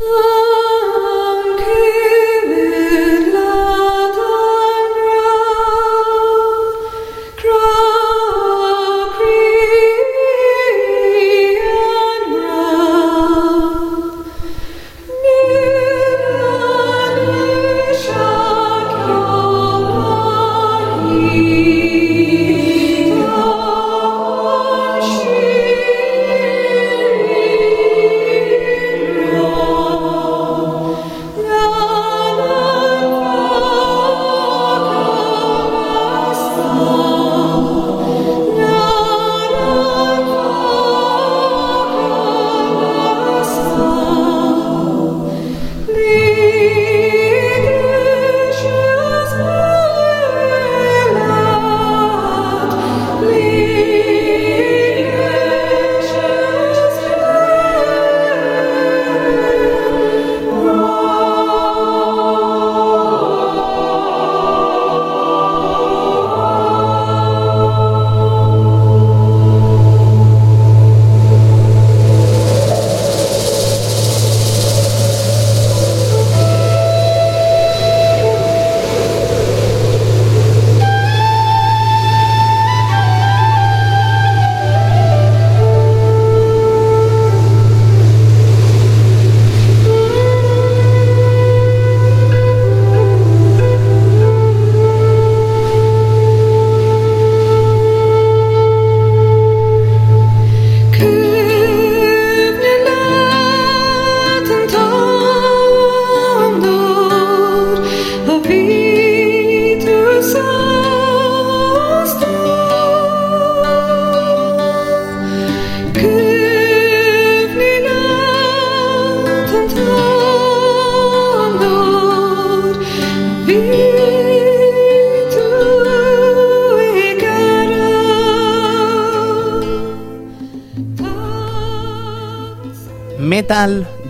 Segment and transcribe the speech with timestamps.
[0.00, 0.24] Oh.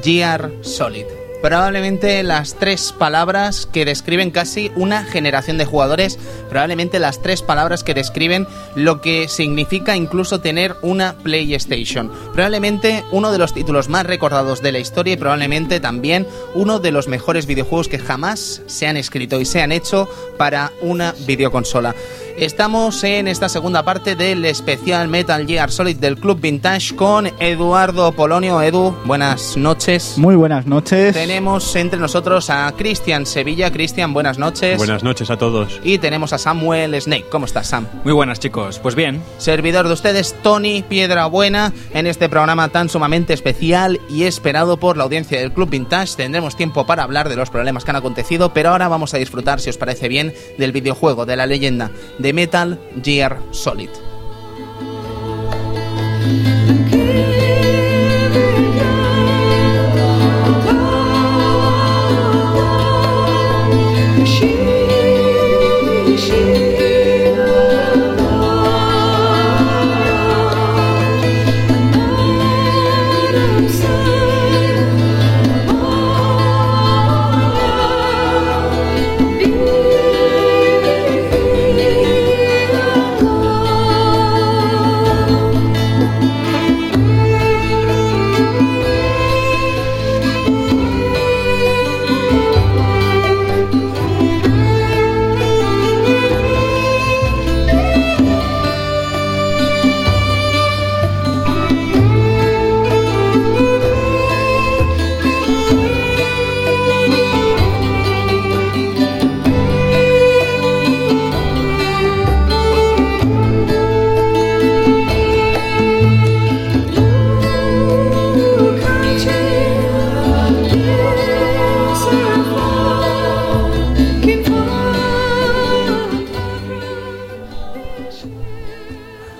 [0.08, 1.04] Gear Solid.
[1.42, 7.84] Probablemente las tres palabras que describen casi una generación de jugadores, probablemente las tres palabras
[7.84, 12.10] que describen lo que significa incluso tener una PlayStation.
[12.32, 16.90] Probablemente uno de los títulos más recordados de la historia y probablemente también uno de
[16.90, 20.08] los mejores videojuegos que jamás se han escrito y se han hecho
[20.38, 21.94] para una videoconsola.
[22.38, 28.12] Estamos en esta segunda parte del especial Metal Gear Solid del Club Vintage con Eduardo
[28.12, 28.62] Polonio.
[28.62, 30.14] Edu, buenas noches.
[30.18, 31.14] Muy buenas noches.
[31.14, 33.72] Tenemos entre nosotros a Cristian Sevilla.
[33.72, 34.78] Cristian, buenas noches.
[34.78, 35.80] Buenas noches a todos.
[35.82, 37.26] Y tenemos a Samuel Snake.
[37.28, 37.88] ¿Cómo estás, Sam?
[38.04, 38.78] Muy buenas, chicos.
[38.78, 39.20] Pues bien.
[39.38, 45.02] Servidor de ustedes, Tony Piedrabuena, en este programa tan sumamente especial y esperado por la
[45.02, 46.14] audiencia del Club Vintage.
[46.14, 49.58] Tendremos tiempo para hablar de los problemas que han acontecido, pero ahora vamos a disfrutar,
[49.58, 51.90] si os parece bien, del videojuego, de la leyenda
[52.20, 54.07] de Metal Gear Solid.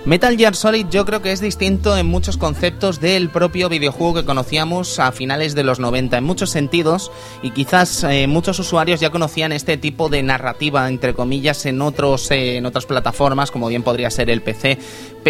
[0.08, 4.24] Metal Gear Solid yo creo que es distinto en muchos conceptos del propio videojuego que
[4.24, 7.12] conocíamos a finales de los 90, en muchos sentidos,
[7.42, 12.30] y quizás eh, muchos usuarios ya conocían este tipo de narrativa, entre comillas, en, otros,
[12.30, 14.78] eh, en otras plataformas, como bien podría ser el PC,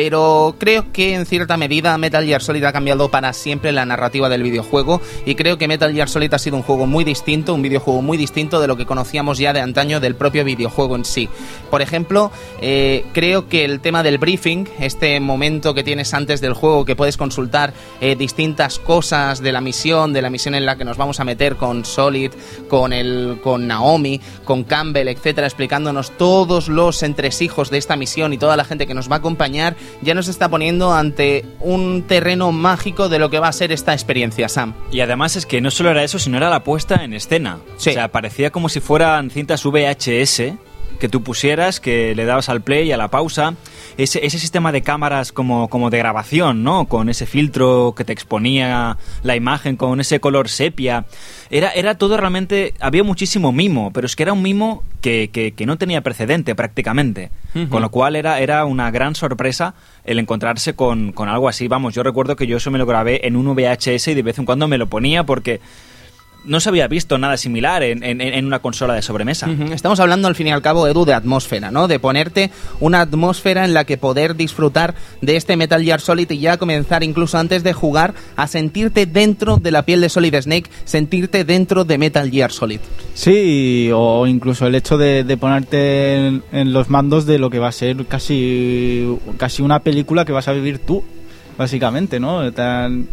[0.00, 4.28] pero creo que en cierta medida Metal Gear Solid ha cambiado para siempre la narrativa
[4.28, 7.62] del videojuego, y creo que Metal Gear Solid ha sido un juego muy distinto, un
[7.62, 11.28] videojuego muy distinto de lo que conocíamos ya de antaño del propio videojuego en sí.
[11.68, 12.30] Por ejemplo,
[12.60, 16.94] eh, creo que el tema del briefing este momento que tienes antes del juego que
[16.94, 20.96] puedes consultar eh, distintas cosas de la misión, de la misión en la que nos
[20.96, 22.30] vamos a meter con Solid,
[22.68, 28.38] con el con Naomi, con Campbell, etcétera, explicándonos todos los entresijos de esta misión y
[28.38, 32.52] toda la gente que nos va a acompañar, ya nos está poniendo ante un terreno
[32.52, 34.75] mágico de lo que va a ser esta experiencia, Sam.
[34.90, 37.58] Y además es que no solo era eso, sino era la puesta en escena.
[37.76, 37.90] Sí.
[37.90, 40.55] O sea, parecía como si fueran cintas VHS
[40.98, 43.54] que tú pusieras, que le dabas al play y a la pausa.
[43.96, 46.86] Ese, ese sistema de cámaras como, como de grabación, ¿no?
[46.86, 51.06] Con ese filtro que te exponía la imagen, con ese color sepia.
[51.50, 52.74] Era, era todo realmente...
[52.80, 56.54] Había muchísimo mimo, pero es que era un mimo que, que, que no tenía precedente
[56.54, 57.30] prácticamente.
[57.70, 59.74] Con lo cual era, era una gran sorpresa
[60.04, 61.66] el encontrarse con, con algo así.
[61.66, 64.38] Vamos, yo recuerdo que yo eso me lo grabé en un VHS y de vez
[64.38, 65.60] en cuando me lo ponía porque
[66.44, 69.49] no se había visto nada similar en, en- en una consola de sobremesa.
[69.73, 71.88] Estamos hablando al fin y al cabo, Edu, de atmósfera, ¿no?
[71.88, 72.50] De ponerte
[72.81, 77.02] una atmósfera en la que poder disfrutar de este Metal Gear Solid y ya comenzar
[77.02, 81.85] incluso antes de jugar a sentirte dentro de la piel de Solid Snake, sentirte dentro
[81.85, 82.81] de Metal Gear Solid.
[83.14, 87.58] Sí, o incluso el hecho de, de ponerte en, en los mandos de lo que
[87.58, 89.06] va a ser casi,
[89.37, 91.02] casi una película que vas a vivir tú,
[91.58, 92.50] básicamente, ¿no?
[92.52, 93.08] Tan-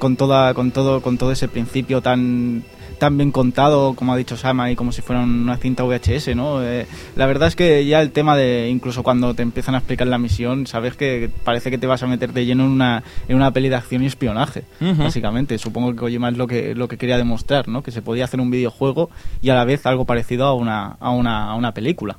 [0.00, 2.64] con toda, con todo, con todo ese principio tan
[3.00, 6.62] tan bien contado, como ha dicho Sama, y como si fuera una cinta VHS, ¿no?
[6.62, 6.86] Eh,
[7.16, 10.18] la verdad es que ya el tema de, incluso cuando te empiezan a explicar la
[10.18, 13.52] misión, sabes que parece que te vas a meter de lleno en una, en una
[13.52, 15.56] peli de acción y espionaje, básicamente.
[15.56, 17.82] Supongo que Kojima es lo que, lo que quería demostrar, ¿no?
[17.82, 19.08] Que se podía hacer un videojuego
[19.40, 22.18] y a la vez algo parecido a una, a una, a una película.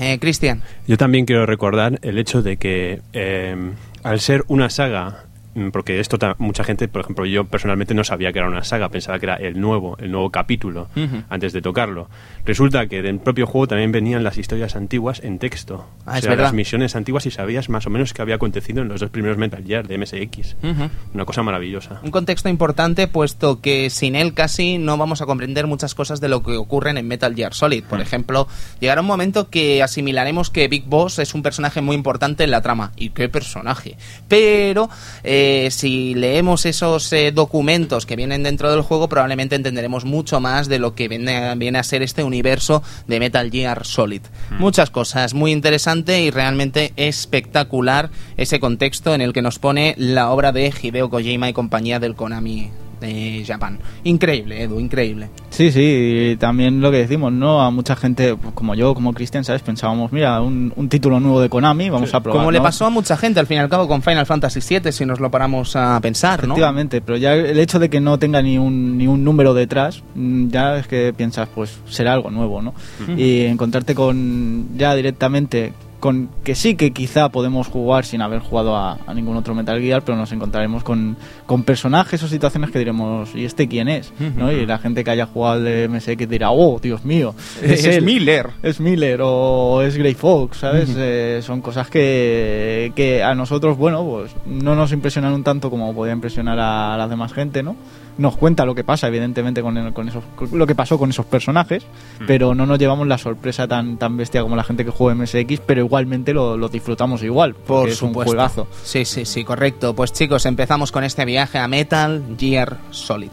[0.00, 0.62] Eh, Cristian.
[0.88, 3.56] Yo también quiero recordar el hecho de que eh,
[4.02, 5.27] al ser una saga,
[5.72, 9.18] porque esto mucha gente, por ejemplo, yo personalmente no sabía que era una saga, pensaba
[9.18, 10.88] que era el nuevo, el nuevo capítulo
[11.28, 12.08] antes de tocarlo.
[12.44, 16.20] Resulta que del propio juego también venían las historias antiguas en texto, Ah, o es
[16.22, 16.44] sea, verdad.
[16.44, 19.36] las misiones antiguas y sabías más o menos qué había acontecido en los dos primeros
[19.38, 20.56] Metal Gear de MSX.
[20.62, 20.88] Ujú.
[21.14, 22.00] Una cosa maravillosa.
[22.02, 26.28] Un contexto importante, puesto que sin él casi no vamos a comprender muchas cosas de
[26.28, 27.84] lo que ocurren en Metal Gear Solid.
[27.84, 28.48] Por ejemplo,
[28.80, 32.62] llegará un momento que asimilaremos que Big Boss es un personaje muy importante en la
[32.62, 32.92] trama.
[32.96, 33.96] ¿Y qué personaje?
[34.28, 34.88] Pero
[35.24, 40.68] eh, si leemos esos eh, documentos que vienen dentro del juego, probablemente entenderemos mucho más
[40.68, 44.22] de lo que viene, viene a ser este universo de Metal Gear Solid.
[44.58, 50.30] Muchas cosas, muy interesante y realmente espectacular ese contexto en el que nos pone la
[50.30, 53.78] obra de Hideo Kojima y compañía del Konami de Japan.
[54.04, 55.30] Increíble, Edu, increíble.
[55.50, 57.62] Sí, sí, y también lo que decimos, ¿no?
[57.62, 59.62] A mucha gente, pues, como yo, como Cristian, ¿sabes?
[59.62, 62.40] Pensábamos, mira, un, un título nuevo de Konami, vamos a probar.
[62.40, 64.92] Como le pasó a mucha gente al fin y al cabo con Final Fantasy VII,
[64.92, 66.54] si nos lo paramos a pensar, ¿no?
[66.54, 70.02] Efectivamente, pero ya el hecho de que no tenga ni un, ni un número detrás,
[70.14, 72.74] mm, ya es que piensas, pues será algo nuevo, ¿no?
[73.16, 78.76] Y encontrarte con ya directamente con que sí que quizá podemos jugar sin haber jugado
[78.76, 81.16] a, a ningún otro Metal Gear, pero nos encontraremos con,
[81.46, 84.12] con personajes o situaciones que diremos, ¿y este quién es?
[84.36, 84.52] ¿no?
[84.52, 88.04] Y la gente que haya jugado al de MSX dirá, oh, Dios mío, Es él".
[88.04, 88.50] Miller.
[88.62, 90.90] es Miller o es Grey Fox, ¿sabes?
[90.96, 95.94] Eh, son cosas que, que a nosotros, bueno, pues no nos impresionan un tanto como
[95.94, 97.76] podía impresionar a la demás gente, ¿no?
[98.18, 101.10] Nos cuenta lo que pasa, evidentemente, con, el- con esos, con lo que pasó con
[101.10, 101.84] esos personajes,
[102.26, 105.60] pero no nos llevamos la sorpresa tan, tan bestia como la gente que juega MSX,
[105.64, 108.66] pero igualmente lo, lo disfrutamos igual, porque Por es un juegazo.
[108.82, 109.94] Sí, sí, sí, correcto.
[109.94, 113.30] Pues chicos, empezamos con este viaje a Metal Gear Solid.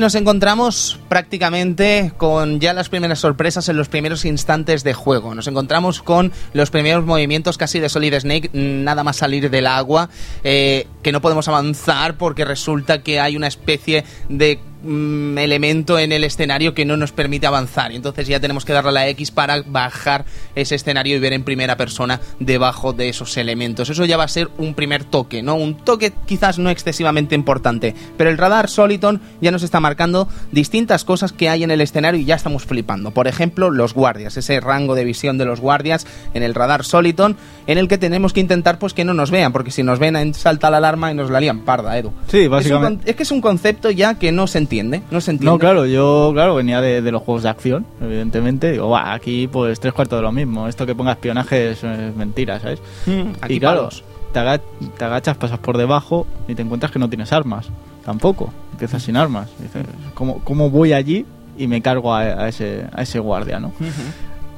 [0.00, 5.34] Nos encontramos prácticamente con ya las primeras sorpresas en los primeros instantes de juego.
[5.34, 10.08] Nos encontramos con los primeros movimientos casi de Solid Snake, nada más salir del agua,
[10.42, 16.12] eh, que no podemos avanzar porque resulta que hay una especie de mm, elemento en
[16.12, 17.92] el escenario que no nos permite avanzar.
[17.92, 21.32] Y entonces ya tenemos que darle a la X para bajar ese escenario y ver
[21.32, 23.90] en primera persona debajo de esos elementos.
[23.90, 25.54] Eso ya va a ser un primer toque, ¿no?
[25.54, 27.94] Un toque quizás no excesivamente importante.
[28.16, 32.20] Pero el radar Soliton ya nos está marcando distintas cosas que hay en el escenario
[32.20, 33.10] y ya estamos flipando.
[33.10, 37.36] Por ejemplo, los guardias, ese rango de visión de los guardias en el radar Soliton,
[37.66, 40.34] en el que tenemos que intentar pues que no nos vean, porque si nos ven
[40.34, 42.12] salta la alarma y nos la lían parda, Edu.
[42.28, 43.10] Sí, Es, un básicamente.
[43.10, 45.50] es que es un concepto ya que no se entiende, no se entiende.
[45.52, 48.70] No, claro, yo claro venía de, de los juegos de acción, evidentemente.
[48.70, 50.68] Digo, "Buah, aquí pues tres cuartos de lo mismo.
[50.68, 52.80] Esto que ponga espionaje es, es mentira, ¿sabes?
[53.06, 54.04] Mm, aquí y claro, palos.
[54.32, 54.60] te, aga-
[54.96, 57.68] te agachas, pasas por debajo y te encuentras que no tienes armas.
[58.04, 58.52] Tampoco.
[58.72, 59.48] Empiezas sin armas.
[59.58, 59.84] Dices,
[60.14, 61.26] ¿cómo, cómo voy allí
[61.58, 63.72] y me cargo a, a ese, a ese guardia, no?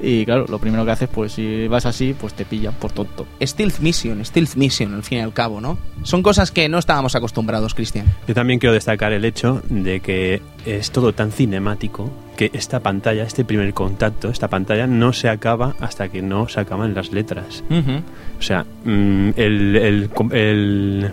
[0.01, 3.25] Y claro, lo primero que haces, pues si vas así, pues te pillan por tonto.
[3.41, 5.77] Stealth Mission, Stealth Mission, al fin y al cabo, ¿no?
[6.03, 8.05] Son cosas que no estábamos acostumbrados, Cristian.
[8.27, 13.23] Yo también quiero destacar el hecho de que es todo tan cinemático que esta pantalla,
[13.23, 17.63] este primer contacto, esta pantalla no se acaba hasta que no se acaban las letras.
[18.39, 21.11] O sea, mm, el, el, el-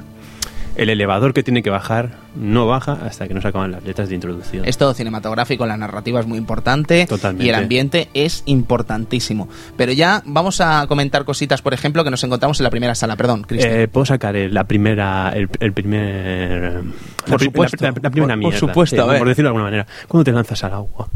[0.82, 4.08] el elevador que tiene que bajar no baja hasta que no se acaban las letras
[4.08, 4.64] de introducción.
[4.64, 7.44] Es todo cinematográfico, la narrativa es muy importante Totalmente.
[7.44, 9.48] y el ambiente es importantísimo.
[9.76, 13.16] Pero ya vamos a comentar cositas, por ejemplo, que nos encontramos en la primera sala.
[13.16, 13.72] Perdón, Cristian.
[13.74, 16.82] Eh, Puedo sacar la primera, el, el primer, la
[17.26, 17.76] Por supuesto.
[17.84, 19.18] la, la primera Por- por mierda, supuesto, sí, a ver.
[19.18, 19.86] por decirlo de alguna manera.
[20.08, 21.08] Cuando te lanzas al agua,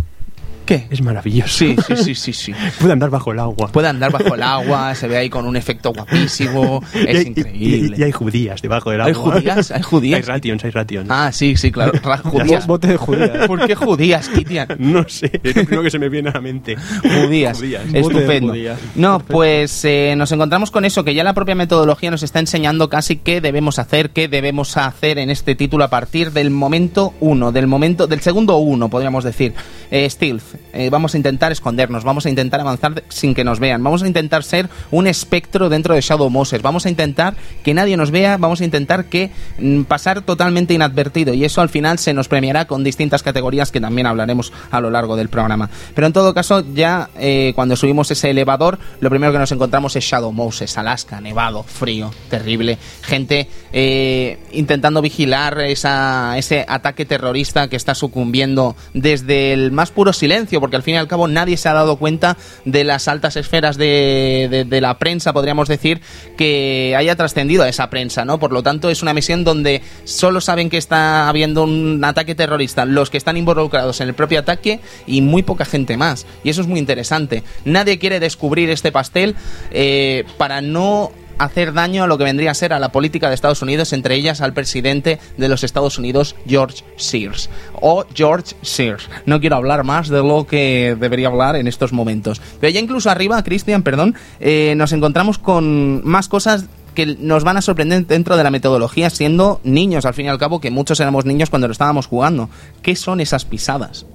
[0.66, 0.87] ¿Qué?
[0.90, 1.59] es maravilloso.
[1.59, 2.52] Sí, sí, sí, sí, sí.
[2.80, 3.68] Puede andar bajo el agua.
[3.68, 7.26] Puede andar bajo el agua, se ve ahí con un efecto guapísimo, Y es hay-
[7.26, 7.97] increíble.
[7.97, 9.33] Y, y hay judías debajo del ¿Hay agua.
[9.35, 9.71] judías?
[9.71, 10.14] ¿Hay judías?
[10.28, 11.06] Hay rations, hay rations.
[11.11, 11.92] Ah, sí, sí, claro.
[12.02, 12.66] Ra- Judías.
[12.66, 13.47] Bote de judía.
[13.47, 14.68] ¿Por qué judías, Kitian?
[14.78, 16.76] No sé, es lo primero que se me viene a la mente.
[17.02, 17.59] Judías.
[17.59, 17.83] Judías.
[17.85, 18.49] Bote de Estupendo.
[18.52, 18.78] judías.
[18.94, 22.88] No, pues eh, nos encontramos con eso, que ya la propia metodología nos está enseñando
[22.88, 27.52] casi qué debemos hacer, qué debemos hacer en este título a partir del momento uno,
[27.52, 29.54] del momento, del segundo uno, podríamos decir.
[29.90, 30.53] Eh, stealth.
[30.73, 34.06] Eh, vamos a intentar escondernos, vamos a intentar avanzar sin que nos vean, vamos a
[34.06, 38.37] intentar ser un espectro dentro de Shadow Moses, vamos a intentar que nadie nos vea,
[38.37, 42.66] vamos a intentar que mm, pasar totalmente inadvertido y eso al final se nos premiará
[42.66, 45.70] con distintas categorías que también hablaremos a lo largo del programa.
[45.94, 49.96] Pero en todo caso, ya eh, cuando subimos ese elevador, lo primero que nos encontramos
[49.96, 57.68] es Shadow Moses, Alaska, nevado, frío, terrible, gente eh, intentando vigilar esa, ese ataque terrorista
[57.68, 61.56] que está sucumbiendo desde el más puro silencio, porque al fin y al cabo nadie
[61.56, 66.00] se ha dado cuenta de las altas esferas de, de- la prensa, podríamos decir,
[66.36, 68.38] que haya trascendido a esa prensa, ¿no?
[68.38, 72.84] Por lo tanto, es una misión donde solo saben que está habiendo un ataque terrorista,
[72.84, 76.26] los que están involucrados en el propio ataque y muy poca gente más.
[76.42, 77.44] Y eso es muy interesante.
[77.64, 79.36] Nadie quiere descubrir este pastel
[79.70, 83.35] eh, para no hacer daño a lo que vendría a ser a la política de
[83.35, 87.50] Estados Unidos, entre ellas al presidente de los Estados Unidos, George Sears.
[87.81, 89.09] O George Sears.
[89.26, 92.41] No quiero hablar más de lo que debería hablar en estos momentos.
[92.61, 97.57] Pero ya incluso arriba, Cristian, perdón, eh, nos encontramos con más cosas que nos van
[97.57, 101.00] a sorprender dentro de la metodología siendo niños, al fin y al cabo, que muchos
[101.00, 102.49] éramos niños cuando lo estábamos jugando.
[102.83, 104.07] ¿Qué son esas pisadas?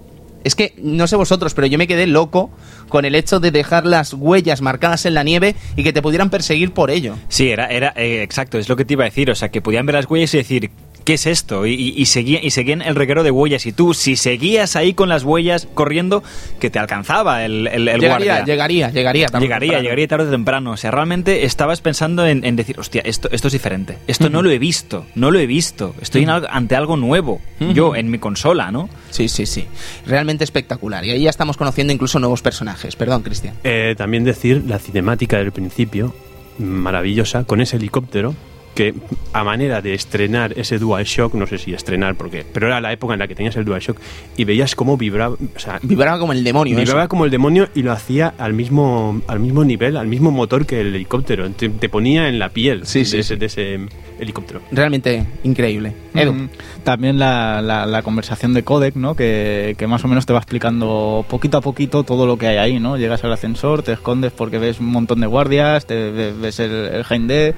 [0.44, 2.50] Es que, no sé vosotros, pero yo me quedé loco
[2.88, 6.30] con el hecho de dejar las huellas marcadas en la nieve y que te pudieran
[6.30, 7.16] perseguir por ello.
[7.28, 9.30] Sí, era, era eh, exacto, es lo que te iba a decir.
[9.30, 10.72] O sea, que podían ver las huellas y decir,
[11.10, 11.66] ¿qué es esto?
[11.66, 13.66] Y, y, y seguían, y seguían el reguero de huellas.
[13.66, 16.22] Y tú, si seguías ahí con las huellas corriendo,
[16.60, 18.46] que te alcanzaba el, el, el llegaría, guardia.
[18.46, 19.84] llegaría, llegaría, tarde o Llegaría, temprano.
[19.84, 20.72] llegaría tarde o temprano.
[20.74, 23.98] O sea, realmente estabas pensando en, en decir, hostia, esto, esto es diferente.
[24.06, 25.96] Esto no lo he visto, no lo he visto.
[26.00, 27.42] Estoy en algo- ante algo nuevo.
[27.74, 28.88] Yo, en mi consola, ¿no?
[29.10, 29.66] Sí, sí, sí.
[30.06, 31.04] Realmente espectacular.
[31.06, 32.96] Y ahí ya estamos conociendo incluso nuevos personajes.
[32.96, 33.56] Perdón, Cristian.
[33.64, 36.14] Eh, también decir la cinemática del principio,
[36.60, 38.36] maravillosa, con ese helicóptero
[38.80, 38.94] que
[39.34, 43.12] a manera de estrenar ese DualShock, no sé si estrenar porque, pero era la época
[43.14, 43.98] en la que tenías el DualShock
[44.38, 46.78] y veías cómo vibraba, o sea, Vibraba como el demonio.
[46.78, 47.10] vibraba eso.
[47.10, 50.80] como el demonio y lo hacía al mismo al mismo nivel, al mismo motor que
[50.80, 53.40] el helicóptero, te, te ponía en la piel Sí, de, sí, ese, sí.
[53.40, 53.80] de ese
[54.18, 54.62] helicóptero.
[54.72, 55.94] Realmente increíble.
[56.16, 56.32] Edu.
[56.34, 56.50] Mm,
[56.86, 59.14] También la, la- la conversación de codec, ¿no?
[59.14, 62.58] Que, que más o menos te va explicando poquito a poquito todo lo que hay
[62.58, 62.96] ahí, ¿no?
[62.98, 66.72] Llegas al ascensor, te escondes porque ves un montón de guardias, te ve- ves el,
[66.72, 67.54] el Jaime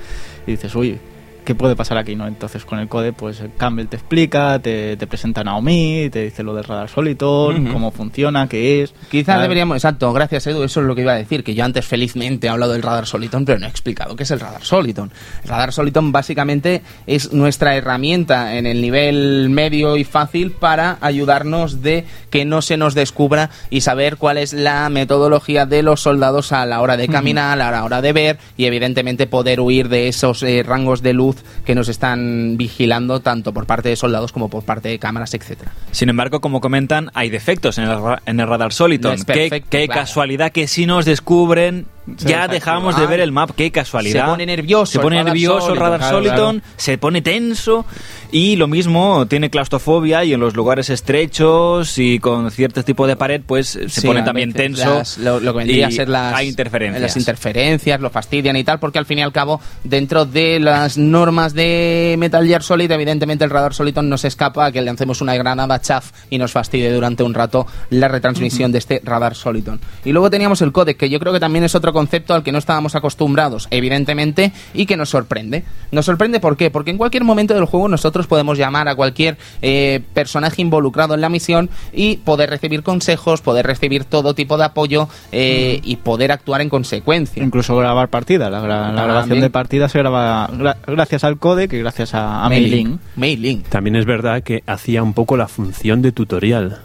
[0.48, 0.98] y dices, uy,
[1.44, 2.16] ¿qué puede pasar aquí?
[2.16, 6.24] no Entonces con el code, pues Campbell te explica, te, te presenta a Naomi, te
[6.24, 7.74] dice lo del radar Soliton, Ujú.
[7.74, 8.94] cómo funciona, qué es.
[9.10, 11.86] Quizás deberíamos, exacto, gracias Edu, eso es lo que iba a decir, que yo antes
[11.86, 15.12] felizmente he hablado del radar Soliton, pero no he explicado qué es el radar Soliton.
[15.44, 21.82] El radar Soliton básicamente es nuestra herramienta en el nivel medio y fácil para ayudarnos
[21.82, 26.52] de que no se nos descubra y saber cuál es la metodología de los soldados
[26.52, 30.08] a la hora de caminar, a la hora de ver y evidentemente poder huir de
[30.08, 31.31] esos eh, rangos de luz
[31.66, 35.72] que nos están vigilando tanto por parte de soldados como por parte de cámaras, etcétera.
[35.92, 39.18] Sin embargo, como comentan, hay defectos en el, ra- en el radar Soliton.
[39.20, 40.02] No qué perfecto, qué claro.
[40.02, 41.86] casualidad que si nos descubren,
[42.18, 43.52] Se ya dejamos de ver el map.
[43.56, 44.26] Qué casualidad.
[44.26, 46.74] Se pone nervioso Se el pone radar nervioso el Soliton, radar claro, Soliton, claro.
[46.78, 47.86] se pone tenso
[48.32, 53.16] y lo mismo tiene claustrofobia y en los lugares estrechos y con cierto tipo de
[53.16, 54.86] pared, pues se Sí, pone también tenso.
[55.00, 57.02] las- lo, lo que vendría y a ser las, hay interferencias.
[57.02, 60.98] las interferencias, lo fastidian y tal, porque al fin y al cabo, dentro de las
[60.98, 64.86] normas de Metal Gear Solid, evidentemente el radar Soliton no se escapa a que le
[64.86, 69.36] lancemos una granada chaf y nos fastidie durante un rato la retransmisión de este radar
[69.36, 69.80] Soliton.
[70.06, 72.52] Y luego teníamos el codec, que yo creo que también es otro concepto al que
[72.52, 75.64] no estábamos acostumbrados, evidentemente, y que nos sorprende.
[75.92, 76.72] Nos sorprende ¿por qué?
[76.72, 81.22] Porque en cualquier momento del juego nosotros podemos llamar a cualquier eh, personaje involucrado en
[81.22, 86.32] la misión y poder recibir consejos, poder recibir todo tipo de apoyo eh, y poder
[86.32, 87.44] actuar en consecuencia.
[87.44, 88.50] Incluso grabar partida.
[88.50, 89.06] La, gra- la También.
[89.06, 93.00] grabación de partida se graba gra- gracias al codec y gracias a, a Mailing.
[93.16, 93.64] Mailing.
[93.64, 96.80] También es verdad que hacía un poco la función de tutorial,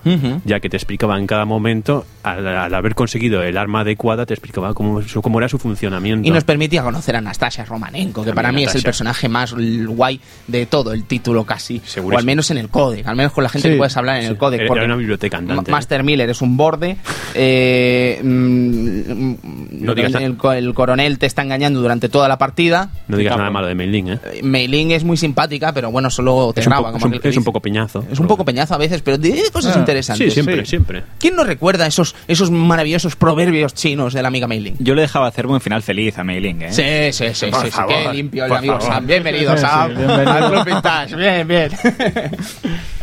[0.45, 4.35] ya que te explicaba en cada momento, al, al haber conseguido el arma adecuada, te
[4.35, 6.27] explicaba cómo, su- cómo era su funcionamiento.
[6.29, 9.55] Y nos permitía conocer a Anastasia Romanenko, que También para mí es el personaje más
[9.55, 11.81] guay de todo el título casi.
[11.85, 12.17] Segurísimo.
[12.17, 14.17] O al menos en el codec, al menos con la gente Sí, que puedes hablar
[14.17, 14.29] en sí.
[14.29, 14.61] el codec.
[14.61, 16.97] Era porque una biblioteca andante, Ma- Master Miller es un borde.
[17.35, 19.35] eh, mm,
[19.85, 22.91] No digas el, el co- el coronel te está engañando durante toda la partida.
[23.09, 24.19] No digas Claro, nada malo de Mailing, ¿eh?
[24.33, 26.89] eh, Meiling es muy simpática, pero bueno, solo te Es un, graba.
[26.89, 28.05] po- como es un- que es un poco peñazo.
[28.11, 30.27] Es un poco peñazo a veces, pero tiene cosas Ah, interesantes.
[30.27, 30.71] Sí, siempre, Sí.
[30.71, 31.03] siempre.
[31.19, 34.75] ¿Quién nos recuerda esos, esos maravillosos proverbios chinos de la amiga Meiling?
[34.79, 36.73] Yo le dejaba hacer un final feliz a Mailing, ¿eh?
[36.73, 38.81] Sí, sí, sí, Por sí, qué limpio el amigo.
[38.81, 39.07] Sam.
[39.07, 39.95] Bienvenido, Sam.
[39.97, 40.33] bienvenido.
[40.37, 41.16] Al Club Vintage.
[41.17, 41.71] Bien, bien.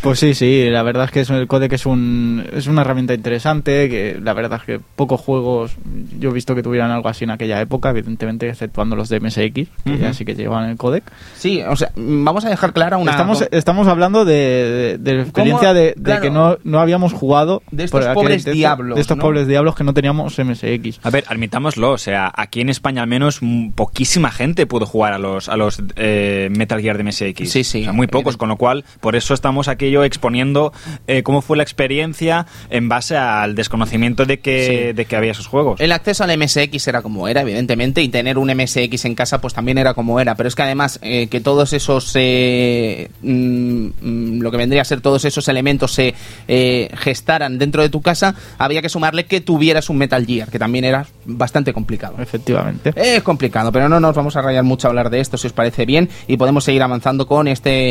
[0.02, 3.14] Pues sí, sí, la verdad es que es- el codec es, un, es una herramienta
[3.14, 5.78] interesante, que la verdad es que pocos juegos
[6.20, 9.70] yo he visto que tuvieran algo así en aquella época, evidentemente, exceptuando los de MSX,
[9.86, 11.06] que ya sí que llevaban el codec.
[11.38, 13.12] Sí, o sea, vamos a dejar clara una...
[13.12, 16.22] Estamos, estamos hablando de, de- de la experiencia de, de Claro.
[16.22, 19.22] que no, no habíamos jugado De estos aquel- pobres diablos, De estos ¿no?
[19.24, 21.00] pobres diablos que no teníamos MSX.
[21.04, 23.40] A ver, admitámoslo, o sea, aquí en España al menos
[23.76, 27.50] poquísima gente pudo jugar a los a los eh, Metal Gear de MSX.
[27.50, 28.38] Sí, sí, O sea, muy pocos, evidente.
[28.40, 30.74] con lo cual, por eso estamos aquello exponiendo
[31.08, 34.94] eh, cómo fue la experiencia en base al desconocimiento de que, Sí.
[34.94, 35.80] de que había esos juegos.
[35.82, 39.54] El acceso al MSX era como era, evidentemente, y tener un MSX en casa pues
[39.54, 44.42] también era como era, pero es que además eh, que todos esos, eh, mm, mm,
[44.42, 46.14] lo que vendría a ser todos esos elementos se
[46.48, 50.60] eh, gestaran dentro de tu casa, había que sumarle que tuvieras un Metal Gear, que
[50.60, 52.16] también era bastante complicado.
[52.20, 52.94] Efectivamente.
[52.96, 55.54] Es complicado, pero no nos vamos a rayar mucho a hablar de esto, si os
[55.54, 57.83] parece bien, y podemos seguir avanzando con este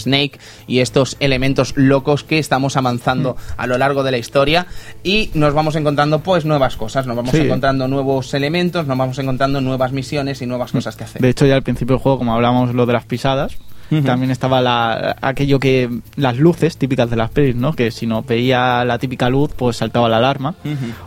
[0.00, 4.66] Snake y estos elementos locos que estamos avanzando a lo largo de la historia
[5.02, 7.38] y nos vamos encontrando pues nuevas cosas, nos vamos Sí.
[7.38, 11.22] encontrando nuevos elementos, nos vamos encontrando nuevas misiones y nuevas cosas que hacer.
[11.22, 13.56] De hecho, ya al principio del juego, como hablábamos lo de las pisadas,
[14.04, 17.72] también estaba la, aquello que las luces típicas de las pelis, ¿no?
[17.72, 20.54] Que si no veía la típica luz, pues saltaba la alarma.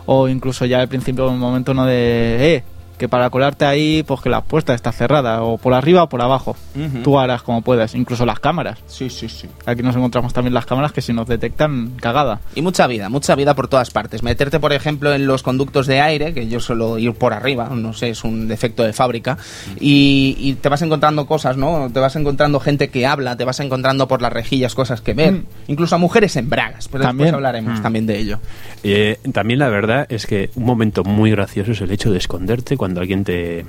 [0.04, 2.64] O incluso ya al principio un momento no de, eh,
[2.98, 6.22] que para colarte ahí, pues que la puerta está cerrada, o por arriba o por
[6.22, 6.56] abajo.
[7.02, 8.78] Tú harás como puedas, incluso las cámaras.
[8.86, 9.48] Sí, sí, sí.
[9.66, 12.40] Aquí nos encontramos también las cámaras que si nos detectan, cagada.
[12.54, 14.22] Y mucha vida, mucha vida por todas partes.
[14.22, 17.92] Meterte, por ejemplo, en los conductos de aire, que yo suelo ir por arriba, no
[17.92, 19.38] sé, es un defecto de fábrica,
[19.80, 21.90] y, y te vas encontrando cosas, ¿no?
[21.92, 25.32] Te vas encontrando gente que habla, te vas encontrando por las rejillas cosas que ver,
[25.32, 25.44] Mm.
[25.68, 27.26] incluso a mujeres en bragas, pero También.
[27.26, 27.82] después hablaremos Mm.
[27.82, 28.38] también de ello.
[28.82, 32.76] Eh, también la verdad es que un momento muy gracioso es el hecho de esconderte
[32.76, 33.64] cuando alguien te...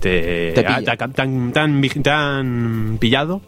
[0.00, 1.52] Te, Te tan,
[2.02, 3.40] tan, pillado,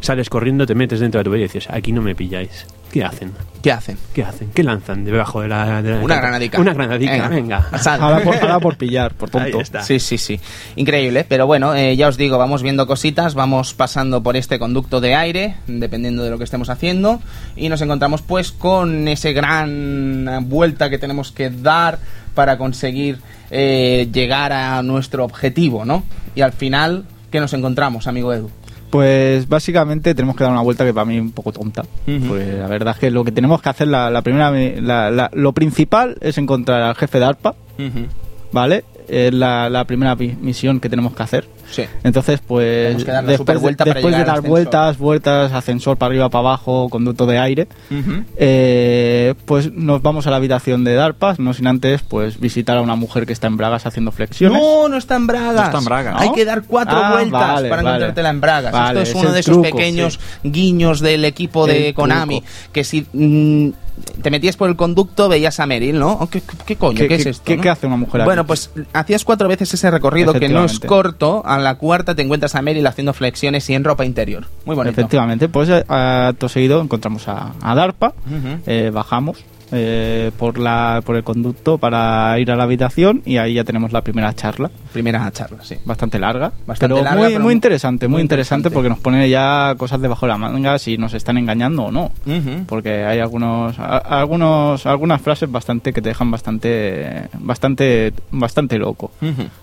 [0.00, 2.66] sales corriendo, te metes dentro de tu vida y dices, aquí no me pilláis.
[2.92, 3.32] ¿Qué hacen?
[3.62, 3.98] ¿Qué hacen?
[4.14, 4.50] ¿Qué hacen?
[4.54, 5.82] ¿Qué lanzan debajo de la...
[5.82, 6.60] de la- Una granadica.
[6.60, 7.68] Una granadica, venga.
[8.00, 9.60] Ahora por, ahora por pillar, por Ahí tonto.
[9.60, 9.82] está.
[9.82, 10.40] Sí, sí, sí.
[10.76, 11.26] Increíble.
[11.28, 15.14] Pero bueno, eh, ya os digo, vamos viendo cositas, vamos pasando por este conducto de
[15.16, 17.20] aire, dependiendo de lo que estemos haciendo,
[17.56, 21.98] y nos encontramos pues con ese gran vuelta que tenemos que dar
[22.34, 23.18] para conseguir
[23.50, 26.04] eh, llegar a nuestro objetivo, ¿no?
[26.36, 28.50] Y al final, ¿qué nos encontramos, amigo Edu?
[28.90, 31.82] Pues básicamente tenemos que dar una vuelta que para mí es un poco tonta.
[32.06, 32.26] Ujú.
[32.28, 35.30] Pues la verdad es que lo que tenemos que hacer, la, la primera, la- la-
[35.34, 37.54] lo principal es encontrar al jefe de ARPA,
[38.52, 38.84] ¿vale?
[39.08, 41.48] Es la, la primera misión que tenemos que hacer.
[41.70, 41.82] Sí.
[42.02, 44.98] Entonces, pues que dar la después, supervuelta de, para después de llegar al dar vueltas,
[44.98, 47.68] vueltas, ascensor para arriba, para abajo, conducto de aire,
[48.36, 52.80] eh, pues nos vamos a la habitación de Darpas, no sin antes pues visitar a
[52.80, 54.60] una mujer que está en bragas haciendo flexiones.
[54.60, 55.54] No, no está en Bragas.
[55.54, 56.14] No está en Bragas.
[56.20, 57.88] Hay que dar cuatro Ah, vueltas vale, para vale.
[57.96, 58.72] encontrártela en Bragas.
[58.72, 62.40] Vale, Esto es es uno de esos truco, pequeños guiños del equipo de El Konami.
[62.40, 62.52] truco.
[62.72, 63.70] Que si mm,
[64.22, 66.12] te metías por el conducto veías a Meryl, ¿no?
[66.20, 66.40] Oh, ¿Qué,
[66.76, 66.98] coño?
[66.98, 67.42] ¿Qué, ¿Qué- es esto?
[67.44, 67.62] qué- no?
[67.62, 68.26] qué hace una mujer aquí?
[68.26, 71.42] Bueno, pues hacías cuatro veces ese recorrido que no es corto.
[71.44, 74.46] A la cuarta te encuentras a Meryl haciendo flexiones y en ropa interior.
[74.64, 74.92] Muy bonito.
[75.00, 78.14] Efectivamente, pues eh, acto seguido encontramos a, a Darpa,
[78.66, 83.54] eh, bajamos eh, por, la, por el conducto para ir a la habitación y ahí
[83.54, 84.70] ya tenemos la primera charla,
[85.02, 85.76] Primera charla, sí.
[85.84, 88.74] bastante larga, Bastante pero, larga, muy, pero muy interesante, muy, muy interesante, interesante.
[88.74, 92.10] porque nos pone ya cosas debajo de la manga si nos están engañando o no.
[92.66, 99.10] Porque hay algunos, a- algunos, algunas frases bastante que te dejan bastante, bastante, bastante loco.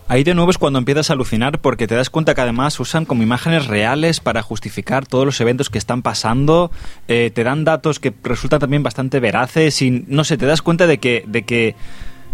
[0.08, 3.06] Ahí de nuevo es cuando empiezas a alucinar porque te das cuenta que además usan
[3.06, 6.72] como imágenes reales para justificar todos los eventos que están pasando,
[7.08, 10.88] eh, te dan datos que resultan también bastante veraces y no sé, te das cuenta
[10.88, 11.76] de que, de que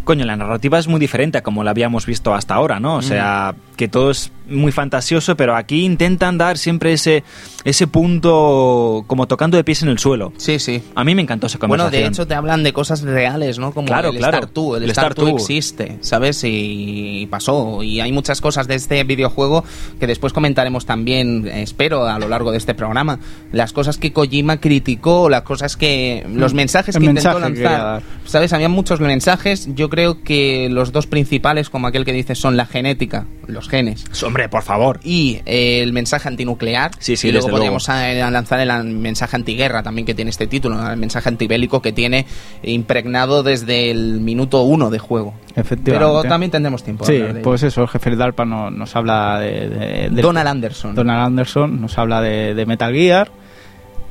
[0.04, 2.96] coño, la narrativa es muy diferente a como la habíamos visto hasta ahora, ¿no?
[2.98, 7.24] O sea, que todo es muy fantasioso, pero aquí intentan dar siempre ese,
[7.64, 10.34] ese punto como tocando de pies en el suelo.
[10.38, 10.84] Sí, sí.
[10.96, 12.04] A mí me encantó esa Bueno, conversación.
[12.04, 13.72] de hecho te hablan de cosas reales, ¿no?
[13.72, 14.38] Como Claro, el claro.
[14.40, 15.42] Star 2, el, El Star Star 2 2.
[15.42, 16.42] existe, ¿sabes?
[16.44, 17.84] Y pasó.
[17.84, 19.64] Y hay muchas cosas de este videojuego
[20.00, 23.20] que después comentaremos también, espero, a lo largo de este programa.
[23.52, 26.26] Las cosas que Kojima criticó, las cosas que...
[26.34, 27.92] Los mensajes El que intentó mensaje que quería lanzar.
[27.94, 28.04] dar.
[28.26, 28.54] ¿Sabes?
[28.54, 29.70] Había muchos mensajes.
[29.76, 34.06] Yo creo que los dos principales, como aquel que dice, son la genética, los genes.
[34.24, 35.00] Hombre, por favor.
[35.04, 36.90] Y eh, el mensaje antinuclear.
[36.98, 40.90] Sí, sí, y luego podríamos a lanzar el mensaje antiguerra también que tiene este título,
[40.90, 42.26] el mensaje antibélico que tiene
[42.64, 45.36] impregnado desde el minuto uno de juego.
[45.56, 45.92] Efectivamente.
[45.92, 47.06] Pero también tendremos tiempo.
[47.06, 50.10] Sí, de pues eso, el jefe de DARPA no- nos habla de...
[50.12, 50.96] Donald Anderson.
[50.96, 53.32] Donald Anderson nos habla de, de Metal Gear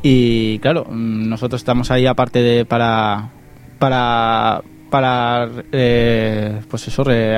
[0.03, 3.31] y claro, mm, nosotros estamos ahí aparte de para
[3.79, 7.37] para para eh, pues eso re-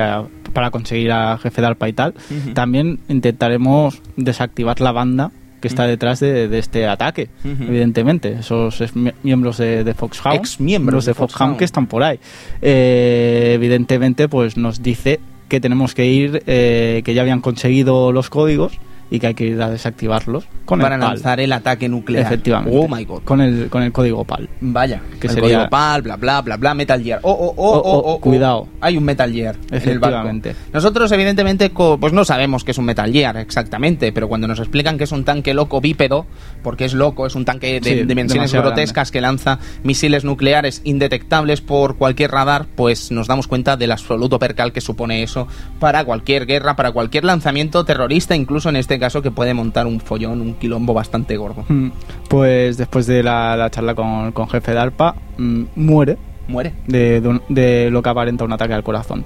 [0.51, 2.13] para conseguir al jefe de ARPA y tal.
[2.53, 8.33] También intentaremos desactivar la banda que está detrás de, de este ataque, evidentemente.
[8.39, 11.57] Esos es- mi- miembros de, de Foxhound, Ex-miembros los de de Foxhound Foxhound.
[11.57, 12.19] que están por ahí.
[12.61, 18.29] Eh, evidentemente, pues nos dice que tenemos que ir, eh, que ya habían conseguido los
[18.29, 18.73] códigos
[19.13, 21.09] y que hay que ir a desactivarlos con para el PAL.
[21.11, 22.25] lanzar el ataque nuclear.
[22.25, 22.75] Efectivamente.
[22.75, 23.21] Oh my god.
[23.23, 24.49] Con el, con el código PAL.
[24.59, 27.19] Vaya, Que el sería- código PAL, bla bla bla bla, Metal Gear.
[27.21, 28.57] Oh, oh, oh, Oh, oh, oh, oh, cuidado.
[28.61, 28.69] oh.
[28.81, 30.17] Hay un Metal Gear en el barco.
[30.17, 30.55] Efectivamente.
[30.73, 34.97] Nosotros evidentemente pues no sabemos qué es un Metal Gear exactamente, pero cuando nos explican
[34.97, 36.25] que es un tanque loco bípedo,
[36.63, 41.61] porque es loco, es un tanque de Sí, dimensiones grotescas que lanza misiles nucleares indetectables
[41.61, 45.47] por cualquier radar, pues nos damos cuenta del absoluto percal que supone eso
[45.79, 49.99] para cualquier guerra, para cualquier lanzamiento terrorista, incluso en este caso que puede montar un
[49.99, 51.63] follón, un quilombo bastante gordo.
[51.69, 51.89] Mm,
[52.29, 56.73] Pues después de la, la charla con, con jefe de ARPA, mm, muere Muere.
[56.87, 59.23] de, de un- de lo que aparenta un ataque al corazón.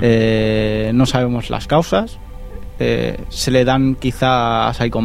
[0.00, 2.18] Eh, no sabemos las causas.
[2.80, 5.00] eh, se le dan quizá a Psycho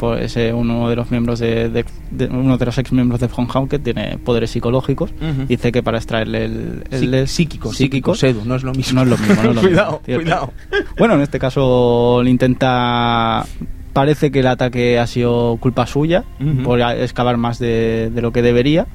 [0.00, 3.28] Pues eh, uno de los miembros de, de- de- uno de los ex miembros de
[3.28, 5.10] Funhouse que tiene poderes psicológicos.
[5.46, 8.72] Dice que para extraerle el, el- Sí, el- psíquico, psíquico, psíquico, Sedu, no es lo
[8.72, 8.94] mismo.
[8.94, 9.42] no es lo mismo.
[9.42, 10.52] no es lo cuidado, mismo, cuidado.
[10.98, 13.44] Bueno, en este caso le intenta.
[13.92, 16.24] Parece que el ataque ha sido culpa suya
[16.64, 18.86] por excavar más de, de lo que debería.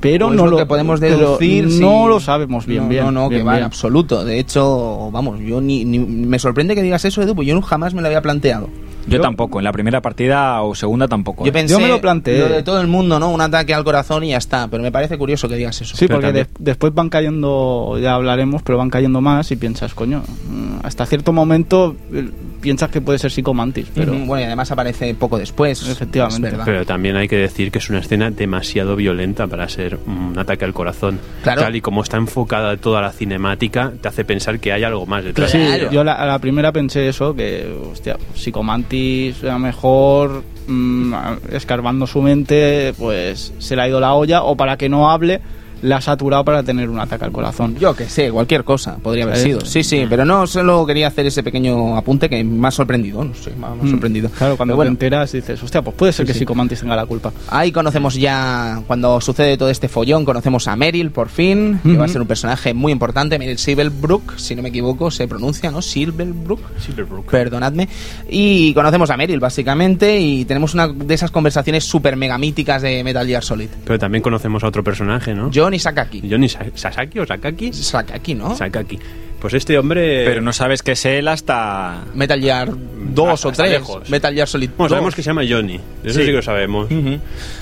[0.00, 1.70] Pero no lo que podemos deducir.
[1.70, 3.04] si- No lo sabemos bien, no, bien.
[3.04, 3.66] No, no, bien, que va en bien.
[3.66, 4.24] absoluto.
[4.24, 7.94] De hecho, vamos, yo ni, ni- me sorprende que digas eso, Edu, pues yo jamás
[7.94, 8.68] me lo había planteado.
[9.06, 11.44] Yo Yo- tampoco, en la primera partida o segunda tampoco.
[11.44, 11.52] Yo ¿eh?
[11.52, 12.48] pensé Yo me lo planteé.
[12.48, 13.30] de todo el mundo, ¿no?
[13.30, 14.68] Un ataque al corazón y ya está.
[14.68, 15.96] Pero me parece curioso que digas eso.
[15.96, 19.94] Sí, Pero porque de- después van cayendo, ya hablaremos, pero van cayendo más y piensas,
[19.94, 24.70] coño, mm, hasta cierto momento eh, piensas que puede ser psicomantis, pero Bueno, y además
[24.70, 25.86] aparece poco después.
[25.86, 26.52] Efectivamente.
[26.64, 30.64] Pero también hay que decir que es una escena demasiado violenta para ser un ataque
[30.64, 31.18] al corazón.
[31.42, 31.60] Claro.
[31.62, 35.24] Tal y como está enfocada toda la cinemática, te hace pensar que hay algo más
[35.24, 35.50] detrás.
[35.50, 35.90] Sí, Claro.
[35.90, 38.93] yo la- a la primera pensé eso, que, hostia, psicomantis
[39.42, 41.14] a lo mejor mm,
[41.52, 45.40] escarbando su mente, pues se le ha ido la olla, o para que no hable,
[45.84, 47.76] la ha saturado para tener un ataque al corazón.
[47.78, 49.60] Yo que sé, cualquier cosa podría haber sido.
[49.64, 53.22] Sí, sí, pero no solo quería hacer ese pequeño apunte que me ha sorprendido.
[53.24, 54.28] No sé, me ha, Mm, sorprendido.
[54.30, 56.38] Claro, cuando bueno, te enteras dices, hostia, pues puede ser Sí, que sí.
[56.40, 57.32] psicomantis tenga la culpa.
[57.48, 62.06] Ahí conocemos ya, cuando sucede todo este follón, conocemos a Meryl por fin, que va
[62.06, 63.38] a ser un personaje muy importante.
[63.38, 65.82] Meryl Silverbrook, si no me equivoco, se pronuncia, ¿no?
[65.82, 66.60] Silverbrook.
[66.78, 67.26] Silverbrook.
[67.30, 67.88] Perdonadme.
[68.28, 73.02] Y conocemos a Meryl, básicamente, y tenemos una de esas conversaciones súper mega míticas de
[73.04, 73.68] Metal Gear Solid.
[73.84, 75.50] Pero también conocemos a otro personaje, ¿no?
[75.54, 76.22] Johnny Johnny Sakaki.
[76.22, 77.72] Johnny Sa- Sasaki o Sakaki.
[77.72, 78.54] Sakaki, ¿no?
[78.54, 78.98] Sakaki.
[79.44, 80.24] Pues este hombre.
[80.24, 82.04] Pero no sabes que es él hasta...
[82.14, 83.72] Metal Gear 2 Hasta- o hasta 3.
[83.78, 84.08] lejos.
[84.08, 84.76] Metal Gear Solid 2.
[84.78, 85.74] Bueno, sabemos que se llama Johnny.
[86.02, 86.26] Eso sí, Sí.
[86.26, 86.90] que lo sabemos.
[86.90, 87.18] Ujú.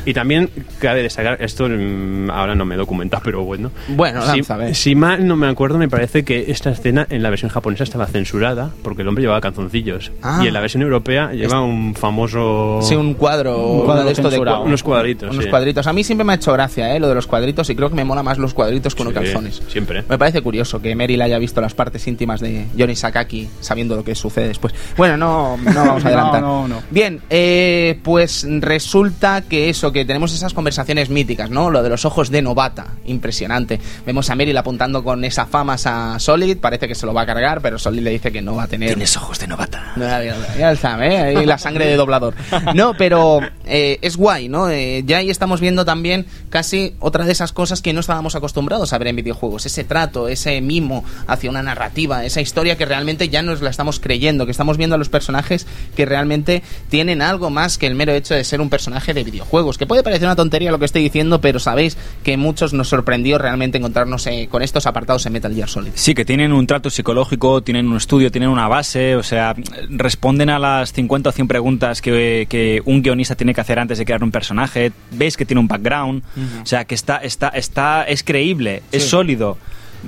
[0.06, 3.72] Y también cabe destacar, esto mm, ahora no me he documentado, pero bueno.
[3.88, 4.74] Bueno, si, lanza, a ver.
[4.76, 8.06] si mal no me acuerdo, me parece que esta escena en la versión japonesa estaba
[8.06, 10.12] censurada porque el hombre llevaba calzoncillos.
[10.22, 10.40] Ah.
[10.44, 12.78] Y en la versión europea lleva un famoso.
[12.82, 15.32] Sí, un cuadro, Un cuadro de esto de cua- Unos cuadritos.
[15.32, 15.50] unos sí.
[15.50, 15.84] cuadritos.
[15.88, 17.00] A mí siempre me ha hecho gracia, ¿eh?
[17.00, 19.18] Lo de los cuadritos y creo que me mola más los cuadritos que unos Sí,
[19.20, 19.62] calzones.
[19.66, 20.04] Siempre.
[20.08, 24.04] Me parece curioso que Meryl haya visto las partes íntimas de Johnny Sakaki sabiendo lo
[24.04, 24.74] que sucede después.
[24.96, 26.40] Bueno, no, no vamos a adelantar.
[26.40, 26.82] No, no, no.
[26.90, 31.70] Bien, eh, pues resulta que eso, que tenemos esas conversaciones míticas, ¿no?
[31.70, 33.80] Lo de los ojos de novata, impresionante.
[34.06, 37.26] Vemos a Meryl apuntando con esa famas a Solid, parece que se lo va a
[37.26, 38.98] cargar, pero Solid le dice que no va a tener...
[39.16, 39.92] ojos de novata.
[39.96, 41.18] No, ya, ya, ya sabe, ¿eh?
[41.18, 42.34] Ahí la sangre de doblador.
[42.74, 44.68] No, pero eh, es guay, ¿no?
[44.68, 48.92] Eh, ya ahí estamos viendo también casi otra de esas cosas que no estábamos acostumbrados
[48.92, 49.66] a ver en videojuegos.
[49.66, 54.00] Ese trato, ese mimo hacia una narrativa, esa historia que realmente ya nos la estamos
[54.00, 58.12] creyendo, que estamos viendo a los personajes que realmente tienen algo más que el mero
[58.12, 59.78] hecho de ser un personaje de videojuegos.
[59.78, 63.38] Que puede parecer una tontería lo que estoy diciendo, pero sabéis que muchos nos sorprendió
[63.38, 65.92] realmente encontrarnos eh, con estos apartados en Metal Gear Solid.
[65.94, 69.54] Sí, que tienen un trato psicológico, tienen un estudio, tienen una base, o sea,
[69.88, 73.98] responden a las 50 o 100 preguntas que, que un guionista tiene que hacer antes
[73.98, 76.22] de crear un personaje, ves que tiene un background,
[76.62, 79.58] o sea, que está, está, está, es creíble, es sólido.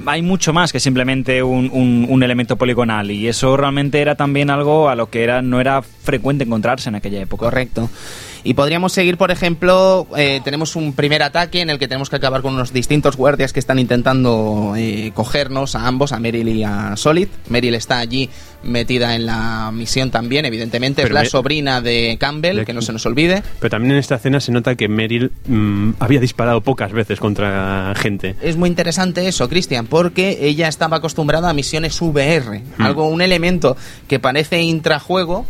[0.06, 4.50] Hay mucho más que simplemente un, un- un elemento poligonal y eso realmente era también
[4.50, 7.46] algo a lo que era no era frecuente encontrarse en aquella época.
[7.46, 7.88] Correcto.
[8.46, 12.16] Y podríamos seguir, por ejemplo, eh, tenemos un primer ataque en el que tenemos que
[12.16, 16.62] acabar con unos distintos guardias que están intentando eh, cogernos a ambos, a Meryl y
[16.62, 17.28] a Solid.
[17.48, 18.28] Meryl está allí
[18.62, 21.02] metida en la misión también, evidentemente.
[21.02, 23.42] Pero es la me- sobrina de Campbell, de- que no se nos olvide.
[23.60, 27.94] Pero también en esta escena se nota que Meryl mm, había disparado pocas veces contra
[27.96, 28.36] gente.
[28.42, 32.82] Es muy interesante eso, Cristian, porque ella estaba acostumbrada a misiones VR, Hmm.
[32.82, 33.74] algo, un elemento
[34.06, 35.46] que parece intrajuego,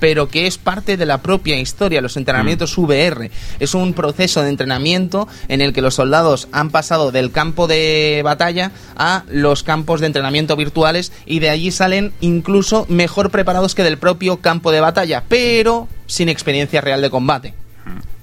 [0.00, 3.30] pero que es parte de la propia historia, los entrenamientos VR.
[3.58, 8.22] Es un proceso de entrenamiento en el que los soldados han pasado del campo de
[8.24, 13.84] batalla a los campos de entrenamiento virtuales y de allí salen incluso mejor preparados que
[13.84, 17.54] del propio campo de batalla, pero sin experiencia real de combate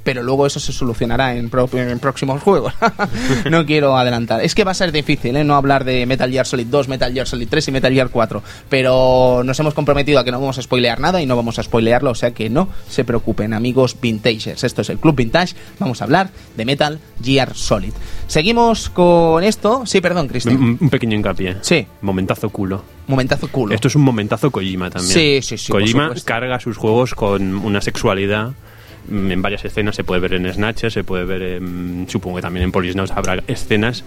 [0.06, 2.74] pero luego eso se solucionará en, pro- en próximos juegos.
[3.50, 4.42] no quiero adelantar.
[4.42, 5.44] Es que va a ser difícil, ¿eh?
[5.44, 8.42] No hablar de Metal Gear Solid 2, Metal Gear Solid 3 y Metal Gear 4.
[8.70, 11.64] Pero nos hemos comprometido a que no vamos a spoilear nada y no vamos a
[11.64, 14.64] spoilearlo, o sea que no se preocupen, amigos vintagers.
[14.64, 15.56] Esto es el Club Vintage.
[15.80, 17.94] Vamos a hablar de Metal Gear Solid.
[18.28, 19.84] Seguimos con esto.
[19.86, 20.56] Sí, perdón, Cristian.
[20.58, 21.58] Un, un pequeño hincapié.
[21.62, 21.86] Sí.
[22.02, 22.84] Momentazo culo.
[23.08, 23.74] Momentazo culo.
[23.74, 25.14] Esto es un momentazo Kojima también.
[25.14, 28.52] Sí, sí, sí, Kojima carga sus juegos con una sexualidad
[29.10, 29.96] en varias escenas.
[29.96, 33.44] Se puede ver en Snatcher, se puede ver, en, supongo que también en Police habrá
[33.48, 34.04] escenas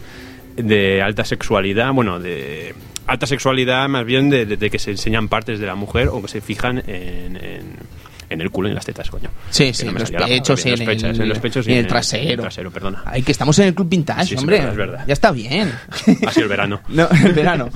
[0.56, 1.92] de alta sexualidad.
[1.92, 2.74] Bueno, de
[3.06, 6.20] alta sexualidad más bien de, de- de que se enseñan partes de la mujer o
[6.22, 7.97] que se fijan en, en-
[8.30, 9.30] en el culo y en las tetas, coño.
[9.50, 11.86] Sí, sí, no los pechos, en, los pechos, el, en los pechos y en el
[11.86, 12.22] trasero.
[12.24, 13.02] en el trasero, perdona.
[13.06, 14.58] Ay, que estamos en el Club Vintage, Sí, sí, hombre.
[14.58, 15.04] es verdad.
[15.06, 15.72] Ya está bien.
[16.26, 16.80] Así el verano.
[16.88, 17.68] No, el verano.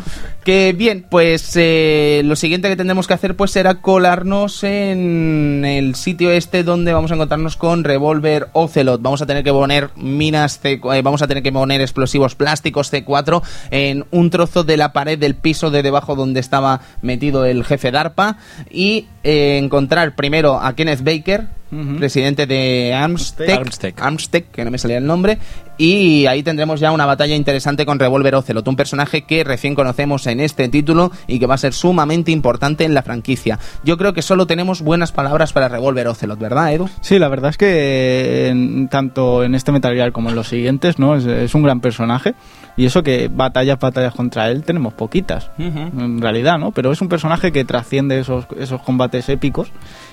[0.45, 5.95] Que bien, pues eh, lo siguiente que tendremos que hacer pues será colarnos en el
[5.95, 9.01] sitio este donde vamos a encontrarnos con Revolver Ocelot.
[9.01, 12.93] Vamos a tener que poner minas C, eh, vamos a tener que poner explosivos plásticos
[12.93, 17.65] C4 en un trozo de la pared del piso de debajo donde estaba metido el
[17.65, 18.39] jefe DARPA
[18.71, 21.97] y eh, encontrar primero a Kenneth Baker, Ujú.
[21.97, 23.95] presidente de Armstead, Armstead.
[23.99, 25.39] Armstead, que no me salía el nombre,
[25.79, 30.27] y ahí tendremos ya una batalla interesante con Revolver Ocelot, un personaje que recién conocemos
[30.27, 33.59] en este título y que va a ser sumamente importante en la franquicia.
[33.85, 36.91] Yo creo que solo tenemos buenas palabras para Revolver Ocelot, ¿verdad, Edu?
[37.01, 40.99] Sí, la verdad es que en- tanto en este Metal Gear como en los siguientes,
[40.99, 41.17] ¿no?
[41.17, 42.35] Es, es un gran personaje.
[42.77, 46.71] Y eso que batallas, batallas contra él tenemos poquitas, en realidad, ¿no?
[46.71, 49.69] Pero es un personaje que trasciende esos, esos combates épicos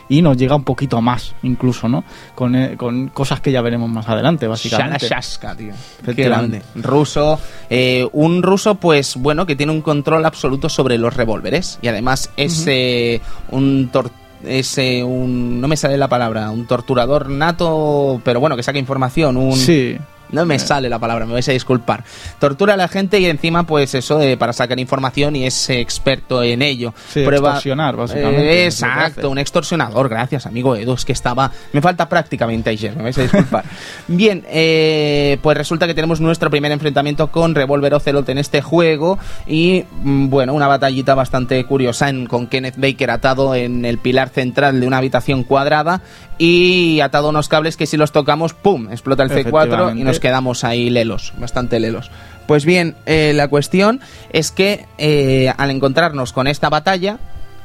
[0.10, 2.04] y nos llega un poquito más, incluso, ¿no?
[2.36, 5.08] Con, eh, con cosas que ya veremos más adelante, básicamente.
[5.08, 5.74] Shalashaska, tío.
[6.04, 6.62] Qué grande.
[6.76, 7.40] Ruso.
[7.70, 11.80] eh, un ruso, pues bueno, que tiene un control absoluto sobre los revólveres.
[11.82, 14.12] Y además es eh, un tor-
[14.44, 15.60] es eh, un.
[15.62, 16.50] No me sale la palabra.
[16.50, 19.38] Un torturador nato, pero bueno, que saca información.
[19.38, 19.98] Un, Sí,
[20.32, 22.04] No me sale la palabra, me vais a disculpar.
[22.40, 26.44] Tortura a la gente y encima, pues eso, de, para sacar información y es experto
[26.44, 26.94] en ello.
[27.12, 30.08] Sí, extorsionar, básicamente, Eh, exacto, un extorsionador.
[30.10, 30.94] Gracias, amigo Edu.
[30.94, 31.52] Es que estaba.
[31.74, 33.64] Me falta práctica vintage, me vais a disculpar.
[34.08, 39.18] Bien, eh, pues resulta que tenemos nuestro primer enfrentamiento con Revolver Ocelot en este juego.
[39.48, 44.30] Y mm, bueno, una batallita bastante curiosa en- con Kenneth Baker atado en el pilar
[44.30, 46.02] central de una habitación cuadrada.
[46.40, 50.64] Y atado unos cables que si los tocamos, ¡pum!, explota el C4 y nos quedamos
[50.64, 52.10] ahí lelos, bastante lelos.
[52.48, 54.00] Pues bien, eh, la cuestión
[54.32, 57.20] es que eh, al encontrarnos con esta batalla,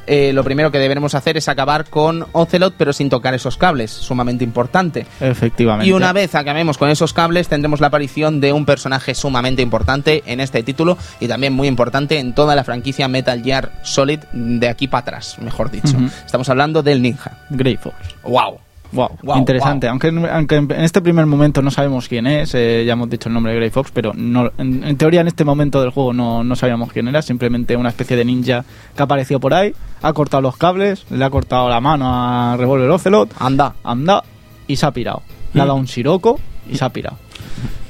[0.07, 3.91] eh, lo primero que deberemos hacer es acabar con Ocelot, pero sin tocar esos cables,
[3.91, 5.07] sumamente importante.
[5.21, 5.89] Efectivamente.
[5.89, 10.23] Y una vez acabemos con esos cables, tendremos la aparición de un personaje sumamente importante
[10.27, 14.69] en este título y también muy importante en toda la franquicia Metal Gear Solid de
[14.69, 15.97] aquí para atrás, mejor dicho.
[16.25, 17.39] Estamos hablando del ninja.
[17.51, 17.97] Grey Fox.
[18.23, 18.59] ¡Wow!
[18.95, 19.87] Wow, Wow, interesante.
[19.87, 19.91] wow.
[19.93, 23.35] Aunque, aunque en este primer momento no sabemos quién es, eh, ya hemos dicho el
[23.35, 26.45] nombre de Grey Fox, pero no, en, en teoría en este momento del juego no,
[26.45, 28.65] no sabíamos quién era, simplemente una especie de ninja
[28.97, 32.89] que apareció por ahí, ha cortado los cables, le ha cortado la mano a Revolver
[32.91, 33.75] Ocelot, Anda.
[33.85, 34.23] anda
[34.67, 35.23] y se ha pirado.
[35.53, 36.39] Le ha dado un siroco
[36.71, 37.17] y se ha pirado.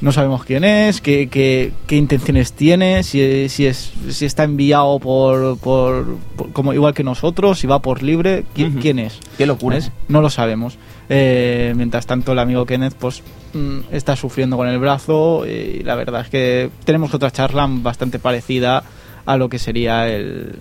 [0.01, 4.99] No sabemos quién es, qué, qué, qué intenciones tiene, si, si, es, si está enviado
[4.99, 8.81] por, por, por- como igual que nosotros, si va por libre, ¿qui- Ujú.
[8.81, 9.19] ¿quién es?
[9.39, 9.77] Qué locura.
[9.77, 9.93] ¿Ves?
[10.09, 10.77] No lo sabemos.
[11.09, 15.47] Eh, mientras tanto, el amigo Kenneth, pues, mm, está sufriendo con el brazo.
[15.47, 18.85] Y la verdad es que tenemos otra charla bastante parecida
[19.27, 20.59] a lo que sería el.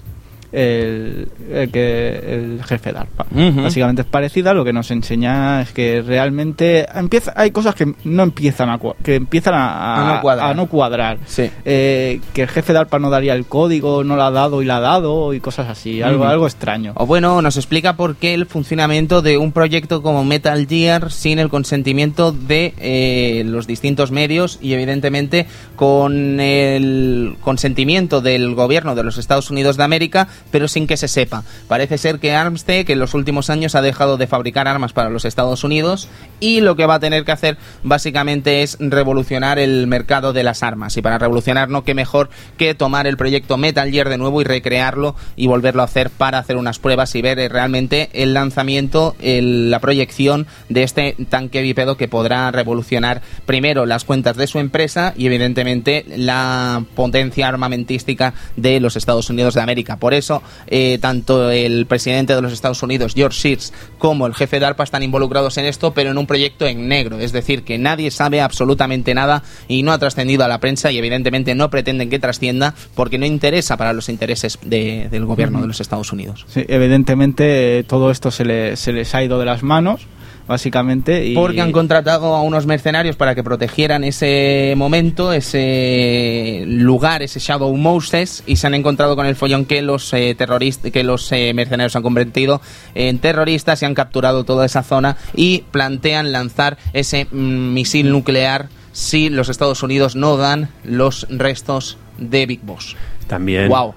[0.54, 3.26] El, el que, el jefe de ARPA.
[3.64, 8.22] Básicamente es parecida, lo que nos enseña es que realmente empieza, hay cosas que no
[8.24, 10.52] empiezan a, que empiezan a, A no cuadrar.
[10.52, 11.18] a no cuadrar.
[11.26, 11.50] Sí.
[11.66, 14.66] Eh, que el jefe de ARPA no daría el código, no lo ha dado y
[14.66, 16.94] lo ha dado y cosas así, algo, algo extraño.
[16.96, 21.40] O bueno, nos explica por qué el funcionamiento de un proyecto como Metal Gear sin
[21.40, 29.04] el consentimiento de eh, los distintos medios y evidentemente con el consentimiento del gobierno de
[29.04, 31.44] los Estados Unidos de América, pero sin que se sepa.
[31.68, 35.26] Parece ser que Armstead en los últimos años ha dejado de fabricar armas para los
[35.26, 40.34] Estados Unidos y lo que va a tener que hacer básicamente es revolucionar el mercado
[40.34, 40.98] de las armas.
[40.98, 44.44] Y para revolucionar no qué mejor que tomar el proyecto Metal Gear de nuevo y
[44.44, 49.16] recrearlo y volverlo a hacer para hacer unas pruebas y ver eh, realmente el lanzamiento,
[49.22, 55.14] la proyección de este tanque bípedo que podrá revolucionar primero las cuentas de su empresa
[55.16, 59.98] y evidentemente la potencia armamentística de los Estados Unidos de América.
[59.98, 60.33] Por eso,
[60.68, 64.84] eh, tanto el presidente de los Estados Unidos, George Sears, como el jefe de ARPA
[64.84, 67.20] están involucrados en esto, pero en un proyecto en negro.
[67.20, 70.98] Es decir, que nadie sabe absolutamente nada y no ha trascendido a la prensa y
[70.98, 75.68] evidentemente no pretenden que trascienda porque no interesa para los intereses de- del gobierno de
[75.68, 76.46] los Estados Unidos.
[76.48, 80.02] Sí, evidentemente eh, todo esto se, le- se les ha ido de las manos,
[80.48, 81.26] básicamente.
[81.26, 87.40] Y Porque han contratado a unos mercenarios para que protegieran ese momento, ese lugar, ese
[87.40, 91.32] Shadow Moses, y se han encontrado con el follón que los eh, terroristas, que los
[91.32, 92.62] eh, mercenarios han convertido
[92.96, 98.70] en terroristas y han capturado toda esa zona y plantean lanzar ese mm, misil nuclear
[98.92, 102.96] si los Estados Unidos no dan los restos de Big Boss.
[103.28, 103.70] También.
[103.70, 103.96] Wow.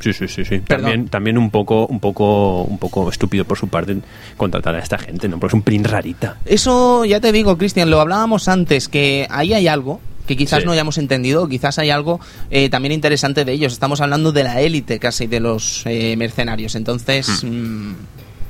[0.00, 0.60] Sí, sí, sí, sí.
[0.60, 3.96] También, también un poco, un poco, un poco estúpido por su parte
[4.36, 5.38] contratar a esta gente, ¿no?
[5.38, 6.36] Porque es un print rarita.
[6.44, 10.66] Eso ya te digo, Cristian, lo hablábamos antes, que ahí hay algo que quizás Sí.
[10.66, 12.18] no hayamos entendido, quizás hay algo
[12.50, 13.72] eh, también interesante de ellos.
[13.74, 16.74] Estamos hablando de la élite casi de los eh, mercenarios.
[16.74, 17.92] Entonces, mm,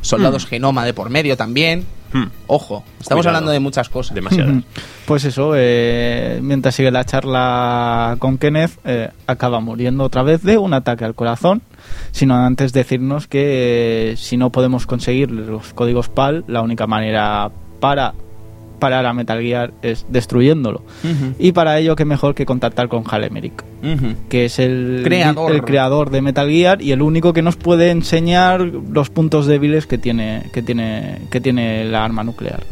[0.05, 1.85] soldados genoma de por medio también.
[2.13, 2.27] Hmm.
[2.47, 3.39] Ojo, estamos Cuidado.
[3.39, 4.15] hablando de muchas cosas.
[4.15, 4.63] Demasiadas.
[5.05, 10.57] Pues eso, eh, mientras sigue la charla con Kenneth, eh, acaba muriendo otra vez de
[10.57, 11.63] un ataque al corazón,
[12.13, 17.51] sino antes decirnos que eh, si no podemos conseguir los códigos PAL, la única manera
[17.81, 18.15] para
[18.85, 20.83] parar a Metal Gear es destruyéndolo.
[21.39, 24.15] Y para ello, qué mejor que contactar con Hal Emmerich, ujú.
[24.29, 25.53] que es el Creador.
[25.53, 29.87] el creador de Metal Gear y el único que nos puede enseñar los puntos débiles
[29.87, 32.63] que tiene, que tiene, que tiene la arma nuclear.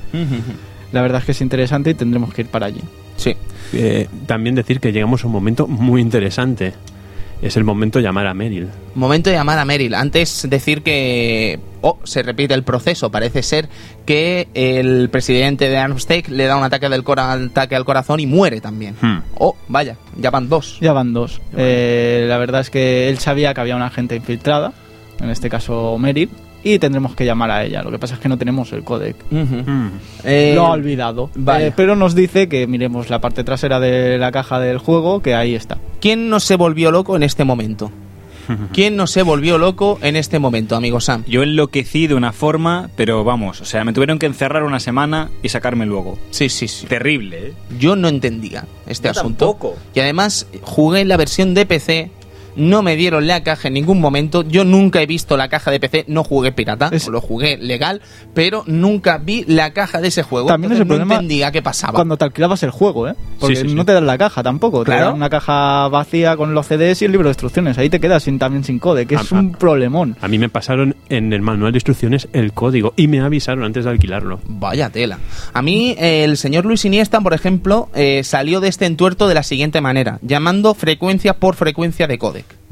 [0.92, 2.83] La verdad es que es interesante y tendremos que ir para allí.
[3.16, 3.35] Sí.
[3.72, 6.75] Eh, también decir que llegamos a un momento muy interesante.
[7.43, 8.69] Es el momento de llamar a Meryl.
[8.95, 9.95] Momento de llamar a Meryl.
[9.95, 13.11] Antes decir que oh, se repite el proceso.
[13.11, 13.69] Parece ser
[14.07, 18.27] que el presidente de Armstead le da un ataque, del cora- ataque al corazón y
[18.27, 18.95] muere también.
[19.01, 19.19] Hmm.
[19.39, 20.79] Oh, vaya, ya van dos.
[20.81, 21.41] Ya van dos.
[21.57, 24.73] Eh, la verdad es que él sabía que había una gente infiltrada,
[25.21, 26.31] en este caso Meryl,
[26.64, 27.83] y tendremos que llamar a ella.
[27.83, 29.16] Lo que pasa es que no tenemos el codec.
[29.31, 29.62] Ujú.
[29.70, 29.90] Hmm.
[30.25, 31.31] Eh, Lo ha olvidado.
[31.59, 35.35] Eh, pero nos dice que miremos la parte trasera de la caja del juego, que
[35.35, 35.79] ahí está.
[36.01, 37.90] ¿Quién no se volvió loco en este momento?
[38.72, 41.22] ¿Quién no se volvió loco en este momento, amigo Sam?
[41.29, 45.31] Yo enloquecí de una forma, pero vamos, o sea, me tuvieron que encerrar una semana
[45.44, 46.18] y sacarme luego.
[46.31, 46.87] Sí, sí, sí.
[46.87, 47.53] Terrible, ¿eh?
[47.79, 49.46] Yo no entendía este Yo asunto.
[49.46, 49.77] tampoco.
[49.94, 52.11] Y además jugué en la versión de PC
[52.57, 54.43] no me dieron la caja en ningún momento.
[54.43, 58.01] Yo nunca he visto la caja de PC, no jugué pirata, Es- lo jugué legal,
[58.35, 60.49] pero nunca vi la caja de ese juego.
[60.49, 61.95] También es el no problema entendía qué pasaba.
[61.95, 63.15] Cuando te alquilabas el juego, ¿eh?
[63.41, 63.75] Porque Sí, sí, sí.
[63.75, 64.81] no te dan la caja tampoco.
[64.85, 65.07] Te Claro.
[65.07, 67.79] dan una caja vacía con los CDs y el libro de instrucciones.
[67.79, 70.17] Ahí te quedas sin, también sin code, que es un problemón.
[70.21, 73.85] A mí me pasaron en el manual de instrucciones el código y me avisaron antes
[73.85, 74.40] de alquilarlo.
[74.46, 75.19] Vaya tela.
[75.53, 79.35] A mí, eh, el señor Luis Iniesta, por ejemplo, eh, salió de este entuerto de
[79.35, 82.19] la siguiente manera, llamando frecuencia por frecuencia de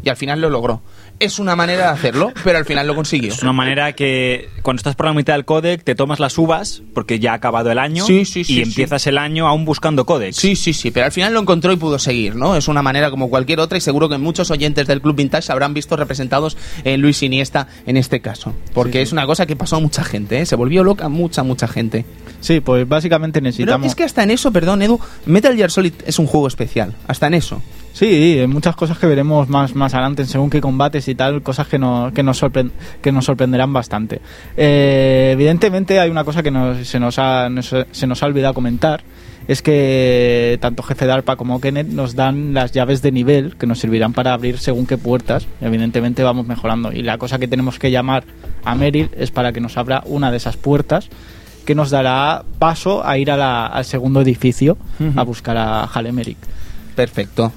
[0.02, 0.80] Y al final lo logró.
[1.18, 3.30] Es una manera de hacerlo, pero al final lo consiguió.
[3.34, 6.82] Es una manera que cuando estás por la mitad del codec te tomas las uvas
[6.94, 8.62] porque ya ha acabado el año Sí, sí, sí, y sí.
[8.62, 10.36] empiezas el año aún buscando codecs.
[10.36, 12.56] Sí, sí, sí, pero al final lo encontró y pudo seguir, ¿no?
[12.56, 15.52] Es una manera como cualquier otra y seguro que muchos oyentes del Club Vintage se
[15.52, 18.54] habrán visto representados en Luis Iniesta en este caso.
[18.72, 20.46] Porque es una cosa que pasó a mucha gente, ¿eh?
[20.46, 22.06] Se volvió loca mucha, mucha gente.
[22.40, 23.86] Sí, pues básicamente Pero necesitamos...
[23.88, 26.94] es que hasta en eso, perdón, Edu, Metal Gear Solid es un juego especial.
[27.06, 27.60] Hasta en eso.
[27.92, 31.66] Sí, hay muchas cosas que veremos más, más adelante, según qué combates y tal, cosas
[31.66, 32.40] que, no, que, nos,
[33.02, 34.20] que nos sorprenderán bastante.
[34.56, 38.54] Eh, evidentemente hay una cosa que nos- se, nos ha, nos- se nos ha olvidado
[38.54, 39.02] comentar,
[39.48, 43.66] es que tanto Jefe de ARPA como Kenneth nos dan las llaves de nivel que
[43.66, 45.46] nos servirán para abrir según qué puertas.
[45.60, 46.92] Evidentemente vamos mejorando.
[46.92, 48.22] Y la cosa que tenemos que llamar
[48.64, 51.08] a Meryl es para que nos abra una de esas puertas
[51.66, 54.78] que nos dará paso a ir a la- al segundo edificio
[55.16, 56.38] a buscar a Halemeric.
[56.94, 57.52] Perfecto.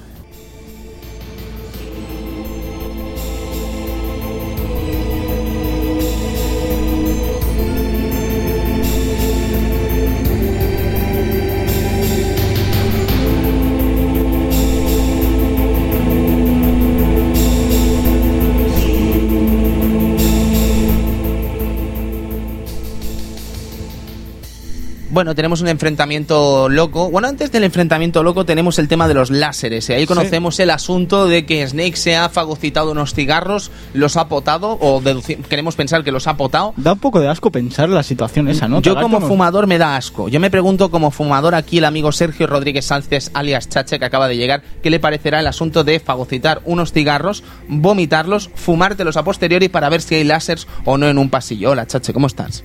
[25.13, 27.11] Bueno, tenemos un enfrentamiento loco.
[27.11, 29.87] Bueno, antes del enfrentamiento loco tenemos el tema de los láseres.
[29.89, 34.27] Y ahí conocemos el asunto de que Snake se ha fagocitado unos cigarros, los ha
[34.27, 35.03] potado, o
[35.49, 36.73] queremos pensar que los ha potado.
[36.77, 38.81] Da un poco de asco pensar la situación esa, ¿no?
[38.81, 40.29] Yo como unos- fumador me da asco.
[40.29, 44.27] Yo me pregunto como fumador aquí el amigo Sergio Rodríguez Sánchez, alias Chache, que acaba
[44.27, 49.69] de llegar, ¿qué le parecerá el asunto de fagocitar unos cigarros, vomitarlos, fumártelos a posteriori
[49.69, 51.69] para ver si hay láseres o no en un pasillo?
[51.69, 52.63] Hola Chache, ¿cómo estás?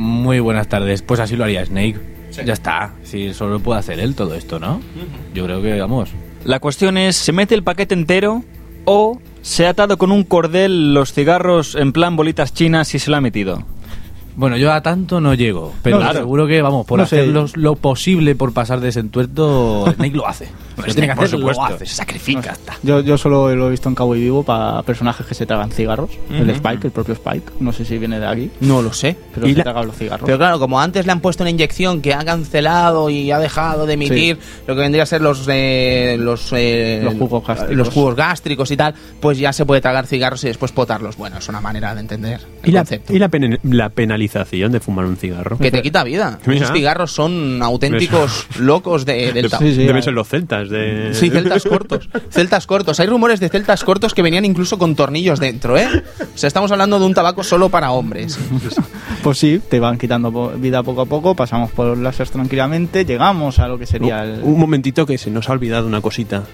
[0.00, 1.02] Muy buenas tardes.
[1.02, 2.00] Pues así lo haría Snake.
[2.46, 2.94] Ya está.
[3.02, 4.80] Si solo puede hacer él todo esto, ¿no?
[5.34, 6.08] Yo creo que, vamos.
[6.42, 8.42] La cuestión es, ¿se mete el paquete entero
[8.86, 13.10] o se ha atado con un cordel los cigarros en plan bolitas chinas y se
[13.10, 13.62] lo ha metido?
[14.40, 16.18] Bueno, yo a tanto no llego, pero No, claro.
[16.20, 20.16] seguro que, vamos, por No hacer los- lo posible por pasar de ese entuerto, Snake
[20.16, 20.48] lo hace.
[20.78, 21.74] Lo que tiene que por hacer, lo supuesto.
[21.74, 22.52] hace, se sacrifica.
[22.52, 22.74] hasta.
[22.82, 25.70] Yo, yo solo lo he visto en Cabo y Vivo para personajes que se tragan
[25.70, 26.10] cigarros.
[26.30, 27.52] El Spike, el propio Spike.
[27.60, 29.14] No sé si viene de aquí, No lo sé.
[29.34, 30.24] pero se la- traga los cigarros.
[30.24, 33.84] Pero claro, como antes le han puesto una inyección que ha cancelado y ha dejado
[33.84, 37.76] de emitir lo que vendría a ser los eh, los, eh, Los jugos gástricos.
[37.76, 41.18] los jugos gástricos y tal, pues ya se puede tragar cigarros y después potarlos.
[41.18, 43.12] Bueno, es una manera de entender el ¿Y la, concepto.
[43.14, 45.58] y la, pene- la penalización de fumar un cigarro?
[45.58, 46.38] que te quita vida.
[46.46, 46.64] Mira.
[46.64, 49.64] Esos cigarros son auténticos locos de, del De- tabaco.
[49.68, 51.10] Sí, sí, Deben hay- ser los celtas de...
[51.14, 52.08] Sí, celtas cortos.
[52.30, 53.00] Celtas cortos.
[53.00, 55.88] Hay rumores de celtas cortos que venían incluso con tornillos dentro, ¿eh?
[56.34, 58.38] O sea, estamos hablando de un tabaco solo para hombres.
[59.22, 63.58] Pues sí, te van quitando vida poco a poco, pasamos por los láseres tranquilamente, llegamos
[63.58, 64.40] a lo que sería el...
[64.42, 66.44] Un momentito que se nos ha olvidado una cosita.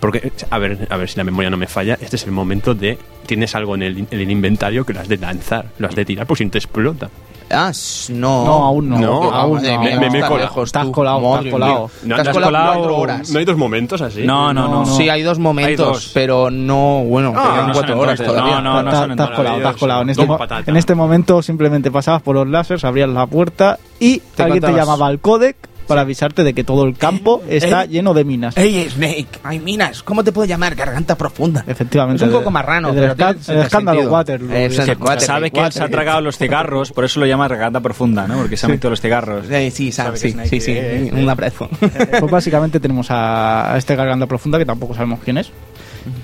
[0.00, 2.74] Porque, a ver, a ver si la memoria no me falla, este es el momento
[2.74, 2.98] de...
[3.26, 6.04] Tienes algo en el, en el inventario que lo has de lanzar, lo has de
[6.04, 7.08] tirar por si no te explota.
[7.52, 7.72] Ah,
[8.10, 8.44] no.
[8.44, 8.98] No, aún no.
[8.98, 9.80] No, aún no.
[9.82, 11.90] Me- me- me estás cola- lejos estás colado, Madre estás colado.
[12.06, 13.30] Te has colado cuatro horas.
[13.30, 14.22] ¿No hay dos momentos así?
[14.22, 14.80] No, no, no.
[14.80, 14.86] no.
[14.86, 16.10] Sí, hay dos momentos, Hay dos.
[16.14, 18.60] pero no, bueno, Ah, quedan no cuatro horas entonces, todavía.
[18.62, 19.78] no, no, te has colado, maravilloso.
[19.78, 20.02] colado.
[20.02, 24.60] En este, en este momento simplemente pasabas por los láseres, abrías la puerta y alguien
[24.62, 25.56] te llamaba al codec
[25.86, 27.88] para avisarte de que todo el campo está eh.
[27.88, 28.56] lleno de minas.
[28.56, 30.02] Ey, Snake, hay minas.
[30.02, 30.74] ¿Cómo te puedo llamar?
[30.74, 31.64] Garganta profunda.
[31.66, 32.24] Efectivamente.
[32.24, 34.12] Es un poco marrano, pero tiene el cierto escándalo sentido.
[34.14, 34.52] Waterloo.
[34.54, 34.90] Es el Sí.
[34.92, 38.26] Watergate, Sabe que él se ha tragado los cigarros, por eso lo llama garganta profunda,
[38.26, 38.36] ¿no?
[38.38, 39.50] Porque se ha metido los cigarros.
[39.50, 41.68] Eh, sí, sabe, Sabe sí, Snake, sí, sí, eh, un abrazo.
[41.78, 45.50] Pues básicamente tenemos a, a este garganta profunda que tampoco sabemos quién es.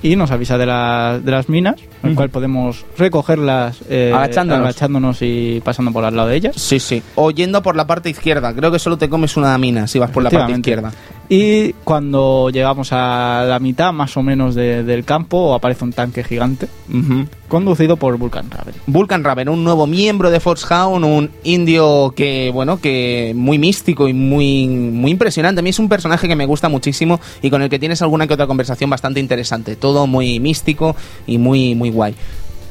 [0.02, 4.64] Y nos avisa de, la- de las minas, el cual podemos recogerlas eh, Agachándonos.
[4.64, 6.56] agachándonos y pasando por al lado de ellas.
[6.56, 7.02] Sí, sí.
[7.14, 8.54] O yendo por la parte izquierda.
[8.54, 10.92] Creo que solo te comes una mina si vas por la parte izquierda.
[11.28, 16.22] Y cuando llegamos a la mitad más o menos de- del campo, aparece un tanque
[16.22, 16.68] gigante
[17.48, 18.74] conducido por Vulcan Raven.
[18.86, 24.12] Vulcan Raven, un nuevo miembro de Foxhound, un indio que, bueno, que muy místico y
[24.12, 25.60] muy, muy impresionante.
[25.60, 28.26] A mí es un personaje que me gusta muchísimo y con el que tienes alguna
[28.26, 29.74] que otra conversación bastante interesante.
[29.76, 30.94] Todo muy místico
[31.26, 32.14] y muy, muy guay.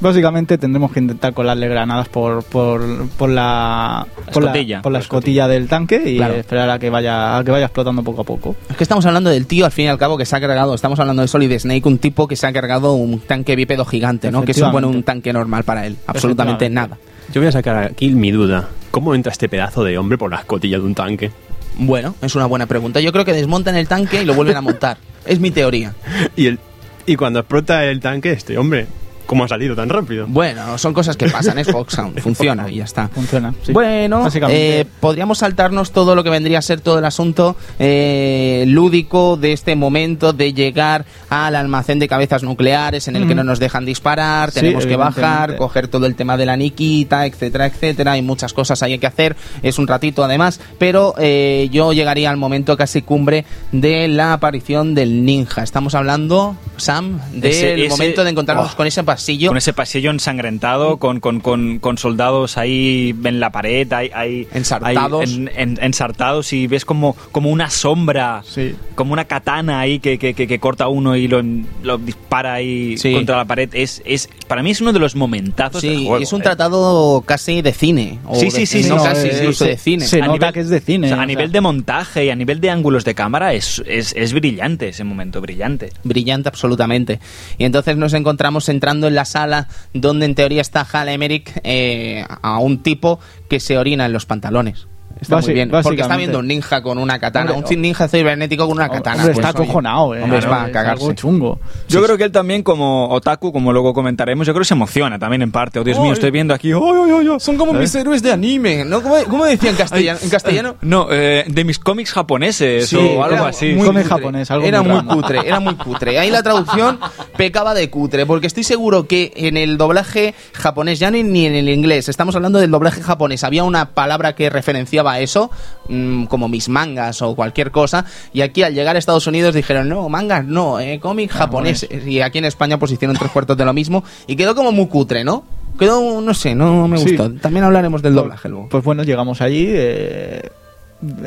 [0.02, 4.82] Básicamente tendremos que intentar colarle granadas por, por, por la, por la, escotilla.
[4.82, 6.34] por la escotilla del tanque y Claro.
[6.36, 8.56] esperar a que vaya a que vaya explotando poco a poco.
[8.70, 10.76] Es que estamos hablando del tío, al fin y al cabo, que se ha cargado.
[10.76, 14.32] Estamos hablando de Solid Snake, un tipo que se ha cargado un tanque bípedo gigante,
[14.32, 14.44] ¿no?
[14.44, 15.96] Que supone un tanque normal para él.
[16.08, 16.98] Absolutamente nada.
[17.34, 18.70] Yo voy a sacar aquí mi duda.
[18.92, 21.32] ¿Cómo entra este pedazo de hombre por la escotilla de un tanque?
[21.78, 23.00] Bueno, es una buena pregunta.
[23.02, 24.98] Yo creo que desmontan el tanque y lo vuelven a montar.
[25.26, 25.94] es mi teoría.
[26.36, 26.60] Y, el,
[27.06, 28.88] y cuando explota el tanque, este hombre,
[29.26, 30.26] ¿cómo ha salido tan rápido?
[30.28, 33.08] Bueno, son cosas que pasan, es Foxhound, funciona y ya está.
[33.10, 33.54] Funciona.
[33.64, 33.74] sí.
[33.74, 39.38] Bueno, eh, podríamos saltarnos todo lo que vendría a ser todo el asunto eh, lúdico
[39.38, 43.60] de este momento de llegar al almacén de cabezas nucleares en el que no nos
[43.60, 48.14] dejan disparar, Sí, tenemos que bajar, coger todo el tema de la Nikita, etcétera, etcétera.
[48.14, 52.38] Hay muchas cosas ahí que hacer, es un ratito además, pero eh, yo llegaría al
[52.38, 55.64] momento casi cumbre de la aparición del ninja.
[55.64, 59.48] Estamos hablando, Sam, del momento de encontrarnos oh, con ese pasillo.
[59.50, 64.48] Con ese pasillo ensangrentado, con, con, con, con soldados ahí en la pared, hay, hay-
[64.54, 65.22] Ensartados.
[65.30, 68.76] hay en- en- ensartados y ves como, como una sombra, Sí.
[68.96, 71.42] como una katana ahí que, que, que- que corta uno y lo,
[71.84, 73.14] lo dispara ahí Sí.
[73.14, 73.70] contra la pared.
[73.74, 76.24] Es, es, para mí es uno de los momentazos del Sí, juego.
[76.24, 76.44] es un eh.
[76.44, 78.20] tratado casi de cine.
[78.26, 80.06] o Sí, de- sí, sí, no, sí, casi eh, incluso de cine.
[80.06, 81.08] Se A nota nivel- que es de cine.
[81.08, 81.54] O sea, o a nivel sea.
[81.54, 85.42] de montaje y a nivel de ángulos de cámara es, es, es brillante ese momento,
[85.42, 85.92] brillante.
[86.04, 87.20] Brillante absolutamente.
[87.58, 92.26] Y entonces nos encontramos entrando en la sala donde en teoría está Hal Emmerich eh,
[92.42, 94.88] a un tipo que se orina en los pantalones.
[95.20, 95.70] Está Basi- muy bien.
[95.72, 97.52] Porque está viendo un ninja con una katana.
[97.54, 99.18] Hombre, un ninja cibernético con una katana.
[99.24, 100.22] Hombre, Pues, está acojonado, eh.
[100.22, 101.04] Hombre, es Claro, para cagarse.
[101.04, 101.60] algo chungo.
[101.88, 105.18] Yo creo que él también, como otaku, como luego comentaremos, yo creo que se emociona
[105.18, 105.80] también en parte.
[105.80, 106.14] Oh, Dios mío, Ay.
[106.14, 106.72] estoy viendo aquí.
[106.74, 107.40] ¡ay, ay, ay, ay!
[107.40, 107.80] Son como ¿Eh?
[107.80, 108.84] mis héroes de anime.
[108.86, 109.02] ¿no?
[109.02, 110.20] ¿Cómo, cómo decía en castellano?
[110.22, 110.76] ¿En castellano?
[110.82, 113.74] No, eh, de mis cómics japoneses Sí, o algo era así.
[113.74, 116.20] muy Cómic japonés, algo era muy cutre, era muy cutre.
[116.20, 117.00] Ahí la traducción
[117.38, 121.56] pecaba de cutre, porque estoy seguro que en el doblaje japonés, ya ni, ni en
[121.56, 125.50] el inglés, estamos hablando del doblaje japonés, había una palabra que referenciaba eso,
[125.90, 129.88] mm, como mis mangas o cualquier cosa, y aquí al llegar a Estados Unidos dijeron,
[129.90, 133.66] no, mangas no, eh, cómic japonés, y aquí en España pues hicieron tres cuartos de
[133.66, 135.44] lo mismo, y quedó como muy cutre, ¿no?
[135.78, 137.04] Quedó, no sé, no me Sí.
[137.16, 137.32] gustó.
[137.34, 138.70] También hablaremos del doblaje luego.
[138.70, 139.66] Pues bueno, llegamos allí.
[139.70, 140.50] Eh,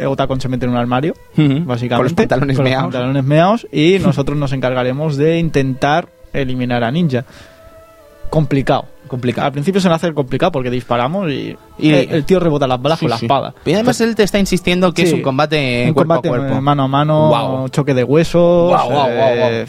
[0.06, 1.64] Otacon se mete en un armario, Ujú.
[1.64, 1.88] básicamente.
[1.96, 7.24] Con los pantalones con los pantalones y nosotros nos encargaremos de intentar eliminar a Ninja.
[8.30, 8.86] Complicado.
[9.08, 9.46] Complicado.
[9.46, 12.80] Al principio se nos hace complicado porque disparamos y, Y- el, el tío rebota las
[12.80, 13.26] balas Sí, con la sí.
[13.26, 13.54] espada.
[13.66, 15.08] Y además él te está insistiendo que Sí.
[15.08, 16.60] es un combate un cuerpo combate a cuerpo.
[16.60, 17.68] mano a mano, Guau.
[17.70, 18.72] choque de huesos.
[19.10, 19.66] Eh,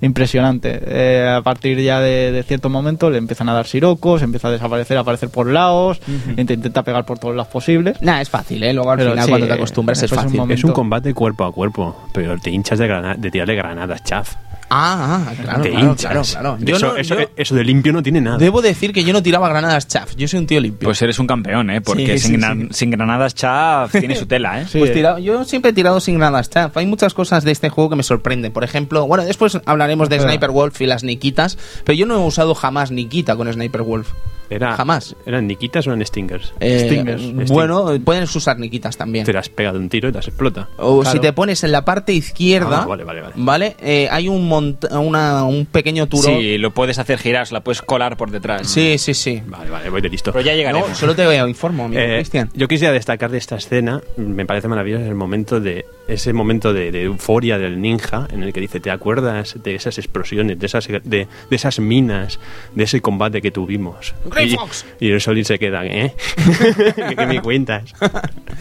[0.00, 0.80] Impresionante.
[0.84, 4.50] Eh, a partir ya de, de cierto momento le empiezan a dar sirocos, empieza a
[4.50, 6.00] desaparecer, a aparecer por lados,
[6.36, 8.02] int- intenta pegar por todos lados posibles.
[8.02, 8.72] Nah, es fácil, ¿eh?
[8.72, 10.40] Luego al Pero final sí, cuando te acostumbras es después un fácil.
[10.40, 14.02] momento- Es un combate cuerpo a cuerpo, pero te hinchas de, grana- de tirarle granadas,
[14.02, 14.34] chaf.
[14.74, 16.10] Ah, ah, claro, te claro, hinchas.
[16.10, 16.22] claro,
[16.56, 16.58] claro.
[16.60, 18.38] Yo, eso, no- eso- yo eso de limpio no tiene nada.
[18.38, 20.14] debo decir que yo no tiraba granadas chaff.
[20.16, 20.86] Yo soy un tío limpio.
[20.88, 21.80] Pues eres un campeón, ¿eh?
[21.82, 22.68] Porque Sí, sin, sí, gran- sí.
[22.72, 24.66] sin granadas chaff tiene su tela, ¿eh?
[24.70, 26.74] Sí, Pues tira- yo siempre he tirado sin granadas chaff.
[26.76, 28.50] Hay muchas cosas de este juego que me sorprenden.
[28.52, 30.20] Por ejemplo, bueno, después hablaremos de.
[30.20, 34.08] Sniper Wolf y las Nikitas, pero yo no he usado jamás Nikita con Sniper Wolf.
[34.54, 35.14] Era, jamás.
[35.26, 36.52] ¿Eran Nikitas o eran Stingers?
[36.60, 37.50] Eh, Stingers.
[37.50, 39.24] Bueno, pueden usar Nikitas también.
[39.24, 40.68] Te las pega de un tiro y te las explota.
[40.78, 41.12] O Claro.
[41.16, 43.34] si te pones en la parte izquierda, Ah, vale, vale, vale.
[43.36, 43.76] ¿vale?
[43.80, 46.38] Eh, hay un, mont- una, un pequeño turón.
[46.40, 48.66] Sí, lo puedes hacer girar, se la puedes colar por detrás.
[48.68, 49.14] sí, sí.
[49.14, 49.42] sí.
[49.46, 50.32] Vale, vale, voy de listo.
[50.32, 50.88] Pero ya llegaremos.
[50.88, 52.50] No, solo te informo, amigo Eh, Cristian.
[52.54, 56.90] yo quisiera destacar de esta escena, me parece maravilloso el momento de ese momento de,
[56.90, 60.88] de euforia del ninja en el que dice, ¿te acuerdas de esas explosiones, de esas
[60.88, 62.38] de, de esas minas,
[62.74, 64.14] de ese combate que tuvimos?
[64.26, 64.84] Grey y, Fox.
[65.00, 66.14] y el Solid se queda, ¿eh?
[66.96, 67.92] ¿Qué, qué me cuentas?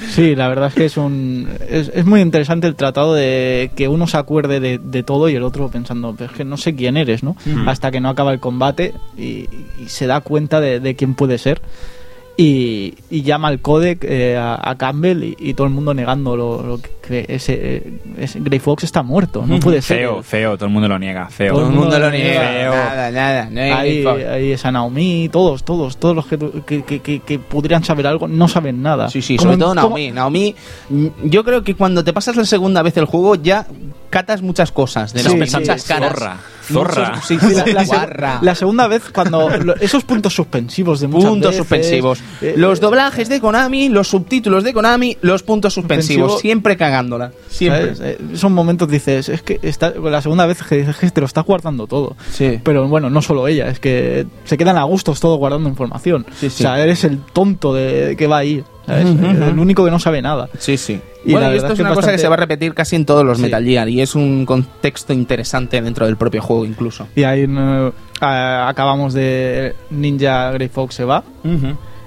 [0.09, 3.87] Sí, la verdad es que es un es, es muy interesante el tratado de que
[3.87, 6.75] uno se acuerde de, de todo y el otro pensando, "Pero es que no sé
[6.75, 7.35] quién eres, ¿no?
[7.45, 7.67] Mm.
[7.67, 9.47] Hasta que no acaba el combate y,
[9.79, 11.61] y se da cuenta de, de quién puede ser.
[12.37, 16.35] Y, y llama al codec eh, a, a Campbell y, y todo el mundo negando
[16.35, 19.97] lo, lo que ese, eh, ese Grey Fox está muerto, no puede ser.
[19.99, 21.53] Feo, feo, todo el mundo lo niega, feo.
[21.53, 22.41] Todo Todo el mundo lo niega.
[22.41, 22.71] Feo.
[22.73, 23.47] Nada, nada.
[23.51, 27.83] No hay Ahí, esa Naomi, todos, todos, todos los que, tu- que, que, que- podrían
[27.83, 29.09] saber algo no saben nada.
[29.09, 30.11] Sí, sí, sobre todo Naomi.
[30.11, 30.55] Naomi,
[30.89, 33.67] mm, yo creo que cuando te pasas la segunda vez el juego ya
[34.09, 35.87] catas muchas cosas de Sí, Naomi, sí, muchas sí.
[35.89, 36.09] caras.
[36.13, 36.37] Zorra,
[36.71, 37.09] zorra.
[37.11, 37.55] Muchos- sí, Sí,
[38.41, 42.19] la, segunda vez cuando lo- esos puntos suspensivos de muchas puntos veces, suspensivos.
[42.41, 46.31] eh, los doblajes de Konami, los subtítulos de Konami, los puntos suspensivos.
[46.31, 46.39] Suspensivo.
[46.39, 47.31] Siempre cagándola.
[47.49, 47.93] Siempre.
[48.01, 51.27] Eh, Son momentos dices, es que está, la segunda vez que dices que te lo
[51.27, 52.15] estás guardando todo.
[52.31, 52.59] Sí.
[52.63, 56.25] Pero bueno, no solo ella, es que se quedan a gustos todos guardando información.
[56.39, 56.63] Sí, sí.
[56.63, 58.63] O sea, eres el tonto de, que va ahí.
[58.99, 60.49] El único que no sabe nada.
[60.59, 60.99] Sí, sí.
[61.25, 63.05] Y bueno, y esto es que una cosa que se va a repetir casi en
[63.05, 63.43] todos los Sí.
[63.43, 67.07] Metal Gear y es un contexto interesante dentro del propio juego incluso.
[67.15, 67.47] Y ahí
[68.21, 71.23] a- acabamos de Ninja Grey Fox se va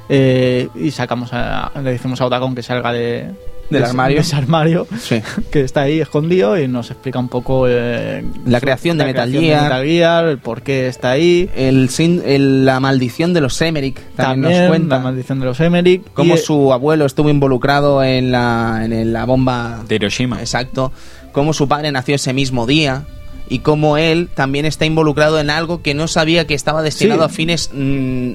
[0.08, 3.30] eh, y sacamos a, le decimos a Otacon que salga de,
[3.70, 4.20] Del de- armario.
[4.20, 5.20] ese armario Sí.
[5.50, 9.08] que está ahí escondido y nos explica un poco eh, La su- creación de la
[9.08, 9.62] Metal creación Gear.
[9.64, 11.48] Metal Gear, el por qué está ahí.
[11.56, 15.46] El, sin- el- la maldición de los Emmerich también, También nos cuenta la maldición de
[15.46, 16.02] los Emmerich.
[16.12, 20.40] cómo y, su abuelo estuvo involucrado en la, en la bomba De Hiroshima.
[20.40, 20.92] Exacto.
[21.32, 23.04] Cómo su padre nació ese mismo día
[23.48, 27.26] y cómo él también está involucrado en algo que no sabía que estaba destinado Sí.
[27.26, 28.32] a fines mm,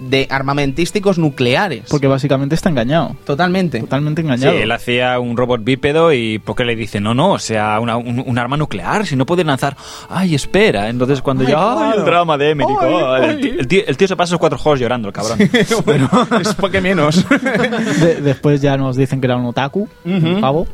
[0.00, 1.84] de armamentísticos nucleares.
[1.88, 3.14] Porque básicamente está engañado.
[3.24, 3.80] Totalmente.
[3.80, 4.52] Totalmente Sí, engañado.
[4.56, 8.22] él hacía un robot bípedo y porque le dice, no, no, o sea, una- un,
[8.26, 9.76] un arma nuclear, si no puede lanzar,
[10.08, 10.88] ay, espera.
[10.88, 11.98] Entonces cuando Ay, ya, ay, claro.
[11.98, 14.40] el drama de Emmerich, Ay, oh, el, tío, el tío- el tío se pasa esos
[14.40, 15.38] cuatro juegos llorando, el cabrón.
[15.84, 16.08] bueno,
[16.40, 17.24] es porque menos.
[18.00, 20.66] De- después ya nos dicen que era un otaku, un pavo.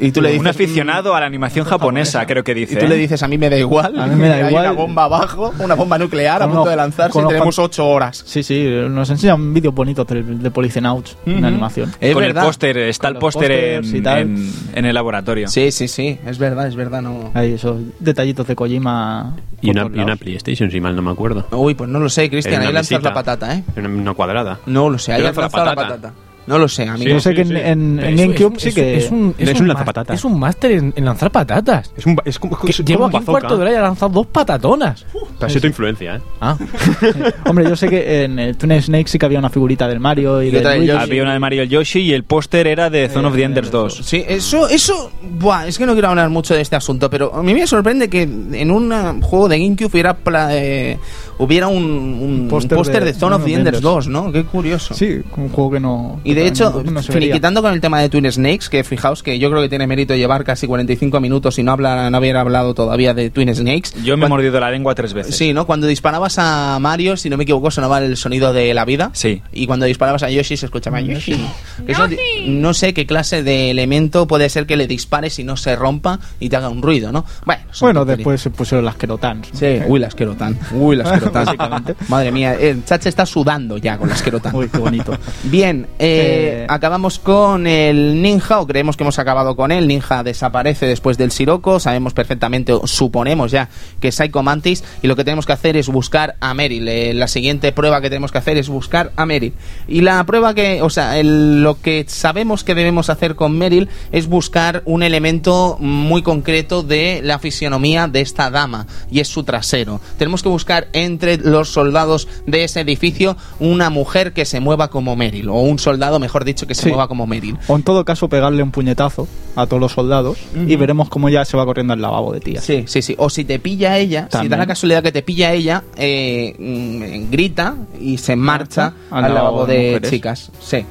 [0.00, 2.74] Y tú le dices, un aficionado a la animación japonesa, creo que dice.
[2.74, 2.98] Y tú le ¿eh?
[2.98, 3.98] dices, a mí me da igual.
[3.98, 4.64] A mí me da Hay igual.
[4.66, 8.22] una bomba abajo, una bomba nuclear a punto de lanzarse y tenemos ocho horas.
[8.26, 11.92] Sí, sí, nos enseñan vídeos bonitos de, de Policenauts en animación.
[12.00, 12.42] Es Con verdad.
[12.44, 14.18] el póster, está Con el póster en, tal.
[14.20, 15.48] en- en el laboratorio.
[15.48, 16.18] Sí, sí, sí.
[16.26, 17.02] Es verdad, es verdad.
[17.02, 17.30] No...
[17.34, 19.34] Hay esos detallitos de Kojima.
[19.60, 20.14] Y una, y una.
[20.16, 21.46] PlayStation, si mal no me acuerdo.
[21.50, 22.62] Uy, pues no lo sé, Cristian.
[22.62, 23.64] Ahí lanzas la patata, ¿eh?
[23.76, 24.58] Una, una cuadrada.
[24.66, 26.27] No lo sé, ahí Yo has lanzo la lanzado la patata.
[26.48, 27.10] No lo sé, amigo.
[27.10, 27.54] Yo sé que en, sí.
[27.56, 28.96] en- Pero en es- GameCube es- sí que.
[28.96, 30.18] Es un, es Es un un lanzapatatas.
[30.18, 31.92] Es un máster en, en lanzar patatas.
[31.96, 33.74] Es, un, ba- es como, Que es llevo como aquí un cuarto de hora y
[33.76, 35.04] ha lanzado dos patatonas.
[35.40, 36.20] Ha sido tu influencia, ¿eh?
[36.40, 36.56] Ah,
[37.46, 40.42] Hombre, yo sé que en el Twin Snake sí que había una figurita del Mario
[40.42, 40.86] y, Y del.
[40.86, 40.90] Yoshi.
[40.98, 43.42] Había una de Mario y el Yoshi y el póster era de Zone of the
[43.42, 44.00] Enders 2.
[44.02, 47.42] Sí, eso, eso, buah, es que no quiero hablar mucho de este asunto, pero a
[47.42, 50.98] mí me sorprende que en un uh, juego de GameCube hubiera, pla- eh,
[51.38, 53.82] hubiera un, un Póster póster de de, Zone of the Enders Enders.
[53.82, 54.32] 2, ¿no?
[54.32, 54.94] Qué curioso.
[54.94, 56.20] Sí, un juego que no.
[56.24, 59.50] Y de hecho, no- finiquitando con el tema de Twin Snakes, que fijaos que yo
[59.50, 63.14] creo que tiene mérito llevar casi 45 minutos y no, habla, no haber hablado todavía
[63.14, 63.90] de Twin Snakes.
[64.04, 65.36] Yo me he mordido la lengua tres veces.
[65.36, 65.66] Sí, ¿no?
[65.66, 69.10] Cuando disparabas a Mario, si no me equivoco, sonaba el sonido de la vida.
[69.14, 69.42] Sí.
[69.52, 71.40] Y cuando disparabas a Yoshi se escuchaba Yoshi.
[71.86, 72.06] Eso-
[72.46, 76.18] no sé qué clase de elemento puede ser que le dispares y no se rompa
[76.40, 77.24] y te haga un ruido, ¿no?
[77.44, 79.52] Bueno, Bueno, después se pusieron las Kerotans.
[79.52, 79.58] ¿no?
[79.58, 80.58] Sí, uy, las querotan.
[80.72, 81.27] Uy, las querotan.
[81.32, 81.94] Básicamente.
[82.08, 84.54] Madre mía, el Chache está sudando ya con las querotan.
[84.54, 85.16] Uy, qué bonito.
[85.44, 89.86] Bien, eh, Eh, acabamos con el ninja, o creemos que hemos acabado con él.
[89.88, 91.80] Ninja desaparece después del Siroco.
[91.80, 93.68] Sabemos perfectamente, o suponemos ya,
[94.00, 94.84] que es Psycho Mantis.
[95.02, 96.88] Y lo que tenemos que hacer es buscar a Meryl.
[96.88, 99.52] Eh, la siguiente prueba que tenemos que hacer es buscar a Meryl.
[99.86, 103.88] Y la prueba que, o sea, el- lo que sabemos que debemos hacer con Meryl
[104.12, 108.86] es buscar un elemento muy concreto de la fisionomía de esta dama.
[109.10, 110.00] Y es su trasero.
[110.18, 110.88] Tenemos que buscar
[111.18, 115.48] entre los soldados de ese edificio una mujer que se mueva como Meryl.
[115.48, 116.88] O un soldado, mejor dicho, que se Sí.
[116.90, 117.58] mueva como Meryl.
[117.66, 121.44] O en todo caso, pegarle un puñetazo a todos los soldados y veremos cómo ya
[121.44, 122.60] se va corriendo al lavabo de tía.
[122.60, 123.16] Sí, sí, sí.
[123.18, 127.30] O si te pilla ella, si da la casualidad que te pilla ella, eh, mm,
[127.30, 130.52] grita y se marcha al al, lavabo lavabo de de chicas.
[130.60, 130.84] Sí.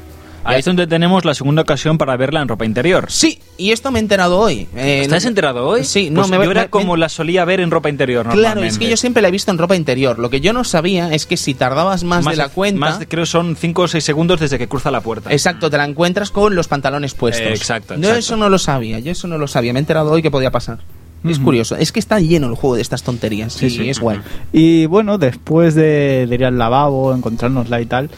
[0.48, 3.06] Ahí es donde tenemos la segunda ocasión para verla en ropa interior.
[3.10, 4.68] Sí, y esto me he enterado hoy.
[4.76, 5.84] Eh, ¿Estás no- enterado hoy?
[5.84, 8.28] Sí, no, Pues me yo era me- como me- la solía ver en ropa interior
[8.30, 10.18] Claro, es que yo siempre la he visto en ropa interior.
[10.20, 12.80] Lo que yo no sabía es que si tardabas más, de la cuenta.
[12.80, 15.32] Más de- creo son 5 o 6 segundos desde que cruza la puerta.
[15.32, 17.46] Exacto, te la encuentras con los pantalones puestos.
[17.46, 18.20] Eh, exacto, Yo exacto.
[18.20, 19.74] eso no lo sabía, yo eso no lo sabía.
[19.74, 20.80] Me he enterado hoy que podía pasar.
[21.24, 23.52] Es curioso, es que está lleno el juego de estas tonterías.
[23.52, 24.20] Sí, sí, es guay.
[24.54, 28.10] Y bueno, después de, de ir al lavabo, encontrárnosla y tal,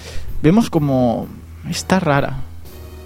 [0.44, 1.28] vemos como
[1.70, 2.38] está rara.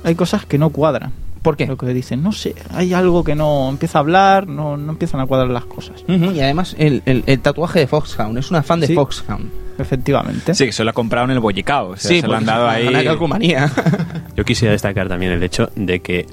[0.03, 1.11] Hay cosas que no cuadran.
[1.41, 1.67] ¿Por qué?
[1.67, 5.19] Lo que dicen, no sé, hay algo que no empieza a hablar, no, no empiezan
[5.19, 6.01] a cuadrar las cosas.
[6.07, 8.95] Ujú, y además el, el- el tatuaje de Foxhound, es una fan de Sí.
[8.95, 9.51] Foxhound.
[9.77, 10.53] Efectivamente.
[10.53, 11.89] Sí, que se lo ha comprado en el Bollicao.
[11.89, 12.87] O sea, se lo han dado es ahí.
[12.87, 13.69] Una calcomanía.
[14.37, 16.27] Yo quisiera destacar también el hecho de que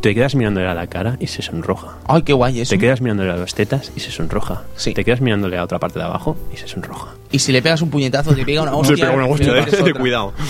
[0.00, 1.96] te quedas mirándole a la cara y se sonroja.
[2.06, 2.70] Ay, qué guay eso.
[2.70, 4.62] Te quedas mirándole a las tetas y se sonroja.
[4.76, 4.94] Sí.
[4.94, 7.08] Te quedas mirándole a otra parte de abajo y se sonroja.
[7.32, 8.96] Y si le pegas un puñetazo, te pega una hostia.
[8.96, 10.00] Se pega una hostia, eh, de otra.
[10.00, 10.32] cuidado.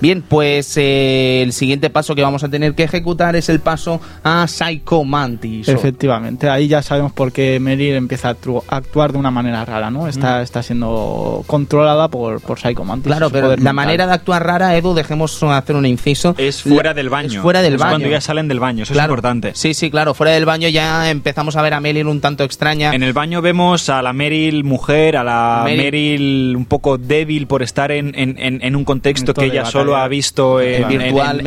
[0.00, 4.00] Bien, pues eh, el siguiente paso que vamos a tener que ejecutar es el paso
[4.22, 5.68] a Psycho Mantis.
[5.68, 9.64] Efectivamente, ahí ya sabemos por qué Meryl empieza a actu- a actuar de una manera
[9.64, 10.06] rara, ¿no?
[10.08, 13.06] Está, está siendo controlada por, por Psycho Mantis.
[13.06, 13.74] Claro, pero la mental.
[13.74, 16.34] manera de actuar rara, Edu, dejemos hacer un inciso.
[16.38, 17.28] Es fuera del baño.
[17.28, 17.92] Es fuera del Es baño.
[17.92, 19.06] Cuando ya salen del baño, eso Claro.
[19.06, 19.50] es importante.
[19.54, 20.14] Sí, sí, claro.
[20.14, 22.94] Fuera del baño ya empezamos a ver a Meryl un tanto extraña.
[22.94, 27.46] En el baño vemos a la Meryl mujer, a la Meryl- Meryl, un poco débil
[27.46, 30.04] por estar en, en- en- en un contexto que ella solo batalla.
[30.04, 30.82] ha visto en,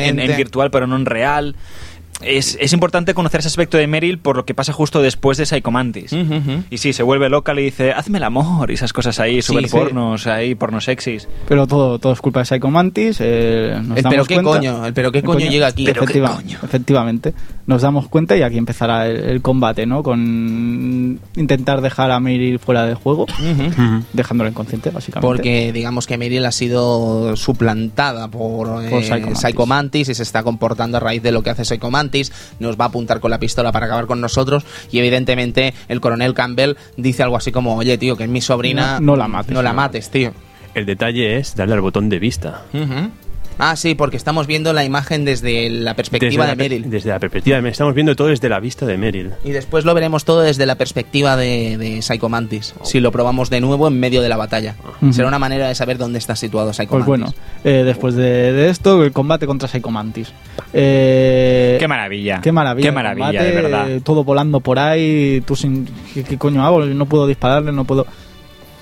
[0.00, 1.56] en- en virtual, pero no en real.
[2.24, 5.46] Es, es importante conocer ese aspecto de Meryl por lo que pasa justo después de
[5.46, 6.12] Psycho Mantis.
[6.12, 6.62] Ujú, ujú.
[6.70, 9.48] Y sí, se vuelve loca, le dice, hazme el amor, y esas cosas ahí, Sí,
[9.48, 9.70] super sí.
[9.76, 11.28] pornos, ahí, pornos sexys.
[11.48, 13.18] Pero todo, todo es culpa de Psycho Mantis.
[13.20, 15.84] eh, nos El damos pero qué cuenta- coño, el pero qué coño llega aquí.
[15.84, 16.58] Pero qué Efectiva- coño.
[16.62, 17.34] Efectivamente.
[17.66, 20.02] Nos damos cuenta y aquí empezará el, el combate, ¿no?
[20.02, 24.02] Con intentar dejar a Meryl fuera de juego, Ujú.
[24.12, 25.26] dejándolo inconsciente, básicamente.
[25.26, 29.38] Porque digamos que Meryl ha sido suplantada por, eh, Por Psycho Mantis.
[29.40, 32.32] Psycho Mantis y se está comportando a raíz de lo que hace Psycho Mantis.
[32.60, 34.64] Nos va a apuntar con la pistola para acabar con nosotros.
[34.90, 39.00] Y evidentemente el coronel Campbell dice algo así como: Oye, tío, que es mi sobrina.
[39.00, 39.52] No- no la mates.
[39.54, 40.32] No la mates, tío.
[40.74, 42.62] El detalle es darle al botón de vista.
[42.72, 43.10] Ujú.
[43.58, 46.90] Ah, sí, porque estamos viendo la imagen desde la perspectiva Desde de la, Meryl.
[46.90, 47.72] desde la perspectiva de Meryl.
[47.72, 49.30] Estamos viendo todo desde la vista de Meryl.
[49.44, 52.74] Y después lo veremos todo desde la perspectiva de, de Psycho Mantis.
[52.82, 54.74] Si lo probamos de nuevo en medio de la batalla.
[55.12, 57.34] Será una manera de saber dónde está situado Psycho Pues Mantis.
[57.34, 57.34] bueno,
[57.64, 60.32] eh, después de, de esto, el combate contra Psycho Mantis.
[60.72, 62.40] Eh, Qué maravilla.
[62.40, 62.88] Qué maravilla.
[62.88, 63.86] Qué maravilla, combate, de verdad.
[64.02, 65.42] Todo volando por ahí.
[65.46, 65.88] Tú sin.
[66.14, 66.84] ¿Qué, qué coño hago?
[66.84, 68.06] No puedo dispararle, no puedo.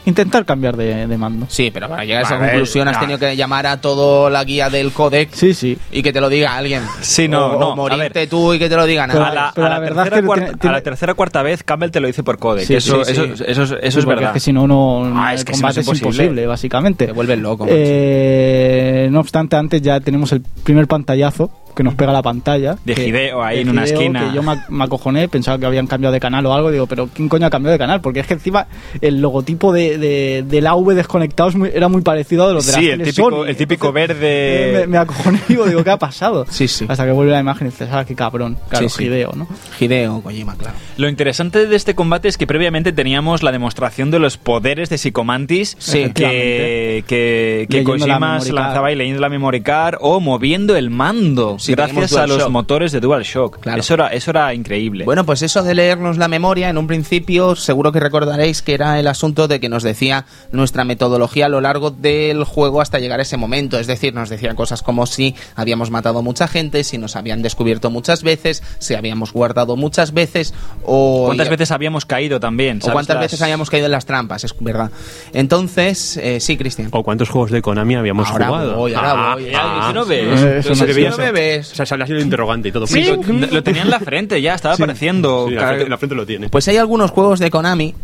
[0.07, 1.47] Intentar cambiar de, de mando.
[1.51, 3.01] Sí, pero para llegar a esa A ver, conclusión has no.
[3.01, 5.79] tenido que llamar a todo la guía del códex Sí, sí.
[5.93, 6.83] y que te lo diga alguien.
[7.03, 9.35] Sí, no, o, no, o a morirte tú y que te lo digan Pero A
[9.35, 11.15] la, pero a la la verdad es tercera que cuarta, tiene- tiene- a la tercera
[11.15, 12.67] cuarta vez Campbell te lo dice por codec.
[12.67, 13.45] Sí, eso, sí, eso, sí.
[13.47, 14.29] eso, es- eso Sí, es verdad.
[14.29, 16.09] Es que si no, no Ah, el es que combate es es imposible.
[16.25, 17.07] imposible, básicamente.
[17.07, 17.67] Te vuelves loco.
[17.69, 22.77] Eh, no obstante, antes ya tenemos el primer pantallazo que nos pega la pantalla.
[22.85, 24.29] De que- Hideo ahí de en una esquina.
[24.29, 26.71] Que yo me, me acojoné, pensaba que habían cambiado de canal o algo.
[26.71, 28.01] Digo, pero ¿quién coño ha cambiado de canal?
[28.01, 28.67] Porque es que encima
[29.01, 32.67] el logotipo de, de, del AV desconectado es muy- era muy parecido a de los
[32.67, 33.45] de Sí, la el típico- Sony.
[33.47, 36.47] el típico Entonces, verde- eh, Me, me acojoné y digo, digo, ¿qué ha pasado?
[36.51, 36.87] Sí, sí.
[36.89, 38.57] Hasta que vuelve la imagen y dices, ah, qué cabrón.
[38.69, 39.05] Claro, Sí, sí.
[39.05, 39.49] Hideo, ¿no?
[39.79, 40.75] Hideo Kojima, claro.
[40.97, 44.99] Lo interesante de este combate es que previamente teníamos la demostración de los poderes de
[44.99, 50.21] Psicomantis Sí, que, que, que la Kojima se lanzaba ahí leyendo la memory card o
[50.21, 53.61] moviendo el mando Sí, gracias a los motores de DualShock.
[53.61, 53.81] Claro.
[53.81, 55.05] Eso, era, eso era increíble.
[55.05, 58.99] Bueno, pues eso de leernos la memoria, en un principio seguro que recordaréis que era
[58.99, 63.19] el asunto de que nos decía nuestra metodología a lo largo del juego hasta llegar
[63.21, 63.79] a ese momento.
[63.79, 67.91] Es decir, nos decía cosas como si habíamos matado mucha gente, si nos habían descubierto
[67.91, 70.55] muchas veces, si habíamos guardado muchas veces
[70.85, 71.25] o...
[71.27, 72.79] ¿Cuántas veces habíamos caído también?
[72.79, 72.93] o ¿Sabes?
[72.95, 74.91] cuántas Las- veces habíamos caído en las trampas, es verdad.
[75.33, 76.89] Entonces, eh, sí, Cristian.
[76.93, 78.77] ¿O cuántos juegos de Konami habíamos Ahora jugado?
[78.77, 79.53] voy, ahora Ah, voy.
[79.55, 80.41] Ah, ¿y si no ves?
[80.67, 81.73] Eso no debías- no me ves.
[81.73, 82.87] O sea, así el interrogante y todo.
[82.87, 85.47] Sí, lo, lo tenía en la frente ya, estaba apareciendo.
[85.49, 86.49] Sí, la frente, en la frente lo tiene.
[86.51, 87.95] Pues hay algunos juegos de Konami.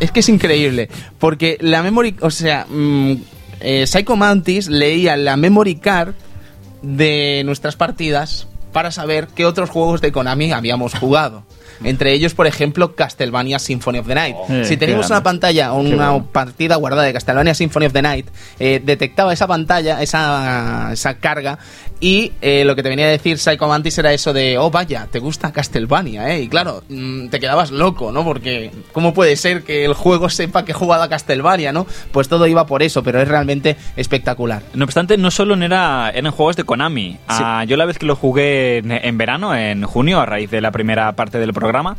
[0.00, 0.88] Es que es increíble.
[1.18, 2.16] Porque la memory.
[2.20, 3.12] O sea, mm,
[3.60, 6.14] eh, Psycho Mantis leía la memory card
[6.82, 11.44] de nuestras partidas para saber qué otros juegos de Konami habíamos jugado.
[11.82, 14.36] Entre ellos, por ejemplo, Castlevania Symphony of the Night.
[14.50, 16.26] Eh, si teníamos una pantalla o una bueno.
[16.30, 18.26] partida guardada de Castlevania Symphony of the Night,
[18.58, 21.58] eh, detectaba esa pantalla, esa, esa carga,
[22.00, 25.06] y eh, lo que te venía a decir Psycho Mantis era eso de, oh vaya,
[25.10, 26.42] te gusta Castlevania, ¿eh?
[26.42, 28.24] Y claro, mm, te quedabas loco, ¿no?
[28.24, 31.86] Porque, ¿cómo puede ser que el juego sepa que he jugado a Castlevania, ¿no?
[32.10, 34.62] Pues todo iba por eso, pero es realmente espectacular.
[34.74, 37.18] No obstante, no solo era, eran juegos de Konami.
[37.28, 40.70] Ah, yo la vez que lo jugué en, verano, en junio, a raíz de la
[40.70, 41.96] primera parte del programa,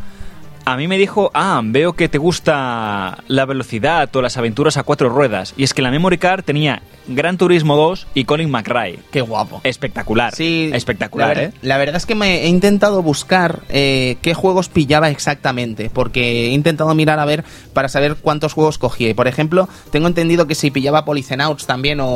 [0.66, 4.84] a mí me dijo, ah, veo que te gusta la velocidad o las aventuras a
[4.84, 5.54] cuatro ruedas.
[5.58, 9.00] Y es que la memory card tenía Gran Turismo 2 y Colin McRae.
[9.12, 9.62] Qué guapo.
[9.64, 10.34] Espectacular.
[10.36, 11.54] Sí, espectacular, la, ver- ¿eh?
[11.62, 16.50] la verdad es que me he intentado buscar eh, qué juegos pillaba exactamente, porque he
[16.50, 17.44] intentado mirar a ver
[17.74, 19.10] para saber cuántos juegos cogía.
[19.10, 22.08] Y, por ejemplo, tengo entendido que si pillaba Polycenauts también o,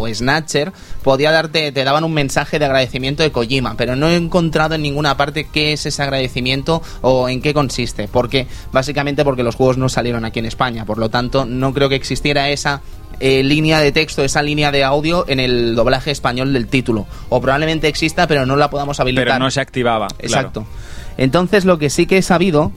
[0.00, 4.16] o Snatcher, podía darte, te daban un mensaje de agradecimiento de Kojima, pero no he
[4.16, 9.42] encontrado en ninguna parte qué es ese agradecimiento o en qué consiste, porque básicamente porque
[9.42, 12.82] los juegos no salieron aquí en España, por lo tanto no creo que existiera esa
[13.20, 17.06] eh, línea de texto, esa línea de audio en el doblaje español del título.
[17.28, 19.26] O probablemente exista, pero no la podamos habilitar.
[19.26, 20.08] Pero no se activaba.
[20.08, 20.24] claro.
[20.26, 20.66] Exacto.
[21.16, 22.72] Entonces, lo que sí que he sabido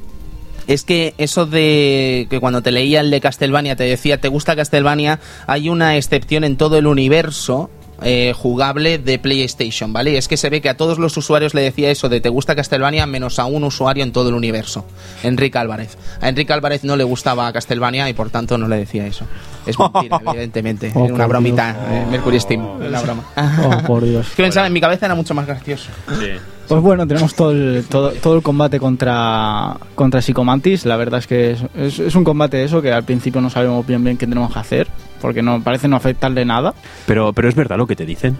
[0.67, 4.55] es que eso de que cuando te leía el de Castlevania te decía, ¿te gusta
[4.55, 5.19] Castlevania?
[5.47, 7.69] Hay una excepción en todo el universo
[8.01, 10.11] eh, jugable de PlayStation, ¿vale?
[10.11, 12.29] Y es que se ve que a todos los usuarios le decía eso de te
[12.29, 14.85] gusta Castlevania menos a un usuario en todo el universo,
[15.23, 15.97] Enrique Álvarez.
[16.21, 19.25] A Enrique Álvarez no le gustaba Castlevania y por tanto no le decía eso.
[19.65, 20.91] Es mentira, evidentemente.
[20.95, 23.23] Oh, Era una bromita, eh, Mercury Steam, una broma.
[23.35, 24.27] Oh, por Dios.
[24.29, 25.89] Es que pensaba, en mi cabeza era mucho más gracioso.
[26.19, 26.31] Sí.
[26.69, 30.85] Pues bueno, tenemos todo el, todo, todo el combate contra, contra Psicomantis.
[30.85, 33.85] La verdad es que es, es- es un combate eso que al principio no sabemos
[33.87, 34.87] bien bien qué tenemos que hacer,
[35.19, 36.75] porque no parece no afectarle nada.
[37.07, 38.37] Pero, pero es verdad lo que te dicen.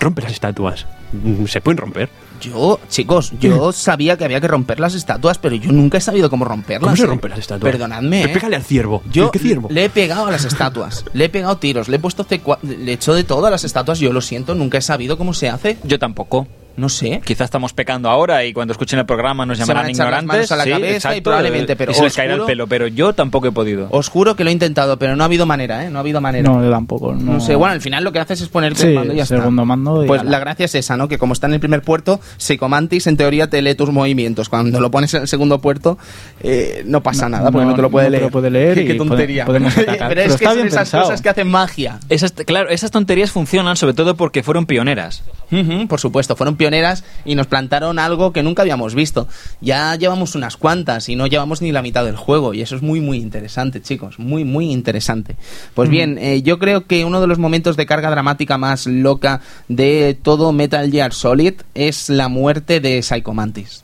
[0.00, 0.86] Rompe las estatuas.
[1.12, 2.08] Mm, Se pueden romper.
[2.40, 6.28] Yo, chicos, yo sabía que había que romper las estatuas, pero yo nunca he sabido
[6.30, 6.82] cómo romperlas.
[6.84, 7.72] ¿Cómo se rompen las estatuas?
[7.72, 8.20] Perdonadme.
[8.22, 8.34] Pero ¿eh?
[8.34, 9.02] Pégale al ciervo.
[9.10, 9.68] Yo ¿Qué ciervo?
[9.70, 12.90] le he pegado a las estatuas, le he pegado tiros, le he puesto C4, le
[12.90, 13.98] he hecho de todo a las estatuas.
[13.98, 15.78] Yo lo siento, nunca he sabido cómo se hace.
[15.84, 16.46] Yo tampoco.
[16.76, 17.20] No sé.
[17.24, 20.50] Quizá estamos pecando ahora y cuando escuchen el programa nos llamarán ignorantes.
[20.50, 22.46] a la sí, cabeza y exacto, probablemente, pero y se les os caerá el juro-
[22.46, 23.86] pelo, pero yo tampoco he podido.
[23.90, 25.90] Os juro que lo he intentado, pero no ha habido manera, ¿eh?
[25.90, 26.48] No ha habido manera.
[26.50, 27.12] No, yo tampoco.
[27.14, 29.16] No, No sé, bueno, al final lo que haces es ponerte Sí, el mando y
[29.18, 29.64] ya segundo está.
[29.64, 30.30] mando y pues ala.
[30.30, 31.06] la gracia es esa, ¿no?
[31.08, 34.48] Que como está en el primer puerto, Psychomantis en teoría te lee tus movimientos.
[34.48, 35.96] Cuando lo pones en el segundo puerto,
[36.40, 38.22] eh, no pasa No, nada, porque no, no- te lo puede no te leer.
[38.24, 39.44] lo puede leer Qué, qué tontería.
[39.46, 39.64] pero
[40.08, 41.04] Pero es que son esas pensado.
[41.04, 42.00] cosas que hacen magia.
[42.08, 45.22] Esas, claro, esas tonterías funcionan sobre todo porque fueron pioneras.
[45.52, 46.63] Ujú, por supuesto, fueron pioneras
[47.24, 49.28] y nos plantaron algo que nunca habíamos visto.
[49.60, 52.82] Ya llevamos unas cuantas y no llevamos ni la mitad del juego y eso es
[52.82, 55.36] muy muy interesante, chicos, muy muy interesante.
[55.74, 59.40] Pues bien, eh, yo creo que uno de los momentos de carga dramática más loca
[59.68, 63.83] de todo Metal Gear Solid es la muerte de Psycho Mantis.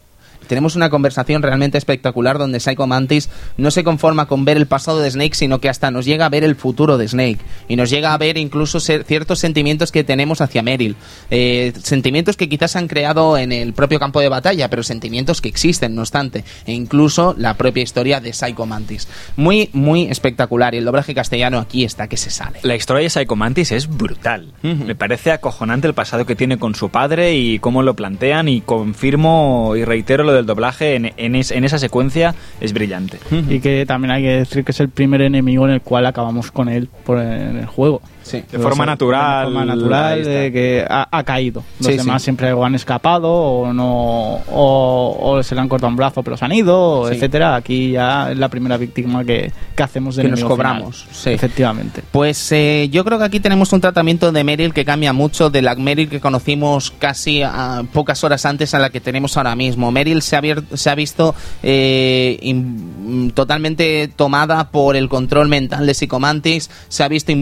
[0.51, 4.99] Tenemos una conversación realmente espectacular donde Psycho Mantis no se conforma con ver el pasado
[4.99, 7.39] de Snake, sino que hasta nos llega a ver el futuro de Snake.
[7.69, 10.97] Y nos llega a ver incluso ciertos sentimientos que tenemos hacia Meryl.
[11.31, 15.41] Eh, sentimientos que quizás se han creado en el propio campo de batalla, pero sentimientos
[15.41, 16.43] que existen, no obstante.
[16.67, 19.07] E incluso la propia historia de Psycho Mantis.
[19.37, 20.75] Muy, muy espectacular.
[20.75, 22.59] Y el doblaje castellano aquí está que se sale.
[22.65, 24.53] La historia de Psycho Mantis es brutal.
[24.63, 28.63] Me parece acojonante el pasado que tiene con su padre y cómo lo plantean y
[28.63, 33.19] confirmo y reitero lo del doblaje en, en es- en esa secuencia es brillante.
[33.49, 36.51] Y que también hay que decir que es el primer enemigo en el cual acabamos
[36.51, 38.03] con él por en el juego.
[38.23, 38.43] Sí.
[38.51, 41.63] De forma natural, De forma natural, de que ha, ha caído.
[41.79, 42.25] Los Sí, demás sí.
[42.27, 46.37] siempre o han escapado o no o, o se le han cortado un brazo pero
[46.37, 47.57] se han ido, etcétera.
[47.57, 51.07] Aquí ya es la primera víctima que, que hacemos de Que nos cobramos.
[51.25, 52.03] Efectivamente.
[52.13, 55.63] Pues eh, yo creo que aquí tenemos un tratamiento de Meryl que cambia mucho de
[55.63, 59.91] la Meryl que conocimos casi a pocas horas antes a la que tenemos ahora mismo.
[59.91, 60.43] Meryl se ha,
[60.75, 67.09] se ha visto eh, in- totalmente tomada por el control mental de Psychomantis, se ha
[67.09, 67.33] visto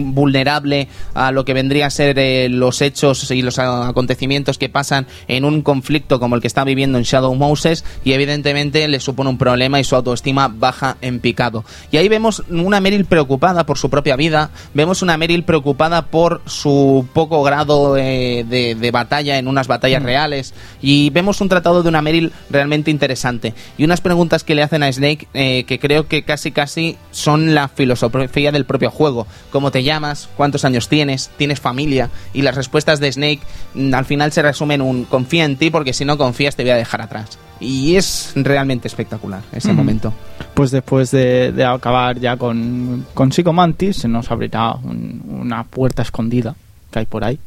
[1.13, 5.45] a lo que vendría a ser eh, los hechos y los acontecimientos que pasan en
[5.45, 9.37] un conflicto como el que está viviendo en Shadow Moses y evidentemente le supone un
[9.37, 11.65] problema y su autoestima baja en picado.
[11.91, 16.41] Y ahí vemos una Meryl preocupada por su propia vida, vemos una Meryl preocupada por
[16.45, 21.83] su poco grado eh, de, de batalla en unas batallas reales y vemos un tratado
[21.83, 25.79] de una Meryl realmente interesante y unas preguntas que le hacen a Snake eh, que
[25.79, 29.27] creo que casi casi son la filosofía del propio juego.
[29.51, 30.29] ¿Cómo te llamas?
[30.37, 31.29] ¿Cuántos años tienes?
[31.37, 32.09] ¿Tienes familia?
[32.33, 33.39] Y las respuestas de Snake
[33.75, 36.63] mm, al final se resumen en un confía en ti porque si no confías te
[36.63, 37.37] voy a dejar atrás.
[37.61, 40.13] Y es realmente espectacular ese momento.
[40.53, 46.01] Pues después de, de acabar ya con, con Psychomantis, se nos abrirá un- una puerta
[46.01, 46.55] escondida
[46.91, 47.37] que hay por ahí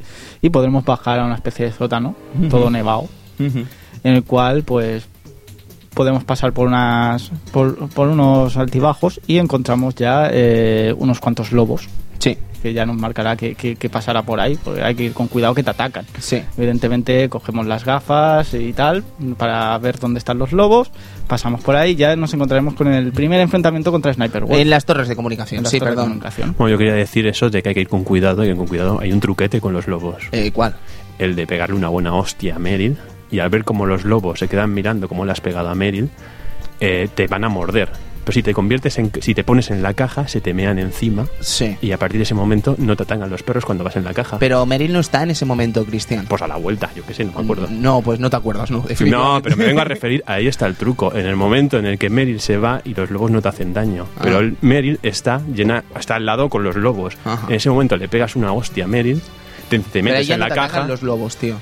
[0.41, 2.15] y podremos bajar a una especie de sótano,
[2.49, 3.09] todo nevado,
[3.39, 3.67] en
[4.03, 5.05] el cual pues
[5.93, 11.87] podemos pasar por unas por, por unos altibajos y encontramos ya eh, unos cuantos lobos
[12.19, 15.13] Sí, que ya nos marcará que, que- que pasará por ahí porque hay que ir
[15.13, 16.41] con cuidado que te atacan sí.
[16.57, 19.03] evidentemente cogemos las gafas y tal
[19.37, 20.89] para ver dónde están los lobos
[21.27, 24.69] pasamos por ahí y ya nos encontraremos con el primer enfrentamiento contra Sniper Wolf En
[24.69, 26.09] las torres de comunicación, en las sí, torres de perdón.
[26.11, 26.55] comunicación.
[26.57, 28.67] Bueno, yo quería decir eso de que hay que ir con cuidado y que con
[28.67, 30.23] cuidado hay un truquete con los lobos.
[30.31, 30.75] Eh, ¿Cuál?
[31.19, 32.97] El de pegarle una buena hostia a Meryl
[33.29, 36.09] y al ver cómo los lobos se quedan mirando cómo le has pegado a Meryl,
[36.79, 37.89] eh, te van a morder.
[38.23, 41.25] Pero si te conviertes en, si te pones en la caja, se te mean encima
[41.39, 41.77] Sí.
[41.81, 44.13] y a partir de ese momento no te atacan los perros cuando vas en la
[44.13, 44.39] caja.
[44.39, 46.25] Pero Meryl no está en ese momento, Cristian.
[46.27, 47.67] Pues a la vuelta, yo qué sé, no me acuerdo.
[47.69, 48.85] No, pues no te acuerdas, ¿no?
[49.05, 51.97] No, pero me vengo a referir, ahí está el truco, en el momento en el
[51.97, 54.05] que Meryl se va y los lobos no te hacen daño.
[54.15, 54.21] Ah.
[54.23, 57.17] Pero el Meryl está llena, está al lado con los lobos.
[57.25, 57.47] Ajá.
[57.49, 59.21] En ese momento le pegas una hostia a Meryl,
[59.69, 60.87] te, te metes en no la te caja.
[60.87, 61.55] los lobos, tío.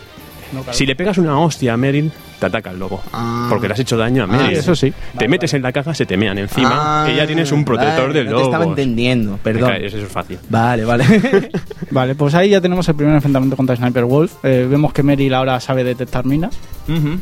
[0.72, 3.02] Si le pegas una hostia a Meryl, te ataca el lobo.
[3.14, 3.46] Ah.
[3.50, 4.58] Porque le has hecho daño a Ah, Meryl.
[4.58, 4.92] eso sí.
[5.18, 8.08] Te metes en la caja, se te mean encima, Ah, que ya tienes un protector
[8.08, 8.44] vale, de no lobos.
[8.44, 9.74] te estaba entendiendo, perdón.
[9.80, 10.40] Eso es fácil.
[10.50, 11.06] Vale, vale.
[11.92, 14.32] Vale, pues ahí ya tenemos el primer enfrentamiento contra Sniper Wolf.
[14.44, 16.56] Eh, vemos que Meryl ahora sabe detectar minas,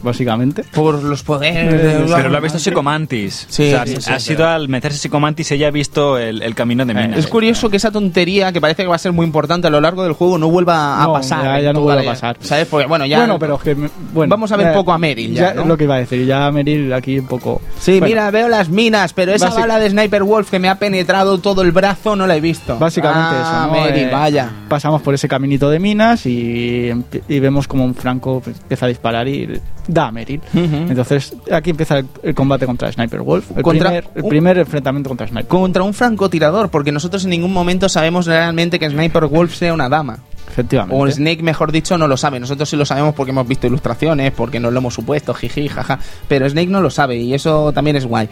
[0.04, 0.64] básicamente.
[0.74, 2.06] Por los poderes.
[2.14, 3.48] Pero lo ha visto Psicomantis.
[3.50, 4.28] Sí, o sea, sí, sí, ha sí.
[4.28, 7.18] sido al meterse Psicomantis ella ha visto el, el camino de Minas.
[7.18, 9.82] Es curioso que esa tontería, que parece que va a ser muy importante a lo
[9.82, 11.44] largo del juego, no vuelva a No, pasar.
[11.44, 12.38] ya- ya no vuelve a pasar.
[12.42, 12.68] ¿Sabes?
[12.68, 13.18] Porque, bueno, ya.
[13.20, 13.74] bueno, pero es que
[14.14, 15.62] bueno, Vamos a ver eh, poco a Meryl ya, ¿no?
[15.62, 16.26] es lo que iba a decir.
[16.26, 17.62] Ya Meryl aquí un poco.
[17.80, 20.76] Sí, Bueno, mira, veo las minas, pero esa bala de Sniper Wolf que me ha
[20.76, 22.78] penetrado todo el brazo no la he visto.
[22.78, 23.84] Básicamente ah, eso, ¿no?
[23.84, 24.50] Meryl, Eh, vaya.
[24.68, 26.92] Pasamos por ese caminito de minas y,
[27.28, 30.42] vemos como un Franco empieza a disparar y da a Meryl.
[30.54, 33.52] Entonces, aquí empieza el, el combate contra Sniper Wolf.
[33.56, 34.30] El, Contra- primer, el uh.
[34.30, 35.48] primer enfrentamiento contra Sniper.
[35.48, 39.90] Contra un francotirador, porque nosotros en ningún momento sabemos realmente que Sniper Wolf sea una
[39.90, 40.20] dama.
[40.52, 40.96] Efectivamente.
[41.02, 42.40] O Snake, mejor dicho, no lo sabe.
[42.40, 46.00] Nosotros sí lo sabemos porque hemos visto ilustraciones, porque nos lo hemos supuesto, jiji, jaja.
[46.28, 48.28] Pero Snake no lo sabe y eso también es guay.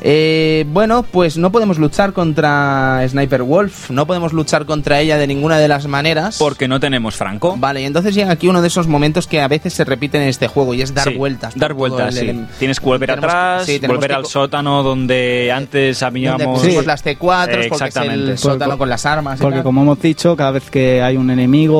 [0.00, 5.26] Eh, bueno, pues no podemos luchar contra Sniper Wolf, no podemos luchar contra ella de
[5.26, 6.38] ninguna de las maneras.
[6.38, 7.56] Porque no tenemos Franco.
[7.56, 10.28] Vale, y entonces llega aquí uno de esos momentos que a veces se repiten en
[10.28, 11.54] este juego y es dar Sí, vueltas.
[11.56, 12.26] Dar vueltas, el sí.
[12.26, 16.60] elem- Tienes que volver Tenemos atrás, sí, volver que al sótano donde antes Donde habíamos...
[16.62, 16.76] Sí.
[16.84, 18.30] las T4 porque es Exactamente.
[18.32, 19.38] el sótano Porque- con las armas.
[19.38, 19.64] y Porque tal.
[19.64, 21.71] como hemos dicho, cada vez que hay un enemigo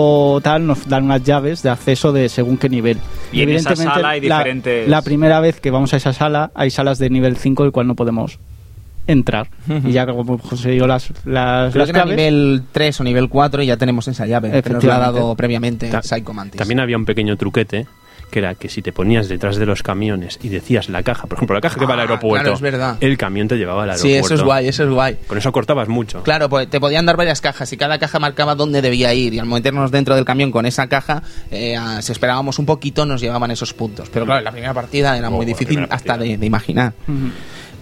[0.42, 2.98] tal, nos dan unas llaves de acceso de según qué nivel.
[3.32, 6.12] Y en esa Evidentemente, sala hay la- diferentes- La, primera vez que vamos a esa
[6.12, 8.38] sala, hay salas de nivel 5 el cual no podemos
[9.06, 9.48] entrar.
[9.84, 13.04] Y ya como hemos conseguido las, las, Creo las que era llaves, nivel 3 o
[13.04, 16.32] nivel 4 y ya tenemos esa llave que nos la ha dado previamente Ta- Psycho
[16.32, 16.58] Mantis.
[16.58, 17.86] También había un pequeño truquete
[18.32, 21.38] que era que si te ponías detrás de los camiones y decías la caja, por
[21.38, 22.96] ejemplo, la caja que va al Ah, aeropuerto, claro, es verdad.
[23.00, 24.08] el camión te llevaba al aeropuerto.
[24.18, 25.16] Sí, eso es guay, eso es guay.
[25.28, 26.22] Con eso cortabas mucho.
[26.24, 29.38] Claro, pues te podían dar varias cajas y cada caja marcaba dónde debía ir y
[29.38, 33.50] al meternos dentro del camión con esa caja, eh, si esperábamos un poquito nos llevaban
[33.52, 34.08] esos puntos.
[34.10, 36.94] Pero claro, en la primera partida era Oh, muy difícil hasta de, de imaginar.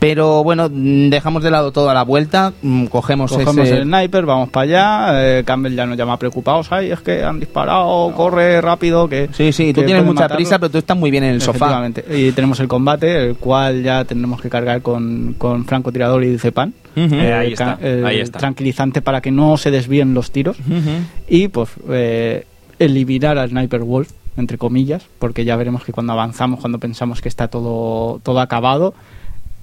[0.00, 3.76] Pero bueno, mm, dejamos de lado toda la vuelta, mm, cogemos, Cogemos ese...
[3.76, 5.38] el sniper, vamos para allá.
[5.38, 6.72] eh, Campbell ya nos llama preocupados.
[6.72, 9.08] Ay, es que han disparado, corre rápido.
[9.08, 10.36] Que, Sí, sí, tú tienes mucha matarlo".
[10.36, 11.86] prisa, pero tú estás muy bien en el sofá.
[12.10, 16.72] Y tenemos el combate, el cual ya tendremos que cargar con, con francotirador y cepan.
[16.96, 17.14] Ujú.
[17.16, 18.38] Eh, ahí está, el ahí está.
[18.38, 20.56] Tranquilizante para que no se desvíen los tiros.
[21.28, 22.46] Y pues eh,
[22.78, 27.28] eliminar al Sniper Wolf, entre comillas, porque ya veremos que cuando avanzamos, cuando pensamos que
[27.28, 28.94] está todo, todo acabado,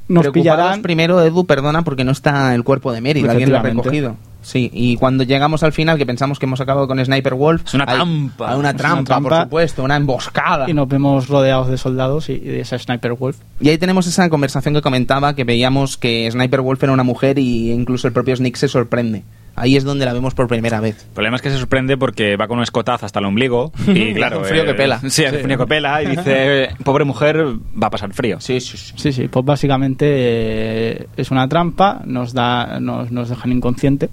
[0.07, 0.81] nos pillarán.
[0.81, 4.15] primero, Edu, perdona, porque no está el cuerpo de Meryl, alguien lo ha recogido.
[4.47, 7.63] Sí, y cuando llegamos al final, que pensamos que hemos acabado con Sniper Wolf...
[7.65, 8.49] Es una hay- trampa.
[8.51, 9.43] hay una Es una trampa, por trampa.
[9.43, 10.69] supuesto, una emboscada.
[10.69, 13.37] Y nos vemos rodeados de soldados y, y de esa Sniper Wolf.
[13.59, 17.37] Y ahí tenemos esa conversación que comentaba, que veíamos que Sniper Wolf era una mujer
[17.39, 19.23] y incluso el propio Snick se sorprende.
[19.59, 21.03] Ahí es donde la vemos por primera vez.
[21.09, 24.13] El problema es que se sorprende porque va con un escotazo hasta el ombligo y
[24.13, 24.39] claro...
[24.39, 25.01] Un frío que pela.
[25.09, 28.39] Sí, hace frío que pela y dice, pobre mujer, va a pasar frío.
[28.39, 28.93] Sí, sí, sí.
[28.95, 34.09] Sí, sí, pues básicamente eh, es una trampa, nos, da, nos, nos dejan inconsciente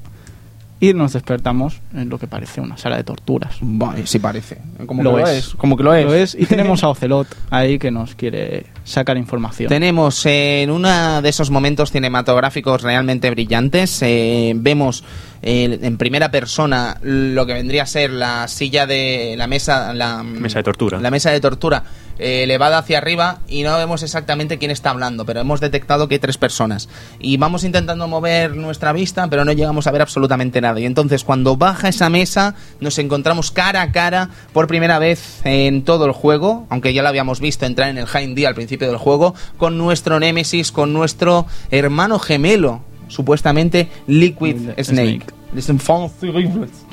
[0.91, 3.57] y nos despertamos en lo que parece una sala de torturas.
[3.61, 4.59] Bueno, sí parece.
[4.87, 5.39] Como Lo que lo es.
[5.39, 5.55] es.
[5.55, 6.35] Como que lo es.
[6.39, 9.69] y tenemos a Ocelot ahí que nos quiere sacar información.
[9.69, 15.05] Tenemos eh, en uno de esos momentos cinematográficos realmente brillantes, eh, vemos
[15.47, 20.23] eh, en primera persona lo que vendría a ser la silla de la mesa, la
[20.23, 20.99] Mesa de tortura.
[21.01, 21.85] la mesa de tortura
[22.19, 26.15] eh, elevada hacia arriba y no vemos exactamente quién está hablando, pero hemos detectado que
[26.15, 26.89] hay tres personas
[27.21, 30.81] y vamos intentando mover nuestra vista, pero no llegamos a ver absolutamente nada.
[30.81, 35.85] Y entonces cuando baja esa mesa nos encontramos cara a cara por primera vez en
[35.85, 38.97] todo el juego, aunque ya lo habíamos visto entrar en el Hindy al principio del
[38.97, 45.27] juego, con nuestro Némesis, con nuestro hermano gemelo, supuestamente Liquid Snake.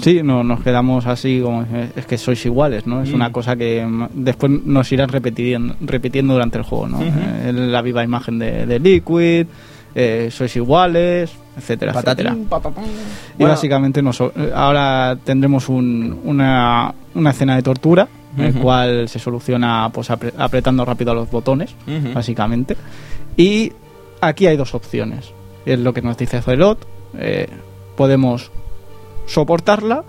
[0.01, 3.01] Sí, no, nos quedamos así como es que sois iguales, ¿no?
[3.01, 3.15] Es Mm.
[3.15, 6.99] una cosa que mm, después nos irán repitiendo, repitiendo durante el juego, ¿no?
[7.01, 9.47] Eh, la viva imagen de, de Liquid,
[9.95, 12.29] eh, sois iguales, etcétera, etcétera.
[12.29, 12.83] Patatín, patatán.
[12.85, 18.07] Y Bueno, básicamente nos, eh, ahora tendremos un- una, una escena de tortura,
[18.37, 18.61] en el Ujú.
[18.61, 21.75] cual se soluciona pues apre- apretando rápido a los botones,
[22.13, 22.77] básicamente.
[23.35, 23.71] Y
[24.21, 25.33] aquí hay dos opciones.
[25.65, 26.85] Es lo que nos dice Zelot.
[27.17, 27.47] eh,
[27.95, 28.51] podemos
[29.27, 30.03] soportarla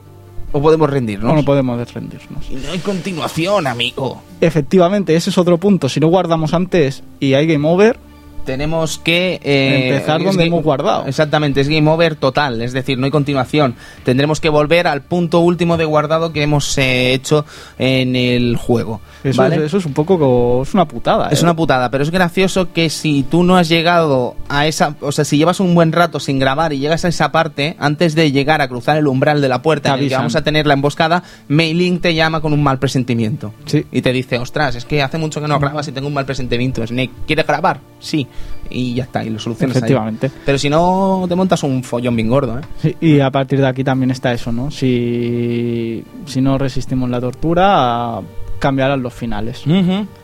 [0.52, 1.32] o podemos rendirnos.
[1.32, 2.50] o no podemos rendirnos.
[2.50, 4.20] Y no hay continuación, amigo.
[4.40, 5.88] Efectivamente, ese es otro punto.
[5.88, 7.98] Si no guardamos antes y hay game over,
[8.44, 11.06] Tenemos que eh, Empezar donde hemos guardado.
[11.06, 13.74] Exactamente, es game over total, es decir, no hay continuación.
[14.04, 17.44] Tendremos que volver al punto último de guardado que hemos eh, hecho
[17.78, 19.00] en el juego.
[19.22, 19.56] eso, ¿vale?
[19.56, 21.28] es, eso es un poco es una putada.
[21.28, 21.44] Es ¿eh?
[21.44, 25.24] una putada, pero es gracioso que si tú no has llegado a esa, o sea,
[25.24, 28.60] si llevas un buen rato sin grabar y llegas a esa parte, antes de llegar
[28.60, 30.20] a cruzar el umbral de la puerta Te en el que avisan.
[30.20, 33.54] vamos a tener la emboscada, Mailing te llama con un mal presentimiento.
[33.66, 33.86] Sí.
[33.92, 36.26] Y te dice, ostras, es que hace mucho que no grabas y tengo un mal
[36.26, 36.86] presentimiento.
[36.86, 37.80] Snake, ¿quieres grabar?
[38.00, 38.26] Sí.
[38.70, 39.80] Y ya está, y lo solucionas ahí.
[39.80, 40.30] Efectivamente.
[40.46, 42.62] Pero si no, te montas un follón bien gordo, ¿eh?
[42.80, 44.70] Sí, y a partir de aquí también está eso, ¿no?
[44.70, 48.20] Si, si no resistimos la tortura,
[48.58, 49.64] cambiarán los finales.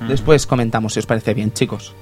[0.09, 1.93] Después comentamos si os parece bien, chicos.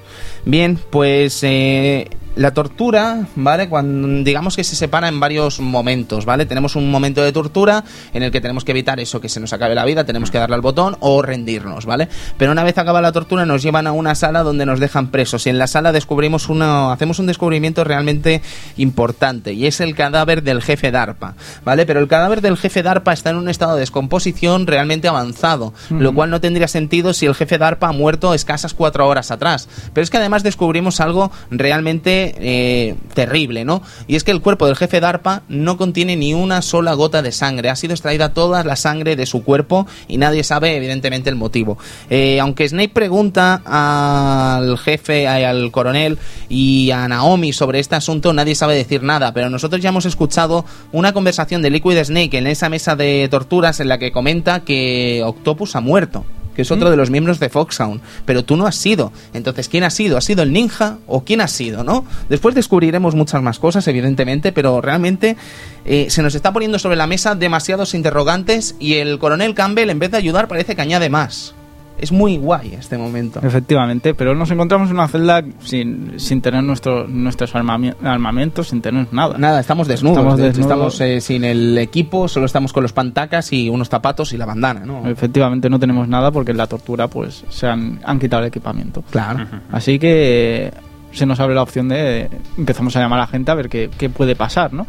[0.45, 3.67] Bien, pues eh, la tortura, ¿vale?
[3.67, 6.45] Cuando digamos que se separa en varios momentos, ¿vale?
[6.45, 7.83] Tenemos un momento de tortura
[8.13, 10.37] en el que tenemos que evitar eso, que se nos acabe la vida, tenemos que
[10.37, 12.07] darle al botón o rendirnos, ¿vale?
[12.37, 15.47] Pero una vez acaba la tortura nos llevan a una sala donde nos dejan presos
[15.47, 18.41] y en la sala descubrimos una, hacemos un descubrimiento realmente
[18.77, 21.35] importante y es el cadáver del jefe DARPA,
[21.65, 21.87] ¿vale?
[21.87, 26.13] Pero el cadáver del jefe DARPA está en un estado de descomposición realmente avanzado, lo
[26.13, 29.67] cual no tendría sentido si el jefe DARPA ha muerto escasas cuatro horas atrás.
[29.93, 33.81] Pero es que además descubrimos algo realmente eh, terrible, ¿no?
[34.07, 37.31] Y es que el cuerpo del jefe DARPA no contiene ni una sola gota de
[37.31, 37.69] sangre.
[37.69, 41.77] Ha sido extraída toda la sangre de su cuerpo y nadie sabe, evidentemente, el motivo.
[42.09, 46.17] Eh, aunque Snape pregunta al jefe, al coronel
[46.49, 49.33] y a Naomi sobre este asunto, nadie sabe decir nada.
[49.33, 53.79] Pero nosotros ya hemos escuchado una conversación de Liquid Snake en esa mesa de torturas
[53.79, 56.25] en la que comenta que Octopus ha muerto
[56.57, 59.13] que es otro de los miembros de Foxhound, pero tú no has sido.
[59.35, 60.17] Entonces, ¿quién ha sido?
[60.17, 62.03] ¿Ha sido el ninja o quién ha sido, no?
[62.29, 65.37] Después descubriremos muchas más cosas, evidentemente, pero realmente
[65.85, 69.99] eh, se nos está poniendo sobre la mesa demasiados interrogantes y el coronel Campbell, en
[69.99, 71.53] vez de ayudar, parece que añade más.
[71.99, 73.39] Es muy guay este momento.
[73.43, 78.81] Efectivamente, pero nos encontramos en una celda sin, sin tener nuestro, nuestros armami- armamentos, sin
[78.81, 79.37] tener nada.
[79.37, 80.17] Nada, estamos desnudos.
[80.17, 80.93] Estamos de hecho, desnudos.
[80.93, 84.45] estamos eh, sin el equipo, solo estamos con los pantacas y unos zapatos y la
[84.45, 85.07] bandana, ¿no?
[85.07, 89.03] Efectivamente no tenemos nada porque en la tortura pues se han, han quitado el equipamiento.
[89.09, 89.45] Claro.
[89.71, 90.71] Así que eh,
[91.11, 93.89] se nos abre la opción de empezamos a llamar a la gente a ver qué,
[93.97, 94.85] qué puede pasar, ¿no?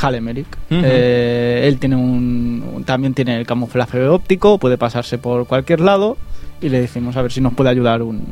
[0.00, 0.46] Hal Emmerich.
[0.70, 0.80] Ujú.
[0.84, 6.16] Eh, él tiene un, también tiene el camuflaje óptico, puede pasarse por cualquier lado
[6.60, 8.22] y le decimos a ver si nos puede ayudar un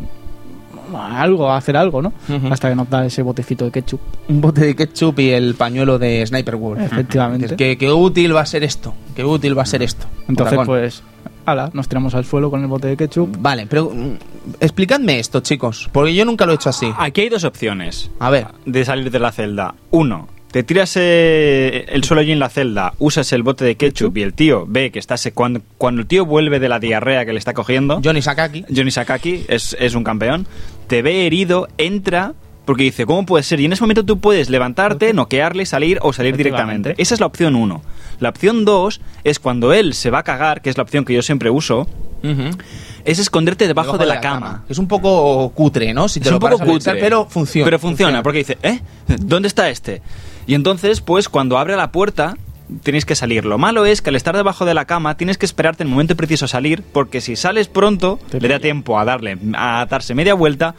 [0.96, 2.12] a algo, a hacer algo, ¿no?
[2.50, 4.00] Hasta que nos da ese botecito de ketchup.
[4.28, 6.80] Un bote de ketchup y el pañuelo de Sniper Wolf.
[6.80, 7.56] Efectivamente.
[7.56, 8.94] ¿Qué, qué útil va a ser esto?
[9.14, 10.06] ¿Qué útil va a ser esto?
[10.28, 11.02] Entonces, pues,
[11.46, 13.36] ala, nos tiramos al suelo con el bote de ketchup.
[13.38, 14.14] Vale, pero mm,
[14.60, 16.92] explicadme esto, chicos, porque yo nunca lo he hecho así.
[16.98, 19.74] Aquí hay dos opciones A ver, de salir de la celda.
[19.90, 24.16] Uno, te tiras eh, el suelo allí en la celda, usas el bote de ketchup
[24.16, 25.28] y el tío ve que estás...
[25.34, 28.00] Cuando, cuando el tío vuelve de la diarrea que le está cogiendo...
[28.02, 28.64] Johnny Sakaki.
[28.74, 30.46] Johnny Sakaki es, es un campeón,
[30.88, 32.34] te ve herido, entra
[32.64, 33.58] porque dice, ¿cómo puede ser?
[33.60, 36.94] Y en ese momento tú puedes levantarte, noquearle, salir o salir directamente.
[36.98, 37.82] Esa es la opción uno.
[38.20, 41.14] La opción dos es cuando él se va a cagar, que es la opción que
[41.14, 41.88] yo siempre uso,
[43.04, 44.64] es esconderte debajo, de la, cama.
[44.68, 46.08] Es un poco cutre, ¿no?
[46.08, 47.00] Si te Es lo un poco pensar, cutre.
[47.00, 47.64] pero funciona.
[47.64, 48.80] Pero funciona, porque dice, ¿eh?
[49.18, 50.02] ¿Dónde está este?
[50.50, 52.36] Y entonces, pues, cuando abre la puerta,
[52.82, 53.44] tienes que salir.
[53.44, 56.16] Lo malo es que al estar debajo de la cama, tienes que esperarte el momento
[56.16, 60.12] preciso a salir, porque si sales pronto, Te le da tiempo a darle, a darse
[60.12, 60.74] media vuelta,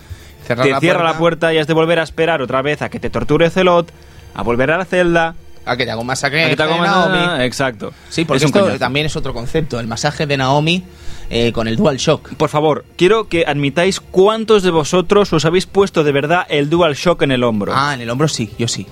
[0.45, 1.13] Cerrar te la cierra puerta.
[1.13, 3.89] la puerta y has de volver a esperar otra vez a que te torture Celot,
[4.36, 6.74] a volver a la celda, A que te hago un masacre a que te haga
[6.76, 7.45] de Naomi.
[7.45, 7.93] Exacto.
[8.09, 8.80] Sí, porque Es un esto coñazo.
[8.80, 10.84] también es otro concepto, el masaje de Naomi
[11.30, 12.34] eh, con el Dual Shock.
[12.36, 16.95] Por favor, quiero que admitáis cuántos de vosotros os habéis puesto de verdad el Dual
[16.95, 17.72] Shock en el hombro.
[17.74, 18.86] Ah, en el hombro sí, yo sí.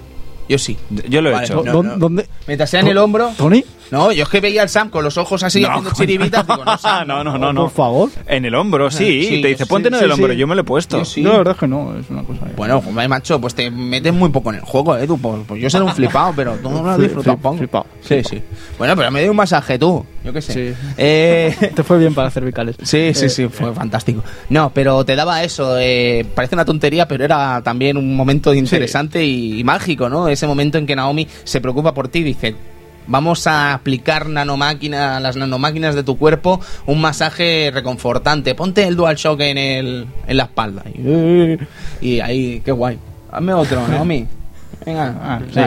[0.50, 0.78] Yo sí.
[1.08, 1.64] Yo lo he Vale, hecho.
[1.64, 1.98] no, ¿Dó- no.
[1.98, 2.28] ¿Dónde?
[2.48, 3.32] Mientras sea en el hombro.
[3.38, 3.64] ¿Tony?
[3.92, 6.46] No, yo es que veía al Sam con los ojos así No, haciendo chiribitas.
[6.48, 7.64] Digo, no, Sam, no, no, no, no.
[7.64, 8.10] Por favor.
[8.28, 9.24] En el hombro, sí.
[9.24, 10.34] Sí, te dice, sí, ponte en sí, el hombro.
[10.34, 10.40] sí.
[10.40, 11.04] Yo me lo he puesto.
[11.04, 12.42] Yo la verdad es que no, es una cosa...
[12.56, 15.18] Bueno, macho, pues te metes muy poco en el juego, Edu.
[15.18, 18.42] Pues, pues yo seré un flipado, pero tú no lo has disfrutado flipado, Sí, sí.
[18.78, 20.06] Bueno, pero me dio un masaje tú.
[20.24, 20.54] Yo qué sé.
[20.54, 20.78] Sí.
[20.98, 22.76] Eh, Te fue bien para cervicales.
[22.84, 24.24] Sí, sí, Eh, sí, fue fantástico.
[24.50, 29.24] No, pero te daba eso, eh, parece una tontería, pero era también un momento interesante
[29.24, 30.28] y, y mágico, ¿no?
[30.28, 32.56] Ese momento en que Naomi se preocupa por ti y dice,
[33.10, 38.96] vamos a aplicar nanomáquina, a las nanomáquinas de tu cuerpo, un masaje reconfortante, ponte el
[38.96, 40.84] DualShock en, el, en la espalda.
[40.94, 41.58] Y,
[42.08, 42.98] y ahí, qué guay.
[43.32, 44.26] Hazme otro, Naomi.
[44.86, 45.60] Venga, Ah, sí.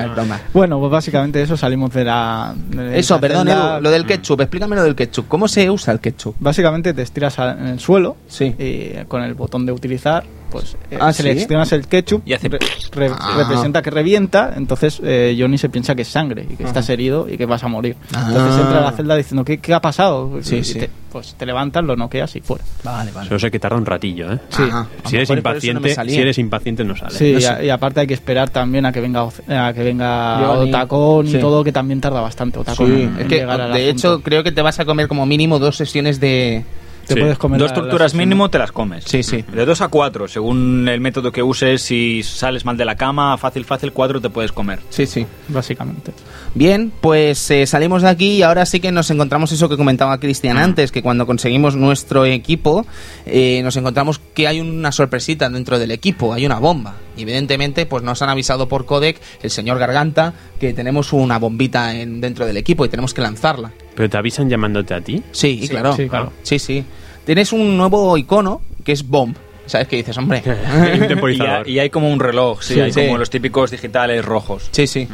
[0.54, 2.54] Bueno, pues básicamente eso, salimos de la...
[2.56, 3.48] de Eso, la perdón.
[3.48, 5.28] Edu, lo del ketchup, explícame lo del ketchup.
[5.28, 6.34] ¿Cómo se usa el ketchup?
[6.40, 8.54] Básicamente te estiras en el suelo Sí.
[8.58, 11.22] y con el botón de utilizar, pues eh, Ah, ¿sí?
[11.22, 12.58] seleccionas el ketchup Y hace re-
[12.92, 13.34] re- Ah.
[13.38, 17.26] representa que revienta, entonces eh, Johnny se piensa que es sangre y que estás herido
[17.28, 17.96] y que vas a morir.
[18.14, 18.26] Ah.
[18.28, 20.38] Entonces entra a la celda diciendo, ¿qué, qué ha pasado?
[20.42, 20.78] Sí, Y sí.
[20.78, 22.64] te- pues te levantas, lo noqueas y fuera.
[22.84, 23.28] Vale, vale.
[23.28, 24.38] Solo sé que tarda un ratillo, ¿eh?
[24.48, 24.62] Sí.
[24.62, 24.86] Ajá.
[25.04, 26.14] Si eres eso no impaciente, salía.
[26.14, 27.10] si eres impaciente no sale.
[27.18, 27.48] Sí, no y, sé.
[27.48, 30.50] a- y aparte hay que esperar también a que venga a que venga.
[30.52, 31.38] Otacón y Sí.
[31.38, 34.52] todo, que también tarda bastante Otacón Sí, en- en es que de hecho creo que
[34.52, 36.64] te vas a comer como mínimo dos sesiones de...
[37.06, 37.20] te Sí.
[37.20, 39.04] puedes comer Dos torturas mínimo te las comes.
[39.04, 39.44] Sí, sí.
[39.52, 43.36] De dos a cuatro, según el método que uses, si sales mal de la cama,
[43.38, 44.80] fácil, fácil, cuatro te puedes comer.
[44.90, 45.26] Sí, sí.
[45.48, 46.12] Básicamente.
[46.54, 50.18] Bien, pues eh, salimos de aquí y ahora sí que nos encontramos eso que comentaba
[50.18, 52.86] Cristian antes, que cuando conseguimos nuestro equipo,
[53.26, 56.94] eh, nos encontramos que hay una sorpresita dentro del equipo, hay una bomba.
[57.16, 61.94] Y evidentemente, pues nos han avisado por codec el señor Garganta que tenemos una bombita
[61.94, 63.70] en, dentro del equipo y tenemos que lanzarla.
[63.94, 65.22] Pero te avisan llamándote a ti.
[65.32, 65.94] Sí, Sí, claro.
[65.94, 66.32] sí, claro.
[66.42, 66.84] Sí, sí.
[67.26, 69.36] Tienes un nuevo icono que es bomb.
[69.66, 70.42] ¿Sabes qué dices, hombre?
[70.66, 73.04] Hay un Y, hay- y hay como un reloj, sí, Sí, hay sí.
[73.06, 74.68] como los típicos digitales rojos.
[74.72, 75.06] sí, sí.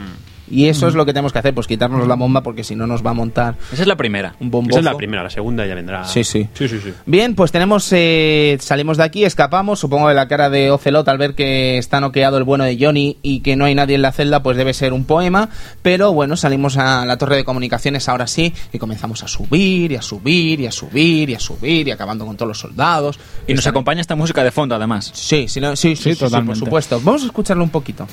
[0.51, 2.86] Y eso es lo que tenemos que hacer, pues quitarnos la bomba porque si no
[2.86, 4.34] nos va a montar Esa es la primera.
[4.40, 4.70] un bombo.
[4.70, 6.05] Esa es la primera, la segunda ya vendrá.
[6.05, 6.49] Sí, sí.
[6.55, 6.92] Sí, sí, sí.
[7.07, 11.18] Bien, pues tenemos, eh, salimos de aquí, escapamos, supongo que la cara de Ocelot al
[11.18, 14.12] ver que está noqueado el bueno de Johnny y que no hay nadie en la
[14.12, 15.51] celda, pues debe ser un poema,
[15.82, 19.96] pero bueno, salimos a la torre de comunicaciones ahora sí y comenzamos a subir y
[19.96, 23.18] a subir y a subir y a subir y acabando con todos los soldados.
[23.46, 25.11] Y nos acompaña esta música de fondo, además.
[25.14, 27.01] Sí, sí, sí, sí, sí, sí, por supuesto.
[27.03, 28.07] Vamos a escucharlo un poquito.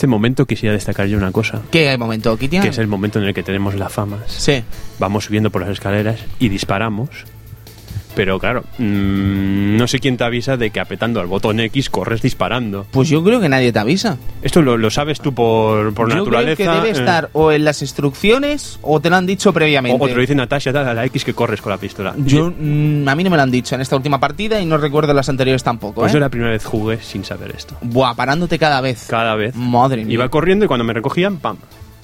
[0.00, 2.62] Este momento quisiera destacar yo una cosa, ¿Qué momento, Kitian?
[2.62, 4.20] que es el momento en el que tenemos la fama.
[4.26, 4.64] Sí.
[4.98, 7.26] Vamos subiendo por las escaleras y disparamos.
[8.14, 12.22] Pero claro, mm, no sé quién te avisa de que apretando al botón X corres
[12.22, 12.86] disparando.
[12.90, 14.16] Pues yo creo que nadie te avisa.
[14.42, 16.56] Esto lo, lo sabes tú por, por yo naturaleza.
[16.56, 19.96] creo que debe eh, estar o en las instrucciones o te lo han dicho previamente.
[20.00, 22.14] o, o te lo dice Natasha, dale a la X que corres con la pistola.
[22.18, 24.76] Yo, mm, a mí no me lo han dicho en esta última partida y no
[24.76, 26.00] recuerdo las anteriores tampoco.
[26.00, 26.14] Pues ¿eh?
[26.14, 27.76] yo la primera vez jugué sin saber esto.
[27.80, 29.06] Buah, parándote cada vez.
[29.08, 29.54] Cada vez.
[29.54, 30.14] Madre mía.
[30.14, 31.56] Iba corriendo y cuando me recogían, ¡pam!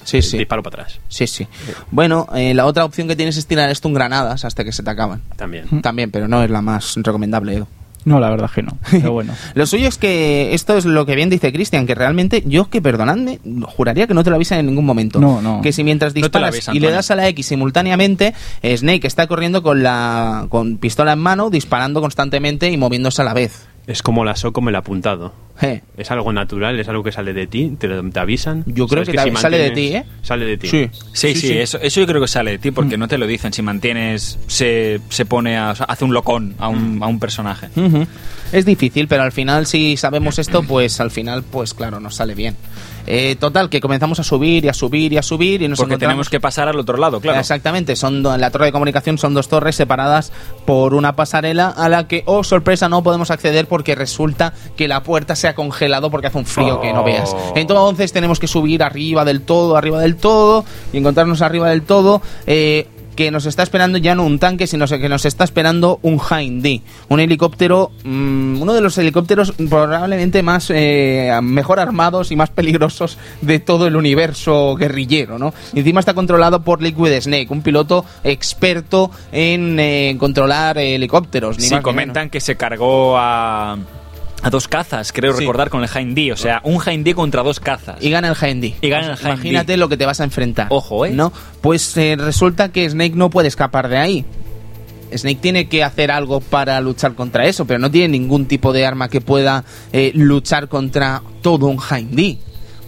[0.07, 0.37] Sí, sí.
[0.37, 0.99] Disparo para atrás.
[1.09, 1.45] Sí, sí.
[1.91, 4.81] Bueno, eh, la otra opción que tienes es tirar esto en granadas hasta que se
[4.81, 5.21] te acaban.
[5.35, 5.81] También.
[5.81, 7.55] También, pero no es la más recomendable.
[7.55, 7.67] Edu.
[8.05, 8.77] No, la verdad que no.
[8.89, 9.33] Pero bueno.
[9.53, 12.81] Lo suyo es que esto es lo que bien dice Cristian, que realmente yo que
[12.81, 15.19] perdonadme, juraría que no te lo avisan en ningún momento.
[15.19, 15.59] No, no.
[15.61, 19.27] Que si mientras No disparas avisan, y le das a la X simultáneamente, Snake está
[19.27, 23.67] corriendo con la con pistola en mano, disparando constantemente y moviéndose a la vez.
[23.87, 25.33] Es como la SO como el apuntado.
[25.61, 28.63] Eh, Es algo natural, es algo que sale de ti, te, te avisan.
[28.67, 30.03] Yo creo que sale de ti, ¿eh?
[30.21, 30.67] Sale de ti.
[30.67, 30.89] Sí.
[31.13, 33.53] Sí, sí, Eso, eso yo creo que sale de ti porque no te lo dicen.
[33.53, 37.19] Si mantienes, se, se pone a, o sea, hace un locón a un, a un
[37.19, 37.69] personaje.
[38.51, 42.35] Es difícil, pero al final si sabemos esto, pues al final, pues claro, nos sale
[42.35, 42.55] bien.
[43.07, 45.97] Eh, total, que comenzamos a subir y a subir y a subir y nos Porque
[45.97, 47.39] tenemos que pasar al otro lado, claro.
[47.39, 50.33] Exactamente, son la torre de comunicación son dos torres separadas
[50.65, 55.03] por una pasarela a la que, oh sorpresa, no podemos acceder porque resulta que la
[55.03, 57.33] puerta se ha congelado porque hace un frío que no veas.
[57.33, 57.53] Oh.
[57.55, 62.21] Entonces tenemos que subir arriba del todo, arriba del todo y encontrarnos arriba del todo.
[62.45, 66.19] eh, que nos está esperando ya no un tanque, sino que nos está esperando un
[66.19, 72.51] Hind un helicóptero, mm, uno de los helicópteros probablemente más eh, mejor armados y más
[72.51, 75.53] peligrosos de todo el universo guerrillero, ¿no?
[75.73, 81.57] Y encima está controlado por Liquid Snake, un piloto experto en eh, controlar helicópteros.
[81.57, 83.77] Ni Sí, más ni comentan que se cargó a,
[84.41, 85.39] a dos cazas, creo Sí.
[85.41, 87.97] recordar, con el Hind o sea, un Hind contra dos cazas.
[88.01, 90.67] Y gana el Hind Y gana el Imagínate lo que te vas a enfrentar.
[90.69, 91.11] Ojo, ¿eh?
[91.11, 91.33] ¿No?
[91.61, 94.25] Pues eh, resulta que Snake no puede escapar de ahí.
[95.15, 98.85] Snake tiene que hacer algo para luchar contra eso, pero no tiene ningún tipo de
[98.85, 102.37] arma que pueda eh, luchar contra todo un Hind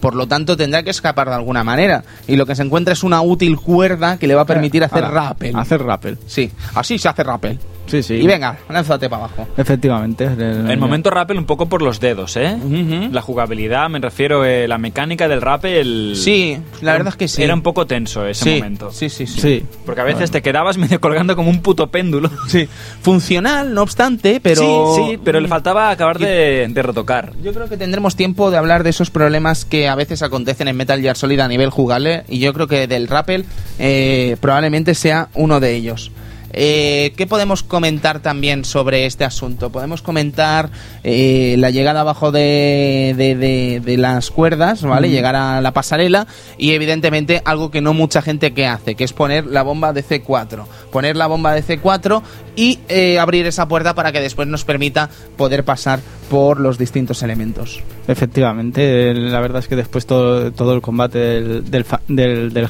[0.01, 2.03] Por lo tanto, tendrá que escapar de alguna manera.
[2.27, 5.03] Y lo que se encuentra es una útil cuerda que le va a permitir hacer
[5.05, 5.55] Ahora, rappel.
[5.55, 6.17] Hacer rappel.
[6.27, 7.57] Sí, así se hace rappel.
[7.89, 8.13] Sí, sí.
[8.15, 9.47] Y venga, lánzate para abajo.
[9.57, 10.25] Efectivamente.
[10.25, 12.55] El, El momento rappel un poco por los dedos, ¿eh?
[12.55, 13.11] Ujú.
[13.11, 16.13] La jugabilidad, me refiero, eh, la mecánica del rappel.
[16.15, 17.41] Sí, la verdad es que sí.
[17.43, 18.91] Era un poco tenso ese sí, momento.
[18.91, 19.41] Sí, sí, sí.
[19.41, 19.65] Sí.
[19.85, 22.29] Porque a veces te quedabas medio colgando como un puto péndulo.
[22.49, 22.67] Sí.
[23.01, 24.95] Funcional, no obstante, pero...
[24.95, 27.33] Sí, sí, pero le faltaba acabar de, de retocar.
[27.43, 30.75] Yo creo que tendremos tiempo de hablar de esos problemas que a veces acontecen en
[30.75, 33.45] Metal Gear Solid a nivel jugable y yo creo que del rappel
[33.77, 36.11] eh, probablemente sea uno de ellos.
[36.51, 39.69] Eh, ¿Qué podemos comentar también sobre este asunto?
[39.71, 40.69] Podemos comentar
[41.03, 45.09] eh, la llegada abajo de, de- de- de las cuerdas, ¿vale?
[45.09, 46.27] Llegar a la pasarela
[46.57, 50.03] y evidentemente algo que no mucha gente que hace, que es poner la bomba de
[50.03, 50.65] C4.
[50.91, 52.21] Poner la bomba de C4
[52.55, 55.99] y eh, abrir esa puerta para que después nos permita poder pasar
[56.29, 57.81] por los distintos elementos.
[58.07, 62.67] Efectivamente, el- la verdad es que después todo, todo el combate del, del, del, del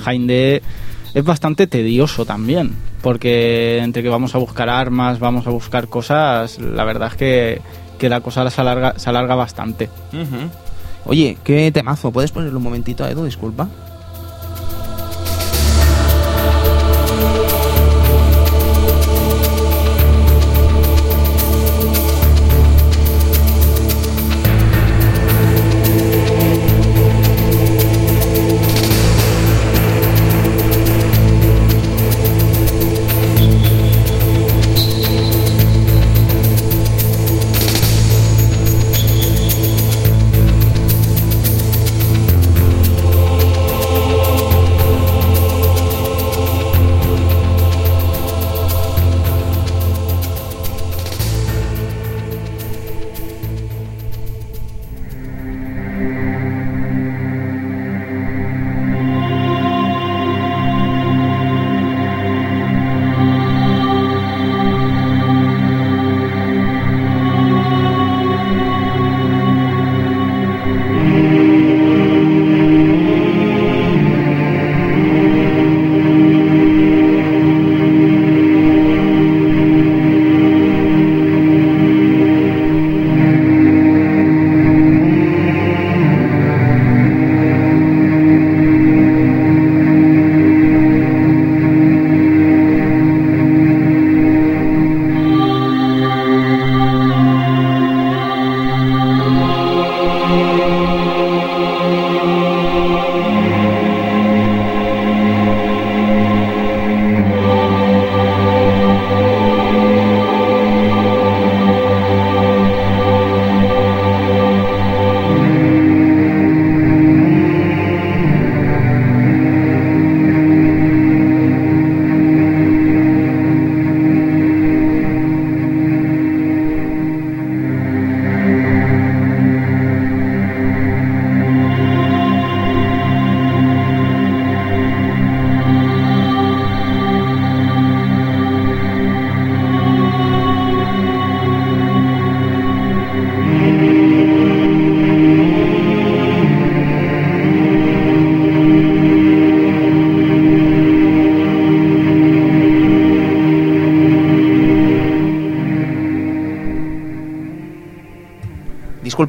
[1.13, 6.59] es bastante tedioso también, porque entre que vamos a buscar armas, vamos a buscar cosas,
[6.59, 7.61] la verdad es que,
[7.97, 9.89] que la cosa se alarga, se alarga bastante.
[11.05, 12.11] Oye, qué temazo.
[12.11, 13.25] ¿Puedes ponerlo un momentito, Edu?
[13.25, 13.67] Disculpa.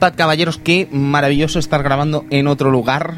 [0.01, 3.17] Disculpad, caballeros, qué maravilloso estar grabando en otro lugar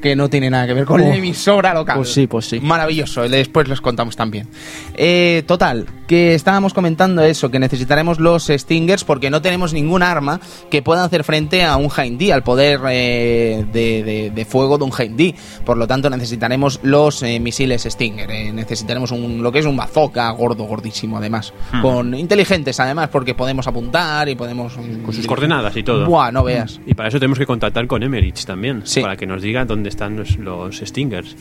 [0.00, 1.12] que no tiene nada que ver con la Oh.
[1.12, 1.96] emisora local.
[1.96, 2.60] Pues sí, pues sí.
[2.60, 4.48] Maravilloso, después les contamos también.
[4.94, 10.40] Eh, total, que estábamos comentando eso, que necesitaremos los Stingers porque no tenemos ningún arma
[10.70, 14.84] que pueda hacer frente a un Hind al poder eh, de, de- de fuego de
[14.84, 18.30] un Hind Por lo tanto, necesitaremos los eh, misiles Stinger.
[18.30, 21.52] eh, necesitaremos un, lo que es un bazooka gordo, gordísimo, además.
[21.82, 24.74] Con inteligentes, además, porque podemos apuntar y podemos.
[24.74, 26.06] Con sus coordenadas y todo.
[26.06, 26.80] Buah, no veas.
[26.86, 29.00] Y para eso tenemos que contactar con Emmerich también, Sí.
[29.00, 31.36] para que nos diga dónde están los, los Stingers.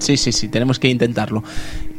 [0.00, 1.44] Sí, sí, sí, tenemos que intentarlo.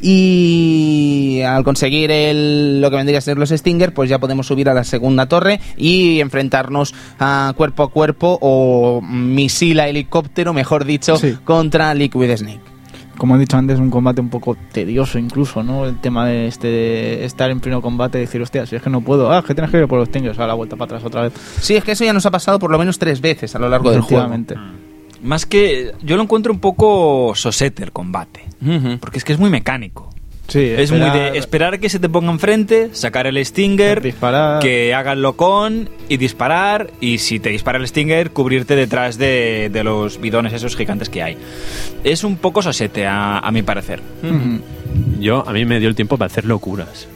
[0.00, 4.68] Y al conseguir el, lo que vendría a ser los Stinger, pues ya podemos subir
[4.68, 10.84] a la segunda torre y enfrentarnos a cuerpo a cuerpo o misil a helicóptero, mejor
[10.84, 11.36] dicho, Sí.
[11.44, 12.60] contra Liquid Snake.
[13.16, 15.84] Como he dicho antes, un combate un poco tedioso incluso, ¿no?
[15.86, 18.90] El tema de este de estar en pleno combate y decir, hostia, si es que
[18.90, 20.86] no puedo, ah, es que tienes que ir por los tingos, a la vuelta para
[20.96, 21.32] atrás otra vez.
[21.60, 23.68] Sí, es que eso ya nos ha pasado por lo menos tres veces a lo
[23.68, 24.28] largo del juego.
[25.22, 25.92] Más que.
[26.02, 28.42] Yo lo encuentro un poco sosete el combate.
[29.00, 30.10] Porque es que es muy mecánico.
[30.48, 34.60] Sí, Es muy esperar- de esperar que se te ponga enfrente, sacar el Stinger, Disparar.
[34.60, 36.90] que haga el locón y disparar.
[37.00, 41.22] Y si te dispara el Stinger, cubrirte detrás de, de los bidones esos gigantes que
[41.22, 41.38] hay.
[42.04, 44.02] Es un poco sosete, a, a mi parecer.
[45.20, 47.06] Yo, a mí me dio el tiempo para hacer locuras.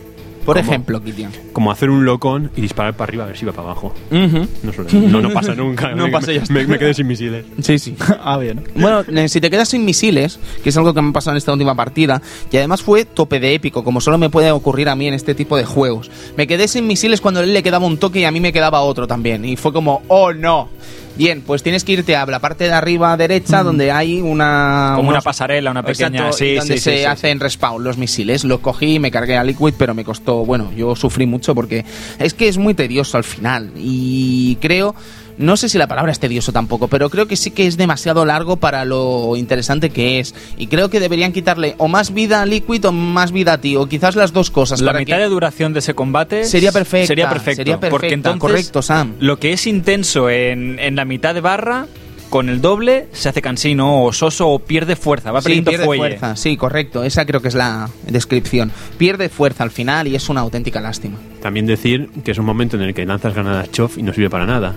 [0.47, 1.32] Por ejemplo, Kitian.
[1.52, 3.93] Como hacer un locón y disparar para arriba a ver si va para abajo.
[4.10, 5.94] No, suele- no, no pasa nunca.
[5.94, 7.44] No me, pasa, ya me, me quedé sin misiles.
[7.62, 7.97] Sí, sí.
[8.23, 8.64] ah, bien.
[8.74, 11.39] Bueno, eh, si te quedas sin misiles, que es algo que me ha pasado en
[11.39, 14.94] esta última partida, y además fue tope de épico, como solo me puede ocurrir a
[14.97, 16.10] mí en este tipo de juegos.
[16.36, 18.52] Me quedé sin misiles cuando a él le quedaba un toque y a mí me
[18.52, 19.44] quedaba otro también.
[19.44, 20.68] Y fue como, oh no.
[21.16, 24.93] Bien, pues tienes que irte a la parte de arriba derecha donde hay una...
[24.97, 26.26] Como una pasarela, una pequeña...
[26.26, 27.05] Exacto, sí, donde sí, se sí.
[27.05, 28.44] hacen respawn los misiles.
[28.44, 31.84] Lo cogí y me cargué a Liquid, pero me costó, bueno, yo sufrí mucho porque
[32.18, 33.72] es que es muy tedioso al final.
[33.76, 34.94] Y creo,
[35.38, 38.24] no sé si la palabra es tedioso tampoco, pero creo que sí que es demasiado
[38.24, 40.34] largo para lo interesante que es.
[40.56, 43.76] Y creo que deberían quitarle o más vida a Liquid o más vida a ti,
[43.76, 44.80] o quizás las dos cosas.
[44.80, 47.56] La para mitad que- de duración de ese combate Sería perfecta, Sería perfecto.
[47.56, 49.14] sería porque entonces correcto, Sam.
[49.20, 51.86] lo que es intenso en, en la mitad de barra,
[52.30, 55.84] con el doble se hace cansino o soso o pierde fuerza, va Sí, perdiendo pierde
[55.86, 56.00] fuelle.
[56.18, 57.04] fuerza, sí, correcto.
[57.04, 58.72] Esa creo que es la descripción.
[58.98, 61.18] Pierde fuerza al final y es una auténtica lástima.
[61.40, 64.28] También decir que es un momento en el que lanzas granadas chof y no sirve
[64.28, 64.74] para nada.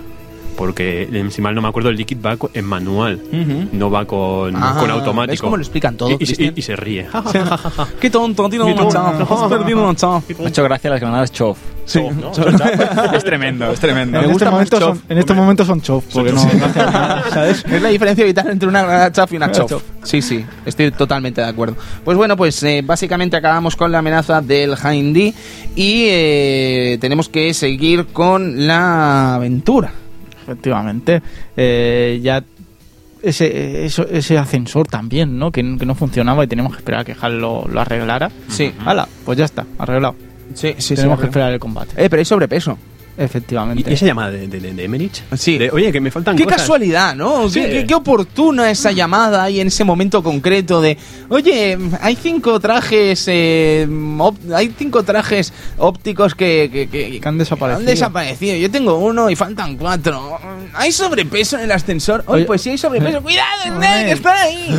[0.59, 3.17] Porque, eh, si mal no me acuerdo, el Liquid va en manual,
[3.71, 5.31] no va con, Ah, con automático.
[5.31, 6.53] ¿ves cómo lo explican todo, Y, y- Cristian?
[6.53, 7.07] y- y se ríe.
[8.01, 9.07] Qué tonto, tiene chao.
[9.45, 10.21] Has perdido una chao.
[10.37, 11.57] Me ha hecho gracia las granadas chof.
[13.13, 14.19] es tremendo, es tremendo.
[14.19, 14.97] En gusta este, momento chof.
[14.97, 16.03] son, en este momento son chof.
[16.17, 19.81] Es la diferencia vital entre una granada chaff y una chof.
[20.03, 21.77] Sí, sí, estoy totalmente de acuerdo.
[22.03, 25.33] Pues bueno, pues eh, básicamente acabamos con la amenaza del Hindy
[25.77, 29.93] y eh, tenemos que seguir con la aventura.
[30.51, 31.21] Efectivamente.
[31.55, 32.43] Eh, ya
[33.21, 35.51] ese, eso- ese ascensor también, ¿no?
[35.51, 38.31] Que, que no funcionaba y teníamos que esperar a que Hal lo, lo arreglara.
[38.47, 38.71] Sí.
[38.85, 40.15] Hala, pues ya está, arreglado.
[40.53, 41.91] Sí, sí, Tenemos que esperar el combate.
[42.03, 42.77] Eh, pero hay sobrepeso.
[43.19, 43.89] Efectivamente.
[43.91, 45.21] ¿Y esa llamada de, de, de- Emerich?
[45.37, 45.57] Sí.
[45.57, 46.61] De, Oye, que me faltan Qué cosas.
[46.61, 47.49] casualidad, ¿no?
[47.49, 47.59] Sí.
[47.61, 50.97] Qué, qué- qué oportuna esa llamada ahí en ese momento concreto de,
[51.27, 53.85] oye, hay cinco trajes, eh,
[54.17, 57.79] op- hay cinco trajes ópticos que, que- que- Que han desaparecido.
[57.81, 58.55] han desaparecido.
[58.55, 60.39] Yo tengo uno y faltan cuatro.
[60.73, 62.23] ¿Hay sobrepeso en el ascensor?
[62.25, 63.17] Oye, Oye, pues sí hay sobrepeso.
[63.17, 64.11] eh, ¡Cuidado, Snake!
[64.11, 64.75] ¡Está ahí!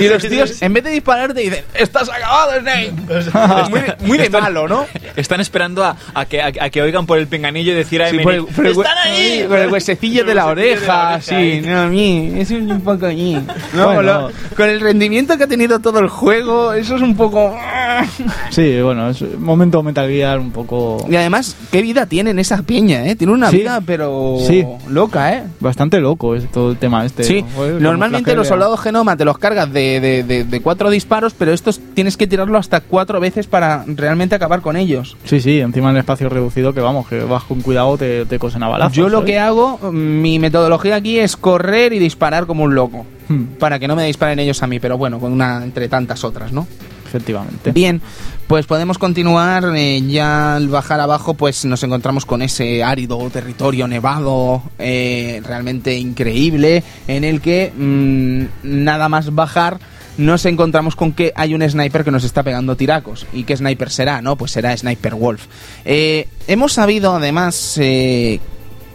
[0.00, 2.92] y los tíos, en vez de dispararte, dicen, ¡estás acabado, Snake!
[3.70, 4.84] muy, de, muy de malo, ¿no?
[5.14, 8.10] Están esperando a, a que, a, a que oigan por el pinganillo y decir a
[8.10, 9.44] Sí, por el- por el ¡Están ahí!
[9.48, 13.38] Con el huesecillo de la oreja, sí, no, a mí, es un poco allí.
[13.74, 14.02] No, Bueno.
[14.02, 17.56] lo- con el rendimiento que ha tenido todo el juego, eso es un poco...
[18.50, 21.04] Sí, bueno, es un momento Metal Gear un poco...
[21.08, 23.16] Y además, qué vida tiene en esa piña, ¿eh?
[23.16, 23.58] Tiene una Sí.
[23.58, 24.64] vida, pero Sí.
[24.88, 25.42] loca, ¿eh?
[25.60, 27.24] Bastante loco es todo el tema este.
[27.24, 27.44] Sí.
[27.54, 31.52] Joder, normalmente los soldados genoma te los cargas de, de- de- de cuatro disparos, pero
[31.52, 35.16] estos tienes que tirarlo hasta cuatro veces para realmente acabar con ellos.
[35.24, 38.38] Sí, sí, encima en el espacio reducido que vamos, que vas con cuidado, te, te
[38.38, 38.94] cosen a balazos.
[38.96, 39.32] Yo lo ¿sabes?
[39.32, 43.04] que hago, mi metodología aquí es correr y disparar como un loco.
[43.28, 46.24] Hmm, Para que no me disparen ellos a mí, pero bueno, con una entre tantas
[46.24, 46.66] otras, ¿no?
[47.06, 47.72] efectivamente.
[47.72, 48.02] Bien,
[48.48, 49.64] pues podemos continuar.
[49.74, 55.96] eh, ya al bajar abajo, pues nos encontramos con ese árido territorio nevado, eh, realmente
[55.96, 58.44] increíble, en el que mm,
[58.84, 59.78] nada más bajar.
[60.18, 63.26] Nos encontramos con que hay un sniper que nos está pegando tiracos.
[63.32, 64.20] ¿Y qué sniper será?
[64.20, 65.46] No, pues será Sniper Wolf.
[65.84, 68.40] Eh, hemos sabido además eh,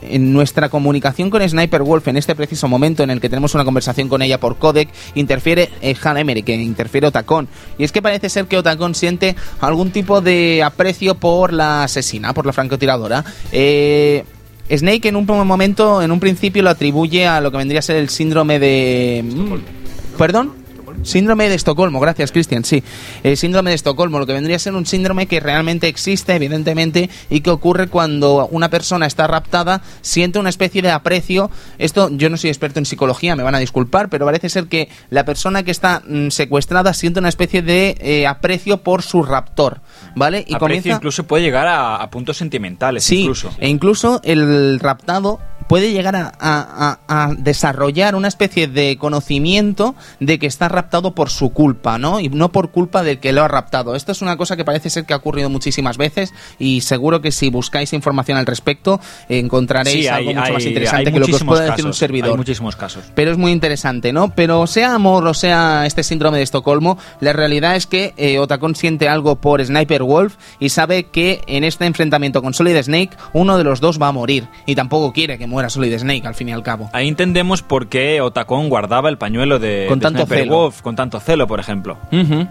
[0.10, 3.64] en nuestra comunicación con Sniper Wolf en este preciso momento en el que tenemos una
[3.64, 7.48] conversación con ella por codec, interfiere eh, Han Emery, que interfiere Otacon.
[7.78, 12.34] Y es que parece ser que Otacon siente algún tipo de aprecio por la asesina,
[12.34, 13.24] por la francotiradora.
[13.52, 14.26] Eh,
[14.70, 17.98] Snake en un momento, en un principio, lo atribuye a lo que vendría a ser
[17.98, 19.24] el síndrome de...
[19.24, 20.63] mm, ¿Perdón?
[21.02, 22.84] Síndrome de Estocolmo, gracias Cristian, sí.
[23.24, 27.10] El síndrome de Estocolmo, lo que vendría a ser un síndrome que realmente existe, evidentemente,
[27.30, 31.50] y que ocurre cuando una persona está raptada, siente una especie de aprecio.
[31.78, 34.90] Esto, yo no soy experto en psicología, me van a disculpar, pero parece ser que
[35.10, 39.82] la persona que está mm, secuestrada siente una especie de eh, aprecio por su raptor,
[40.16, 40.46] ¿vale?
[40.48, 43.04] Y Aprecio incluso puede llegar a, a puntos sentimentales.
[43.04, 43.52] Sí, incluso.
[43.60, 49.96] e incluso el raptado puede llegar a, a- a- a desarrollar una especie de conocimiento
[50.20, 52.20] de que está raptado por su culpa, ¿no?
[52.20, 53.96] Y no por culpa del que lo ha raptado.
[53.96, 57.32] Esto es una cosa que parece ser que ha ocurrido muchísimas veces y seguro que
[57.32, 59.00] si buscáis información al respecto
[59.30, 61.94] encontraréis Sí, hay, algo mucho hay- más interesante que lo que os puede decir un
[61.94, 62.32] servidor.
[62.32, 63.04] Hay muchísimos casos.
[63.16, 64.34] Pero es muy interesante, ¿no?
[64.36, 68.76] Pero sea amor o sea este síndrome de Estocolmo, la realidad es que eh, Otacon
[68.76, 73.58] siente algo por Sniper Wolf y sabe que en este enfrentamiento con Solid Snake uno
[73.58, 74.48] de los dos va a morir.
[74.66, 76.90] Y tampoco quiere que muera Solid Snake, al fin y al cabo.
[76.92, 80.56] Ahí entendemos por qué Otacon guardaba el pañuelo de, Con de tanto Sniper celo.
[80.56, 81.98] Wolf, con tanto celo, por ejemplo.
[82.12, 82.48] Ujú.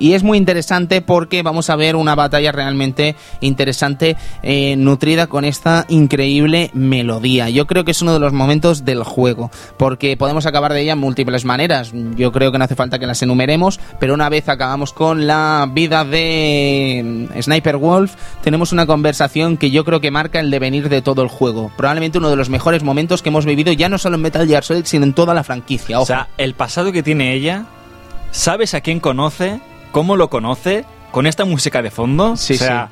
[0.00, 5.44] Y es muy interesante porque vamos a ver una batalla realmente interesante, eh, nutrida con
[5.44, 7.48] esta increíble melodía.
[7.50, 10.92] Yo creo que es uno de los momentos del juego, porque podemos acabar de ella
[10.92, 11.92] en múltiples maneras.
[12.16, 15.68] Yo creo que no hace falta que las enumeremos, pero una vez acabamos con la
[15.72, 20.88] vida de mm, Sniper Wolf, tenemos una conversación que yo creo que marca el devenir
[20.88, 21.70] de todo el juego.
[21.76, 24.64] Probablemente uno de los mejores momentos que hemos vivido ya no solo en Metal Gear
[24.64, 26.00] Solid, sino en toda la franquicia.
[26.00, 27.66] O sea, el pasado que tiene ella,
[28.30, 29.60] ¿sabes a quién conoce?
[29.92, 30.84] ¿Cómo lo conoce?
[31.10, 32.36] ¿Con esta música de fondo?
[32.36, 32.88] Sí, o sea,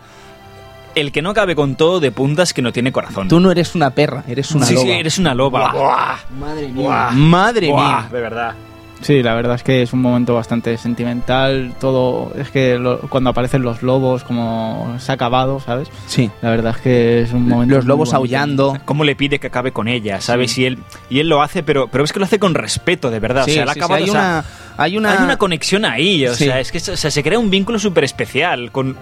[0.94, 3.28] el que no cabe con todo de puntas que no tiene corazón.
[3.28, 4.86] Tú no eres una perra, eres una sí, loba.
[4.86, 6.16] sí, eres una loba.
[6.39, 7.10] Madre mía.
[7.12, 8.09] Madre Buah, mía.
[8.10, 8.55] de verdad.
[9.02, 11.74] Sí, la verdad es que es un momento bastante sentimental.
[11.78, 12.32] Todo.
[12.36, 15.89] Es que lo- cuando aparecen los lobos, como se ha acabado, ¿sabes?
[16.06, 16.31] Sí.
[16.40, 17.74] La verdad es que es un momento.
[17.77, 18.77] Los lobos aullando.
[18.85, 20.56] cómo le pide que acabe con ella, ¿sabes?
[20.59, 20.78] Y él
[21.10, 23.44] y él lo hace, pero pero es que lo hace con respeto, de verdad.
[23.44, 24.44] Sí, o sea, él ha sí, sí, acabado, hay o sea, una-
[24.82, 26.44] hay una- hay una conexión ahí, o Sí.
[26.47, 28.97] sea, es que o sea, se crea un vínculo súper especial con,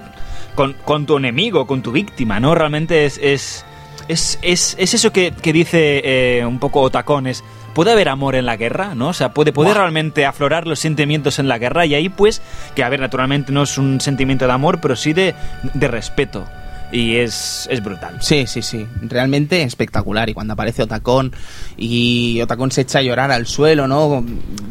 [0.57, 2.55] con, con tu enemigo, con tu víctima, ¿no?
[2.55, 3.65] Realmente es es,
[4.09, 7.45] es, es, es eso que, que dice eh, un poco Otacón, es
[7.75, 9.09] puede haber amor en la guerra, ¿no?
[9.09, 12.41] O sea, puede, puede realmente aflorar los sentimientos en la guerra y ahí pues,
[12.75, 15.35] que a ver, naturalmente no es un sentimiento de amor, pero sí de,
[15.75, 16.47] de respeto.
[16.95, 18.19] Y es, es brutal.
[18.21, 18.87] Sí, sí, sí.
[19.03, 20.29] Realmente espectacular.
[20.31, 21.33] Y cuando aparece Otacón
[21.77, 24.25] y Otacón se echa a llorar al suelo, ¿no?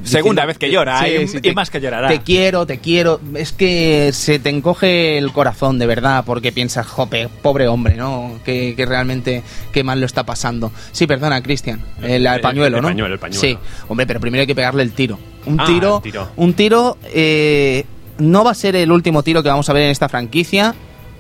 [0.06, 2.08] Segunda vez que llora, y- y más que llorará.
[2.08, 3.20] Te quiero, te quiero.
[3.36, 8.40] Es que se te encoge el corazón, de verdad, porque piensas, jope, pobre hombre, ¿no?
[8.46, 9.44] Que, que realmente
[9.74, 10.72] qué mal lo está pasando.
[10.94, 11.82] Sí, perdona, Cristian.
[12.02, 12.88] El, El- pañuelo, el ¿no?
[12.88, 13.42] pañuelo, el pañuelo.
[13.42, 13.58] Sí.
[13.90, 15.20] Hombre, pero primero hay que pegarle el tiro.
[15.46, 15.98] Un Ah, tiro.
[15.98, 16.30] el tiro.
[16.38, 16.98] Un tiro.
[17.14, 17.84] eh,
[18.20, 20.74] no va a ser el último tiro que vamos a ver en esta franquicia,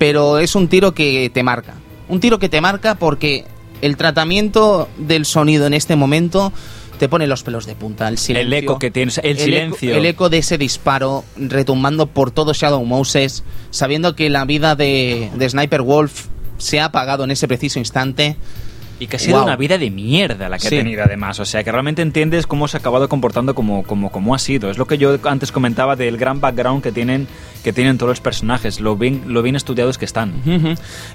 [0.03, 1.75] pero es un tiro que te marca.
[2.09, 3.45] Un tiro que te marca porque
[3.81, 6.51] el tratamiento del sonido en este momento
[6.99, 8.09] te pone los pelos de punta.
[8.09, 9.95] El, silencio, El eco que tiene, o sea, el, eco- silencio.
[9.95, 15.31] el eco de ese disparo retumbando por todo Shadow Moses, sabiendo que la vida de,
[15.35, 16.25] de Sniper Wolf
[16.57, 18.35] se ha apagado en ese preciso instante.
[19.03, 19.47] Y que ha sido Wow.
[19.47, 20.75] una vida de mierda la que Sí.
[20.75, 21.37] ha tenido además.
[21.39, 24.71] O sea, que realmente entiendes cómo se ha acabado comportando como, como, como ha sido.
[24.71, 27.27] Es lo que yo antes comentaba del gran background que tienen,
[27.65, 30.33] que tienen todos los personajes, lo bien, lo bien estudiados que están.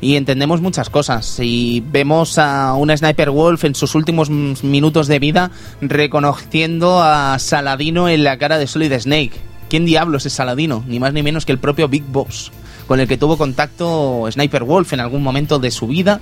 [0.03, 1.39] Y entendemos muchas cosas.
[1.41, 5.51] Y vemos a un Sniper Wolf en sus últimos minutos de vida
[5.81, 9.33] reconociendo a Saladino en la cara de Solid Snake.
[9.71, 10.83] ¿Quién diablos es Saladino?
[10.87, 12.51] Ni más ni menos que el propio Big Boss,
[12.87, 16.21] con el que tuvo contacto Sniper Wolf en algún momento de su vida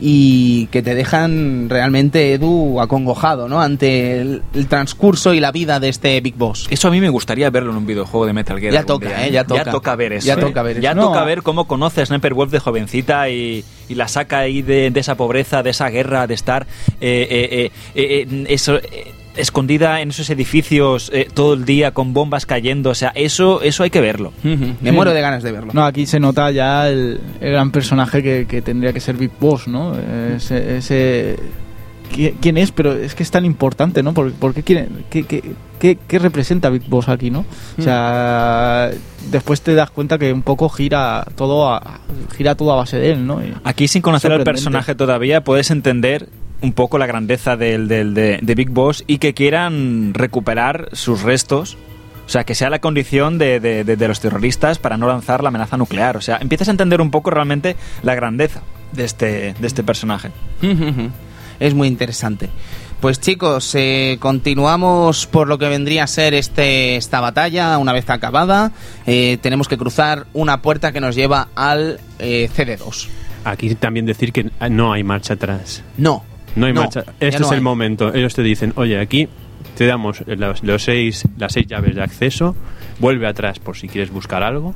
[0.00, 3.60] y que te dejan realmente, Edu, acongojado, ¿no?
[3.60, 6.66] Ante el, el transcurso y la vida de este Big Boss.
[6.70, 8.72] Eso a mí me gustaría verlo en un videojuego de Metal Gear.
[8.72, 9.30] Ya toca, día, ¿eh?
[9.32, 9.96] Ya toca.
[9.96, 10.26] ver eso.
[10.26, 10.36] Ya ¿eh?
[10.36, 14.08] toca ver Ya toca ver cómo conoce a Sniper Wolf de jovencita y, y la
[14.08, 16.66] saca ahí de, de esa pobreza, de esa guerra, de estar
[17.00, 21.92] eh, eh, eh, eh, eh, eso, eh, escondida en esos edificios eh, todo el día
[21.92, 22.90] con bombas cayendo.
[22.90, 24.32] O sea, eso, eso hay que verlo.
[24.42, 24.92] Me Sí.
[24.92, 25.72] muero de ganas de verlo.
[25.74, 29.30] No, aquí se nota ya el, el gran personaje que, que tendría que ser Big
[29.38, 29.94] Boss, ¿no?
[30.34, 31.36] Ese, ese-
[32.14, 32.72] ¿qui- ¿Quién es?
[32.72, 34.14] Pero es que es tan importante, ¿no?
[34.14, 35.42] ¿Por, por qué, quiere- qué, qué-
[35.78, 37.44] qué- qué representa Big Boss aquí, no?
[37.78, 38.90] O sea,
[39.30, 42.00] después te das cuenta que un poco gira todo a,
[42.36, 43.42] gira todo a base de él, ¿no?
[43.44, 46.28] Y- Aquí, sin conocer al personaje todavía, puedes entender
[46.62, 51.22] un poco la grandeza del, del- de, de Big Boss y que quieran recuperar sus
[51.22, 51.76] restos.
[52.26, 55.42] O sea, que sea la condición de, de- de- de los terroristas para no lanzar
[55.42, 56.16] la amenaza nuclear.
[56.16, 58.62] O sea, empiezas a entender un poco realmente la grandeza
[58.92, 60.30] de este, de este personaje.
[61.58, 62.50] Es muy interesante.
[63.00, 68.10] Pues chicos, eh, continuamos por lo que vendría a ser este, esta batalla una vez
[68.10, 68.72] acabada.
[69.06, 73.08] Eh, tenemos que cruzar una puerta que nos lleva al eh, CD2.
[73.44, 75.82] Aquí también decir que no hay marcha atrás.
[75.96, 76.24] No.
[76.56, 77.04] No hay no, marcha.
[77.20, 78.12] Este no es el momento.
[78.12, 79.28] Ellos te dicen, oye, aquí
[79.76, 82.56] te damos los, los seis, las seis llaves de acceso.
[82.98, 84.74] Vuelve atrás por si quieres buscar algo.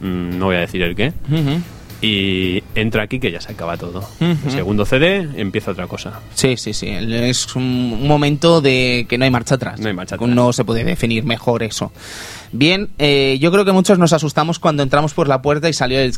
[0.00, 1.12] Mm, no voy a decir el qué.
[1.30, 1.60] Ujú.
[2.00, 4.08] Y entra aquí que ya se acaba todo.
[4.20, 6.20] El segundo CD empieza otra cosa.
[6.32, 6.86] Sí, sí, sí.
[6.88, 9.80] Es un momento de que no hay marcha atrás.
[9.80, 10.30] No hay marcha atrás.
[10.30, 11.90] No se puede definir mejor eso.
[12.52, 15.98] Bien, eh, yo creo que muchos nos asustamos cuando entramos por la puerta y salió
[16.00, 16.12] el...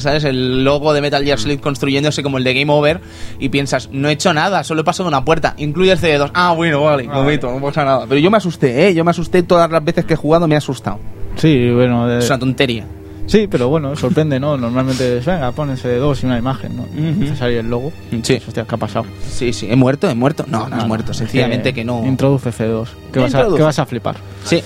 [0.00, 0.24] ¿Sabes?
[0.24, 3.00] El logo de Metal Gear Solid construyéndose como el de Game Over
[3.38, 5.54] y piensas, no he hecho nada, solo he pasado una puerta.
[5.58, 6.30] Incluye el CD2.
[6.34, 8.06] Ah, bueno, vale, momento, no pasa nada.
[8.08, 8.94] Pero yo me asusté, ¿eh?
[8.94, 10.98] Yo me asusté todas las veces que he jugado, me he asustado.
[11.36, 12.06] Sí, bueno.
[12.08, 12.86] de- Es una tontería.
[13.26, 14.56] sí, pero bueno, sorprende, ¿no?
[14.56, 16.86] Normalmente es, venga, pónese dos y una imagen, ¿no?
[16.96, 17.92] Empieza a salir el logo.
[18.22, 18.40] Sí.
[18.46, 19.04] Hostia, ¿qué ha pasado?
[19.28, 19.66] Sí, sí.
[19.70, 20.08] ¿He muerto?
[20.08, 20.44] ¿He muerto?
[20.48, 21.12] No, no, he muerto.
[21.12, 22.04] Sencillamente que no...
[22.06, 22.86] Introduce C2.
[23.12, 24.16] Que vas, a, que vas a flipar.
[24.44, 24.62] Sí.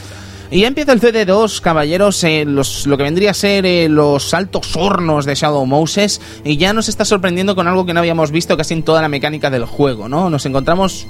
[0.51, 4.35] Y ya empieza el CD2, caballeros, eh, los, lo que vendría a ser eh, los
[4.35, 8.33] altos hornos de Shadow Moses, y ya nos está sorprendiendo con algo que no habíamos
[8.33, 10.29] visto casi en toda la mecánica del juego, ¿no?
[10.29, 11.07] Nos encontramos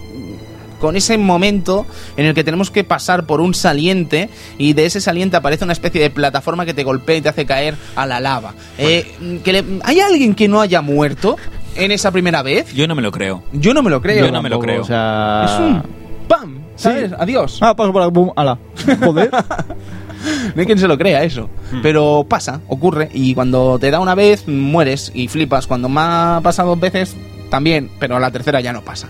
[0.79, 1.87] con ese momento
[2.17, 5.75] en el que tenemos que pasar por un saliente y de ese saliente aparece una
[5.75, 8.55] especie de plataforma que te golpea y te hace caer a la lava.
[8.79, 11.37] Eh, que le- ¿Hay alguien que no haya muerto
[11.77, 12.73] en esa primera vez?
[12.73, 13.43] Yo no me lo creo.
[13.53, 14.25] Yo no me lo creo.
[14.27, 14.81] Yo no me lo creo.
[14.83, 15.45] O sea...
[15.47, 15.83] Es un
[16.29, 16.59] ¡pam!
[16.81, 17.13] ¿Sabes?
[17.19, 17.59] Adiós.
[17.61, 18.59] Ah, paso por aquí, pum, ala.
[19.01, 19.31] Joder.
[20.55, 21.49] No hay quien se lo crea eso.
[21.83, 23.09] Pero pasa, ocurre.
[23.15, 25.67] Y cuando te da una vez, mueres y flipas.
[25.67, 27.17] Cuando me ha pasado dos veces,
[27.49, 27.91] también.
[27.99, 29.09] Pero a la tercera ya no pasa.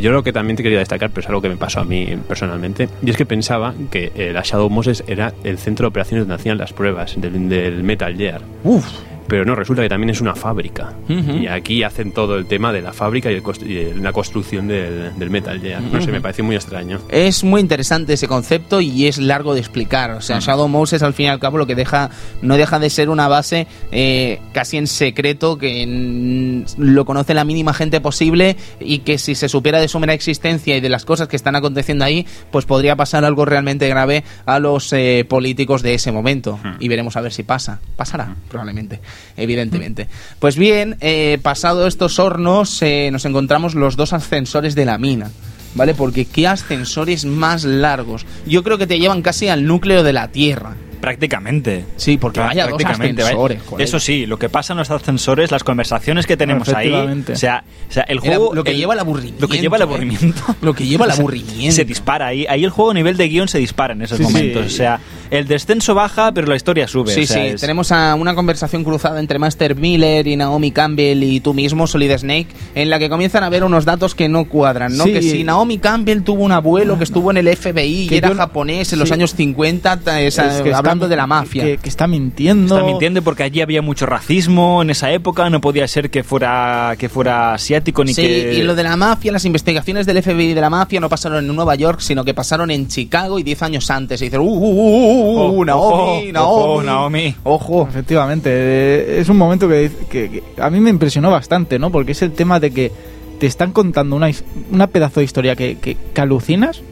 [0.00, 2.06] Yo lo que también te quería destacar, pero es algo que me pasó a mí
[2.28, 6.26] personalmente, y es que pensaba que eh, la Shadow Moses era el centro de operaciones
[6.26, 8.42] donde hacían las pruebas del, del Metal Gear.
[8.64, 8.84] Uf.
[9.28, 10.92] Pero no, resulta que también es una fábrica.
[11.08, 15.18] Y aquí hacen todo el tema de la fábrica y, el y la construcción del,
[15.18, 15.82] del Metal Gear.
[15.82, 17.00] No sé, me parece muy extraño.
[17.08, 20.12] Es muy interesante ese concepto y es largo de explicar.
[20.12, 22.10] O sea, Shadow Moses al fin y al cabo lo que deja
[22.42, 27.74] no deja de ser una base eh, casi en secreto que lo conoce la mínima
[27.74, 31.28] gente posible y que si se supiera de su mera existencia y de las cosas
[31.28, 35.94] que están aconteciendo ahí, pues podría pasar algo realmente grave a los eh, políticos de
[35.94, 36.58] ese momento.
[36.80, 37.80] Y veremos a ver si pasa.
[37.96, 39.00] Pasará, probablemente,
[39.36, 40.08] evidentemente.
[40.38, 45.30] Pues bien, eh, pasado estos hornos, eh, nos encontramos los dos ascensores de la mina.
[45.74, 45.92] ¿vale?
[45.92, 48.24] Porque qué ascensores más largos.
[48.46, 50.74] Yo creo que te llevan casi al núcleo de la Tierra.
[51.02, 51.84] Prácticamente.
[51.96, 53.60] Sí, porque Pra- vaya dos vaya- ascensores.
[53.78, 56.90] Eso sí, lo que pasa en los ascensores, las conversaciones que tenemos ahí.
[56.92, 58.54] O sea, o sea, el Era juego.
[58.54, 59.40] lo que el- lleva al aburrimiento.
[59.42, 59.84] Lo que lleva al ¿eh?
[59.84, 60.42] aburrimiento.
[60.62, 61.76] Lo que lleva sea, aburrimiento.
[61.76, 62.46] Se dispara ahí.
[62.48, 64.32] Ahí el juego a nivel de guion se dispara en esos Sí, sí.
[64.32, 64.66] momentos.
[64.66, 64.98] O sea,
[65.30, 67.12] el descenso baja, pero la historia sube.
[67.12, 70.70] Sí, o sea, sí, es- tenemos a una conversación cruzada entre Master Miller y Naomi
[70.70, 74.28] Campbell y tú mismo, Solid Snake, en la que comienzan a ver unos datos que
[74.28, 75.04] no cuadran, ¿no?
[75.04, 75.12] Sí.
[75.12, 78.28] Que si Naomi Campbell tuvo un abuelo que estuvo en el FBI y Que era
[78.28, 81.26] yo no- japonés en los años 50, ta- esa- Es que está hablando de la
[81.26, 81.64] mafia.
[81.64, 82.74] Que, que está mintiendo.
[82.76, 86.94] Está mintiendo porque allí había mucho racismo en esa época, no podía ser que fuera
[86.98, 90.54] que fuera asiático ni Sí, que y lo de la mafia, las investigaciones del FBI
[90.54, 93.62] de la mafia no pasaron en Nueva York, sino que pasaron en Chicago y 10
[93.62, 94.20] años antes.
[94.22, 97.34] Y dicen, uh, uh, uh, uh, uh, Ojo, Naomi, Naomi, ojo, Naomi.
[97.44, 97.86] Ojo.
[97.88, 101.90] Efectivamente, eh, es un momento que, que- que a mí me impresionó bastante, ¿no?
[101.90, 102.92] Porque es el tema de que
[103.38, 104.30] te están contando una,
[104.72, 106.82] una pedazo de historia que, que- que alucinas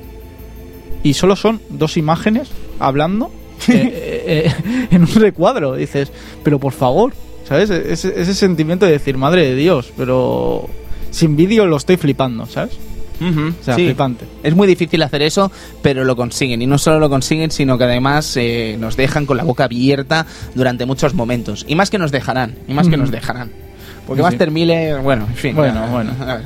[1.03, 3.31] y solo son dos imágenes hablando
[3.69, 5.75] eh, eh, en un recuadro.
[5.75, 6.11] Dices,
[6.43, 7.13] pero por favor,
[7.49, 7.71] ¿sabes?
[7.71, 10.69] Ese, ese sentimiento de decir, madre de Dios, pero
[11.11, 12.73] sin vídeo lo estoy flipando, ¿sabes?
[13.21, 13.85] Ujú, O sea, sí.
[13.85, 14.25] flipante.
[14.43, 15.51] Es muy difícil hacer eso,
[15.83, 16.63] pero lo consiguen.
[16.63, 20.27] Y no solo lo consiguen, sino que además eh, nos dejan con la boca abierta
[20.55, 21.65] durante muchos momentos.
[21.69, 23.51] Y más que nos dejarán, y más que nos dejarán.
[24.07, 24.33] Porque Sí, sí.
[24.33, 25.55] Master Miller, bueno, en fin.
[25.57, 26.13] Bueno, ya- bueno.
[26.21, 26.45] a ver,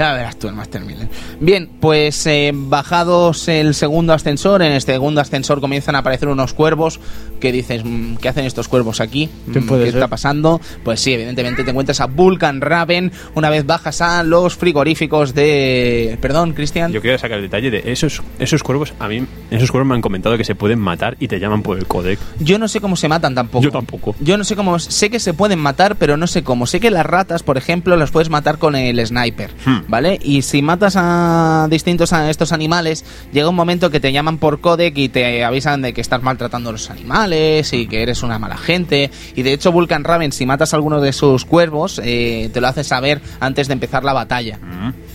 [0.00, 1.08] Ya verás tú el Master Miller.
[1.40, 6.54] Bien, pues eh, bajados el segundo ascensor, en este segundo ascensor comienzan a aparecer unos
[6.54, 6.98] cuervos
[7.38, 9.28] que dices, mm, ¿qué hacen estos cuervos aquí?
[9.52, 9.98] ¿Qué Mm, puede ¿Qué ser?
[9.98, 10.58] está pasando?
[10.84, 16.16] Pues sí, evidentemente te encuentras a Vulcan Raven una vez bajas a los frigoríficos de...
[16.22, 16.92] Perdón, Cristian.
[16.92, 18.94] Yo quiero sacar el detalle de esos, esos cuervos.
[19.00, 21.76] A mí, esos cuervos me han comentado que se pueden matar y te llaman por
[21.76, 22.18] el codec.
[22.38, 23.64] Yo no sé cómo se matan tampoco.
[23.64, 24.16] Yo tampoco.
[24.20, 24.78] Yo no sé cómo.
[24.78, 26.66] Sé que se pueden matar, pero no sé cómo.
[26.66, 29.50] Sé que las ratas, por ejemplo, las puedes matar con el sniper.
[29.66, 29.89] Hmm.
[29.90, 30.20] ¿Vale?
[30.22, 34.60] Y si matas a distintos a estos animales, llega un momento que te llaman por
[34.60, 38.38] codec y te avisan de que estás maltratando a los animales y que eres una
[38.38, 39.10] mala gente.
[39.34, 42.68] Y de hecho, Vulcan Raven, si matas a alguno de sus cuervos, eh, te lo
[42.68, 44.60] hace saber antes de empezar la batalla.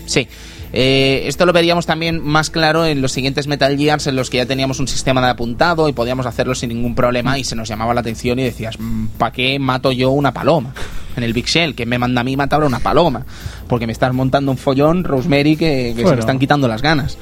[0.06, 0.27] Sí.
[0.74, 4.38] Eh, esto lo veríamos también más claro en los siguientes Metal Gears en los que
[4.38, 7.70] ya teníamos un sistema de apuntado y podíamos hacerlo sin ningún problema y se nos
[7.70, 8.78] llamaba la atención y decías,
[9.18, 10.74] ¿para qué mato yo una paloma?
[11.16, 13.26] En el Big Shell, que me manda a mí matar a una paloma.
[13.68, 16.16] Porque me estás montando un follón, Rosemary, que, que se Bueno.
[16.18, 17.18] me están quitando las ganas.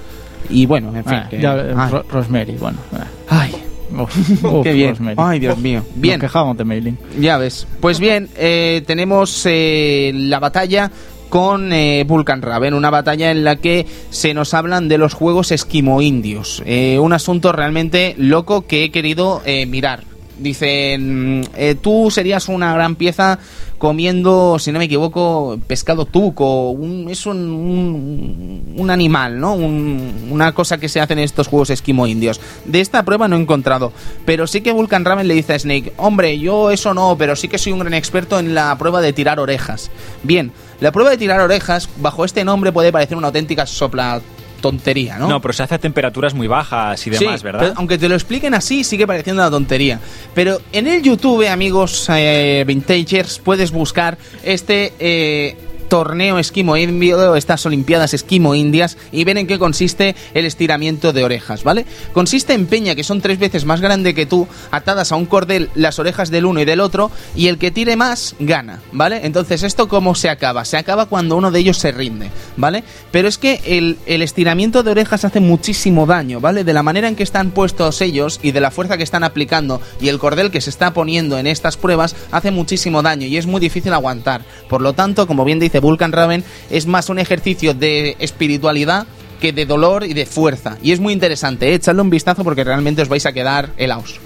[0.49, 1.13] Y bueno, en fin.
[1.13, 2.79] Ah, que- ya, eh, Ro- Rosemary, bueno.
[2.97, 3.05] ah.
[3.29, 3.55] ay,
[3.95, 4.95] Uf, uf, qué bien.
[5.17, 5.85] Ay, Dios mío.
[5.93, 6.15] Bien.
[6.19, 6.97] Nos quejamos de mailing.
[7.19, 7.67] Ya ves.
[7.79, 10.89] Pues bien, eh, tenemos eh, la batalla
[11.33, 15.51] con eh, Vulcan Raven, una batalla en la que se nos hablan de los juegos
[15.51, 16.61] esquimo indios.
[16.63, 20.03] Eh, un asunto realmente loco que he querido eh, mirar.
[20.37, 21.47] Dicen,
[21.81, 23.39] tú serías una gran pieza
[23.77, 26.71] comiendo, si no me equivoco, pescado tuco.
[26.71, 29.53] Un, es un, un, animal, ¿no?
[29.55, 32.39] Un- una cosa que se hace en estos juegos esquimo indios.
[32.65, 33.91] De esta prueba no he encontrado,
[34.25, 37.47] pero sí que Vulcan Raven le dice a Snake, hombre, yo eso no, pero sí
[37.47, 39.91] que soy un gran experto en la prueba de tirar orejas.
[40.23, 40.51] Bien,
[40.83, 44.21] la prueba de tirar orejas, bajo este nombre, puede parecer una auténtica sopla
[44.59, 45.27] tontería, ¿no?
[45.27, 45.41] ¿no?
[45.41, 47.59] pero se hace a temperaturas muy bajas y demás, Sí, ¿verdad?
[47.61, 49.99] pero aunque te lo expliquen así, sigue pareciendo una tontería.
[50.33, 55.57] Pero en el YouTube, amigos eh, vintagers, puedes buscar este eh,
[55.93, 61.23] torneo esquimo indio, estas olimpiadas esquimo indias, y ver en qué consiste el estiramiento de
[61.23, 61.85] orejas, ¿vale?
[62.13, 65.69] Consiste en peña, que son tres veces más grande que tú, atadas a un cordel
[65.75, 69.21] las orejas del uno y del otro, y el que tire más, gana, ¿vale?
[69.23, 70.65] Entonces, ¿esto cómo se acaba?
[70.65, 72.83] Se acaba cuando uno de ellos se rinde, ¿vale?
[73.11, 76.63] Pero es que el, el estiramiento de orejas hace muchísimo daño, ¿vale?
[76.63, 79.79] De la manera en que están puestos ellos y de la fuerza que están aplicando
[80.01, 83.45] y el cordel que se está poniendo en estas pruebas hace muchísimo daño y es
[83.45, 84.41] muy difícil aguantar.
[84.67, 89.05] Por lo tanto, como bien dice Vulcan Raven, es más un ejercicio de espiritualidad
[89.39, 90.77] que de dolor y de fuerza.
[90.81, 91.75] Y es muy interesante, ¿eh?
[91.75, 94.19] echadle un vistazo porque realmente os vais a quedar helaos.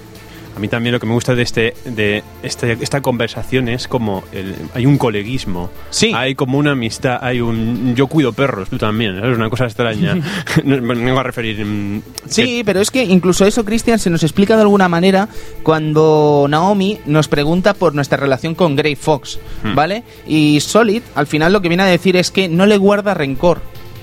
[0.58, 4.24] A mí también lo que me gusta de este de este, esta conversación es como
[4.32, 5.70] el- hay un coleguismo.
[5.90, 6.10] Sí.
[6.12, 10.16] Hay como una amistad, hay un yo cuido perros, tú también, es una cosa extraña.
[10.64, 14.24] No, me vengo a referir mm, Sí, pero es que incluso eso, Cristian, se nos
[14.24, 15.28] explica de alguna manera
[15.62, 19.74] cuando Naomi nos pregunta por nuestra relación con Grey Fox, Hmm.
[19.76, 20.02] ¿vale?
[20.26, 23.60] Y Solid, al final lo que viene a decir es que no le guarda rencor.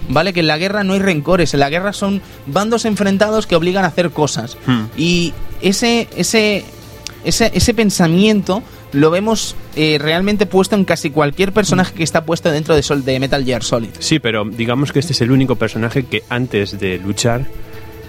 [0.10, 0.34] ¿Vale?
[0.34, 3.84] Que en la guerra no hay rencores, en la guerra son bandos enfrentados que obligan
[3.84, 4.58] a hacer cosas.
[4.66, 4.86] Hmm.
[4.98, 6.64] Y ese, ese,
[7.24, 8.62] ese, ese pensamiento
[8.92, 13.04] lo vemos eh, realmente puesto en casi cualquier personaje que está puesto dentro de, Sol,
[13.04, 13.90] de Metal Gear Solid.
[14.00, 17.46] Sí, pero digamos que este es el único personaje que antes de luchar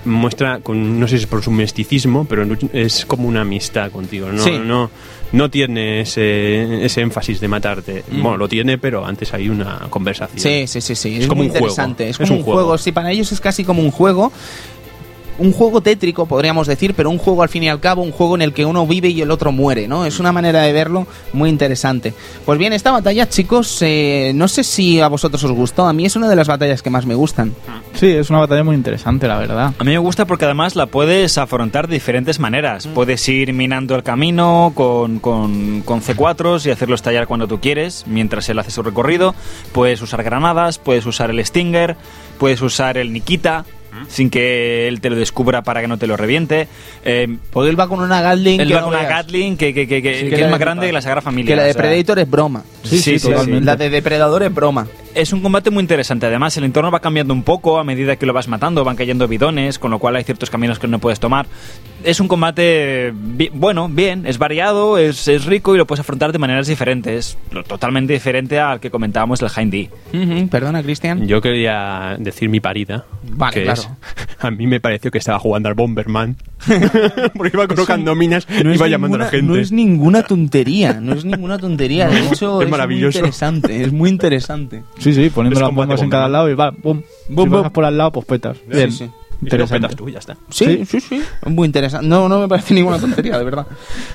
[0.06, 4.30] muestra, con, no sé si es por su misticismo, pero es como una amistad contigo.
[4.32, 4.52] No, Sí.
[4.64, 4.90] no,
[5.32, 8.04] no tiene ese, ese énfasis de matarte.
[8.10, 8.22] Mm.
[8.22, 10.38] Bueno, lo tiene, pero antes hay una conversación.
[10.40, 11.16] Sí, sí, sí, sí.
[11.16, 11.66] Es, Es como muy un juego.
[11.66, 12.04] interesante.
[12.04, 12.60] Es Es como un un juego.
[12.60, 12.78] juego.
[12.78, 14.32] Sí, para ellos es casi como un juego.
[15.38, 18.36] Un juego tétrico, podríamos decir, pero un juego al fin y al cabo, un juego
[18.36, 20.04] en el que uno vive y el otro muere, ¿no?
[20.06, 22.14] Es una manera de verlo muy interesante.
[22.44, 25.86] Pues bien, esta batalla, chicos, eh, no sé si a vosotros os gustó.
[25.86, 27.54] A mí es una de las batallas que más me gustan.
[27.94, 29.74] Sí, es una batalla muy interesante, la verdad.
[29.78, 32.86] A mí me gusta porque además la puedes afrontar de diferentes maneras.
[32.86, 38.04] Puedes ir minando el camino con, con, con C4s y hacerlo estallar cuando tú quieres,
[38.06, 39.34] mientras él hace su recorrido.
[39.72, 41.96] Puedes usar granadas, puedes usar el Stinger,
[42.38, 43.64] puedes usar el Nikita,
[44.08, 46.68] sin que él te lo descubra para que no te lo reviente.
[47.04, 48.60] Eh, Porque él va con una Gatling.
[48.60, 49.16] él que va no con una veas.
[49.26, 51.00] Gatling que, que, que, que- Sí, que que es la más de- grande que la
[51.00, 51.50] Sagrada Familia.
[51.52, 52.62] Que la de o sea, Predator es broma.
[52.84, 53.64] Sí, sí, sí, totalmente.
[53.64, 54.86] La de Depredador es broma.
[55.14, 56.26] Es un combate muy interesante.
[56.26, 58.84] Además, el entorno va cambiando un poco a medida que lo vas matando.
[58.84, 61.46] Van cayendo bidones, con lo cual hay ciertos caminos que no puedes tomar.
[62.06, 66.30] Es un combate bi- bueno, bien, es variado, es, es rico y lo puedes afrontar
[66.30, 67.36] de maneras diferentes.
[67.50, 69.90] Lo- Totalmente diferente al que comentábamos del Hindy.
[70.14, 71.26] Ujú, Perdona, Cristian.
[71.26, 73.04] Yo quería decir mi parida.
[73.28, 73.82] Vale, que claro.
[73.82, 73.90] es-
[74.38, 76.36] a mí me pareció que estaba jugando al Bomberman.
[77.36, 79.46] Porque iba colocando minas No iba llamando a la ninguna- gente.
[79.52, 82.08] No es ninguna tontería, no es ninguna tontería.
[82.08, 83.18] De hecho, es es, maravilloso.
[83.18, 84.82] Muy interesante, es muy interesante.
[84.98, 87.02] Sí, sí, poniendo las bombas en cada lado y va, pum.
[87.28, 87.70] Bum, si bum.
[87.70, 88.56] por al lado, pues petas.
[88.68, 88.92] Bien.
[88.92, 89.04] sí.
[89.04, 89.94] No Interesante.
[89.94, 90.36] tú, ya está.
[90.50, 91.22] Sí, sí, sí.
[91.44, 92.06] Muy interesante.
[92.06, 93.66] No, no me parece ninguna tontería, de verdad.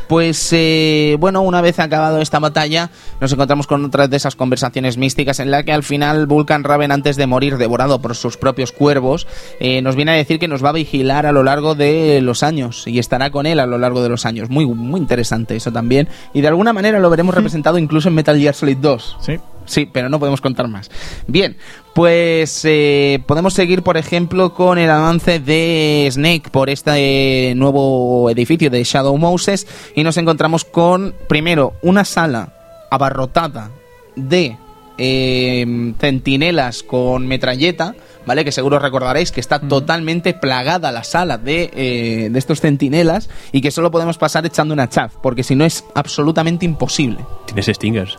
[0.07, 2.89] Pues eh, bueno, una vez acabado esta batalla,
[3.19, 6.91] nos encontramos con otra de esas conversaciones místicas en la que al final Vulcan Raven,
[6.91, 9.27] antes de morir devorado por sus propios cuervos,
[9.59, 12.43] eh, nos viene a decir que nos va a vigilar a lo largo de los
[12.43, 14.49] años y estará con él a lo largo de los años.
[14.49, 16.07] Muy, muy interesante eso también.
[16.33, 19.17] Y de alguna manera lo veremos representado incluso en Metal Gear Solid 2.
[19.21, 19.39] Sí.
[19.65, 20.89] Sí, pero no podemos contar más.
[21.27, 21.57] Bien,
[21.93, 28.69] pues eh, podemos seguir, por ejemplo, con el avance de Snake por este nuevo edificio
[28.69, 32.53] de Shadow Moses y nos encontramos con, primero, una sala
[32.89, 33.71] abarrotada
[34.15, 34.57] de
[34.97, 38.45] eh, centinelas con metralleta, ¿vale?
[38.45, 43.61] Que seguro recordaréis que está totalmente plagada la sala de, eh, de estos centinelas y
[43.61, 47.25] que solo podemos pasar echando una chaff, porque si no es absolutamente imposible.
[47.47, 48.17] Tienes stingers.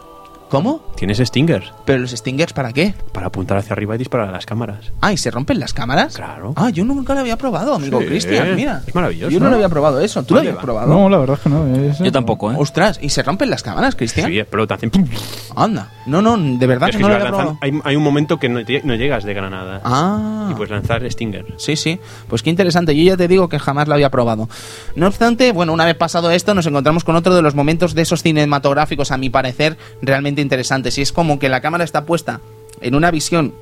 [0.52, 0.82] ¿Cómo?
[0.96, 1.72] Tienes stingers.
[1.86, 2.94] ¿Pero los stingers para qué?
[3.12, 4.92] Para apuntar hacia arriba y disparar a las cámaras.
[5.00, 6.14] Ah, ¿y se rompen las cámaras?
[6.14, 6.52] Claro.
[6.56, 8.82] Ah, yo nunca lo había probado, amigo Sí, Cristian, mira.
[8.86, 9.30] es maravilloso.
[9.32, 10.22] Yo no lo había probado eso.
[10.24, 10.60] ¿Tú lo habías va.
[10.60, 10.88] probado?
[10.92, 11.66] No, la verdad es que no.
[11.74, 12.56] es- Yo tampoco, ¿eh?
[12.58, 14.30] Ostras, ¿y se rompen las cámaras, Cristian?
[14.30, 14.90] Sí, pero te hacen...
[14.90, 15.08] ¡pum!
[15.56, 15.88] Anda.
[16.04, 17.58] No, no, de verdad Es que no si lo había lanzando- probado.
[17.62, 19.80] hay, hay un momento que no llegas de granada.
[19.84, 20.48] Ah.
[20.50, 21.46] Y puedes lanzar stinger.
[21.56, 21.98] Sí, sí.
[22.28, 22.94] Pues qué interesante.
[22.94, 24.50] Yo ya te digo que jamás lo había probado.
[24.96, 28.02] No obstante, bueno, una vez pasado esto, nos encontramos con otro de los momentos de
[28.02, 30.98] esos cinematográficos, a mi parecer, realmente interesantes.
[30.98, 32.40] Y es como que la cámara está puesta
[32.80, 33.54] en una visión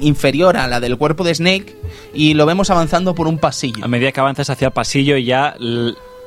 [0.00, 1.74] inferior a la del cuerpo de Snake
[2.12, 3.84] y lo vemos avanzando por un pasillo.
[3.84, 5.56] A medida que avanzas hacia el pasillo ya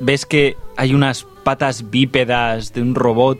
[0.00, 3.38] ves que hay unas patas bípedas de un robot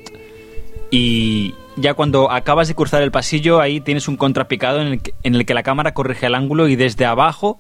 [0.90, 5.14] y ya cuando acabas de cruzar el pasillo ahí tienes un contrapicado en el que,
[5.22, 7.59] en el que la cámara corrige el ángulo y desde abajo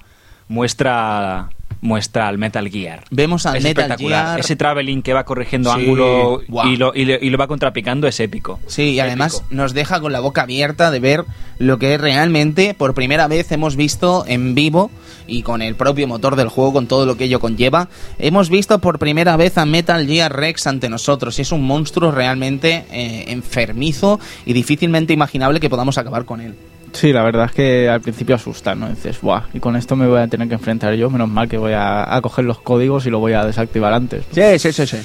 [0.48, 1.50] muestra
[1.80, 3.04] muestra al Metal Gear.
[3.10, 4.26] Vemos al es Metal espectacular.
[4.26, 4.40] Gear.
[4.40, 8.06] Ese traveling que va corrigiendo Sí, ángulo y, lo, y, lo, y lo va contrapicando
[8.06, 8.60] es épico.
[8.66, 11.24] Sí, y además nos deja con la boca abierta de ver
[11.58, 14.90] lo que realmente por primera vez hemos visto en vivo
[15.26, 17.88] y con el propio motor del juego, con todo lo que ello conlleva.
[18.18, 22.10] Hemos visto por primera vez a Metal Gear Rex ante nosotros y es un monstruo
[22.10, 26.54] realmente eh, enfermizo y difícilmente imaginable que podamos acabar con él.
[26.92, 28.88] Sí, la verdad es que al principio asusta, ¿no?
[28.88, 31.58] Dices, buah, y con esto me voy a tener que enfrentar yo, menos mal que
[31.58, 34.24] voy a, coger los códigos y lo voy a desactivar antes.
[34.32, 34.98] Sí, sí, sí, sí.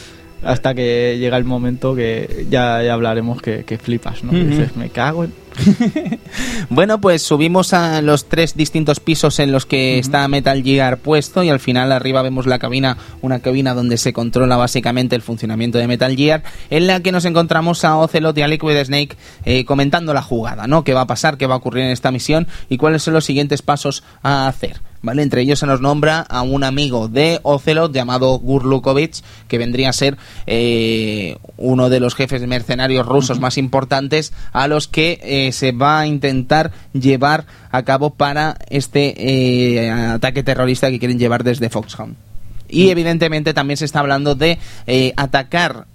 [0.46, 4.32] Hasta que llega el momento que ya, ya hablaremos que, que flipas, ¿no?
[4.32, 5.34] Dices, me cago en...
[6.70, 11.42] Bueno, pues subimos a los tres distintos pisos en los que está Metal Gear puesto
[11.42, 15.80] y al final arriba vemos la cabina, una cabina donde se controla básicamente el funcionamiento
[15.80, 19.66] de Metal Gear, en la que nos encontramos a Ocelot y a Liquid Snake eh,
[19.66, 20.84] comentando la jugada, ¿no?
[20.84, 21.38] ¿Qué va a pasar?
[21.38, 22.48] ¿Qué va a ocurrir en esta misión?
[22.70, 24.80] ¿Y cuáles son los siguientes pasos a hacer?
[25.06, 25.24] ¿Vale?
[25.24, 29.94] Entre ellos se nos nombra a un amigo de Ocelot llamado Gurlukovich, que vendría a
[29.94, 30.18] ser
[30.48, 35.72] eh, uno de los jefes de mercenarios rusos más importantes a los que eh, se
[35.72, 41.70] va a intentar llevar a cabo para este eh, ataque terrorista que quieren llevar desde
[41.70, 42.16] Foxhound.
[42.68, 44.58] Y evidentemente también se está hablando de
[44.88, 45.86] eh, atacar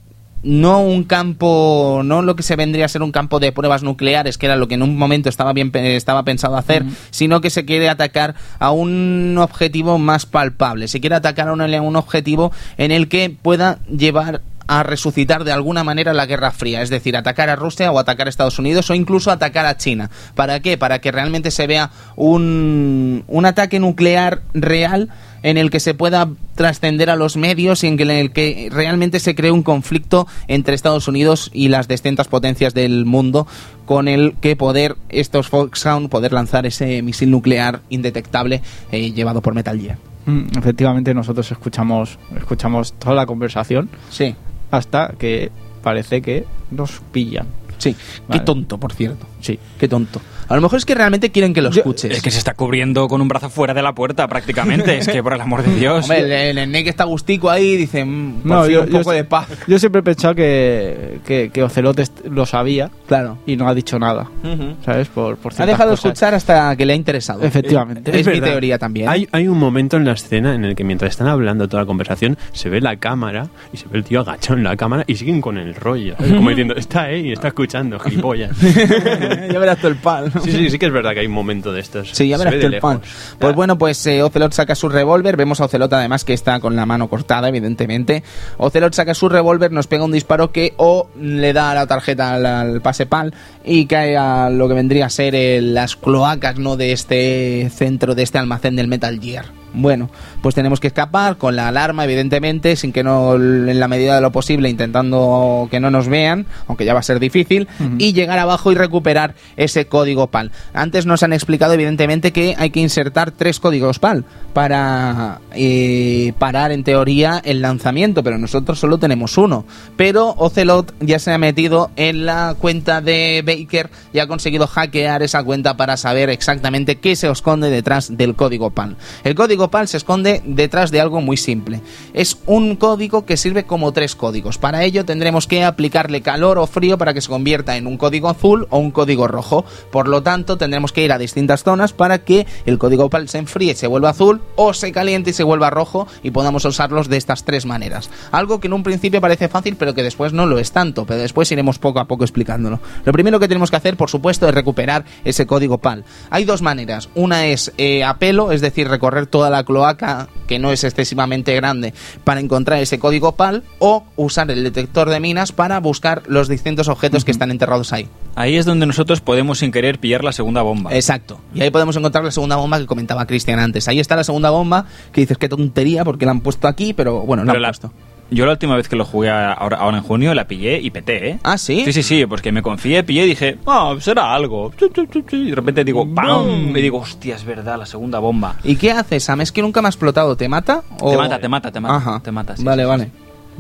[0.42, 4.38] no un campo, no lo que se vendría a ser un campo de pruebas nucleares,
[4.38, 7.50] que era lo que en un momento estaba bien pe- estaba pensado hacer, sino que
[7.50, 10.88] se quiere atacar a un objetivo más palpable.
[10.88, 15.42] Se quiere atacar a un, a un objetivo en el que pueda llevar a resucitar
[15.42, 18.58] de alguna manera la Guerra Fría, es decir, atacar a Rusia o atacar a Estados
[18.60, 20.10] Unidos o incluso atacar a China.
[20.36, 20.78] ¿Para qué?
[20.78, 25.08] Para que realmente se vea un, un ataque nuclear real
[25.42, 29.34] en el que se pueda trascender a los medios y en el que realmente se
[29.34, 33.46] cree un conflicto entre Estados Unidos y las distintas potencias del mundo
[33.86, 38.62] con el que poder estos Foxhound poder lanzar ese misil nuclear indetectable
[38.92, 39.98] eh, llevado por Metal Gear.
[40.26, 44.34] Mm, Efectivamente, nosotros escuchamos, escuchamos toda la conversación Sí,
[44.70, 45.50] hasta que
[45.82, 47.46] parece que nos pillan.
[47.78, 47.96] sí.
[48.28, 48.40] Vale.
[48.40, 49.26] Qué tonto, por cierto.
[49.40, 49.58] Sí.
[49.78, 50.20] Qué tonto.
[50.50, 52.10] A lo mejor es que realmente quieren que lo escuches.
[52.10, 54.98] Es que se está cubriendo con un brazo fuera de la puerta prácticamente.
[54.98, 56.04] Es que por el amor de Dios.
[56.04, 58.80] Hombre, el, el, el Nick está gustico ahí y dice, "Mm, por No, fin yo-
[58.82, 59.48] un yo poco sé- de paz.
[59.68, 63.38] Yo siempre he pensado que, que, que Ocelot est- lo sabía Claro.
[63.46, 64.74] y no ha dicho nada, Ujú.
[64.84, 65.06] ¿sabes?
[65.08, 66.06] Por, por Ha dejado de cosas.
[66.12, 67.42] escuchar hasta que le ha interesado.
[67.44, 68.10] Efectivamente.
[68.18, 68.48] Es, mi verdad.
[68.48, 69.08] teoría también.
[69.08, 71.86] Hay, hay un momento en la escena en el que mientras están hablando toda la
[71.86, 75.14] conversación, se ve la cámara y se ve el tío agachado en la cámara y
[75.14, 76.16] siguen con el rollo.
[76.36, 78.50] Como diciendo, está ahí, está escuchando, gilipollas.
[78.60, 80.32] ya verás tú el pal.
[80.42, 82.10] Sí, sí, sí que es verdad que hay un momento de estos.
[82.12, 83.00] Sí, ya verás de el pan.
[83.38, 85.36] Pues bueno, pues eh, Ocelot saca su revólver.
[85.36, 88.22] Vemos a Ocelot además que está con la mano cortada, evidentemente.
[88.58, 92.46] Ocelot saca su revólver, nos pega un disparo que o le da la tarjeta al,
[92.46, 93.34] al pase pal
[93.64, 96.76] y cae a lo que vendría a ser eh, las cloacas ¿no?
[96.76, 99.59] de este centro, de este almacén del Metal Gear.
[99.72, 100.10] Bueno,
[100.42, 104.20] pues tenemos que escapar con la alarma, evidentemente, sin que no, en la medida de
[104.20, 107.68] lo posible, intentando que no nos vean, aunque ya va a ser difícil,
[107.98, 110.50] y llegar abajo y recuperar ese código PAL.
[110.74, 116.72] Antes nos han explicado, evidentemente, que hay que insertar tres códigos PAL para eh, parar,
[116.72, 119.64] en teoría, el lanzamiento, pero nosotros solo tenemos uno.
[119.96, 125.22] Pero Ocelot ya se ha metido en la cuenta de Baker y ha conseguido hackear
[125.22, 128.96] esa cuenta para saber exactamente qué se esconde detrás del código PAL.
[129.24, 131.80] El código PAL se esconde detrás de algo muy simple.
[132.14, 134.58] Es un código que sirve como tres códigos.
[134.58, 138.28] Para ello tendremos que aplicarle calor o frío para que se convierta en un código
[138.28, 139.64] azul o un código rojo.
[139.90, 143.38] Por lo tanto, tendremos que ir a distintas zonas para que el código PAL se
[143.38, 147.08] enfríe y se vuelva azul o se caliente y se vuelva rojo y podamos usarlos
[147.08, 148.10] de estas tres maneras.
[148.32, 151.20] Algo que en un principio parece fácil pero que después no lo es tanto, pero
[151.20, 152.80] después iremos poco a poco explicándolo.
[153.04, 156.04] Lo primero que tenemos que hacer, por supuesto, es recuperar ese código PAL.
[156.30, 157.08] Hay dos maneras.
[157.14, 161.54] Una es eh, a pelo, es decir, recorrer toda la cloaca que no es excesivamente
[161.54, 161.92] grande
[162.24, 166.88] para encontrar ese código PAL o usar el detector de minas para buscar los distintos
[166.88, 168.08] objetos que están enterrados ahí.
[168.36, 170.94] Ahí es donde nosotros podemos sin querer pillar la segunda bomba.
[170.94, 171.40] Exacto.
[171.54, 173.86] Y ahí podemos encontrar la segunda bomba que comentaba Cristian antes.
[173.88, 177.20] Ahí está la segunda bomba que dices qué tontería porque la han puesto aquí, pero
[177.22, 177.92] bueno, la han la- puesto.
[178.30, 181.30] Yo la última vez que lo jugué ahora, ahora en junio la pillé y peté,
[181.30, 181.38] ¿eh?
[181.42, 181.82] Ah, ¿sí?
[181.84, 184.72] Sí, sí, sí, porque me confié, pillé y dije, ah, será algo.
[184.76, 186.76] Chu, chu, Y de repente digo, ¡pam!
[186.76, 188.56] Y digo, hostia, es verdad, la segunda bomba.
[188.62, 189.40] ¿Y qué haces, Sam?
[189.40, 190.36] Es que nunca me ha explotado.
[190.36, 190.82] ¿Te mata?
[191.00, 191.10] O...
[191.10, 191.96] Te mata, te mata, te mata.
[191.96, 192.20] Ajá.
[192.22, 193.04] Te mata, sí, vale, sí, sí, vale.
[193.04, 193.10] sí.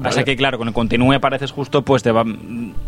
[0.02, 2.24] Así que claro, cuando continúe apareces justo pues te va,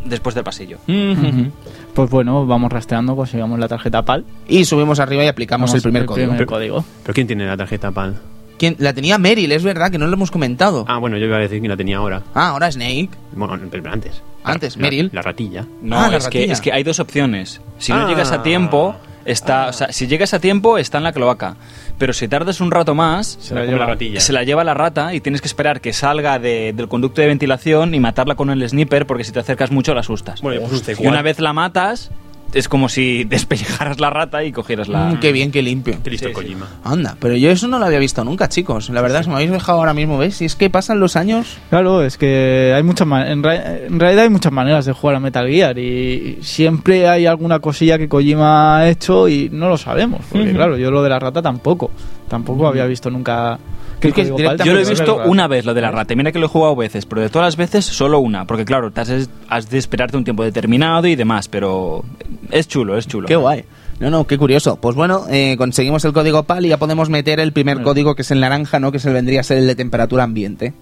[0.05, 0.79] después del pasillo.
[0.87, 4.25] Pues bueno, vamos rastreando, consigamos la tarjeta PAL.
[4.49, 6.29] Y subimos arriba y aplicamos Vamos, el primer código.
[6.29, 6.85] primer código.
[7.03, 8.19] ¿Pero quién tiene la tarjeta PAL?
[8.59, 8.77] ¿Quién?
[8.79, 10.85] La tenía Meryl, es verdad, que no lo hemos comentado.
[10.89, 12.23] Ah, Ah, bueno, yo iba a decir que la tenía ahora.
[12.35, 13.11] ahora Snake.
[13.33, 14.23] Bueno, pero antes.
[14.45, 15.11] Antes, La- Meryl.
[15.13, 15.67] La ratilla.
[15.83, 16.53] No, Ah, la es, que, ratilla.
[16.53, 17.61] es que hay dos opciones.
[17.79, 18.09] Si no Ah.
[18.09, 21.57] llegas a tiempo, está, o sea, si llegas a tiempo, está en la cloaca.
[21.99, 24.21] Pero si tardas un rato más, Se la lleva la ratilla.
[24.21, 27.29] se la lleva la rata y tienes que esperar que salga de- del conducto de
[27.29, 30.41] ventilación y matarla con el sniper porque si te acercas mucho la asustas.
[30.43, 32.11] Bueno, yo puse y una vez la matas,
[32.55, 35.11] es como si despellejaras la rata y cogieras la...
[35.11, 35.97] Mm, qué bien, qué limpio.
[36.05, 36.35] Qué listo Sí, sí.
[36.35, 36.69] Kojima.
[36.85, 38.91] Anda, pero yo eso no lo había visto nunca, chicos.
[38.91, 40.37] La verdad, es que me habéis dejado ahora mismo, ¿ves?
[40.37, 41.59] Si es que pasan los años.
[41.71, 45.17] Claro, es que hay muchas ma- en, ra- en realidad hay muchas maneras de jugar
[45.17, 49.77] a Metal Gear y siempre hay alguna cosilla que Kojima ha hecho y no lo
[49.79, 51.91] sabemos, porque claro, yo lo de la rata tampoco,
[52.29, 53.59] tampoco había visto nunca
[54.03, 55.81] que Es que el código PAL directamente- Yo lo he visto una vez, lo de
[55.81, 56.15] la rata.
[56.15, 58.45] Mira que lo he jugado veces, pero de todas las veces solo una.
[58.47, 62.05] Porque claro, te has, has de esperarte un tiempo determinado y demás, pero
[62.51, 63.27] es chulo, es chulo.
[63.29, 63.65] Qué guay.
[64.01, 64.77] No, no, qué curioso.
[64.81, 68.23] Pues bueno, eh, conseguimos el código PAL y ya podemos meter el primer código que
[68.23, 68.91] es el naranja, ¿no?
[68.91, 70.73] Que se vendría a ser el de temperatura ambiente.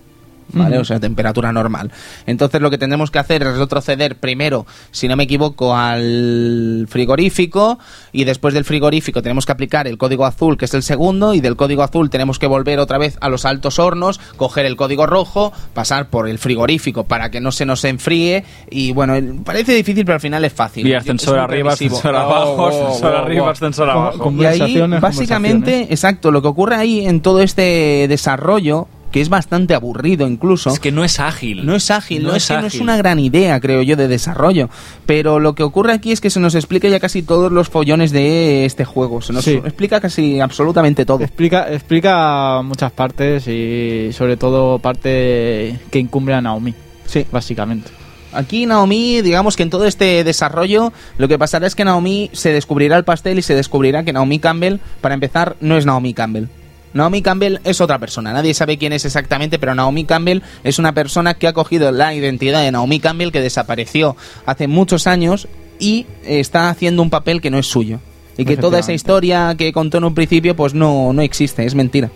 [0.52, 0.78] ¿Vale?
[0.78, 1.90] O sea, temperatura normal.
[2.26, 7.78] Entonces lo que tendremos que hacer es retroceder primero, si no me equivoco, al frigorífico
[8.12, 11.40] y después del frigorífico tenemos que aplicar el código azul, que es el segundo, y
[11.40, 15.06] del código azul tenemos que volver otra vez a los altos hornos, coger el código
[15.06, 19.14] rojo, pasar por el frigorífico para que no se nos enfríe y bueno,
[19.44, 20.86] parece difícil pero al final es fácil.
[20.86, 23.50] Y ascensor arriba, ascensor Oh, abajo, oh, ascensor oh, arriba, oh.
[23.50, 24.10] ascensor abajo.
[24.10, 29.28] Y ahí, Conversaciones, básicamente, exacto, lo que ocurre ahí en todo este desarrollo, que es
[29.28, 31.66] bastante aburrido incluso, Es que no es ágil.
[31.66, 32.82] no es ágil, no, es, que no es ágil.
[32.82, 34.70] una gran idea, creo yo, de desarrollo.
[35.06, 38.12] Pero lo que ocurre aquí es que se nos explica ya casi todos los follones
[38.12, 39.20] de este juego.
[39.20, 39.54] Se nos Sí.
[39.64, 41.22] explica casi absolutamente todo.
[41.24, 46.74] Explica, explica muchas partes y sobre todo parte que incumbe a Naomi.
[47.06, 47.26] Sí.
[47.32, 47.90] Básicamente.
[48.32, 52.52] Aquí Naomi, digamos que en todo este desarrollo, lo que pasará es que Naomi se
[52.52, 56.44] descubrirá el pastel y se descubrirá que Naomi Campbell, para empezar, no es Naomi Campbell.
[56.92, 60.92] Naomi Campbell es otra persona, nadie sabe quién es exactamente, pero Naomi Campbell es una
[60.92, 65.48] persona que ha cogido la identidad de Naomi Campbell que desapareció hace muchos años
[65.78, 68.00] y está haciendo un papel que no es suyo.
[68.36, 71.74] Y que toda esa historia que contó en un principio pues no, no existe, es
[71.74, 72.10] mentira.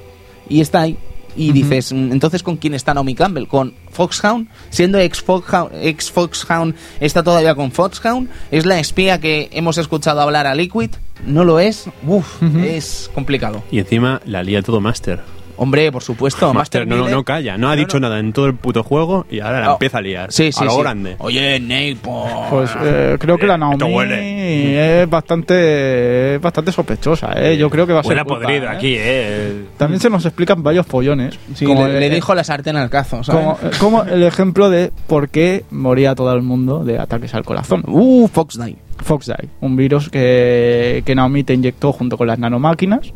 [0.48, 0.96] Y está ahí.
[1.36, 3.46] Y dices, mm, entonces ¿con quién está Naomi Campbell?
[3.46, 4.48] ¿Con Foxhound?
[4.70, 8.28] Siendo ex Foxhound, ex Foxhound, ¿está todavía con Foxhound?
[8.50, 10.90] ¿Es la espía que hemos escuchado hablar a Liquid?
[11.26, 11.86] ¿No lo es?
[12.06, 13.62] Uf, es complicado.
[13.70, 15.20] Y encima la lía todo Master.
[15.56, 18.08] Hombre, por supuesto, Master no, no, no calla, no ha No, dicho no.
[18.08, 19.72] nada en todo el puto juego y ahora la Oh.
[19.74, 20.32] empieza a liar.
[20.32, 20.80] Sí, sí, a lo sí.
[20.80, 21.16] grande.
[21.18, 25.02] Oye, Nate, po- Pues eh, creo que la esto Naomi huele.
[25.02, 27.56] es bastante, bastante sospechosa, ¿eh?
[27.56, 28.68] Yo creo que va a ser Huele podrido ¿eh?
[28.68, 29.64] aquí, eh.
[29.76, 31.38] También se nos explican varios follones.
[31.54, 33.42] Sí, como le, le el- dijo la sartén al cazo, ¿sabes?
[33.42, 37.44] como, eh, como el ejemplo de por qué moría todo el mundo de ataques al
[37.44, 37.82] corazón.
[37.86, 38.76] Uh, Fox Die.
[39.02, 43.12] Foxdie, un virus que, que Naomi te inyectó junto con las nanomáquinas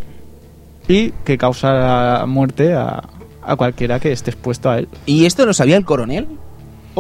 [0.88, 3.02] y que causa la muerte a,
[3.42, 4.88] a cualquiera que esté expuesto a él.
[5.06, 6.26] ¿Y esto lo sabía el coronel?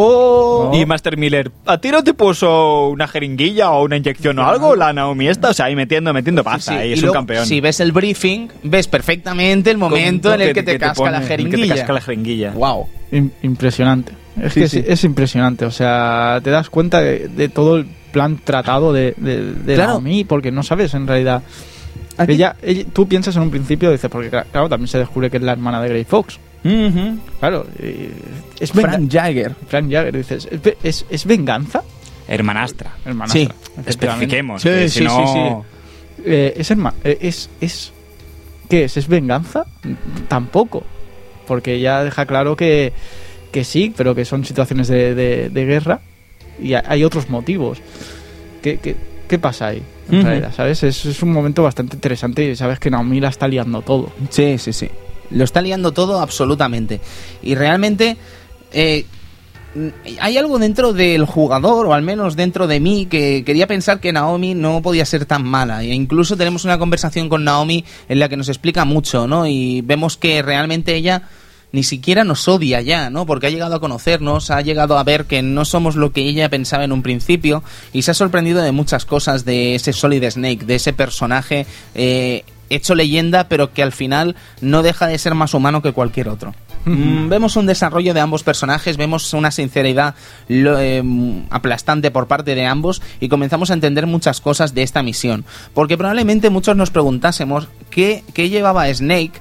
[0.00, 0.70] ¡Oh!
[0.72, 0.78] No.
[0.78, 4.76] Y Master Miller, ¿a ti no te puso una jeringuilla o una inyección o algo?
[4.76, 7.14] La Naomi esta, o sea, ahí metiendo, metiendo pasta, Sí, ahí y es un luego,
[7.14, 7.46] campeón.
[7.46, 11.26] Si ves el briefing, ves perfectamente el momento en el que, te, casca la pone-
[11.26, 11.56] jeringuilla.
[11.66, 12.50] Que te casca la jeringuilla.
[12.52, 12.86] Wow.
[13.10, 14.12] Im- impresionante.
[14.40, 14.78] Es Sí, que sí.
[14.80, 15.64] Es, es impresionante.
[15.64, 19.92] O sea, te das cuenta de, de todo el plan tratado de, de, de Claro.
[19.94, 21.42] Naomi porque no sabes en realidad.
[22.18, 25.30] Aquí- Ella, ella- tú piensas en un principio, dices, porque cla- claro, también se descubre
[25.30, 26.38] que es la hermana de Grey Fox.
[27.40, 27.66] Claro,
[28.60, 29.54] es Frank Jagger.
[29.68, 31.82] Frank Jagger, dices, ¿es, es, es venganza?
[32.26, 32.92] Hermanastra.
[33.06, 33.48] Hermanastra, Sí.
[33.86, 34.60] Especifiquemos.
[34.62, 35.64] Sí, que sí, si no...
[36.24, 37.92] Eh, es, herma- eh, es, es.
[38.68, 38.96] ¿Qué es?
[38.96, 39.64] ¿Es venganza?
[40.26, 40.82] Tampoco.
[41.46, 42.92] Porque ya deja claro que,
[43.52, 46.00] que sí, pero que son situaciones de, de- de guerra
[46.60, 47.78] y ha- hay otros motivos.
[48.60, 48.96] ¿Qué, qué,
[49.28, 49.82] qué pasa ahí?
[50.10, 50.82] En realidad, ¿sabes?
[50.82, 54.10] Es, es un momento bastante interesante y sabes que Naomi la está liando todo.
[54.30, 54.88] Sí, sí, sí.
[55.30, 57.00] Lo está liando todo absolutamente.
[57.42, 58.16] Y realmente
[58.72, 59.04] eh,
[60.20, 64.12] hay algo dentro del jugador, o al menos dentro de mí, que quería pensar que
[64.12, 65.82] Naomi no podía ser tan mala.
[65.82, 69.46] E incluso tenemos una conversación con Naomi en la que nos explica mucho, ¿no?
[69.46, 71.22] Y vemos que realmente ella
[71.72, 73.26] ni siquiera nos odia ya, ¿no?
[73.26, 76.48] Porque ha llegado a conocernos, ha llegado a ver que no somos lo que ella
[76.48, 77.62] pensaba en un principio
[77.92, 82.44] y se ha sorprendido de muchas cosas de ese Solid Snake, de ese personaje eh,
[82.70, 86.54] hecho leyenda, pero que al final no deja de ser más humano que cualquier otro.
[86.84, 90.14] Mm, vemos un desarrollo de ambos personajes, vemos una sinceridad
[90.48, 91.02] eh,
[91.50, 95.44] aplastante por parte de ambos y comenzamos a entender muchas cosas de esta misión.
[95.74, 99.40] Porque probablemente muchos nos preguntásemos qué, qué llevaba Snake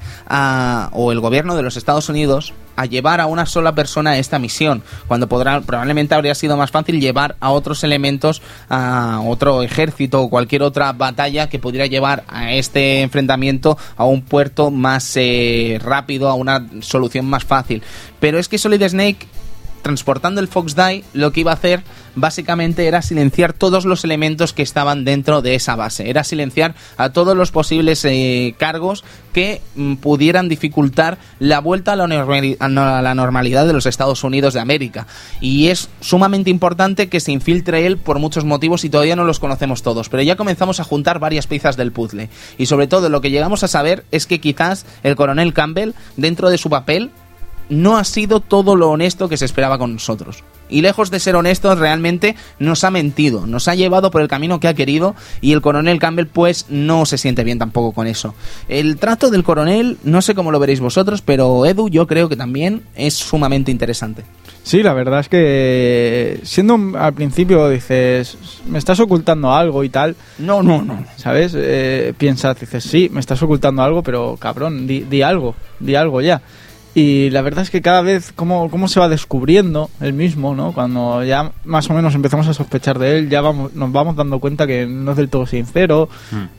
[0.92, 4.84] o el gobierno de los Estados Unidos a llevar a una sola persona esta misión,
[5.08, 10.30] cuando podrá, probablemente habría sido más fácil llevar a otros elementos, a otro ejército o
[10.30, 16.30] cualquier otra batalla que pudiera llevar a este enfrentamiento a un puerto más eh, rápido,
[16.30, 17.82] a una solución más fácil.
[18.20, 19.28] Pero es que Solid Snake
[19.88, 21.82] transportando el Fox Die, lo que iba a hacer
[22.16, 26.10] básicamente era silenciar todos los elementos que estaban dentro de esa base.
[26.10, 31.96] Era silenciar a todos los posibles eh, cargos que mm, pudieran dificultar la vuelta a
[31.96, 35.08] la, a la normalidad de los Estados Unidos de América.
[35.40, 39.40] Y es sumamente importante que se infiltre él por muchos motivos y todavía no los
[39.40, 40.10] conocemos todos.
[40.10, 42.30] Pero ya comenzamos a juntar varias piezas del puzzle.
[42.58, 46.50] Y sobre todo lo que llegamos a saber es que quizás el coronel Campbell, dentro
[46.50, 47.10] de su papel,
[47.70, 50.44] no ha sido todo lo honesto que se esperaba con nosotros.
[50.70, 54.60] Y lejos de ser honesto, realmente nos ha mentido, nos ha llevado por el camino
[54.60, 58.36] que ha querido y el coronel Campbell pues no se siente bien tampoco con eso.
[58.68, 62.36] El trato del coronel, no sé cómo lo veréis vosotros, pero Edu yo creo que
[62.36, 64.26] también es sumamente interesante.
[64.64, 68.38] Sí, la verdad es que siendo al principio dices,
[68.68, 71.06] me estás ocultando algo y tal, No, no, no.
[71.16, 71.54] ¿sabes?
[71.56, 76.20] Eh, piensas, dices, sí, me estás ocultando algo, pero cabrón, di, di algo, di algo
[76.20, 76.42] ya.
[77.00, 80.72] Y la verdad es que cada vez cómo, cómo se va descubriendo él mismo, ¿no?
[80.74, 84.40] Cuando ya más o menos empezamos a sospechar de él, ya vamos, nos vamos dando
[84.40, 86.10] cuenta que no es del todo sincero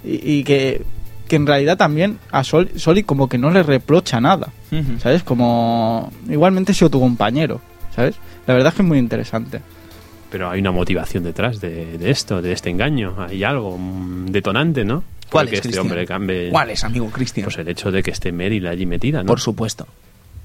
[0.05, 0.83] y, y que,
[1.27, 4.51] que en realidad también a Sol, Solid como que no le reprocha nada,
[5.01, 5.25] ¿sabes?
[5.25, 7.61] Como igualmente ha sido tu compañero,
[7.97, 8.15] ¿sabes?
[8.47, 9.61] La verdad es que es muy interesante.
[10.31, 13.17] Pero hay una motivación detrás de, de esto, de este engaño.
[13.29, 15.03] Hay algo mm, detonante, ¿no?
[15.31, 15.87] ¿Cuál Porque es, este Cristian?
[15.87, 16.51] hombre cambie.
[16.51, 17.43] ¿Cuál es, amigo Cristian?
[17.47, 19.27] Pues el hecho de que esté Meryl allí metida, ¿no?
[19.27, 19.89] Por supuesto.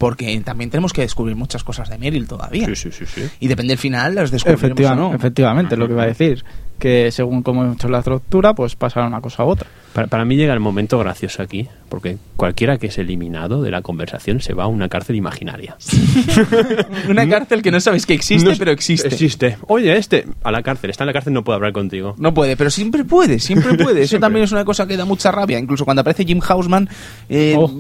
[0.04, 2.66] Porque también tenemos que descubrir muchas cosas de Meryl todavía.
[2.68, 3.22] Sí, sí, sí, sí.
[3.40, 5.14] Y depende del final, las descubriremos Efectiva- o no.
[5.16, 6.44] Efectivamente, lo que iba a decir.
[6.80, 9.68] Que según cómo hemos hecho la estructura, pues pasará una cosa a otra.
[9.94, 13.82] Para, para mí llega el momento gracioso aquí, porque cualquiera que es eliminado de la
[13.84, 15.78] conversación se va a una cárcel imaginaria.
[17.10, 19.08] Una cárcel que no sabes que existe, No- pero existe.
[19.08, 19.58] Existe.
[19.68, 22.16] Oye, este, a la cárcel, está en la cárcel, no puedo hablar contigo.
[22.18, 24.02] No puede, pero siempre puede, siempre puede.
[24.04, 24.26] Eso Siempre.
[24.26, 25.60] también es una cosa que da mucha rabia.
[25.60, 26.90] Incluso cuando aparece Jim Hausman,
[27.30, 27.72] eh, Oh.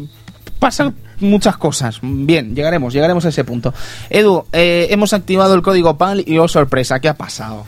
[0.64, 1.99] Pasan muchas cosas.
[2.02, 3.73] Bien, llegaremos, llegaremos a ese punto.
[4.10, 7.65] Edu, eh, hemos activado el código PAL y oh sorpresa, ¿qué ha pasado?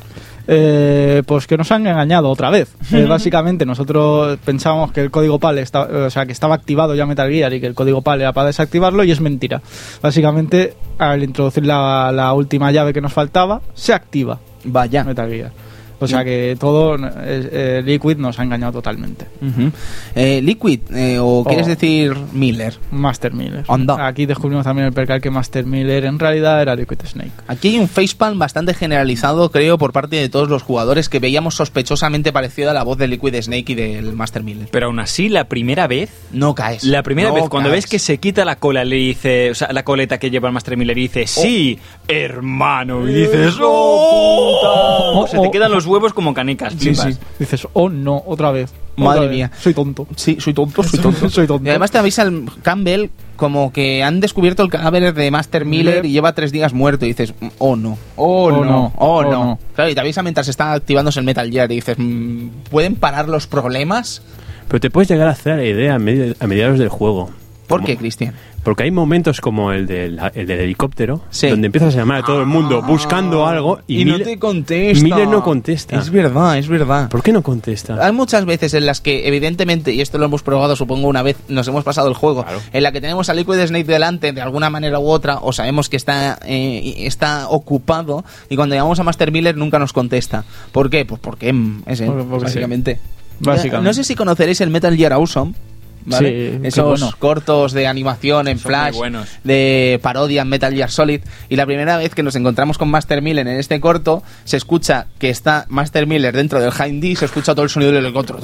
[0.48, 2.74] Eh, pues que nos han engañado otra vez.
[2.94, 7.06] Eh, básicamente nosotros pensábamos que el código PAL está- o sea, que estaba activado ya
[7.06, 9.62] Metal Gear y que el código PAL era para desactivarlo y es mentira.
[10.02, 15.04] Básicamente al introducir la, la última llave que nos faltaba se activa Vaya.
[15.04, 15.52] Metal Gear.
[16.00, 17.00] O sea que todo eh,
[17.52, 19.26] eh, Liquid nos ha engañado totalmente.
[20.16, 21.70] Eh, Liquid, eh, o quieres Oh.
[21.70, 22.76] decir Miller.
[22.92, 23.64] Master Miller.
[23.68, 24.08] Anda.
[24.08, 27.32] Aquí descubrimos también el percal que Master Miller en realidad era Liquid Snake.
[27.48, 31.56] Aquí hay un facepalm bastante generalizado, creo, por parte de todos los jugadores que veíamos
[31.56, 34.68] sospechosamente parecida a la voz de Liquid Snake y del Master Miller.
[34.72, 36.84] Pero aún así, la primera vez, No caes.
[36.84, 39.72] la primera No vez, cuando ves que se quita la cola, le dice, o sea,
[39.72, 45.20] la coleta que lleva el Master Miller, y dice, sí, hermano, y dices, ¡oh, puta!
[45.20, 47.14] Oh, se te quedan los huevos como canicas, Sí, flipas.
[47.16, 47.20] sí.
[47.40, 48.74] Dices, oh no, otra vez.
[48.98, 49.32] Madre Otra vez.
[49.38, 49.52] mía.
[49.60, 50.08] Soy tonto.
[50.16, 51.30] Sí, soy tonto, soy tonto.
[51.30, 51.66] Soy tonto.
[51.66, 56.06] Y además te avisa el Campbell como que han descubierto el cadáver de Master Miller
[56.06, 57.06] y lleva tres días muerto.
[57.06, 59.32] Y dices, oh no, oh, Oh, no, no, oh, oh, no.
[59.32, 59.60] no.
[59.76, 63.28] Claro, y te avisa mientras está activándose el Metal Gear y dices, mm, ¿pueden parar
[63.28, 64.22] los problemas?
[64.70, 67.30] Pero te puedes llegar a hacer la idea a, medi- a mediados del juego.
[67.68, 68.34] ¿Por qué, Cristian?
[68.66, 71.48] Porque hay momentos como el del, el del helicóptero, Sí.
[71.48, 75.04] donde empiezas a llamar a todo el mundo buscando algo y, no Miller- te contesta.
[75.04, 75.98] Miller no contesta.
[75.98, 77.08] Es verdad, es verdad.
[77.10, 78.04] ¿Por qué no contesta?
[78.06, 81.38] Hay muchas veces en las que, evidentemente, y esto lo hemos probado, supongo, una vez
[81.48, 82.60] nos hemos pasado el juego, Claro.
[82.74, 85.88] en la que tenemos a Liquid Snake delante de alguna manera u otra, o sabemos
[85.88, 90.44] que está, eh, está ocupado, y cuando llamamos a Master Miller nunca nos contesta.
[90.72, 91.06] ¿Por qué?
[91.06, 93.00] Pues porque mm, es él, Porque- porque básicamente.
[93.40, 93.86] Básicamente.
[93.88, 95.54] No sé si conoceréis el Metal Gear Awesome.
[96.06, 96.30] ¿Vale?
[96.54, 97.16] Sí, qué Esos bueno.
[97.20, 98.96] cortos de animación en Son flash
[99.44, 103.22] de parodia en Metal Gear Solid y la primera vez que nos encontramos con Master
[103.22, 107.26] Miller en este corto se escucha que está Master Miller dentro del Hind D se
[107.26, 108.40] escucha todo el sonido del helicóptero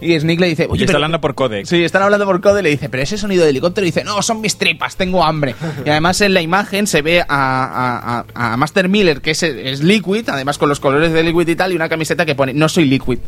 [0.00, 1.66] y Snake le dice Y oye está hablando por codec.
[1.66, 4.04] Sí, están hablando por code y le dice, pero ese sonido de helicóptero y dice,
[4.04, 5.54] no, son mis tripas, tengo hambre.
[5.84, 9.42] Y además en la imagen se ve a, a- a- a Master Miller, que es,
[9.42, 12.52] es Liquid, además con los colores de Liquid y tal, y una camiseta que pone,
[12.54, 13.18] no soy Liquid.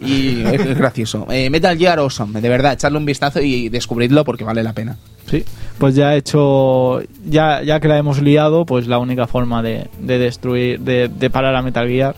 [0.00, 1.26] Y es, es gracioso.
[1.30, 4.98] Eh, Metal Gear Awesome, de verdad, echarle un vistazo y descubridlo porque vale la pena.
[5.30, 5.42] Sí,
[5.78, 9.88] pues ya he hecho, ya, ya que la hemos liado, pues la única forma de,
[9.98, 12.14] de destruir, de, de parar a Metal Gear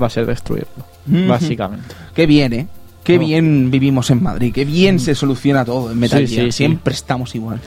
[0.00, 1.86] va a ser destruirlo, básicamente.
[2.14, 2.66] Qué bien, ¿eh?
[3.02, 6.46] Qué bien vivimos en Madrid, qué bien se soluciona todo en Metal Sí, Gear.
[6.46, 6.56] sí, sí.
[6.58, 7.58] Siempre estamos igual.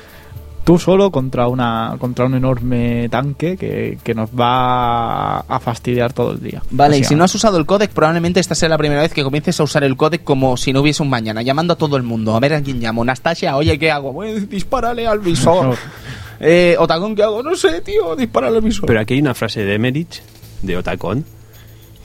[0.63, 6.31] Tú solo contra una contra un enorme tanque que, que nos va a fastidiar todo
[6.31, 6.61] el día.
[6.71, 9.23] Vale, y si no has usado el codec, probablemente esta sea la primera vez que
[9.23, 12.03] comiences a usar el codec como si no hubiese un mañana, llamando a todo el
[12.03, 12.33] mundo.
[12.33, 13.03] A ver a quién llamo.
[13.03, 14.13] Nastasia, oye, ¿qué hago?
[14.13, 15.75] Bueno, dispárale al visor.
[16.39, 17.43] eh, Otagón, ¿qué hago?
[17.43, 18.85] No sé, tío, dispárale al visor.
[18.85, 20.21] Pero aquí hay una frase de Emerich,
[20.61, 21.25] de Otacon,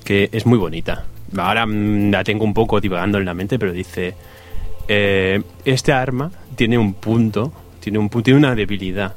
[0.04, 1.04] que es muy bonita.
[1.36, 4.14] Ahora mm, la tengo un poco divagando en la mente, pero dice:
[4.88, 7.52] eh, Este arma tiene un punto,
[7.90, 9.14] tiene, un, pu- tiene una debilidad.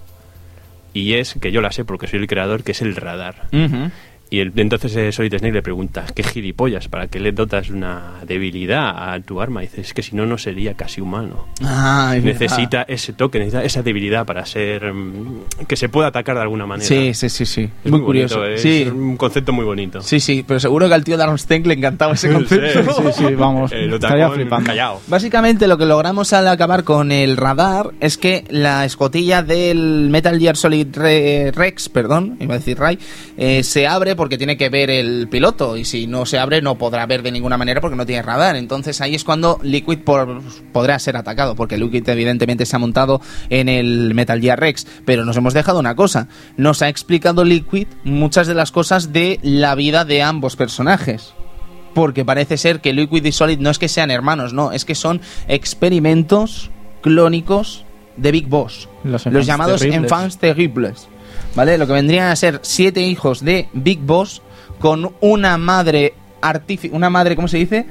[0.93, 3.47] Y es, que yo la sé porque soy el creador, que es el radar.
[3.53, 3.91] Ujú.
[4.31, 6.87] Y el- entonces eh, Solid Snake le pregunta, ¿qué gilipollas?
[6.87, 9.61] ¿Para qué le dotas una debilidad a tu arma?
[9.61, 11.47] Y dice, es que si no, no sería casi humano.
[11.61, 12.39] Ah, es verdad.
[12.39, 14.93] Necesita ese toque, necesita esa debilidad para ser...
[14.93, 16.87] mm, que se pueda atacar de alguna manera.
[16.87, 17.69] Sí, sí, sí, sí.
[17.83, 18.37] Es muy, muy, curioso.
[18.39, 18.83] bonito, es sí.
[18.89, 20.01] un concepto muy bonito.
[20.01, 22.93] sí, sí, pero seguro que al tío Darren Stenk le encantaba ese concepto.
[23.11, 24.65] Sí, sí, vamos, El estaría flipando.
[24.67, 25.01] callao.
[25.07, 30.39] Básicamente lo que logramos al acabar con el radar es que la escotilla del Metal
[30.39, 32.97] Gear Solid Re- Rex, perdón, iba a decir Ray,
[33.37, 36.77] eh, se abre porque tiene que ver el piloto y si no se abre no
[36.77, 38.55] podrá ver de ninguna manera porque no tiene radar.
[38.55, 43.19] Entonces ahí es cuando Liquid por- podrá ser atacado porque Liquid evidentemente se ha montado
[43.49, 44.85] en el Metal Gear Rex.
[45.05, 49.39] Pero nos hemos dejado una cosa, nos ha explicado Liquid muchas de las cosas de
[49.41, 51.33] la vida de ambos personajes
[51.95, 54.93] porque parece ser que Liquid y Solid no es que sean hermanos, no, es que
[54.93, 56.69] son experimentos
[57.01, 57.85] clónicos
[58.17, 58.87] de Big Boss.
[59.03, 60.03] Los llamados terribles.
[60.03, 61.07] enfants terribles.
[61.55, 61.77] ¿Vale?
[61.77, 64.41] Lo que vendrían a ser siete hijos de Big Boss
[64.79, 67.85] con una madre artifi una madre, ¿cómo se dice?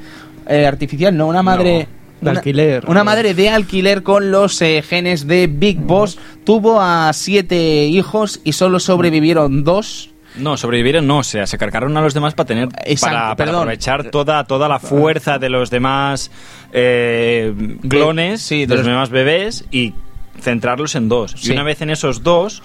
[0.49, 1.87] Eh, artificial, no, una madre
[2.21, 2.85] de una- alquiler.
[2.89, 8.41] Una madre de alquiler con los eh, genes de Big Boss tuvo a siete hijos
[8.45, 10.11] y solo sobrevivieron dos.
[10.37, 14.11] No, sobrevivieron no, o sea, se cargaron a los demás para tener Exacto, para, aprovechar
[14.11, 16.31] toda toda la fuerza de los demás
[16.73, 17.53] eh,
[17.89, 19.95] clones, Sí, de de los los- demás bebés y
[20.41, 21.33] centrarlos en dos.
[21.37, 21.49] Sí.
[21.51, 22.63] Y una vez en esos dos,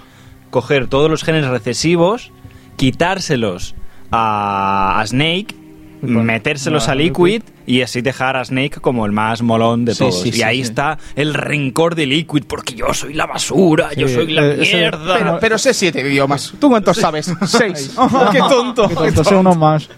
[0.50, 2.32] coger todos los genes recesivos,
[2.76, 3.74] quitárselos
[4.10, 5.54] a, a Snake,
[6.02, 10.22] metérselos a Liquid y así dejar a Snake como el más molón de Sí, todos.
[10.22, 10.62] sí, y sí, ahí sí.
[10.62, 14.76] está el rencor de Liquid porque yo soy la basura, yo soy la eh, ese-
[14.76, 15.18] mierda.
[15.18, 16.54] Pero, pero sé siete idiomas.
[16.60, 17.32] ¿Tú cuántos sabes?
[17.46, 17.92] Seis.
[17.96, 18.88] Oh, ¡Qué tonto!
[18.88, 19.88] Que tonto sea uno más.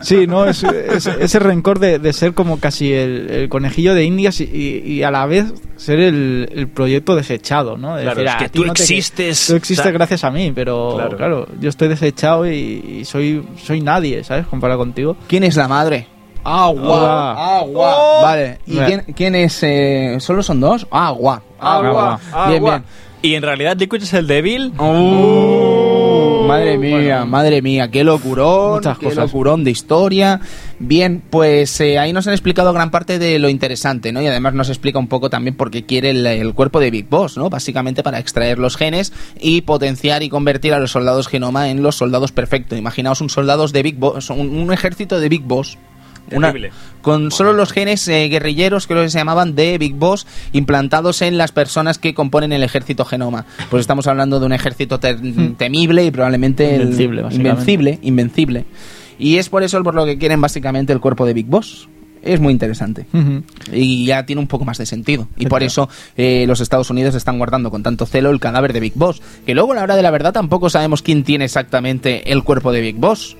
[0.00, 0.46] Sí, ¿no?
[0.46, 5.02] Es, es- ese rencor de, de ser como casi el, el conejillo de Indias y,
[5.02, 7.96] a la vez ser el, el proyecto desechado, ¿no?
[7.96, 9.46] De Claro, es "Ah, que a ti tú no te- existes".
[9.46, 11.16] Tú existes gracias a mí, pero Claro.
[11.16, 14.46] claro, yo estoy desechado y, y soy, soy nadie, ¿sabes?
[14.46, 15.16] Comparado contigo.
[15.28, 16.06] ¿Quién es la madre?
[16.44, 17.32] Agua.
[17.32, 17.58] Agua.
[17.58, 18.22] Agua.
[18.22, 18.58] Vale.
[18.66, 19.58] ¿Y quién, quién es?
[19.62, 20.86] eh, ¿Solo son dos?
[20.90, 21.42] Agua.
[21.58, 22.20] Agua.
[22.48, 22.84] Bien, bien.
[23.22, 24.72] Y en realidad Liquid es el débil.
[24.78, 29.24] Oh, madre mía, madre mía, qué locurón, Muchas qué cosas.
[29.26, 30.40] locurón de historia.
[30.78, 34.22] Bien, pues eh, ahí nos han explicado gran parte de lo interesante, ¿no?
[34.22, 37.10] Y además nos explica un poco también por qué quiere el, el cuerpo de Big
[37.10, 37.50] Boss, ¿no?
[37.50, 41.96] Básicamente para extraer los genes y potenciar y convertir a los soldados genoma en los
[41.96, 42.78] soldados perfectos.
[42.78, 45.76] Imaginaos un soldados de Big Boss, un, un ejército de Big Boss.
[46.32, 46.48] Una-
[47.02, 51.38] con solo los genes eh, guerrilleros, creo que se llamaban, de Big Boss, implantados en
[51.38, 53.46] las personas que componen el ejército genoma.
[53.70, 55.18] Pues estamos hablando de un ejército ter-
[55.56, 58.64] temible y probablemente Invencible, invencible, invencible.
[59.18, 61.88] Y es por eso por lo que quieren básicamente el cuerpo de Big Boss.
[62.22, 63.06] Es muy interesante.
[63.72, 65.26] Y ya tiene un poco más de sentido.
[65.38, 65.88] Y por eso
[66.18, 69.22] eh, los Estados Unidos están guardando con tanto celo el cadáver de Big Boss.
[69.46, 72.72] Que luego, a la hora de la verdad, tampoco sabemos quién tiene exactamente el cuerpo
[72.72, 73.38] de Big Boss.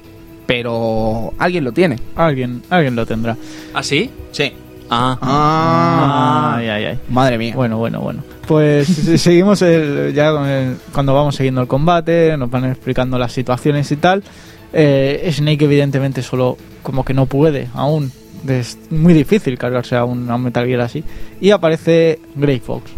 [0.54, 1.96] Pero alguien lo tiene.
[2.16, 3.36] Alguien, alguien lo tendrá.
[3.72, 4.10] ¿Ah, sí?
[4.32, 4.52] Sí.
[4.90, 5.16] Ah.
[5.22, 6.54] Ah.
[6.58, 6.98] Ay, ay, ay.
[7.08, 7.54] Madre mía.
[7.54, 8.24] Bueno, bueno, bueno.
[8.48, 13.16] Pues se- seguimos el- ya con el- cuando vamos siguiendo el combate, nos van explicando
[13.16, 14.24] las situaciones y tal.
[14.72, 18.10] Eh, Snake evidentemente solo como que no puede aún.
[18.48, 21.04] Es muy difícil cargarse a un, a un Metal Gear así.
[21.40, 22.90] Y aparece Grey Fox,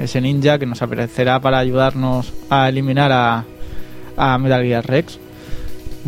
[0.00, 3.44] ese ninja que nos aparecerá para ayudarnos a eliminar a,
[4.16, 5.20] a Metal Gear Rex.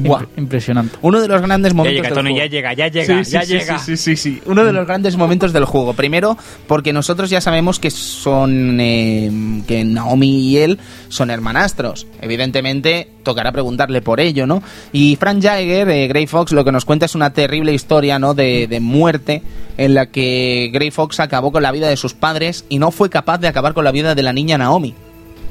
[0.00, 0.22] Buah.
[0.36, 0.96] Impresionante.
[1.02, 2.44] Uno de los grandes Ya momentos llega, del Tony, juego.
[2.44, 3.78] ya llega, ya llega, Sí, ya sí, sí, llega.
[3.78, 4.42] Sí, sí, sí, sí.
[4.46, 5.92] Uno de los grandes momentos del juego.
[5.94, 8.78] Primero, porque nosotros ya sabemos que son.
[8.80, 9.30] eh,
[9.66, 12.06] que Naomi y él son hermanastros.
[12.20, 14.62] Evidentemente, tocará preguntarle por ello, ¿no?
[14.92, 18.34] Y Frank Jaeger, eh, Grey Fox, lo que nos cuenta es una terrible historia, ¿no?
[18.34, 19.42] De, de muerte
[19.76, 23.10] en la que Grey Fox acabó con la vida de sus padres y no fue
[23.10, 24.94] capaz de acabar con la vida de la niña Naomi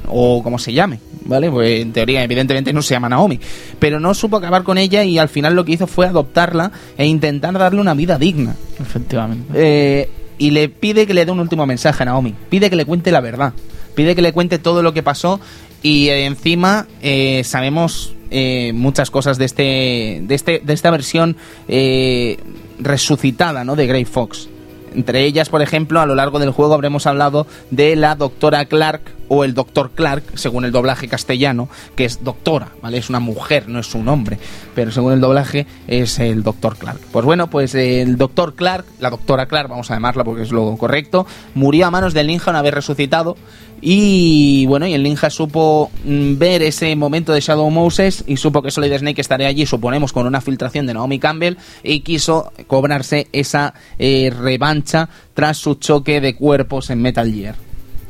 [0.06, 1.50] o como se llame, ¿vale?
[1.50, 3.40] Pues en teoría, evidentemente, no se llama Naomi.
[3.78, 7.06] Pero no supo acabar con ella y al final lo que hizo fue adoptarla e
[7.06, 8.54] intentar darle una vida digna.
[8.80, 9.52] Efectivamente.
[9.54, 10.08] Eh,
[10.38, 12.34] y le pide que le dé un último mensaje a Naomi.
[12.48, 13.52] Pide que le cuente la verdad.
[13.94, 15.40] Pide que le cuente todo lo que pasó.
[15.82, 21.36] Y eh, encima eh, sabemos eh, muchas cosas de este, de este, de esta versión
[21.66, 22.38] eh,
[22.78, 23.74] resucitada, ¿no?
[23.74, 24.48] De Grey Fox.
[24.94, 29.02] Entre ellas, por ejemplo, a lo largo del juego habremos hablado de la doctora Clark
[29.28, 32.98] o el doctor Clark, según el doblaje castellano, que es doctora, ¿vale?
[32.98, 34.38] Es una mujer, no es un hombre,
[34.74, 37.00] pero según el doblaje es el doctor Clark.
[37.12, 40.76] Pues bueno, pues el doctor Clark, la doctora Clark, vamos a llamarla porque es lo
[40.76, 43.36] correcto, murió a manos del ninja una vez resucitado
[43.80, 48.62] y bueno, y el ninja supo mm, ver ese momento de Shadow Moses y supo
[48.62, 53.28] que Solid Snake estaría allí, suponemos, con una filtración de Naomi Campbell y quiso cobrarse
[53.32, 57.54] esa eh, revancha tras su choque de cuerpos en Metal Gear.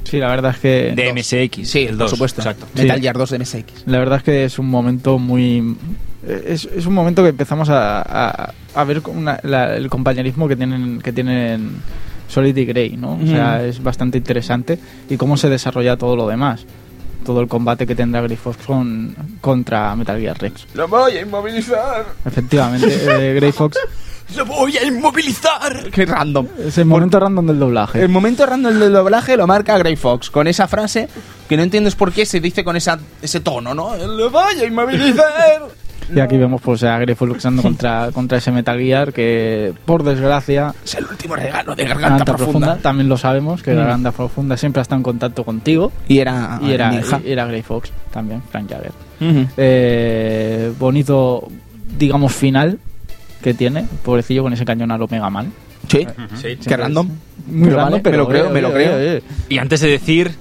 [0.04, 0.92] Sí, la verdad es que...
[0.96, 1.68] De MSX.
[1.68, 2.40] Sí, el por 2, supuesto.
[2.40, 2.66] Exacto.
[2.74, 3.02] Metal Sí.
[3.02, 3.64] Gear 2 de MSX.
[3.86, 5.76] La verdad es que es un momento muy...
[6.26, 10.48] Es, es un momento que empezamos a, a- a ver con una- la- el compañerismo
[10.48, 11.72] que tienen, que tienen
[12.28, 13.18] Solid y Grey, ¿no?
[13.22, 14.78] O sea, es bastante interesante
[15.08, 16.64] y cómo se desarrolla todo lo demás.
[17.24, 20.66] Todo el combate que tendrá Grey Fox con, contra Metal Gear Rex.
[20.74, 22.06] ¡Lo voy a inmovilizar!
[22.24, 23.76] Efectivamente, eh, Grey Fox
[24.36, 25.90] ¡Lo voy a inmovilizar!
[25.90, 26.46] ¡Qué random!
[26.58, 28.02] es el momento random del doblaje.
[28.02, 31.08] El momento random del doblaje lo marca Grey Fox con esa frase
[31.48, 33.96] que no entiendes por qué se dice con esa, ese tono, ¿no?
[33.96, 35.68] ¡Lo voy a inmovilizar!
[36.14, 40.02] Y aquí vemos pues a Grey Fox luchando contra, contra ese Metal Gear que, por
[40.02, 42.66] desgracia, Es el último regalo de Garganta, Garganta profunda.
[42.68, 42.82] profunda.
[42.82, 45.92] también lo sabemos, que Garganta Profunda siempre ha estado en contacto contigo.
[46.08, 47.20] Y era, y era, ninja.
[47.24, 48.92] y era Grey Fox también, Frank Jagger.
[49.56, 51.46] Eh, bonito,
[51.98, 52.78] digamos, final
[53.42, 55.52] que tiene, pobrecillo con ese cañón a lo Mega Man.
[55.88, 56.06] Sí,
[56.40, 56.56] Sí.
[56.66, 57.08] qué random.
[57.46, 59.20] Muy Pero random, vale, pero me lo creo, me lo creo.
[59.48, 60.32] Y antes de decir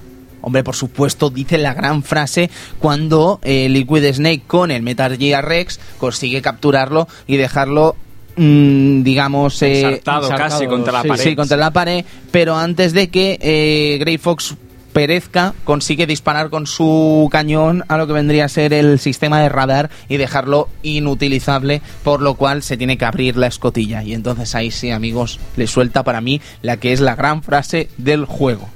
[0.48, 2.50] Hombre, por supuesto, dice la gran frase
[2.80, 7.98] cuando eh, Liquid Snake con el Metal Gear Rex consigue capturarlo y dejarlo,
[8.38, 11.24] mm, digamos, eh, Ensartado ensartado, casi contra la sí, pared.
[11.26, 14.56] Sí, contra la pared, pero antes de que eh, Grey Fox
[14.94, 19.50] perezca, consigue disparar con su cañón a lo que vendría a ser el sistema de
[19.50, 24.02] radar y dejarlo inutilizable, por lo cual se tiene que abrir la escotilla.
[24.02, 27.90] Y entonces ahí sí, amigos, le suelta para mí la que es la gran frase
[27.98, 28.70] del juego.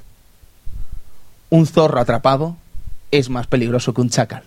[1.51, 2.55] Un zorro atrapado
[3.11, 4.43] es más peligroso que un chacal.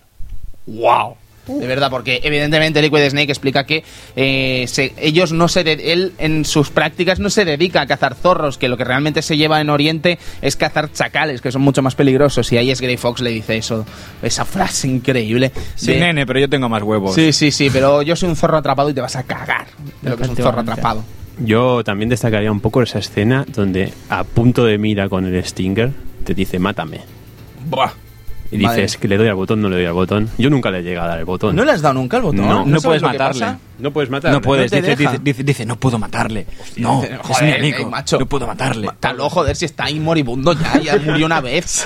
[0.67, 1.15] ¡Wow!
[1.47, 3.85] De verdad, porque evidentemente Liquid Snake explica que
[4.17, 8.15] eh, se- ellos no se de- él en sus prácticas no se dedica a cazar
[8.15, 11.83] zorros, que lo que realmente se lleva en Oriente es cazar chacales, que son mucho
[11.83, 12.51] más peligrosos.
[12.51, 13.85] Y ahí es Grey Fox le dice eso,
[14.23, 15.53] esa frase increíble.
[15.75, 17.15] Sí, de- nene, pero yo tengo más huevos.
[17.15, 19.67] sí, sí, sí, pero yo soy un zorro atrapado y te vas a cagar
[20.01, 21.05] de lo que es un zorro atrapado.
[21.39, 25.91] Yo también destacaría un poco esa escena donde a punto de mira con el Stinger
[26.25, 27.01] te dice mátame.
[27.69, 28.04] Buah.
[28.51, 30.29] Y Madre dices que le doy al botón, no le doy al botón.
[30.39, 31.57] Yo nunca le llega a dar el botón.
[31.57, 32.47] ¿No le has dado nunca el botón?
[32.47, 33.47] No, no puedes matarle.
[33.77, 34.31] No puedes matar.
[34.33, 36.47] No puedes, te dice, dice, dice, dice, no puedo matarle.
[36.77, 37.91] no, Dice, es joder, mi amigo.
[37.91, 38.21] macho.
[38.21, 38.87] No puedo matarle.
[38.87, 41.85] Mátalo, joder, si está ahí moribundo ya, ya murió una vez.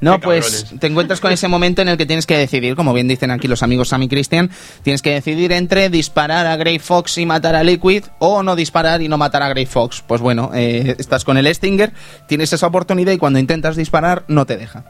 [0.00, 0.80] No, Qué pues cabrones.
[0.80, 3.48] te encuentras con ese momento en el que tienes que decidir, como bien dicen aquí
[3.48, 4.50] los amigos Sam y Christian,
[4.82, 9.02] tienes que decidir entre disparar a Grey Fox y matar a Liquid o no disparar
[9.02, 10.02] y no matar a Grey Fox.
[10.06, 11.92] Pues bueno, eh, estás con el Stinger,
[12.28, 14.84] tienes esa oportunidad y cuando intentas disparar no te deja.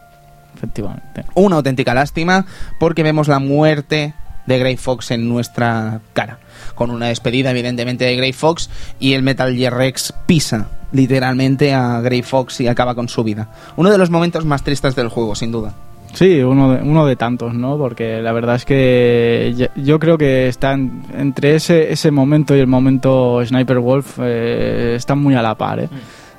[0.54, 1.24] Efectivamente.
[1.34, 2.46] Una auténtica lástima
[2.78, 4.14] porque vemos la muerte
[4.46, 6.38] de Grey Fox en nuestra cara.
[6.74, 12.00] Con una despedida, evidentemente, de Grey Fox y el Metal Gear Rex pisa literalmente a
[12.00, 13.48] Grey Fox y acaba con su vida.
[13.76, 15.74] Uno de los momentos más tristes del juego, sin duda.
[16.14, 17.76] Sí, uno de, uno de tantos, ¿no?
[17.76, 22.68] Porque la verdad es que yo creo que están entre ese, ese momento y el
[22.68, 25.88] momento Sniper Wolf eh, están muy a la par, ¿eh?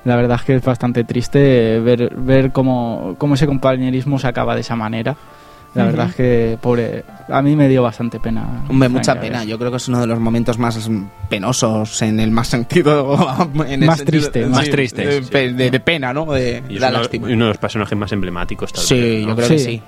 [0.06, 4.56] La verdad es que es bastante triste ver, ver cómo, cómo ese compañerismo se acaba
[4.56, 5.16] de esa manera.
[5.74, 8.64] La verdad es que, pobre, a mí me dio bastante pena.
[8.70, 9.44] Hombre, mucha pena.
[9.44, 9.48] eh.
[9.48, 10.90] Yo creo que es uno de los momentos más
[11.28, 13.18] penosos en el más sentido.
[13.68, 15.06] en el Más sentido- triste, sí, más triste.
[15.06, 16.32] De, pe- de- de pena, ¿no?
[16.32, 17.30] De, Y es la uno, lástima.
[17.30, 19.30] y uno de los personajes más emblemáticos tal Sí, vez, ¿no?
[19.30, 19.66] yo creo que Sí.
[19.66, 19.82] sí.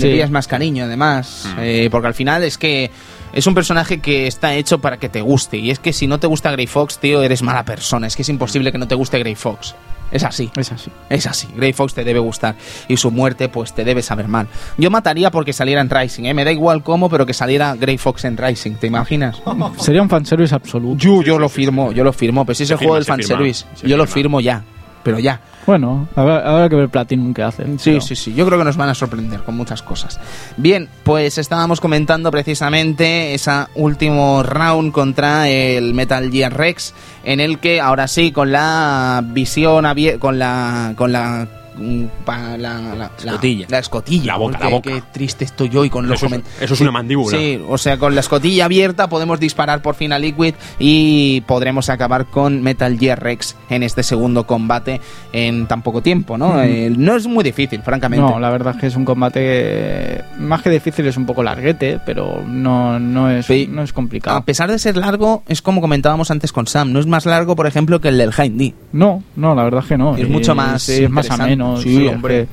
[0.00, 0.32] Le Sí.
[0.32, 1.46] más cariño, además.
[1.58, 2.90] eh, porque al final es que
[3.34, 5.56] es un personaje que está hecho para que te guste.
[5.58, 8.06] Y es que si no te gusta Grey Fox, tío, eres mala persona.
[8.06, 9.74] Es que es imposible que no te guste Grey Fox.
[10.12, 10.48] Es así.
[10.56, 10.92] Es así.
[11.08, 11.48] Es así.
[11.56, 12.54] Grey Fox te debe gustar.
[12.86, 14.46] Y su muerte, pues te debe saber mal.
[14.78, 16.34] Yo mataría porque saliera en Rising, ¿eh?
[16.34, 18.74] Me da igual cómo, pero que saliera Grey Fox en Rising.
[18.74, 19.42] ¿Te imaginas?
[19.78, 20.98] Sería un fanservice absoluto.
[20.98, 22.44] Yo, yo lo firmo, yo lo firmo.
[22.44, 24.62] Pero si es Se el juego del fanservice, se yo lo firmo ya.
[25.04, 25.40] Pero ya.
[25.66, 27.78] Bueno, habrá, habrá que ver Platinum qué hacen.
[27.78, 28.34] Sí, pero- sí, sí.
[28.34, 30.18] Yo creo que nos van a sorprender con muchas cosas.
[30.56, 37.58] Bien, pues estábamos comentando precisamente ese último round contra el Metal Gear Rex, en el
[37.60, 41.46] que ahora sí, con la visión abierta, con la, con la
[41.78, 43.66] la, la- la- Escotilla.
[43.68, 44.24] la escotilla.
[44.26, 44.90] La boca, Qué- la boca.
[44.90, 47.36] Qué triste estoy hoy con los Eso es- eso es una mandíbula.
[47.36, 51.88] Sí, o sea, con la escotilla abierta podemos disparar por fin a Liquid y podremos
[51.88, 55.00] acabar con Metal Gear Rex en este segundo combate
[55.32, 56.62] en tan poco tiempo, ¿no?
[56.62, 58.24] Eh, no es muy difícil, francamente.
[58.24, 62.00] No, la verdad es que es un combate más que difícil, es un poco larguete,
[62.04, 63.68] pero no, no, es, Sí.
[63.70, 64.36] no es complicado.
[64.36, 67.56] A pesar de ser largo, es como comentábamos antes con Sam, no es más largo,
[67.56, 70.16] por ejemplo, que el del Hind No, no, la verdad es que no.
[70.16, 71.56] Es Y- mucho más sí, es más interesante.
[71.76, 72.46] Sí, sí, es hombre.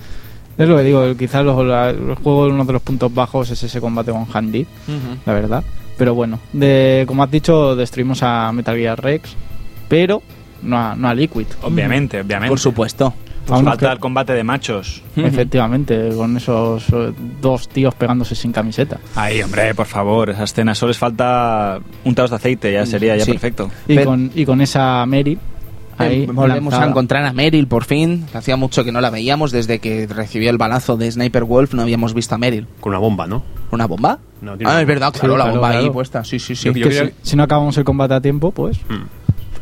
[0.57, 3.79] que- Es lo que digo, quizás los, juegos, uno de los puntos bajos es ese
[3.81, 4.65] combate con Handy,
[5.25, 5.63] la verdad.
[5.97, 9.35] Pero bueno, de, como has dicho, destruimos a Metal Gear Rex,
[9.87, 10.21] pero
[10.63, 11.45] no a, no a Liquid.
[11.63, 12.49] Obviamente, obviamente.
[12.49, 13.13] Por supuesto.
[13.45, 15.01] Pues falta el combate de machos.
[15.15, 17.11] Efectivamente, con esos eh,
[17.41, 18.99] dos tíos pegándose sin camiseta.
[19.15, 20.75] Ay, hombre, por favor, esa escena.
[20.75, 23.31] Solo les falta un taos de aceite, ya sería ya Sí.
[23.31, 23.69] perfecto.
[23.87, 25.37] Y, Pero- con, y con esa Mary
[26.01, 26.83] ahí volvemos lanzada.
[26.85, 28.25] a encontrar a Meryl por fin.
[28.33, 31.73] Hacía mucho que no la veíamos desde que recibió el balazo de Sniper Wolf.
[31.73, 32.67] No habíamos visto a Meryl.
[32.79, 33.43] Con una bomba, ¿no?
[33.71, 34.19] ¿Una bomba?
[34.41, 35.93] No, tiene ah, una es verdad, Sí, claro, la claro, bomba ahí claro.
[35.93, 36.23] puesta.
[36.23, 36.65] Sí, sí, sí.
[36.65, 38.77] Yo- Que yo creo- si, si no acabamos el combate a tiempo, pues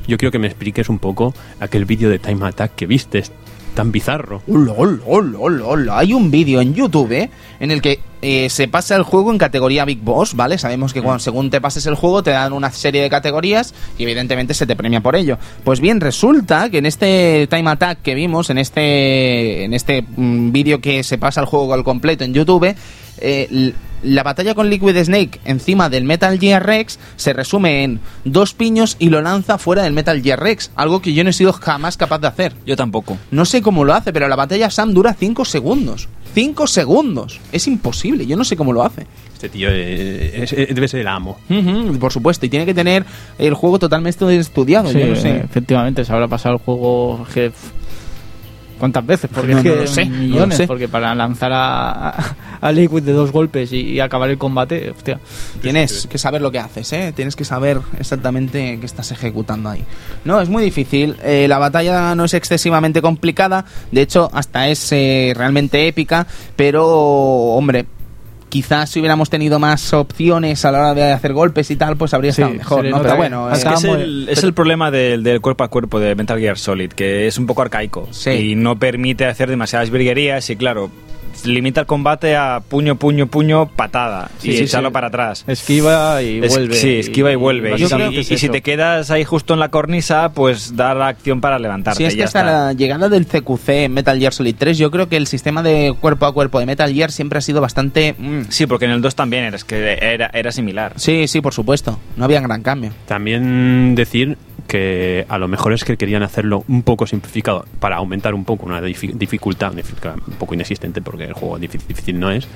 [0.07, 3.31] Yo quiero que me expliques un poco aquel vídeo de Time Attack que viste, es
[3.79, 4.41] tan bizarro.
[4.49, 5.99] Hola, hola, hola, hola, hola.
[5.99, 7.29] Hay un vídeo en YouTube ¿eh?
[7.61, 10.57] en el que eh, se pasa el juego en categoría Big Boss, ¿vale?
[10.57, 14.03] Sabemos que cuando, según te pases el juego te dan una serie de categorías y
[14.03, 15.37] evidentemente se te premia por ello.
[15.63, 20.51] Pues bien, resulta que en este Time Attack que vimos, en este, en este mm,
[20.51, 22.75] vídeo que se pasa el juego al completo en YouTube,
[23.19, 23.73] eh,
[24.03, 28.95] la batalla con Liquid Snake encima del Metal Gear Rex se resume en dos piños
[28.99, 31.97] y lo lanza fuera del Metal Gear Rex, algo que yo no he sido jamás
[31.97, 32.53] capaz de hacer.
[32.65, 33.17] Yo tampoco.
[33.31, 36.07] No sé cómo lo hace, pero la batalla Sam dura 5 segundos.
[36.35, 37.39] 5 segundos.
[37.51, 39.07] Es imposible, yo no sé cómo lo hace.
[39.33, 41.37] Este tío eh, es- es- debe ser el amo.
[41.99, 43.05] Por supuesto, y tiene que tener
[43.37, 44.91] el juego totalmente estudiado.
[44.91, 45.37] sí, yo no sé.
[45.39, 47.49] efectivamente se habrá pasado el juego f-
[48.79, 49.29] ¿Cuántas veces?
[49.33, 50.67] Porque No, es no sé, no lo millones, sé.
[50.67, 54.89] porque para lanzar a, a, a Liquid de dos golpes y, y acabar el combate,
[54.91, 55.19] hostia.
[55.61, 57.13] Tienes que saber lo que haces, ¿eh?
[57.15, 59.83] Tienes que saber exactamente qué estás ejecutando ahí.
[60.25, 61.17] No, es muy difícil.
[61.23, 63.65] Eh, la batalla no es excesivamente complicada.
[63.91, 66.25] De hecho, hasta es eh, realmente épica.
[66.55, 67.85] Pero, hombre,
[68.49, 72.13] quizás si hubiéramos tenido más opciones a la hora de hacer golpes y tal, pues
[72.13, 75.63] habría Sí, estado mejor, Es, que es, Acabamos- el, es el problema del, del cuerpo
[75.63, 78.31] a cuerpo de Metal Gear Solid, que es un poco arcaico Sí.
[78.31, 80.89] y no permite hacer demasiadas virguerías y claro,
[81.45, 84.93] limita el combate a puño, puño, puño, patada Sí, y sí, echarlo sí.
[84.93, 85.43] para atrás.
[85.47, 86.75] Esquiva y Es- vuelve.
[86.75, 87.69] sí, esquiva y vuelve.
[87.73, 88.51] Y, si, básicamente y- es y si eso.
[88.53, 91.97] te quedas ahí justo en la cornisa, pues da la acción para levantarte.
[91.97, 92.51] Si es que hasta está.
[92.67, 95.93] la llegada del CQC en Metal Gear Solid 3, yo creo que el sistema de
[95.99, 98.15] cuerpo a cuerpo de Metal Gear siempre ha sido bastante...
[98.17, 100.93] mm, Sí, porque en el 2 también era, es que era, era similar.
[100.97, 101.99] Sí, sí, por supuesto.
[102.17, 102.91] No había gran cambio.
[103.07, 104.37] También decir
[104.69, 108.65] que a lo mejor es que querían hacerlo un poco simplificado para aumentar un poco
[108.67, 112.47] una difi- dificultad, un poco inexistente porque el juego difícil, difícil no es,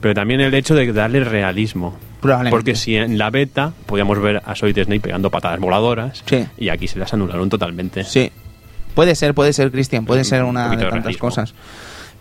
[0.00, 1.96] pero también el hecho de darle realismo.
[2.50, 6.46] Porque si en la beta podíamos ver a Solid Snake pegando patadas voladoras Sí.
[6.58, 8.04] y aquí se las anularon totalmente.
[8.04, 8.30] Sí.
[8.94, 11.54] Puede ser, puede ser, Cristian, puede ser una de tantas cosas.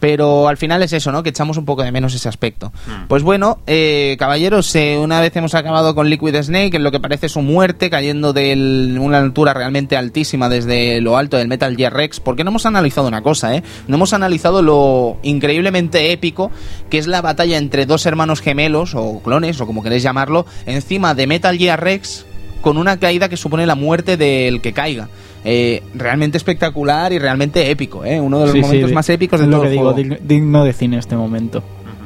[0.03, 1.23] Pero al final es eso, ¿no?
[1.23, 2.73] Que echamos un poco de menos ese aspecto.
[3.07, 6.99] Pues bueno, eh, caballeros, eh, una vez hemos acabado con Liquid Snake, en lo que
[6.99, 11.93] parece su muerte, cayendo de una altura realmente altísima desde lo alto del Metal Gear
[11.93, 13.63] Rex, porque no hemos analizado una cosa, ¿eh?
[13.88, 16.51] No hemos analizado lo increíblemente épico
[16.89, 21.15] que es la batalla entre dos hermanos gemelos, o clones, o como queréis llamarlo, encima
[21.15, 22.25] de Metal Gear Rex,
[22.59, 25.07] con una caída que supone la muerte del que caiga.
[25.45, 28.19] Eh, realmente espectacular y realmente épico, ¿eh?
[28.21, 29.97] Uno de los Sí, momentos más épicos de lo todo que el digo, juego.
[29.97, 31.61] digno, digno de cine este momento.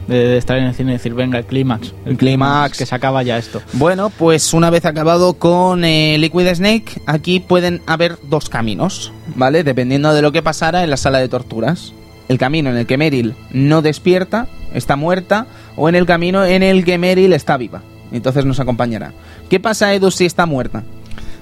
[0.08, 1.94] De, de estar en el cine y decir, venga, el clímax.
[2.06, 2.78] El clímax.
[2.78, 3.62] Que se acaba ya esto.
[3.74, 9.64] Bueno, pues una vez acabado con eh, Liquid Snake, aquí pueden haber dos caminos, ¿vale?
[9.66, 11.94] Dependiendo de lo que pasara en la sala de torturas.
[12.30, 15.46] El camino en el que Meryl no despierta, está muerta,
[15.76, 17.82] o en el camino en el que Meryl está viva.
[18.12, 19.12] Entonces nos acompañará.
[19.50, 20.84] ¿Qué pasa, Edu, si está muerta?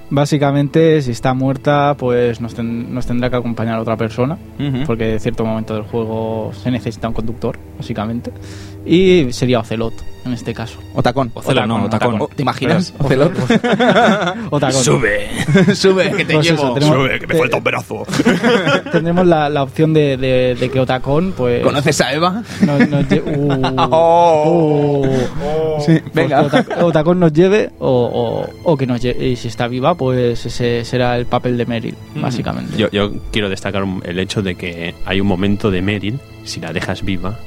[0.10, 4.38] Básicamente, si está muerta, pues nos, ten- nos tendrá que acompañar otra persona.
[4.86, 8.32] Porque en cierto momento del juego se necesita un conductor, básicamente.
[8.86, 9.94] Y sería Ocelot,
[10.26, 10.78] en este caso.
[10.94, 11.32] Otacón.
[11.34, 12.20] Ocelot, no, Otacón.
[12.36, 12.94] ¿Te imaginas?
[13.00, 13.32] Ocelot.
[14.52, 14.84] Otacón.
[14.84, 15.28] Sube.
[15.76, 16.74] Sube, que te Pues eso, llevo.
[16.76, 18.04] tenemos- Sube, que me te- falta un brazo.
[18.92, 21.64] Tendremos la, la opción de, de- de que Otacón, pues.
[21.64, 22.44] ¿Conoces a Eva?
[22.62, 25.02] nos- nos lle- Uh, Oh.
[25.06, 25.82] uh.
[25.86, 26.50] Sí, Pues venga.
[26.50, 29.30] que Ota- Otacón nos lleve o, o- o que nos lleve.
[29.30, 32.78] Y si está viva, pues ese será el papel de Meryl, básicamente.
[32.78, 36.60] Yo, yo quiero destacar un- el hecho de que hay un momento de Meryl, si
[36.62, 37.38] la dejas viva,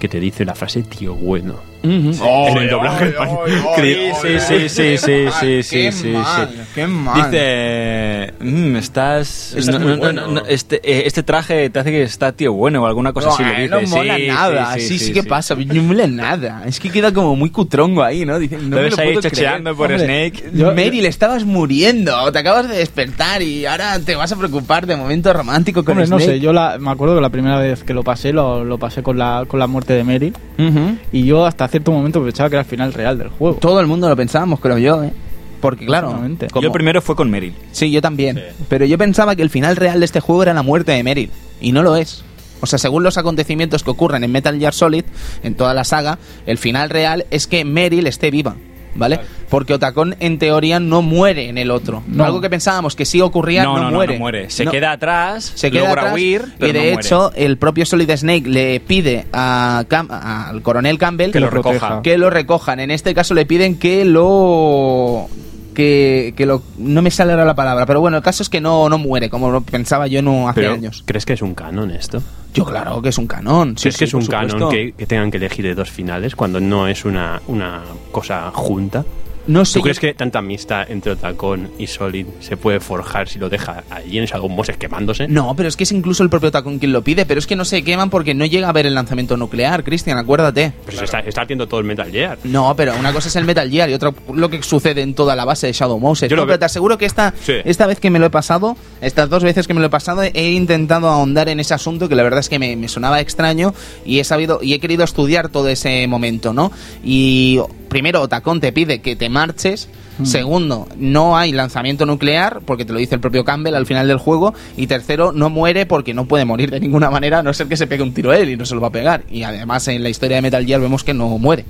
[0.00, 1.69] que te dice la frase tío bueno.
[1.82, 3.38] En el doblaje español.
[3.76, 6.58] Sí, sí, sí, sí, sí, sí, Qué sí, mal, sí.
[6.74, 7.30] qué mal.
[7.30, 10.26] Dice, "Mm, estás, no, no, no, bueno".
[10.28, 13.44] no, este, eh, este traje te hace que está tío bueno o alguna cosa así
[13.44, 13.68] dice.
[13.68, 14.74] no mola Sí, nada.
[14.78, 15.54] Sí, sí, que pasa.
[15.54, 16.62] No mola nada.
[16.66, 18.38] Es que queda como muy cutrongo ahí, ¿no?
[18.38, 19.62] Dice, no Lo me ves lo ahí creer.
[19.62, 20.50] por Hombre, Snake.
[20.54, 22.30] Yo- Meryl, estabas muriendo.
[22.32, 26.08] Te acabas de despertar y ahora te vas a preocupar de momento romántico con Hombre,
[26.08, 26.32] no Snake.
[26.38, 29.02] sé, yo la, me acuerdo que la primera vez que lo pasé, lo, lo pasé
[29.02, 30.34] con la, con la muerte de Meryl.
[30.58, 30.96] Ujú.
[31.12, 33.56] Y yo hasta cierto momento pensaba que era el final real del juego.
[33.58, 35.12] Todo el mundo lo pensábamos, creo yo, ¿eh?
[35.60, 36.08] Porque claro,
[36.50, 37.54] como- Yo el primero fue con Meryl.
[37.72, 38.42] Sí, yo también.
[38.68, 41.30] Pero yo pensaba que el final real de este juego era la muerte de Meryl.
[41.60, 42.24] Y no lo es.
[42.62, 45.04] O sea, según los acontecimientos que ocurren en Metal Gear Solid,
[45.42, 48.56] en toda la saga, el final real es que Meryl esté viva.
[48.94, 49.20] ¿Vale?
[49.48, 52.02] Porque Otacón en teoría no muere en el otro.
[52.08, 52.24] No.
[52.24, 54.14] Algo que pensábamos que sí ocurría, no, No, muere.
[54.14, 54.50] no muere.
[54.50, 54.70] Se No.
[54.70, 57.06] queda atrás, se queda logra atrás, huir, pero y de no muere.
[57.06, 61.72] hecho el propio Solid Snake le pide a Cam- al coronel Campbell Que lo proteja.
[61.88, 62.02] recoja.
[62.02, 62.80] que lo recojan.
[62.80, 65.28] En este caso le piden que lo
[65.74, 68.60] que, que lo no me sale ahora la palabra, pero bueno, el caso es que
[68.60, 71.02] no, no muere, como lo pensaba yo no hace Pero, años.
[71.06, 72.20] ¿crees que es un canon esto?
[72.52, 73.76] Yo claro que es un canon.
[73.76, 76.34] sí, ¿Crees que sí, es un canon que, que tengan que elegir de dos finales
[76.34, 79.04] cuando no es una, una cosa junta?
[79.46, 79.78] No sé.
[79.78, 83.84] ¿Tú crees que tanta amistad entre Otacón y Solid se puede forjar si lo deja
[83.90, 85.26] allí en Shadow Moses quemándose?
[85.28, 87.56] No, pero es que es incluso el propio Tacón quien lo pide, pero es que
[87.56, 90.72] no se queman porque no llega a ver el lanzamiento nuclear, Cristian, acuérdate.
[90.84, 92.38] Pues se está, está haciendo todo el Metal Gear.
[92.44, 95.34] No, pero una cosa es el Metal Gear y otra lo que sucede en toda
[95.34, 96.28] la base de Shadow Moses.
[96.30, 97.54] Yo No, lo pero te aseguro que esta, Sí.
[97.64, 100.22] esta vez que me lo he pasado, estas dos veces que me lo he pasado,
[100.22, 103.74] he intentado ahondar en ese asunto que la verdad es que me, me sonaba extraño
[104.04, 106.70] y he sabido y he querido estudiar todo ese momento, ¿no?
[107.02, 107.58] Y
[107.90, 109.90] primero, Otacón te pide que te marches.
[110.22, 114.18] Segundo, no hay lanzamiento nuclear, porque te lo dice el propio Campbell al final del
[114.18, 114.54] juego.
[114.76, 117.76] Y tercero, no muere porque no puede morir de ninguna manera, a no ser que
[117.76, 119.24] se pegue un tiro él y no se lo va a pegar.
[119.30, 121.64] Y además en la historia de Metal Gear vemos que no muere.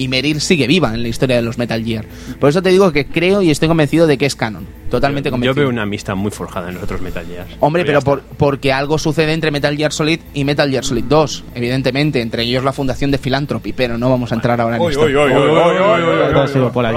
[0.00, 2.06] Y Meryl sigue viva en la historia de los Metal Gear.
[2.38, 4.66] Por eso te digo que creo y estoy convencido de que es canon.
[4.90, 5.54] Totalmente Yo convencido.
[5.54, 7.46] veo una amistad muy forjada en los otros Metal Gear.
[7.60, 11.44] Hombre, pero por- porque algo sucede entre Metal Gear Solid y Metal Gear Solid 2,
[11.54, 16.70] evidentemente, entre ellos la fundación de Philanthropy, pero no vamos a entrar ahora en esto.
[16.72, 16.92] Por ahí.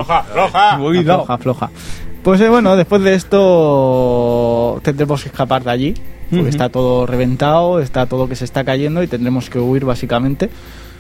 [1.04, 1.70] Floja, floja.
[2.24, 5.94] Pues eh, bueno, después de esto tendremos que escapar de allí.
[6.32, 10.50] Porque está todo reventado, está todo que se está cayendo y tendremos que huir básicamente.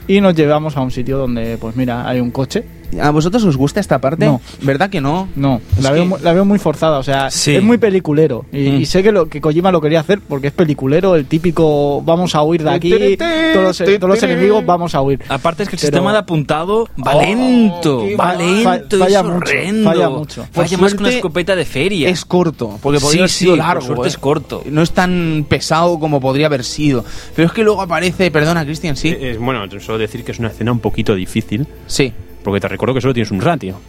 [0.07, 2.63] Y nos llevamos a un sitio donde, pues mira, hay un coche.
[3.01, 4.25] ¿A vosotros os gusta esta parte?
[4.25, 4.41] No.
[4.61, 5.27] ¿Verdad que no?
[5.35, 7.55] No, Es la, que- veo, la veo muy forzada, o sea, Sí.
[7.55, 8.45] es muy peliculero.
[8.51, 8.81] Y, Mm.
[8.81, 12.35] y sé que, lo, que Kojima lo quería hacer porque es peliculero, el típico vamos
[12.35, 13.17] a huir de aquí,
[13.53, 15.19] todos los, todos los enemigos vamos a huir.
[15.29, 19.19] Aparte es que el Pero- sistema de apuntado va lento, qué va lento, fa- falla
[19.19, 19.89] es mucho, horrendo.
[19.89, 20.41] falla mucho.
[20.53, 22.09] Por Falla más que una escopeta de feria.
[22.09, 23.81] Es corto, porque Sí, podría haber sí, sido por largo.
[23.85, 24.07] suerte ¿eh?
[24.09, 24.63] es corto.
[24.69, 27.03] No es tan pesado como podría haber sido.
[27.35, 29.09] Pero es que luego aparece, perdona, Cristian, sí.
[29.09, 32.13] Eh, es, bueno, solo decir que es una escena un poquito difícil, Sí.
[32.43, 33.79] Porque te recuerdo que solo tienes un ratio.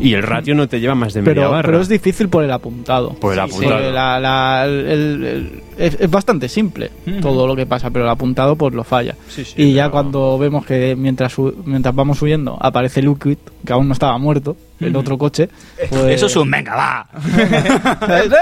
[0.00, 1.66] Y el ratio no te lleva más de media Pero, barra.
[1.66, 3.10] pero es difícil por el apuntado.
[3.14, 3.74] Por el Sí, apuntado.
[3.76, 4.86] porque la- la- el-
[5.24, 6.90] el- es, es bastante simple
[7.20, 9.14] todo lo que pasa, pero el apuntado pues lo falla.
[9.28, 11.34] Sí, sí, y ya pero- cuando vemos que mientras,
[11.64, 15.48] mientras vamos huyendo aparece Liquid, que aún no estaba muerto, el otro coche,
[15.88, 16.02] pues...
[16.16, 17.06] Eso es un venga, va.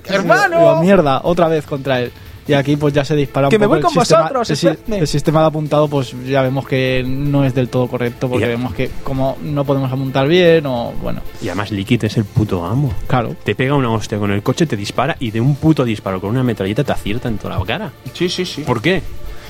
[0.50, 2.12] Digo, mierda, otra vez contra él.
[2.48, 4.50] Y aquí pues ya se dispara un Que me poco voy el con sistema, vosotros,
[4.50, 4.98] el, si- esperadme.
[4.98, 8.74] el sistema de apuntado pues ya vemos que no es del todo correcto porque vemos
[8.74, 12.92] que como no podemos apuntar bien o bueno, Y además Liquid es el puto amo.
[13.06, 13.36] claro.
[13.44, 16.30] Te pega una hostia con el coche, te dispara y de un puto disparo con
[16.30, 17.92] una metralleta te acierta en toda la cara.
[18.14, 18.62] Sí, sí, sí.
[18.62, 19.02] ¿Por qué?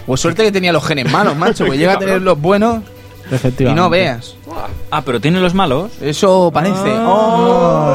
[0.06, 2.82] Pues suerte que tenía los genes malos, macho, que llega a tener los buenos
[3.58, 4.36] y no veas.
[4.90, 5.90] Ah, pero tiene los malos.
[6.00, 6.90] Eso parece.
[7.04, 7.94] Oh.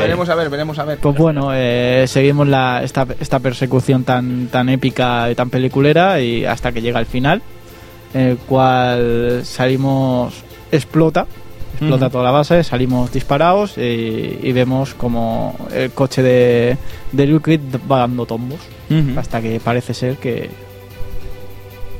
[0.00, 0.98] Veremos a ver, veremos a ver.
[0.98, 6.44] Pues bueno, eh, seguimos la, esta, esta persecución tan, tan épica y tan peliculera y
[6.44, 7.42] hasta que llega el final,
[8.12, 10.34] en el cual salimos,
[10.70, 11.26] explota,
[11.72, 16.76] explota toda la base, salimos disparados y, y vemos como el coche de,
[17.12, 18.60] de Liquid va dando tombos
[19.16, 20.50] hasta que parece ser que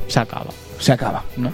[0.06, 1.24] se acaba, Se acaba.
[1.36, 1.50] ¿no?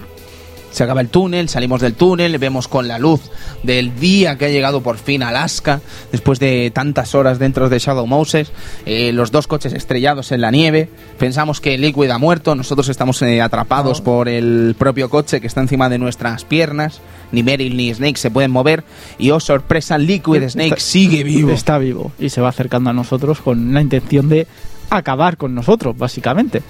[0.71, 3.19] Se acaba el túnel, salimos del túnel, vemos con la luz
[3.61, 5.81] del día que ha llegado por fin a Alaska,
[6.13, 8.51] después de tantas horas dentro de Shadow Moses,
[8.85, 10.87] eh, los dos coches estrellados en la nieve,
[11.19, 15.59] pensamos que Liquid ha muerto, nosotros estamos eh, atrapados por el propio coche que está
[15.59, 17.01] encima de nuestras piernas,
[17.33, 18.85] ni Meryl ni Snake se pueden mover,
[19.19, 21.51] y oh sorpresa, Liquid Snake Está- sigue vivo.
[21.51, 24.47] Está vivo y se va acercando a nosotros con la intención de
[24.89, 26.61] acabar con nosotros, básicamente.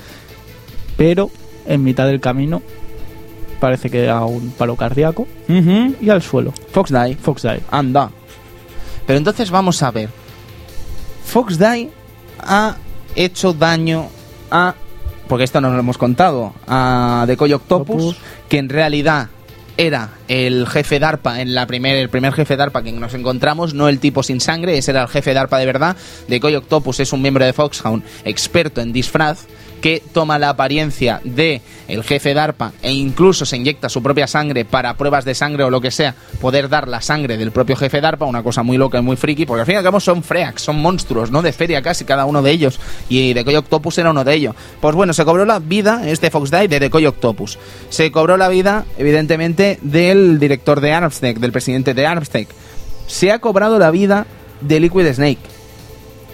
[0.98, 1.30] Pero
[1.68, 2.62] en mitad del camino
[3.62, 6.52] parece que da un paro cardíaco y al suelo.
[6.72, 7.16] Fox Die.
[7.16, 7.62] Fox Die.
[7.70, 8.10] Anda.
[9.08, 10.10] Pero entonces vamos a ver.
[11.24, 11.90] Fox Die
[12.40, 12.76] ha
[13.16, 14.08] hecho daño
[14.50, 14.74] a.
[15.30, 16.54] Porque esto no lo hemos contado.
[16.68, 18.18] A Decoy Octopus, Octopus.
[18.50, 19.30] que en realidad
[19.78, 23.88] era el jefe DARPA, en la primer, el primer jefe DARPA que nos encontramos, no
[23.88, 25.96] el tipo sin sangre, ese era el jefe DARPA de verdad.
[26.28, 29.46] Decoy Octopus es un miembro de Foxhound experto en disfraz
[29.82, 34.64] que toma la apariencia de el jefe DARPA e incluso se inyecta su propia sangre
[34.64, 38.00] para pruebas de sangre o lo que sea, poder dar la sangre del propio jefe
[38.00, 40.24] DARPA, una cosa muy loca y muy friki, porque al fin y al cabo son
[40.24, 41.42] freaks, son monstruos, ¿no?
[41.42, 42.80] De feria casi cada uno de ellos,
[43.10, 44.56] y Decoy Octopus era uno de ellos.
[44.80, 47.58] Pues bueno, se cobró la vida, este Fox Die, de Decoy Octopus.
[47.90, 52.48] Se cobró la vida, evidentemente, del director de Armstead, del presidente de Armstead.
[53.08, 54.28] Se ha cobrado la vida
[54.62, 55.40] de Liquid Snake.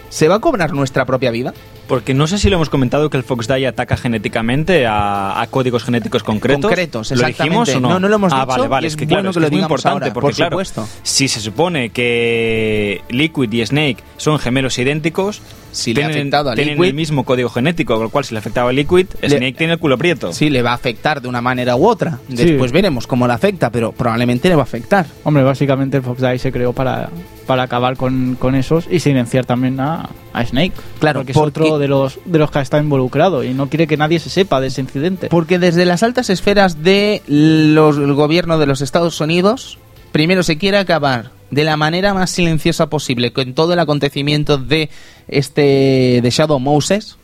[0.10, 1.54] ¿Se va a cobrar nuestra propia vida?
[1.88, 5.48] Porque no sé si lo hemos comentado que el Fox Die ataca genéticamente a, a
[5.48, 6.66] códigos genéticos concretos.
[6.66, 7.90] Concretos, ¿Lo dijimos o no?
[7.90, 9.34] No, no lo hemos ah, dicho vale, vale, y es es que bueno claro, es
[9.36, 10.88] que lo es muy importante ahora, porque por claro, supuesto.
[11.04, 15.42] si se supone que Liquid y Snake son gemelos idénticos,
[15.78, 18.34] Si le ha afectado a tienen Liquid- el mismo código genético, con lo cual si
[18.34, 20.34] le afectaba a Liquid, Le- Snake tiene el culo prieto.
[20.34, 22.20] Sí, le va a afectar de una manera u otra.
[22.30, 22.36] Sí.
[22.36, 25.06] Después veremos cómo le afecta, pero probablemente le va a afectar.
[25.24, 27.10] Hombre, básicamente el Fox Die se creó para,
[27.46, 30.74] para acabar con, con esos y silenciar también a, a Snake.
[31.00, 33.88] Claro, porque es porque- otro de los, de los que está involucrado y no quiere
[33.88, 35.28] que nadie se sepa de ese incidente.
[35.30, 39.78] Porque desde las altas esferas del gobierno de los Estados Unidos,
[40.12, 44.90] primero se quiere acabar de la manera más silenciosa posible con todo el acontecimiento de
[45.28, 47.18] este de Shadow Moses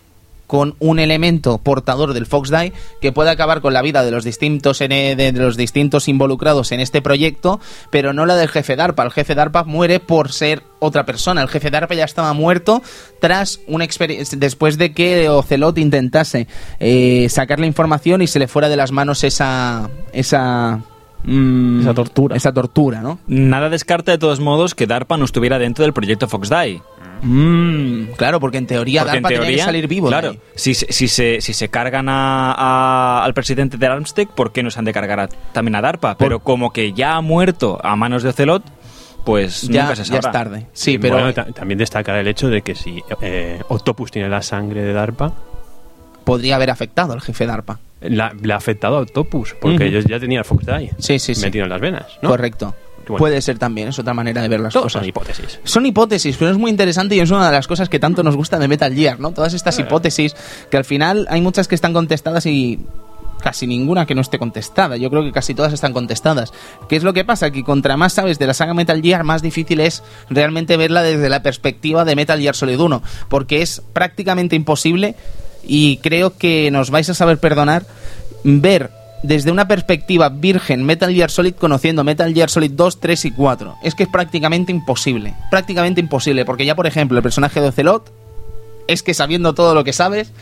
[0.47, 4.23] con un elemento portador del Fox Die que puede acabar con la vida de los
[4.23, 7.59] distintos ene- de, los distintos involucrados en este proyecto,
[7.89, 9.03] pero no la del jefe DARPA.
[9.03, 11.41] El jefe DARPA muere por ser otra persona.
[11.41, 12.83] El jefe DARPA ya estaba muerto
[13.19, 13.87] tras una
[14.37, 16.47] después de que Ocelot intentase
[16.79, 20.81] eh, sacar la información y se le fuera de las manos esa esa
[21.23, 22.35] mm, Esa tortura.
[22.35, 23.19] esa tortura, ¿no?
[23.27, 26.81] Nada descarta de todos modos que DARPA no estuviera dentro del proyecto Fox Die.
[27.21, 30.07] Mm, claro, porque en teoría Porque en Darpa tenía que teoría, salir vivo.
[30.09, 34.51] Claro, si, se- si, se, si se cargan a- a- al presidente de Armstead, ¿por
[34.51, 36.17] qué no se han de cargar a- también a DARPA?
[36.17, 38.63] Pero como que ya ha muerto a manos de Ocelot,
[39.25, 40.67] pues Ya, nunca se ya es tarde.
[40.73, 44.81] Sí, pero Bueno, también destacar el hecho de que si eh, Octopus tiene la sangre
[44.83, 45.31] de DARPA,
[46.25, 47.79] podría haber afectado al jefe Darpa.
[48.09, 51.35] La- le ha afectado a Octopus, porque ellos ya tenían el Fox Die Sí, sí,
[51.35, 51.41] sí.
[51.45, 52.29] metido en las venas, ¿no?
[52.29, 52.75] Correcto.
[53.05, 53.17] Bueno.
[53.17, 54.93] Puede ser también, es otra manera de ver las cosas.
[54.93, 55.59] son hipótesis.
[55.65, 58.37] Son hipótesis, pero es muy interesante y es una de las cosas que tanto nos
[58.37, 59.31] gusta de Metal Gear, ¿no?
[59.31, 60.33] Todas estas hipótesis,
[60.71, 62.79] que al final hay muchas que están contestadas y
[63.41, 64.95] casi ninguna que no esté contestada.
[64.95, 66.53] Yo creo que casi todas están contestadas.
[66.87, 67.51] ¿Qué es lo que pasa?
[67.51, 71.27] Que contra más sabes de la saga Metal Gear, más difícil es realmente verla desde
[71.27, 75.15] la perspectiva de Metal Gear Solid 1, porque es prácticamente imposible
[75.63, 77.85] y creo que nos vais a saber perdonar
[78.43, 78.91] ver
[79.23, 83.75] desde una perspectiva virgen Metal Gear Solid conociendo Metal Gear Solid 2, 3 y 4.
[83.83, 85.33] Es que es prácticamente imposible.
[85.49, 88.11] Prácticamente imposible, porque ya por ejemplo el personaje de Ocelot
[88.87, 90.33] es que sabiendo todo lo que sabes,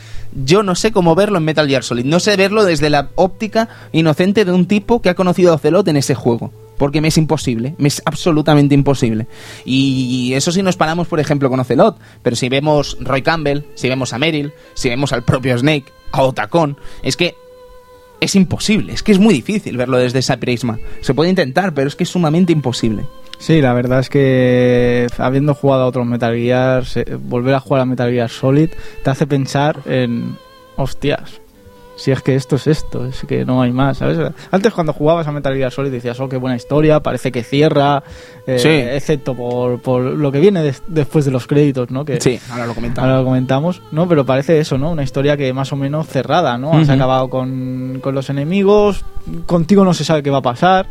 [0.44, 2.04] yo no sé cómo verlo en Metal Gear Solid.
[2.04, 5.86] No sé verlo desde la óptica inocente de un tipo que ha conocido a Ocelot
[5.88, 6.52] en ese juego.
[6.82, 9.28] Porque me es imposible, me es absolutamente imposible.
[9.64, 11.96] Y eso si nos paramos, por ejemplo, con Ocelot.
[12.24, 16.22] Pero si vemos Roy Campbell, si vemos a Meryl, si vemos al propio Snake, a
[16.22, 17.36] Otacon, es que
[18.20, 20.80] es imposible, es que es muy difícil verlo desde ese prisma.
[21.02, 23.06] Se puede intentar, pero es que es sumamente imposible.
[23.38, 26.84] Sí, la verdad es que habiendo jugado a otros Metal Gear,
[27.20, 28.70] volver a jugar a Metal Gear Solid
[29.04, 30.36] te hace pensar en,
[30.74, 31.41] hostias,
[31.96, 34.18] si es que esto es esto, es que no hay más, ¿sabes?
[34.50, 38.02] Antes cuando jugabas a Metal Gear Solid decías, oh, qué buena historia, parece que cierra,
[38.46, 38.68] eh, Sí.
[38.68, 42.04] excepto por, por lo que viene des- después de los créditos, ¿no?
[42.04, 43.08] Que, Sí, ahora lo comentamos.
[43.08, 44.08] Ahora lo comentamos, ¿no?
[44.08, 44.90] Pero parece eso, ¿no?
[44.92, 46.72] Una historia que más o menos cerrada, ¿no?
[46.72, 46.92] Has Ujú.
[46.92, 49.04] acabado con, con los enemigos,
[49.46, 50.86] contigo no se sabe qué va a pasar,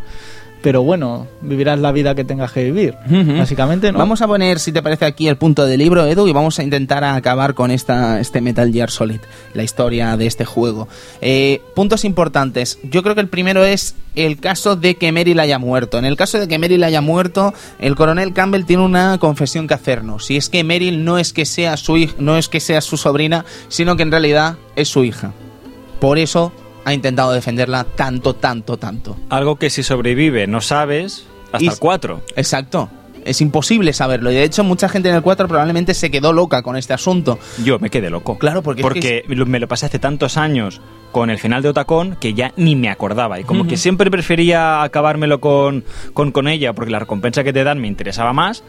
[0.61, 2.95] pero bueno, vivirás la vida que tengas que vivir,
[3.37, 3.97] básicamente, ¿no?
[3.97, 6.63] Vamos a poner, si te parece, aquí el punto del libro, Edu, y vamos a
[6.63, 9.19] intentar acabar con esta, este Metal Gear Solid,
[9.53, 10.87] la historia de este juego.
[11.21, 12.79] Eh, puntos importantes.
[12.83, 15.97] Yo creo que el primero es el caso de que Meryl haya muerto.
[15.97, 19.73] En el caso de que Meryl haya muerto, el coronel Campbell tiene una confesión que
[19.73, 20.29] hacernos.
[20.29, 23.45] Y es que Meryl no es que sea su no es que sea su sobrina,
[23.67, 25.33] sino que en realidad es su hija.
[25.99, 26.51] Por eso
[26.85, 29.17] ha intentado defenderla tanto, tanto, tanto.
[29.29, 32.21] Algo que si sobrevive no sabes hasta Y- el 4.
[32.35, 32.89] Exacto.
[33.23, 34.31] Es imposible saberlo.
[34.31, 37.37] Y de hecho, mucha gente en el 4 probablemente se quedó loca con este asunto.
[37.63, 38.39] Yo me quedé loco.
[38.39, 40.81] Claro, porque es Porque lo- me lo pasé hace tantos años
[41.11, 43.39] con el final de Otacón que ya ni me acordaba.
[43.39, 45.83] Y como que siempre prefería acabármelo con,
[46.15, 48.63] con, con ella porque la recompensa que te dan me interesaba más,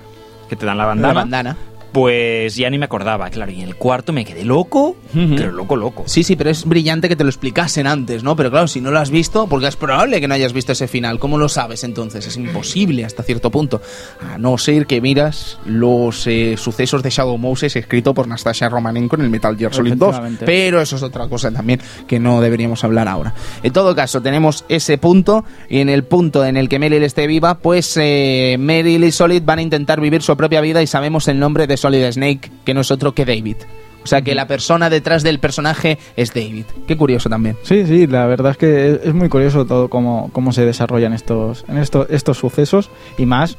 [0.50, 1.56] que te dan la bandana, La bandana.
[1.92, 3.28] Pues ya ni me acordaba.
[3.30, 6.04] Claro, y en el cuarto me quedé loco, pero loco, loco.
[6.06, 8.34] Sí, sí, pero es brillante que te lo explicasen antes, ¿no?
[8.34, 10.88] Pero claro, si no lo has visto, porque es probable que no hayas visto ese
[10.88, 11.18] final.
[11.18, 12.26] ¿Cómo lo sabes entonces?
[12.26, 13.82] Es imposible hasta cierto punto.
[14.20, 19.16] A no ser que miras los eh, sucesos de Shadow Moses escrito por Nastasia Romanenko
[19.16, 20.08] en el Metal Gear Solid 2.
[20.08, 20.46] Efectivamente.
[20.46, 23.34] Pero eso es otra cosa también que no deberíamos hablar ahora.
[23.62, 27.26] En todo caso, tenemos ese punto y en el punto en el que Meryl esté
[27.26, 31.28] viva, pues eh, Meryl y Solid van a intentar vivir su propia vida y sabemos
[31.28, 33.56] el nombre de Solid Snake, que no es otro que David.
[34.02, 36.64] O sea que la persona detrás del personaje es David.
[36.88, 37.56] Qué curioso también.
[37.62, 41.64] Sí, sí, la verdad es que es- muy curioso todo cómo, cómo se desarrollan estos,
[41.68, 43.56] en estos, estos sucesos y más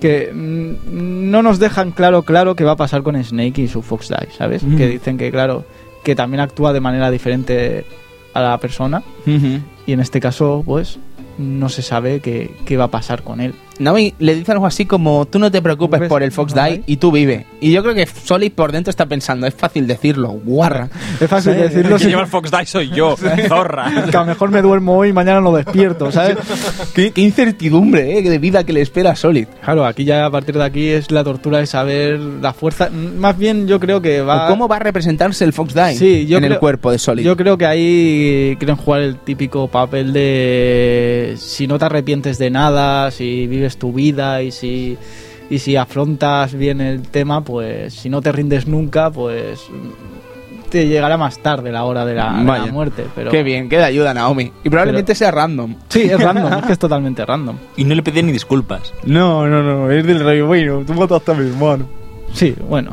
[0.00, 3.82] que mm, no nos dejan claro claro qué va a pasar con Snake y su
[3.82, 4.62] Fox Die, ¿sabes?
[4.76, 5.64] Que dicen que claro,
[6.04, 7.84] que también actúa de manera diferente
[8.34, 9.02] a la persona
[9.86, 10.98] y en este caso pues
[11.38, 13.54] no se sabe qué, qué va a pasar con él.
[13.78, 16.54] Naomi le dice algo así como tú no te preocupes por el Fox.
[16.54, 17.46] Die y tú vive.
[17.60, 20.88] Y yo creo que Solid por dentro está pensando, es fácil decirlo, guarra.
[21.20, 23.16] Es fácil Sí, decirlo El que si lleva el Fox Die soy yo,
[23.48, 23.90] zorra.
[24.10, 26.36] que a lo mejor me duermo hoy y mañana no despierto, ¿sabes?
[26.94, 29.46] Qué, qué incertidumbre eh, de vida que le espera a Solid.
[29.64, 32.90] Claro, aquí ya a partir de aquí es la tortura de saber la fuerza.
[32.90, 34.48] Más bien yo creo que va...
[34.48, 37.24] ¿Cómo va a representarse el Fox Die Sí, yo en el creo- cuerpo de Solid?
[37.24, 42.50] Yo creo que ahí quieren jugar el típico papel de si no te arrepientes de
[42.50, 44.96] nada, si vives tu vida y si
[45.50, 49.60] y si afrontas bien el tema, pues si no te rindes nunca, pues
[50.70, 52.72] te llegará más tarde la hora de la, de la Vaya.
[52.72, 53.04] muerte.
[53.14, 54.52] Pero Qué bien, qué de ayuda Naomi.
[54.64, 55.74] Y probablemente sea random.
[55.88, 57.56] Sí, es random, es que es totalmente random.
[57.76, 58.92] Y no le pedí ni disculpas.
[59.04, 61.86] No, no, no, es del rey bueno, tú mataste a mi hermano.
[62.32, 62.90] Sí, bueno.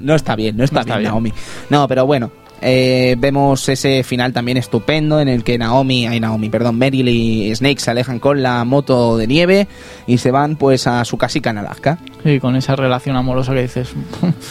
[0.00, 1.10] No está bien, no está, No está bien, bien.
[1.12, 1.32] Naomi.
[1.70, 2.30] No, pero bueno.
[2.60, 7.54] Eh, vemos ese final también estupendo en el que Naomi, ay Naomi, perdón, Meryl y
[7.54, 9.68] Snake se alejan con la moto de nieve
[10.06, 11.98] y se van pues a su casica en Alaska.
[12.24, 13.94] Sí, con esa relación amorosa que dices.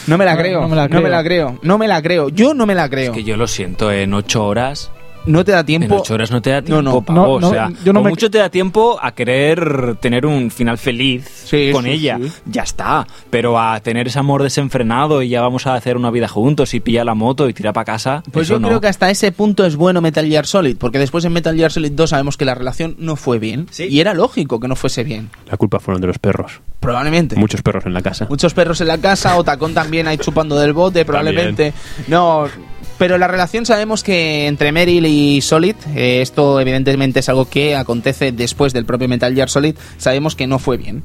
[0.06, 2.02] No me la No, creo, no me la no me la creo, no me la
[2.02, 3.12] creo, yo no me la creo.
[3.12, 4.90] Es que yo lo siento, en ocho horas
[5.26, 5.96] no te da En tiempo.
[5.96, 7.00] ocho horas no te da tiempo, no.
[7.02, 10.24] pavo, No, no, o sea, yo no me- mucho te da tiempo a querer tener
[10.26, 12.18] un final feliz Sí, con sí, ella.
[12.22, 12.30] sí.
[12.46, 13.06] Ya está.
[13.30, 16.80] Pero a tener ese amor desenfrenado y ya vamos a hacer una vida juntos y
[16.80, 18.22] pillar la moto y tirar para casa.
[18.32, 18.68] Pues eso yo no.
[18.68, 21.70] creo que hasta ese punto es bueno Metal Gear Solid, porque después en Metal Gear
[21.72, 23.66] Solid 2 sabemos que la relación no fue bien.
[23.70, 23.84] Sí.
[23.90, 25.30] Y era lógico que no fuese bien.
[25.50, 26.60] La culpa fueron de los perros.
[26.80, 27.36] Probablemente.
[27.36, 28.26] Muchos perros en la casa.
[28.28, 31.72] Muchos perros en la casa, Otacón también ahí chupando del bote, probablemente.
[32.06, 32.46] No,
[32.98, 37.76] pero la relación sabemos que entre Meryl y Solid, eh, esto evidentemente es algo que
[37.76, 41.02] acontece después del propio Metal Gear Solid, sabemos que no fue bien.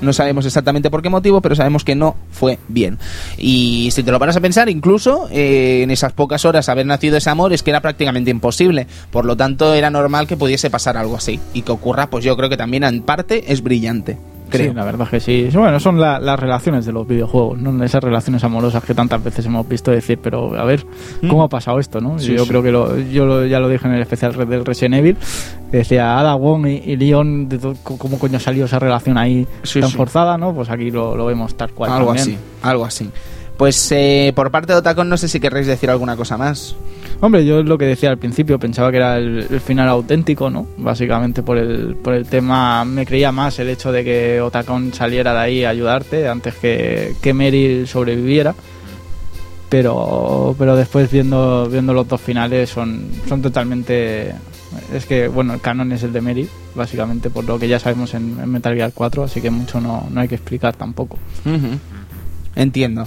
[0.00, 2.98] No sabemos exactamente por qué motivo, pero sabemos que no fue bien.
[3.38, 7.16] Y si te lo paras a pensar, incluso eh, en esas pocas horas haber nacido
[7.16, 8.86] ese amor es que era prácticamente imposible.
[9.10, 11.40] Por lo tanto, era normal que pudiese pasar algo así.
[11.54, 14.18] Y que ocurra, pues yo creo que también en parte es brillante.
[14.56, 14.70] Creo.
[14.70, 15.48] Sí, la verdad que sí.
[15.52, 17.82] Bueno, son la- las relaciones de los videojuegos, ¿no?
[17.84, 20.84] Esas relaciones amorosas que tantas veces hemos visto decir, pero a ver,
[21.28, 22.10] ¿cómo ha pasado esto, no?
[22.14, 22.18] Mm.
[22.20, 22.48] Sí, yo sí.
[22.48, 25.16] creo que lo, yo lo- ya lo dije en el especial Red del Resident Evil,
[25.70, 29.46] que decía Ada Wong y, y Leon, de to- ¿cómo coño salió esa relación ahí
[29.62, 30.54] Sí, tan forzada, no?
[30.54, 31.90] Pues aquí lo, lo vemos tal cual.
[31.92, 32.36] algo también.
[32.36, 33.10] así, algo así.
[33.56, 36.74] Pues eh, por parte de Otacon no sé si querréis decir alguna cosa más.
[37.20, 40.66] Hombre, yo lo que decía al principio, pensaba que era el, el final auténtico, ¿no?
[40.76, 45.32] Básicamente por el, por el tema, me creía más el hecho de que Otacon saliera
[45.32, 48.54] de ahí a ayudarte antes que, que Meryl sobreviviera.
[49.68, 54.34] Pero, pero después viendo, viendo los dos finales son, son totalmente...
[54.92, 58.12] Es que, bueno, el canon es el de Meryl, básicamente por lo que ya sabemos
[58.14, 61.16] en, en Metal Gear 4, así que mucho no, no hay que explicar tampoco.
[61.44, 61.78] Ujú.
[62.56, 63.06] Entiendo.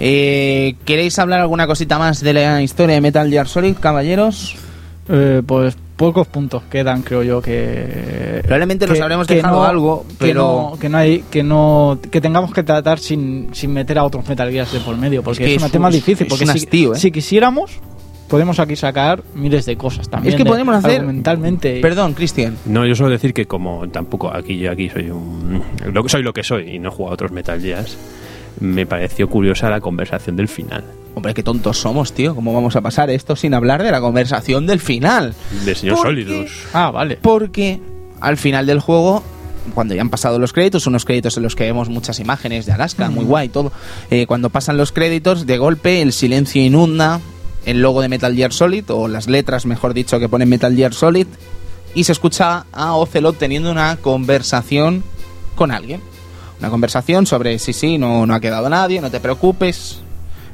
[0.00, 4.56] Eh, ¿Queréis hablar alguna cosita más de la historia de Metal Gear Solid, caballeros?
[5.08, 8.40] Eh, pues pocos puntos quedan, creo yo, que...
[8.42, 12.52] Probablemente nos habremos dejado algo, que pero- no, que no hay, que no, que tengamos
[12.52, 15.62] que tratar sin, sin meter a otros Metal Gears de por medio, porque que es,
[15.62, 16.98] un tema difícil, es porque un si, hastío, ¿eh?
[17.00, 17.80] si quisiéramos,
[18.28, 20.34] podemos aquí sacar miles de cosas también.
[20.34, 21.80] Es que de- podemos hacer- argumentalmente.
[21.80, 22.56] Perdón, Cristian.
[22.66, 25.60] No, yo suelo decir que como tampoco aquí yo aquí soy un
[25.92, 27.96] lo, soy lo que soy y no he jugado a otros Metal Gears,
[28.60, 30.84] me pareció curiosa la conversación del final
[31.18, 32.32] Hombre, qué tontos somos, tío.
[32.32, 35.34] ¿Cómo vamos a pasar esto sin hablar de la conversación del final?
[35.64, 36.66] del señor ¿Por Solidus.
[36.72, 37.18] Ah, vale.
[37.20, 37.80] Porque
[38.20, 39.24] al final del juego,
[39.74, 42.72] cuando ya han pasado los créditos, unos créditos en los que vemos muchas imágenes de
[42.72, 43.72] Alaska, muy guay todo.
[44.10, 47.20] eh, cuando pasan los créditos, de golpe el silencio inunda
[47.66, 50.94] el logo de Metal Gear Solid, o las letras, mejor dicho, que ponen Metal Gear
[50.94, 51.26] Solid,
[51.96, 55.02] y se escucha a Ocelot teniendo una conversación
[55.56, 56.00] con alguien.
[56.60, 60.00] Una conversación sobre, sí, sí, no, no ha quedado nadie, no te preocupes.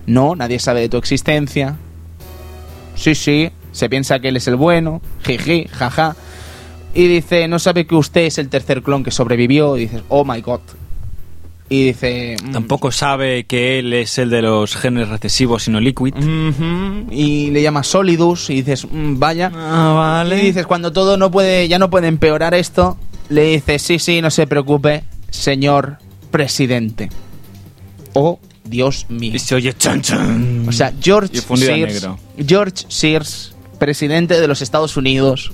[0.07, 1.77] No, nadie sabe de tu existencia.
[2.95, 6.15] Sí, sí, se piensa que él es el bueno, jiji, jaja.
[6.95, 9.77] Y dice, no sabe que usted es el tercer clon que sobrevivió.
[9.77, 10.61] Y dices, oh my god.
[11.69, 12.37] Y dice...
[12.45, 16.15] mm, Tampoco sabe que él es el de los genes recesivos, sino liquid.
[17.11, 19.51] Y le llama Solidus y dices, mm, vaya.
[19.55, 20.43] Ah, vale.
[20.43, 22.99] Y dices, cuando todo no puede, ya no puede empeorar esto,
[23.31, 25.03] le dices, sí, sí, no se preocupe,
[25.35, 25.99] señor
[26.31, 27.11] presidente.
[28.13, 29.33] Oh, Dios mío.
[29.35, 30.67] Y se oye chan chan.
[30.69, 32.09] O sea, George Sears.
[32.47, 35.53] George Sears, presidente de los Estados Unidos,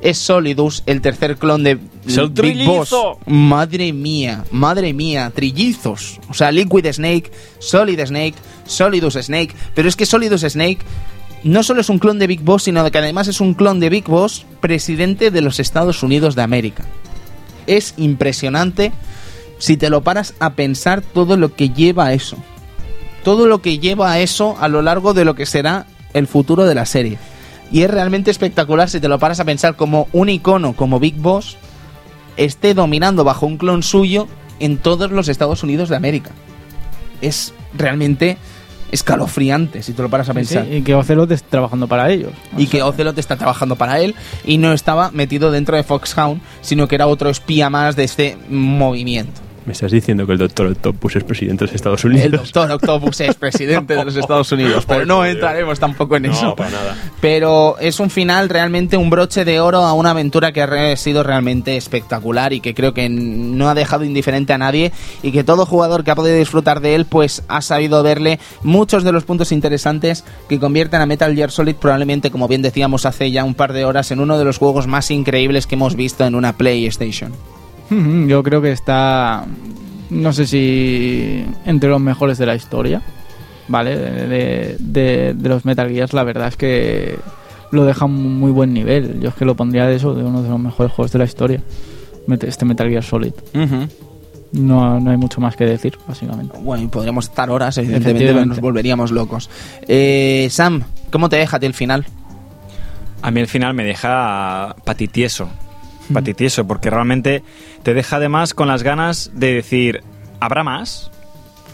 [0.00, 2.92] es Solidus, el tercer clon de ¡Es el Big Boss.
[3.26, 6.18] Madre mía, madre mía, trillizos.
[6.28, 8.34] O sea, Liquid Snake, Solid Snake,
[8.66, 9.54] Solidus Snake.
[9.74, 10.80] Pero es que Solidus Snake
[11.44, 13.88] no solo es un clon de Big Boss, sino que además es un clon de
[13.88, 16.84] Big Boss, presidente de los Estados Unidos de América.
[17.68, 18.92] Es impresionante
[19.62, 22.36] si te lo paras a pensar todo lo que lleva a eso
[23.22, 26.64] todo lo que lleva a eso a lo largo de lo que será el futuro
[26.66, 27.18] de la serie.
[27.70, 31.14] Y es realmente espectacular si te lo paras a pensar como un icono como Big
[31.14, 31.56] Boss
[32.36, 34.26] esté dominando bajo un clon suyo
[34.58, 36.32] en todos los Estados Unidos de América.
[37.20, 38.38] Es realmente
[38.90, 40.66] escalofriante si te lo paras a Sí, pensar.
[40.72, 42.32] y que Ocelot esté trabajando para ellos.
[42.56, 46.88] Y que Ocelot está trabajando para él y no estaba metido dentro de Foxhound, sino
[46.88, 49.40] que era otro espía más de este movimiento.
[49.64, 52.24] Me estás diciendo que el doctor Octopus es presidente de los Estados Unidos.
[52.24, 56.46] El Doctor Octopus es presidente de los Estados Unidos, pero no entraremos tampoco en eso.
[56.46, 56.96] No, para nada.
[57.20, 61.22] Pero es un final realmente un broche de oro a una aventura que ha sido
[61.22, 64.92] realmente espectacular y que creo que no ha dejado indiferente a nadie
[65.22, 69.04] y que todo jugador que ha podido disfrutar de él pues ha sabido verle muchos
[69.04, 73.30] de los puntos interesantes que convierten a Metal Gear Solid probablemente como bien decíamos hace
[73.30, 76.24] ya un par de horas en uno de los juegos más increíbles que hemos visto
[76.24, 77.32] en una PlayStation.
[78.28, 79.44] Yo creo que está,
[80.10, 83.02] no sé si entre los mejores de la historia,
[83.68, 83.96] ¿vale?
[83.96, 87.18] De, de- de los Metal Gears, la verdad es que
[87.70, 89.20] lo deja a un muy buen nivel.
[89.20, 91.24] Yo es que lo pondría de eso, de uno de los mejores juegos de la
[91.24, 91.60] historia.
[92.42, 93.32] Este Metal Gear Solid.
[94.52, 96.58] No, no hay mucho más que decir, básicamente.
[96.60, 99.48] Bueno, y podríamos estar horas, evidentemente, pero nos volveríamos locos.
[99.88, 102.04] Eh, Sam, ¿cómo te deja a ti el final?
[103.22, 105.48] A mí el final me deja patitieso.
[106.12, 107.42] Patitieso, porque realmente
[107.82, 110.02] te deja además con las ganas de decir,
[110.40, 111.10] ¿habrá más?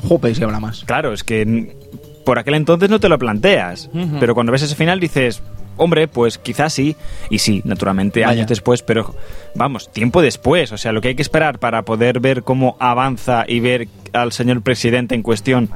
[0.07, 0.85] Jope, si habla más.
[0.85, 1.77] Claro, es que
[2.25, 3.91] por aquel entonces no te lo planteas.
[4.21, 5.43] Pero cuando ves ese final dices,
[5.77, 6.97] hombre, pues quizás sí.
[7.31, 8.33] Y sí, naturalmente, Vaya.
[8.33, 9.15] años después, pero
[9.55, 10.71] vamos, tiempo después.
[10.73, 14.33] O sea, lo que hay que esperar para poder ver cómo avanza y ver al
[14.33, 15.71] señor presidente en cuestión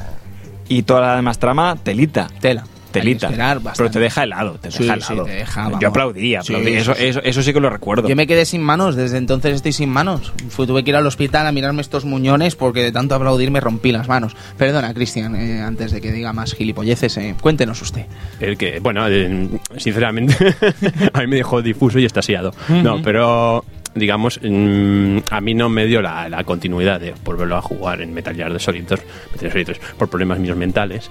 [0.69, 2.29] y toda la demás trama, telita.
[2.41, 2.65] Tela.
[2.93, 3.31] Telita.
[3.77, 5.25] Pero te deja helado, te deja sí, helado.
[5.25, 5.81] te deja, vamos.
[5.81, 7.05] Yo sí, eso, sí.
[7.07, 8.09] Eso, eso sí que lo recuerdo.
[8.09, 10.33] Yo me quedé sin manos, desde entonces estoy sin manos.
[10.51, 13.61] Fui, tuve que ir al hospital a mirarme estos muñones porque de tanto aplaudir me
[13.61, 14.37] rompí las manos.
[14.57, 18.07] Perdona, Cristian, eh, antes de que diga más gilipolleces, eh, cuéntenos usted.
[18.41, 20.35] El que, bueno, eh, sinceramente,
[21.13, 22.55] a mí me dejó difuso y estasiado.
[22.69, 23.65] No, pero
[23.95, 28.13] digamos, mm, a mí no me dio la, la continuidad de volverlo a jugar en
[28.15, 31.11] Metal Gear de Solid 2, Metal Gear Solid 3, por problemas míos mentales.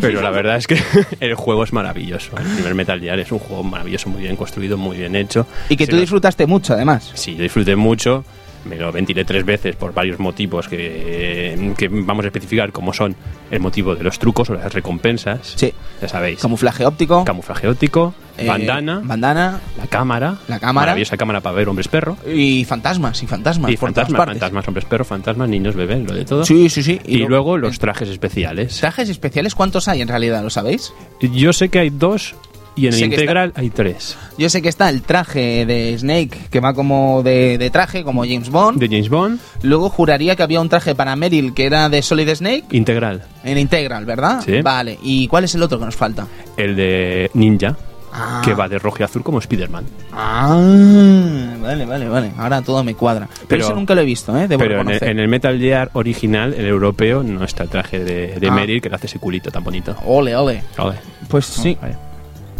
[0.00, 0.78] Pero la verdad es que
[1.20, 2.36] el juego es maravilloso.
[2.36, 5.46] El primer Metal Gear es un juego maravilloso, muy bien construido, muy bien hecho.
[5.68, 7.10] Y que Se tú nos- disfrutaste mucho, además.
[7.14, 8.24] Sí, yo disfruté mucho.
[8.64, 13.16] Me lo ventilé tres veces por varios motivos que, que vamos a especificar, como son
[13.50, 15.54] el motivo de los trucos o las recompensas.
[15.56, 15.72] Sí.
[16.02, 16.40] Ya sabéis.
[16.40, 17.24] Camuflaje óptico.
[17.24, 19.60] Camuflaje óptico, eh, bandana, Bandana.
[19.78, 20.86] la cámara, La cámara.
[20.86, 23.70] maravillosa cámara para ver hombres perro, Y fantasmas, y fantasmas.
[23.70, 24.40] y por todas fantasmas, partes.
[24.40, 26.44] fantasmas, hombres perro, fantasmas, niños bebés, lo de todo.
[26.44, 27.00] Sí, sí, sí.
[27.04, 28.78] Y, luego los eh, trajes especiales.
[28.78, 30.42] trajes especiales, ¿cuántos hay en realidad?
[30.42, 30.92] ¿Lo sabéis?
[31.20, 32.34] Yo sé que hay dos
[32.76, 34.16] y en el Sé integral hay tres.
[34.38, 38.22] Yo sé que está el traje de Snake, que va como de, de traje, como
[38.24, 38.78] James Bond.
[38.78, 42.28] De James Bond, Luego juraría que había un traje para Meryl que era de Solid
[42.34, 42.64] Snake.
[42.72, 43.22] integral.
[43.44, 44.40] En Integral, ¿verdad?
[44.44, 44.62] Sí.
[44.62, 44.98] Vale.
[45.02, 46.26] ¿Y cuál es el otro que nos falta?
[46.56, 47.76] El de Ninja,
[48.12, 48.42] Ah.
[48.44, 49.84] que va de rojo y azul como Spider-Man.
[50.12, 52.32] Ah, vale, vale, vale.
[52.38, 53.28] Ahora todo me cuadra.
[53.28, 54.48] Pero, Pero- ese nunca lo he visto, ¿eh?
[54.48, 55.08] Debo Pero en el, reconocer.
[55.10, 58.52] en el Metal Gear original, el europeo, no está el traje de, de Ah.
[58.52, 59.94] Meryl, que le hace ese culito tan bonito.
[60.06, 60.62] Ole, ole.
[60.78, 60.96] Ole.
[61.28, 61.76] Pues sí.
[61.80, 61.98] Vaya.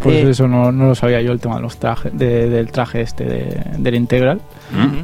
[0.03, 2.71] Pues Eh, eso no, no lo sabía yo el tema de los trajes, de- del
[2.73, 4.41] traje este de- del integral.
[4.73, 4.97] Ujú.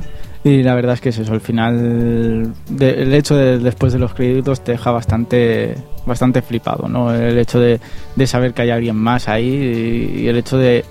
[0.44, 3.98] Y la verdad es que es eso, al final de- el hecho de después de
[3.98, 5.74] los créditos te deja bastante
[6.06, 7.12] bastante flipado, ¿no?
[7.12, 7.80] El hecho de,
[8.14, 10.84] de saber que hay alguien más ahí y, y el hecho de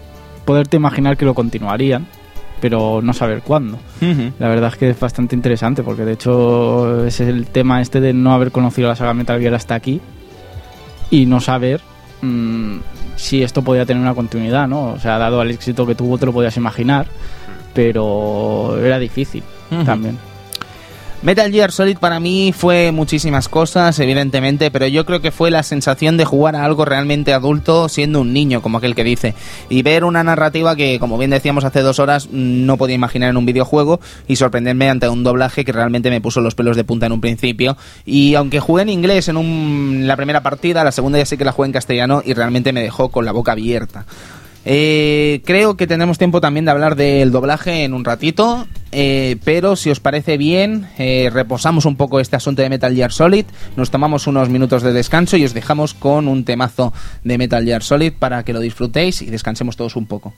[0.44, 2.06] poderte imaginar que lo continuarían,
[2.60, 3.80] pero no saber cuándo.
[4.40, 8.12] La verdad es que es bastante interesante porque de hecho es el tema este de
[8.12, 10.02] no haber conocido la saga Metal Gear hasta aquí
[11.10, 11.80] y no saber
[12.22, 12.78] mm,
[13.16, 14.94] si esto podía tener una continuidad, ¿no?
[14.94, 17.08] O sea, dado al éxito que tuvo te lo podías imaginar,
[17.74, 19.44] pero era difícil
[19.86, 20.18] también.
[21.22, 25.64] Metal Gear Solid para mí fue muchísimas cosas, evidentemente, pero yo creo que fue la
[25.64, 29.34] sensación de jugar a algo realmente adulto siendo un niño, como aquel que dice,
[29.68, 33.38] y ver una narrativa que, como bien decíamos hace dos horas, no podía imaginar en
[33.38, 37.08] un videojuego y sorprenderme ante un doblaje que realmente me puso los pelos de punta
[37.08, 37.76] en un principio.
[38.06, 41.46] Y aunque jugué en inglés en un- la primera partida, la segunda ya sí que
[41.46, 44.06] la jugué en castellano y realmente me dejó con la boca abierta.
[44.68, 49.76] Eh, creo que tendremos tiempo también de hablar del doblaje en un ratito, eh, pero
[49.76, 53.92] si os parece bien, eh, reposamos un poco este asunto de Metal Gear Solid, nos
[53.92, 56.94] tomamos unos minutos de descanso y os dejamos con un temazo
[57.26, 60.34] de Metal Gear Solid para que lo disfrutéis y descansemos todos un poco.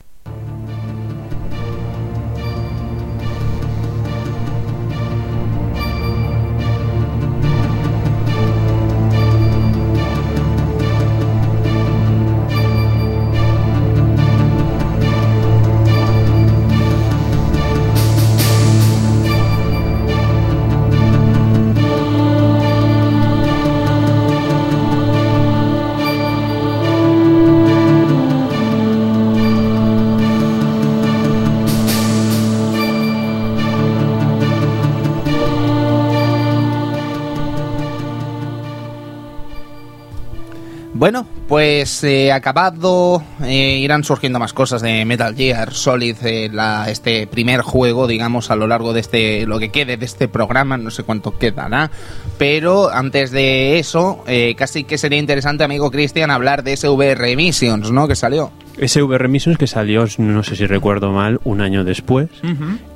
[41.58, 47.26] Pues eh, acabado, eh, irán surgiendo más cosas de Metal Gear Solid, eh, la- este
[47.26, 50.92] primer juego, digamos, a lo largo de este, lo que quede de este programa, no
[50.92, 51.90] sé cuánto quedará,
[52.38, 57.90] pero antes de eso, eh, casi que sería interesante, amigo Cristian, hablar de SVR Missions,
[57.92, 58.08] ¿no?
[58.08, 58.52] Que salió.
[58.80, 62.30] SVR Missions que salió, no sé si recuerdo mal, un año después,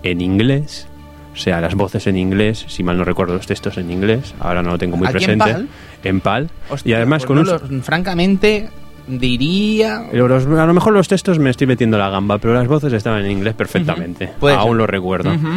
[0.03, 0.87] en inglés.
[1.33, 4.61] O sea, las voces en inglés, si mal no recuerdo los textos en inglés, ahora
[4.61, 5.53] no lo tengo muy ¿Aquí en presente.
[5.53, 5.67] PAL?
[6.03, 6.49] En PAL.
[6.69, 7.81] y Hostia, además pues con no un...
[7.83, 8.69] francamente,
[9.07, 10.03] diría...
[10.13, 13.23] Los- a lo mejor los textos me estoy metiendo la gamba, pero las voces estaban
[13.25, 14.29] en inglés perfectamente.
[14.39, 14.77] Puede Aún ser.
[14.77, 15.33] lo recuerdo.
[15.33, 15.47] Ujú.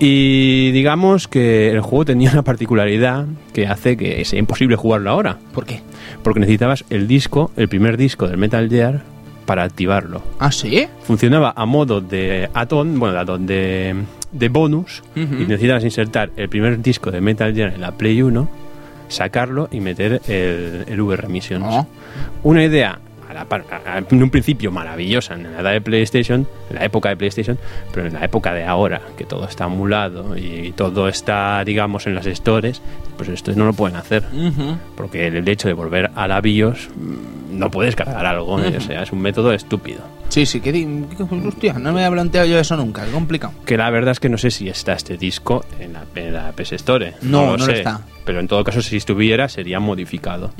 [0.00, 5.38] Y digamos que el juego tenía una particularidad que hace que sea imposible jugarlo ahora.
[5.52, 5.80] ¿Por qué?
[6.24, 9.02] Porque necesitabas el disco, el primer disco del Metal Gear,
[9.46, 10.22] para activarlo.
[10.38, 10.86] ¿Ah, sí?
[11.02, 13.94] Funcionaba a modo de add-on, bueno, de add-on de,
[14.32, 18.48] de bonus, y necesitabas insertar el primer disco de Metal Gear en la Play 1,
[19.08, 21.66] sacarlo y meter el, el VR Missions.
[21.68, 21.86] Oh.
[22.42, 22.98] Una idea
[23.28, 26.76] a la par- a- a- en un principio maravillosa en la edad de PlayStation, en
[26.76, 27.58] la época de PlayStation,
[27.92, 32.14] pero en la época de ahora, que todo está emulado y todo está, digamos, en
[32.14, 32.82] las stores,
[33.16, 34.24] pues esto no lo pueden hacer.
[34.96, 38.74] Porque el hecho de volver a la BIOS mm, no puedes cargar algo, ¿eh?
[38.76, 40.00] o sea, es un método estúpido.
[40.28, 40.86] Sí, sí, que di-
[41.46, 43.52] hostia, no me había planteado yo eso nunca, es complicado.
[43.64, 46.50] Que la verdad es que no sé si está este disco en la, en la
[46.52, 47.14] PS Store.
[47.22, 47.78] No, lo no lo sé.
[47.78, 48.00] está.
[48.24, 50.50] Pero en todo caso, si estuviera, sería modificado.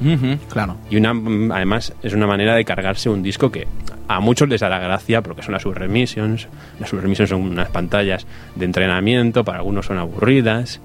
[0.50, 0.76] Claro.
[0.90, 3.66] Y una, mm, además es una manera de cargarse un disco que
[4.06, 6.46] a muchos les hará gracia porque son las subremissions.
[6.78, 10.80] Las subremissions son unas pantallas de entrenamiento, para algunos son aburridas.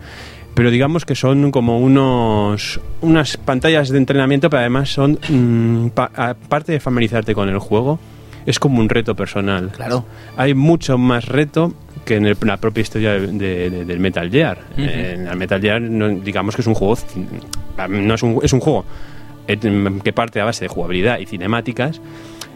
[0.56, 6.12] Pero digamos que son como unos unas pantallas de entrenamiento, pero además son, mm, pa-
[6.16, 8.00] aparte de familiarizarte con el juego,
[8.46, 9.70] es como un reto personal.
[9.72, 10.06] Claro.
[10.38, 11.74] Hay mucho más reto
[12.06, 13.28] que en el- la propia historia de-
[13.70, 14.60] de- del Metal Gear.
[14.78, 16.98] Eh, En el Metal Gear, no- digamos que es un juego,
[17.90, 18.86] no es un, es un juego
[19.48, 19.58] eh,
[20.04, 22.00] que parte a base de jugabilidad y cinemáticas,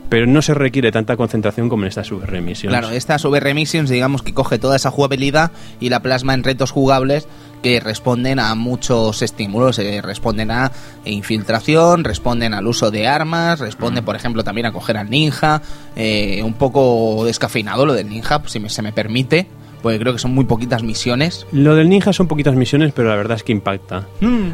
[0.10, 2.70] pero no se requiere tanta concentración como en estas Missions.
[2.72, 3.54] Claro, esta VR
[3.90, 7.28] digamos que coge toda esa jugabilidad y la plasma en retos jugables
[7.64, 10.72] que responden a muchos estímulos, eh, responden a
[11.06, 15.62] infiltración, responden al uso de armas, responden, por ejemplo, también a coger al ninja,
[15.96, 19.48] eh, un poco descafeinado lo del ninja, si me- se me permite,
[19.82, 21.48] porque creo que son muy poquitas misiones.
[21.52, 24.06] Lo del ninja son poquitas misiones, pero la verdad es que impacta.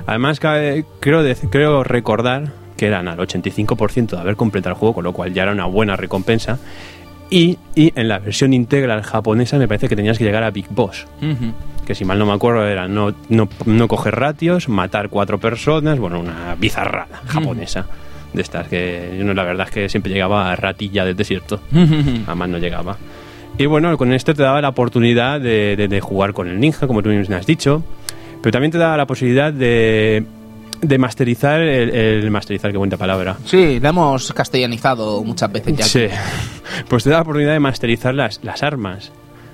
[0.08, 4.94] Además, cabe- creo, de- creo recordar que eran al 85% de haber completado el juego,
[4.96, 6.60] con lo cual ya era una buena recompensa.
[7.30, 10.66] Y, y en la versión integral japonesa me parece que tenías que llegar a Big
[10.70, 11.06] Boss.
[11.86, 16.00] Que si mal no me acuerdo era no, no, no coger ratios, matar cuatro personas,
[16.00, 17.86] bueno, una bizarrada japonesa.
[18.34, 21.60] De estas que yo no, la verdad es que siempre llegaba a ratilla del desierto.
[22.28, 22.96] Además no llegaba.
[23.58, 26.86] Y bueno, con esto te daba la oportunidad de, de- de jugar con el ninja,
[26.88, 27.84] como tú mismo has dicho,
[28.42, 30.24] pero también te daba la posibilidad de,
[30.82, 33.38] de masterizar el, el- masterizar, qué buena palabra.
[33.46, 35.84] Sí, la hemos castellanizado muchas veces ya.
[35.86, 36.06] Sí.
[36.88, 39.12] Pues te da la oportunidad de masterizar las, las armas,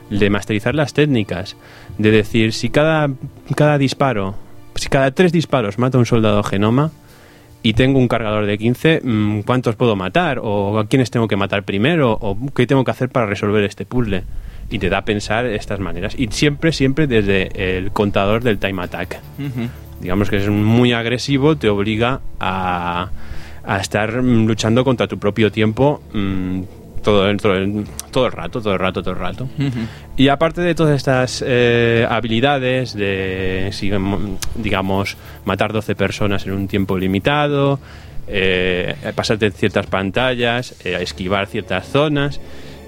[0.10, 1.56] de masterizar las técnicas,
[1.98, 3.10] de decir si cada,
[3.56, 4.36] cada disparo,
[4.76, 6.92] si cada tres disparos mata a un soldado genoma
[7.64, 10.40] y tengo un cargador de 15, mm, ¿cuántos puedo matar?
[10.44, 12.12] ¿O a quiénes tengo que matar primero?
[12.22, 14.24] ¿O qué tengo que hacer para resolver este puzzle?
[14.70, 16.14] Y te da a pensar estas maneras.
[16.18, 19.20] Y siempre, siempre desde el contador del time attack
[20.00, 23.10] digamos que es muy agresivo, te obliga a,
[23.64, 26.62] a estar mm, luchando contra tu propio tiempo mm,
[27.04, 27.54] todo, todo,
[28.12, 29.48] todo el rato, todo el rato, todo el rato.
[30.18, 33.92] Y aparte de todas estas eh, habilidades de, si-
[34.56, 35.16] digamos,
[35.46, 37.80] matar 12 personas en un tiempo limitado,
[38.28, 42.42] eh, pasarte ciertas pantallas, eh, esquivar ciertas zonas,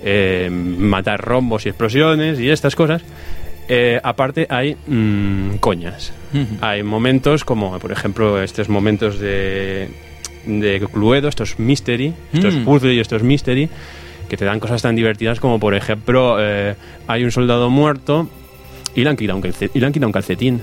[0.03, 3.03] eh, matar rombos y explosiones y estas cosas,
[3.68, 6.14] eh, aparte hay mm, coñas.
[6.62, 9.90] Hay momentos como, por ejemplo, estos momentos de,
[10.46, 12.64] de Cluedo, estos mystery, estos Mm.
[12.66, 13.70] puzzles y estos mystery,
[14.30, 16.76] que te dan cosas tan divertidas como, por ejemplo, eh,
[17.08, 18.30] hay un soldado muerto
[18.94, 20.62] y le han quitado un, calce- y le han quitado un calcetín.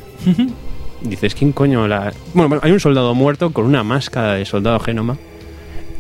[1.02, 2.12] Dices, ¿quién coño la...?
[2.34, 5.16] Bueno, bueno, hay un soldado muerto con una máscara de soldado genoma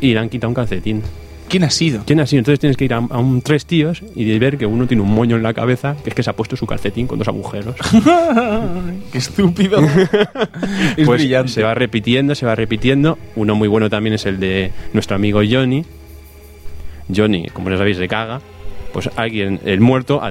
[0.00, 1.02] y le han quitado un calcetín.
[1.48, 2.02] ¿Quién ha sido?
[2.04, 2.40] ¿Quién ha sido?
[2.40, 5.14] Entonces tienes que ir a, a un tres tíos y ver que uno tiene un
[5.14, 7.76] moño en la cabeza, que es que se ha puesto su calcetín con dos agujeros.
[9.12, 9.78] ¡Qué estúpido!
[10.96, 11.52] es Pues brillante.
[11.52, 13.18] se va repitiendo, se va repitiendo.
[13.36, 15.84] Uno muy bueno también es el de nuestro amigo Johnny.
[17.14, 18.40] Johnny, como ya sabéis, se caga.
[18.92, 20.22] Pues alguien, el muerto,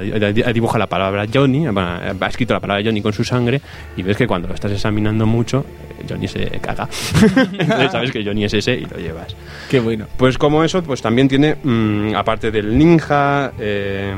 [0.53, 3.59] dibujado la palabra Johnny, ha, escrito la palabra Johnny con su sangre,
[3.97, 5.65] y ves que cuando lo estás examinando mucho,
[6.07, 6.87] Johnny se caga.
[7.59, 9.35] Entonces sabes que Johnny es ese y lo llevas.
[9.69, 10.07] Qué bueno.
[10.17, 14.13] Pues como eso, pues también tiene, mm, aparte del ninja, eh,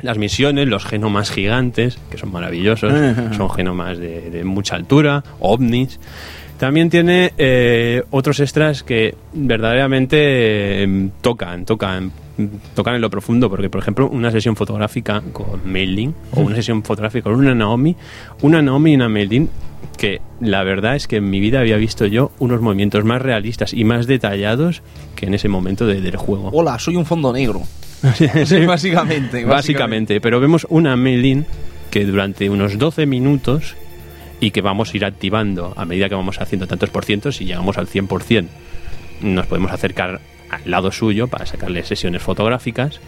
[0.00, 2.92] las misiones, los genomas gigantes, que son maravillosos,
[3.36, 5.98] son genomas de, de mucha altura, ovnis.
[6.62, 12.12] También tiene eh, otros extras que verdaderamente eh, tocan, tocan,
[12.76, 16.84] tocan en lo profundo, porque por ejemplo una sesión fotográfica con Mailing o una sesión
[16.84, 17.96] fotográfica con una Naomi,
[18.42, 19.48] una Naomi y una Mailing
[20.02, 23.72] que la verdad es que en mi vida había visto yo unos movimientos más realistas
[23.72, 24.82] y más detallados
[25.14, 26.50] que en ese momento de- del juego.
[26.52, 27.62] Hola, soy un fondo negro.
[28.44, 31.46] Sí, básicamente, Básicamente, pero vemos una Mailin
[31.92, 33.76] que durante unos 12 minutos
[34.40, 37.44] y que vamos a ir activando a medida que vamos haciendo tantos por cientos y
[37.44, 38.48] llegamos al 100%,
[39.20, 42.98] nos podemos acercar al lado suyo para sacarle sesiones fotográficas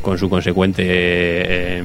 [0.00, 1.82] con su consecuente eh,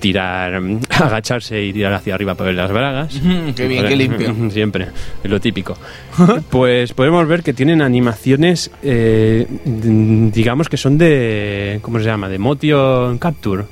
[0.00, 3.20] tirar, agacharse y tirar hacia arriba para ver las bragas.
[3.22, 4.34] Mm, qué bien, qué limpio.
[4.50, 4.88] Siempre,
[5.22, 5.76] es lo típico.
[6.50, 12.28] Pues podemos ver que tienen animaciones, eh, digamos que son de, ¿cómo se llama?
[12.28, 13.64] De motion capture.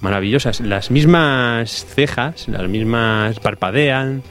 [0.00, 0.60] maravillosas.
[0.60, 4.22] Las mismas cejas, las mismas parpadean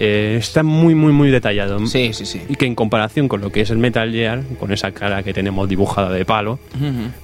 [0.00, 1.84] eh, está muy, muy, muy detallado.
[1.86, 2.42] Sí, sí, sí.
[2.48, 5.32] Y que en comparación con lo que es el Metal Gear, con esa cara que
[5.32, 6.58] tenemos dibujada de palo,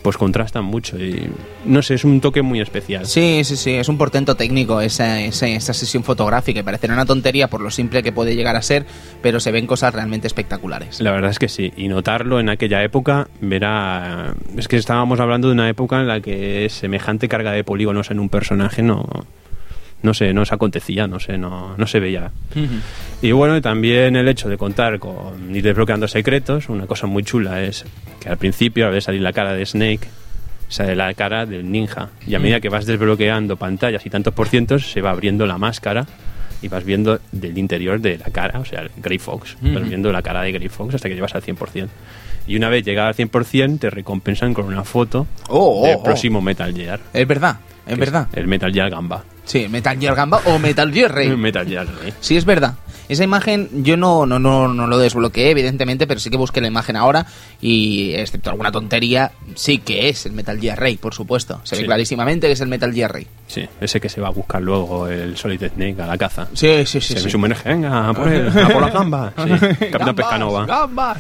[0.03, 0.99] pues contrastan mucho.
[0.99, 1.29] Y
[1.65, 3.07] no sé, es un toque muy especial.
[3.07, 6.61] Sí, sí, sí, es un portento técnico esa, esa, esa sesión fotográfica.
[6.61, 8.87] y Parecerá una tontería por lo simple que puede llegar a ser,
[9.23, 11.01] pero se ven cosas realmente espectaculares.
[11.01, 14.35] La verdad es que sí, y notarlo en aquella época, verá.
[14.57, 18.21] Es que estábamos hablando de una época en la que semejante carga de polígonos en
[18.21, 19.07] un personaje no.
[20.03, 22.31] No sé, no se acontecía, no sé, no, no se veía.
[23.21, 27.23] Y bueno, y también el hecho de contar con ir desbloqueando secretos, una cosa muy
[27.23, 27.85] chula es
[28.19, 30.09] que al principio, al ver salir la cara de Snake,
[30.69, 32.09] sale la cara del ninja.
[32.27, 35.59] Y a medida que vas desbloqueando pantallas y tantos por cientos, se va abriendo la
[35.59, 36.07] máscara
[36.63, 39.57] y vas viendo del interior de la cara, o sea, el Grey Fox.
[39.61, 41.89] Vas viendo la cara de Grey Fox hasta que llevas al 100%.
[42.47, 46.03] Y una vez llegado al 100%, te recompensan con una foto Oh, oh, del oh.
[46.03, 47.01] próximo Metal Gear.
[47.13, 48.29] Es verdad, es verdad.
[48.33, 49.25] El Metal Gear Gamba.
[49.45, 51.29] Sí, Metal Gear Gamba o Metal Gear Rey.
[51.37, 52.13] Metal Gear Rey.
[52.21, 52.75] Sí, es verdad.
[53.09, 56.69] Esa imagen yo no, no, no, no lo desbloqueé, evidentemente, pero sí que busqué la
[56.69, 57.27] imagen ahora
[57.61, 61.61] y, excepto alguna tontería, sí que es el Metal Gear Rey, por supuesto.
[61.65, 61.87] Se ve Sí.
[61.87, 63.27] clarísimamente que es el Metal Gear Rey.
[63.49, 66.47] Sí, ese que se va a buscar luego el Solid Snake a la caza.
[66.55, 67.15] Sí, sí, sí.
[67.15, 67.25] se sí.
[67.25, 69.33] ve su homenaje, venga, a por, él, a por la gamba.
[69.37, 70.67] Sí, Capitán Gambas, Pescanova.
[70.67, 71.19] gambas.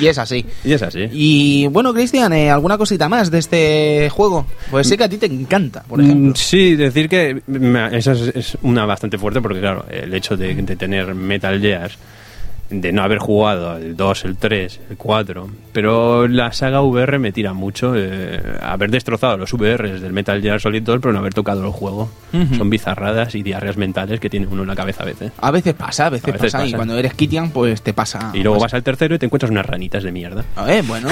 [0.00, 0.44] Y es así.
[0.64, 1.08] Y es así.
[1.12, 4.46] Y bueno, Cristian, eh, ¿alguna cosita más de este juego?
[4.70, 6.30] Pues sé que a ti te encanta, por ejemplo.
[6.30, 10.36] Mm, Sí, decir que me- esa es, es una bastante fuerte porque, claro, el hecho
[10.36, 11.90] de, de tener Metal Gear,
[12.80, 17.30] de no haber jugado el 2, el 3, el 4, pero la saga VR me
[17.32, 17.92] tira mucho.
[17.96, 21.70] eh, haber destrozado los VRs del Metal Gear Solid 2, pero no haber tocado el
[21.70, 22.08] juego.
[22.56, 25.32] Son bizarradas y diarreas mentales que tiene uno en la cabeza a veces.
[25.38, 28.30] A veces pasa, a veces, A veces pasa, y cuando eres Kitian, pues te pasa.
[28.32, 30.44] y luego vas al tercero y te encuentras unas ranitas de mierda.
[30.66, 31.08] Ver, bueno,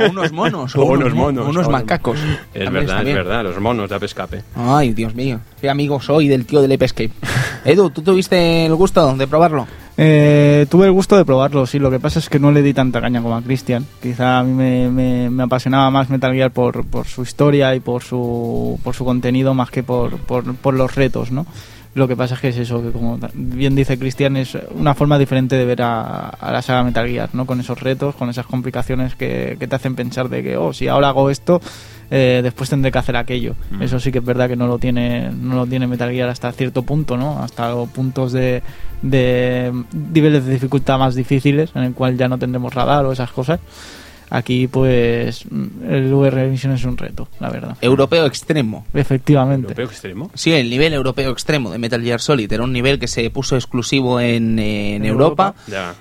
[0.00, 2.18] o unos monos, o, O unos, monos, unos macacos.
[2.52, 4.42] Es También verdad, es verdad, los monos de Ape Escape.
[4.56, 7.10] Ay, Dios mío, qué amigo soy del tío del Ape Escape.
[7.64, 9.66] Edu, ¿tú tuviste el gusto de probarlo?
[9.96, 11.78] Eh, tuve el gusto de probarlo, sí.
[11.78, 13.86] Lo que pasa es que no le di tanta caña como a Christian.
[14.02, 17.80] Quizá a mí me, me- me apasionaba más Metal Gear por, por su historia y
[17.80, 21.46] por su, por su contenido más que por, por, por los retos, ¿no?
[21.94, 25.16] Lo que pasa es que es eso, que como bien dice Cristian, es una forma
[25.16, 27.46] diferente de ver a, a la saga Metal Gear, ¿no?
[27.46, 30.88] Con esos retos, con esas complicaciones que, que te hacen pensar de que, oh, si
[30.88, 31.60] ahora hago esto,
[32.10, 33.54] eh, después tendré que hacer aquello.
[33.80, 36.50] Eso sí que es verdad que no lo tiene, no lo tiene Metal Gear hasta
[36.50, 37.38] cierto punto, ¿no?
[37.40, 38.64] Hasta los puntos de,
[39.04, 43.30] de niveles de dificultad más difíciles, en el cual ya no tendremos radar o esas
[43.30, 43.60] cosas.
[44.30, 45.44] Aquí, pues,
[45.86, 47.76] el VR Mission es un reto, la verdad.
[47.82, 48.86] Europeo extremo.
[48.94, 49.68] Efectivamente.
[49.68, 50.30] Europeo extremo.
[50.34, 53.54] Sí, el nivel europeo extremo de Metal Gear Solid era un nivel que se puso
[53.54, 55.54] exclusivo en, en Europa,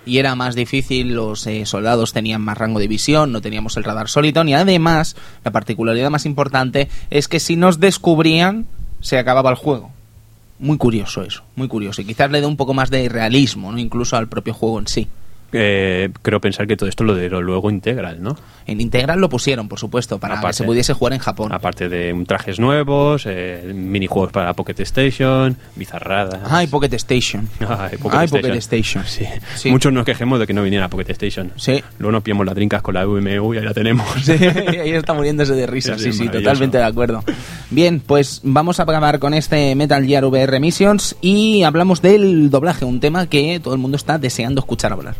[0.06, 3.84] y era más difícil, los eh, soldados tenían más rango de visión, no teníamos el
[3.84, 8.66] radar Soliton y además la particularidad más importante es que si nos descubrían
[9.02, 9.92] se acababa el juego.
[10.64, 13.78] Muy curioso eso, muy curioso y quizás le dé un poco más de realismo, ¿no?
[13.78, 15.10] incluso al propio juego en sí.
[15.54, 18.36] Eh, creo pensar que todo esto lo de luego integral, ¿no?
[18.66, 21.52] En Integral lo pusieron, por supuesto, para que se pudiese jugar en Japón.
[21.52, 26.40] Aparte de un trajes nuevos, eh, minijuegos para Pocket Station, bizarradas.
[26.50, 27.48] Ay, Pocket Station.
[27.60, 28.42] Ay, Pocket Ay, Station.
[28.42, 29.04] Pocket Station.
[29.06, 29.26] Sí.
[29.56, 29.70] Sí.
[29.72, 31.52] Muchos nos quejemos de que no viniera Pocket Station.
[31.56, 31.84] Sí.
[32.00, 34.08] Luego nos pillamos las trincas con la VMU y ahí la tenemos.
[34.24, 37.24] Sí, ahí está muriéndose de risa, Sí, sí, totalmente de acuerdo.
[37.70, 42.86] Bien, pues vamos a acabar con este Metal Gear VR Missions y hablamos del doblaje,
[42.86, 45.16] un tema que todo el mundo está deseando escuchar hablar.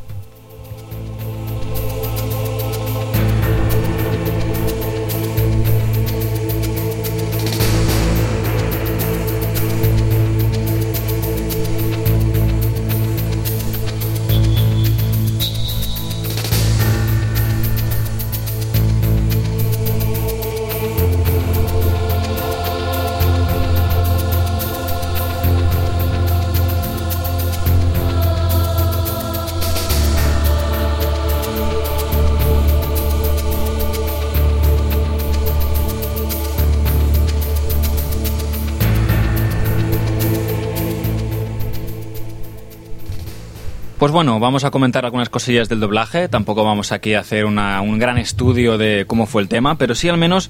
[44.04, 46.28] Pues bueno, vamos a comentar algunas cosillas del doblaje.
[46.28, 49.96] Tampoco vamos aquí a hacer una- un gran estudio de cómo fue el tema, pero
[49.96, 50.50] sí al menos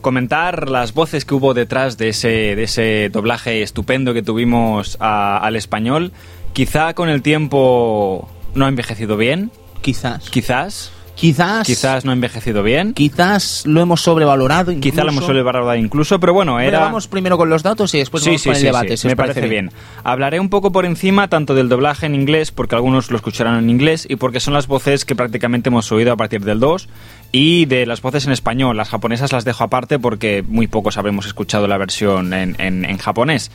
[0.00, 5.36] comentar las voces que hubo detrás de ese, de ese doblaje estupendo que tuvimos a-
[5.36, 6.12] al español.
[6.54, 9.50] Quizá con el tiempo no ha envejecido bien,
[9.82, 10.30] Quizás.
[10.30, 11.66] quizás, Quizás.
[11.66, 14.70] quizás no ha envejecido bien, Quizás lo hemos sobrevalorado.
[14.70, 14.90] Incluso.
[14.94, 16.78] quizá lo hemos sobrevalorado incluso, pero bueno, era...
[16.80, 18.88] Vamos primero con los datos y después sí, vamos sí, con el sí, debate.
[18.90, 19.70] sí, si me parece parece bien.
[20.04, 23.68] Hablaré un poco por encima tanto del doblaje en inglés, porque algunos lo escucharán en
[23.68, 26.88] inglés, y porque son las voces que prácticamente hemos oído a partir del 2,
[27.32, 28.76] y de las voces en español.
[28.76, 32.96] Las japonesas las dejo aparte porque muy pocos habremos escuchado la versión en, en- en
[32.98, 33.50] japonés.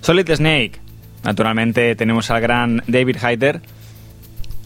[0.00, 0.80] Solid Snake,
[1.22, 3.62] Naturalmente tenemos al gran David Hayter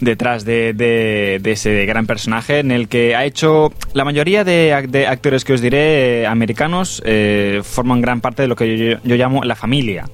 [0.01, 4.87] detrás de, de- de ese gran personaje en el que ha hecho la mayoría de,
[4.89, 8.99] de actores que os diré eh, americanos eh, forman gran parte de lo que yo,
[9.03, 10.05] yo llamo la familia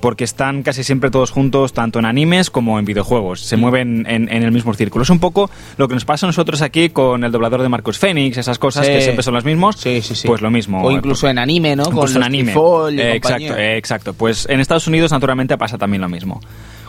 [0.00, 4.28] porque están casi siempre todos juntos tanto en animes como en videojuegos se mueven en,
[4.30, 7.24] en el mismo círculo es un poco lo que nos pasa a nosotros aquí con
[7.24, 8.92] el doblador de Marcus Phoenix esas cosas Sí.
[8.92, 10.26] que siempre son los mismos Sí, sí, sí.
[10.28, 11.84] pues lo mismo O incluso en anime, ¿no?
[11.86, 12.52] Incluso Con en anime.
[12.52, 13.48] Tifol y Eh, compañía.
[13.48, 14.14] exacto, exacto.
[14.14, 16.40] Pues en Estados Unidos, naturalmente, pasa también lo mismo.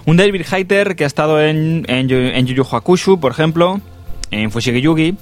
[0.05, 3.79] Un David Hayter que ha estado en, en, en Yu Yu Hakusho, por ejemplo,
[4.31, 5.15] en Fushigi Yugi.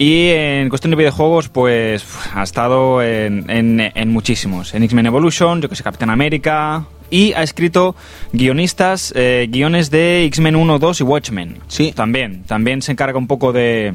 [0.00, 4.72] Y en cuestión de videojuegos, pues ha estado en, en- en muchísimos.
[4.74, 6.86] En X-Men Evolution, yo que sé, Capitán América.
[7.10, 7.96] Y ha escrito
[8.32, 11.56] guionistas, eh, guiones de X-Men 1, 2 y Watchmen.
[11.66, 11.92] Sí.
[11.96, 13.94] También, también se encarga un poco de,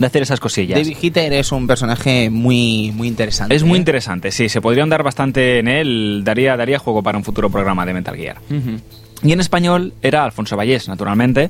[0.00, 0.78] de hacer esas cosillas.
[0.80, 3.54] David Hitter es un personaje muy, muy interesante.
[3.54, 3.80] Es muy ¿eh?
[3.80, 7.84] interesante, sí, se podría andar bastante en él, daría, daría juego para un futuro programa
[7.86, 8.38] de Metal Gear.
[8.50, 8.80] Ujú.
[9.24, 11.48] Y en español era Alfonso Vallés, naturalmente,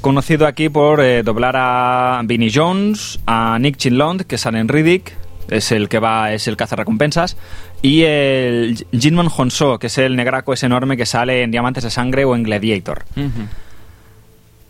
[0.00, 5.12] conocido aquí por eh, doblar a Vinnie Jones, a Nick Chinlund, que sale en Riddick,
[5.50, 7.36] es el que va, es el recompensas,
[7.82, 11.90] y el Jinmon Honso, que es el negraco ese enorme que sale en Diamantes de
[11.90, 13.04] Sangre o en Gladiator.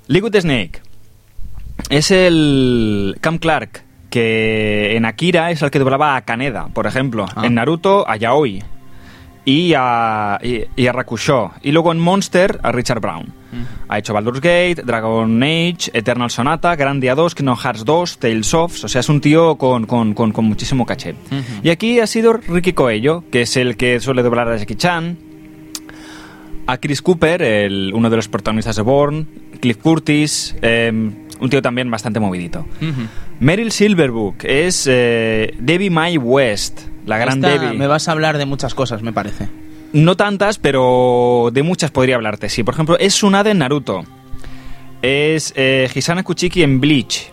[0.06, 0.80] Liquid Snake
[1.90, 7.26] es el Cam Clark, que en Akira es el que doblaba a Kaneda, por ejemplo.
[7.36, 7.42] Ah.
[7.44, 8.62] En Naruto, a Yaoi.
[9.44, 11.52] Y a, y, y a Rakusho.
[11.62, 13.32] Y luego en Monster, a Richard Brown.
[13.88, 18.84] Ha hecho Baldur's Gate, Dragon Age, Eternal Sonata, Grandia 2, Kingdom Hearts 2, Tales of.
[18.84, 21.14] O sea, es un tío con, con- con- con muchísimo caché.
[21.64, 25.18] Y aquí ha sido Ricky Coelho, que es el que suele doblar a Jackie Chan,
[26.66, 29.26] a Chris Cooper, el- uno de los protagonistas de Bourne,
[29.60, 31.10] Cliff Curtis, eh,
[31.40, 32.66] un tío también bastante movidito.
[33.40, 37.78] Meryl Silverbook es eh, Debbie Mae West, la gran Esta Debbie.
[37.78, 39.48] Me vas a hablar de muchas cosas, me parece.
[39.92, 42.48] No tantas, pero de muchas podría hablarte.
[42.48, 44.04] Sí, por ejemplo, es Tsunade en Naruto.
[45.02, 47.32] Es eh, Hisana Kuchiki en Bleach.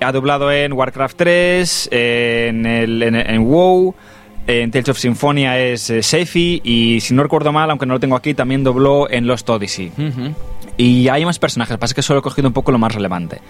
[0.00, 3.94] Ha doblado en Warcraft 3, en, el, en, en WoW,
[4.46, 8.00] en Tales of Symphonia es eh, Seifi y si no recuerdo mal, aunque no lo
[8.00, 9.92] tengo aquí, también dobló en Lost Odyssey.
[10.76, 13.40] Y hay más personajes, pasa que solo he cogido un poco lo más relevante.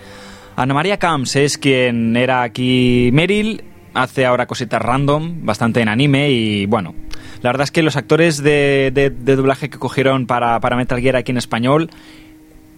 [0.56, 6.30] Ana María Camps es quien era aquí Meryl, hace ahora cositas random, bastante en anime
[6.30, 6.94] y bueno,
[7.42, 11.16] la verdad es que los actores de, de- doblaje que cogieron para, para Metal Gear
[11.16, 11.90] aquí en español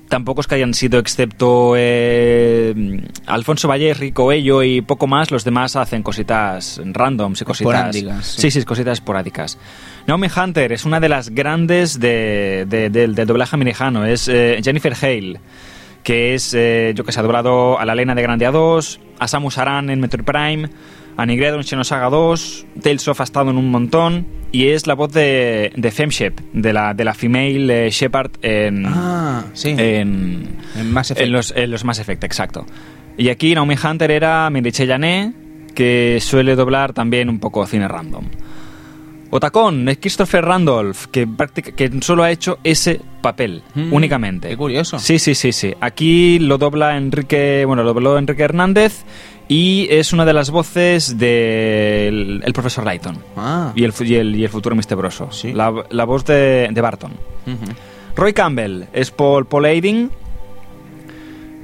[0.08, 5.44] tampoco es que hayan sido excepto eh, Alfonso Valle, Rico Ello y poco más, los
[5.44, 7.94] demás hacen cositas randoms y cositas...
[7.96, 8.50] Esporádicas, sí.
[8.50, 9.58] sí, cositas esporádicas.
[10.06, 14.60] Naomi Hunter es una de las grandes de, de- del- del doblaje americano, es eh,
[14.62, 15.40] Jennifer Hale,
[16.02, 19.28] que es, eh, yo que sé, ha doblado a la Lena de Grandia 2, a
[19.28, 20.68] Samus Aran en Metroid Prime,
[21.16, 24.94] a Nigredo en Xenosaga 2, Tales of ha estado en un montón, y es la
[24.94, 29.70] voz de, de Femshep, de la, de la female eh, Shepard en, Ah, sí.
[29.76, 31.26] en, en Mass Effect.
[31.26, 32.66] en los, en los Mass Effect, exacto.
[33.16, 35.32] Y aquí Naomi Hunter era Miriche Yané,
[35.74, 38.24] que suele doblar también un poco cine random.
[39.30, 41.26] Otacón es Christopher Randolph, que,
[41.74, 44.48] que solo ha hecho ese papel, Mm, únicamente.
[44.48, 44.98] qué curioso.
[45.00, 45.72] Sí, sí, sí, sí.
[45.80, 49.02] Aquí lo dobla Enrique, bueno, lo dobló Enrique Hernández
[49.48, 53.18] y es una de las voces del el profesor Lighton.
[53.36, 53.72] Ah.
[53.74, 54.96] Y el, y el, y el futuro Mr.
[54.96, 55.30] Broso.
[55.32, 55.52] Sí.
[55.52, 57.12] La, la voz de, de Barton.
[58.16, 60.10] Roy Campbell es Paul, Paul Aiding.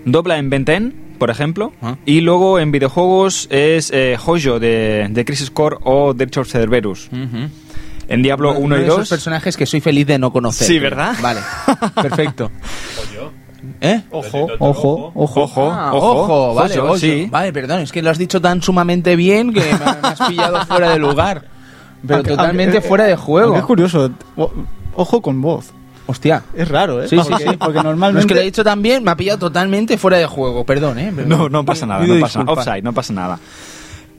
[0.05, 0.83] Dobla en Ben 10,
[1.19, 1.73] por ejemplo.
[1.83, 1.97] Ah.
[2.07, 7.09] Y luego en videojuegos es eh, Hojo de, de Crisis Core o Dirge of Cerberus.
[8.09, 9.09] En Diablo 1 de y esos 2.
[9.09, 10.67] personajes que soy feliz de no conocer.
[10.67, 11.15] Sí, ¿verdad?
[11.23, 11.41] Vale,
[11.95, 12.51] perfecto.
[13.83, 14.03] ¿Eh?
[14.11, 15.41] Ojo, ojo, ojo.
[15.43, 16.99] Ojo, Ah, ojo, ojo, vale, Hojo.
[16.99, 17.29] sí.
[17.31, 19.67] Vale, perdón, es que lo has dicho tan sumamente bien que me,
[20.03, 21.45] me has pillado fuera de lugar.
[22.07, 23.57] Pero Aunque- totalmente aunque- fuera de juego.
[23.57, 24.11] Es curioso.
[24.95, 25.73] Ojo con voz.
[26.07, 26.43] Hostia.
[26.55, 27.09] Es raro, ¿eh?
[27.09, 27.57] Sí, sí, porque, sí.
[27.57, 28.27] Porque No, es normalmente...
[28.27, 30.65] que lo he dicho tan bien, me ha pillado totalmente fuera de juego.
[30.65, 31.13] Perdón, ¿eh?
[31.15, 31.29] Perdón.
[31.39, 32.53] No, no pasa nada, no pasa nada.
[32.53, 33.39] Offside, no pasa nada.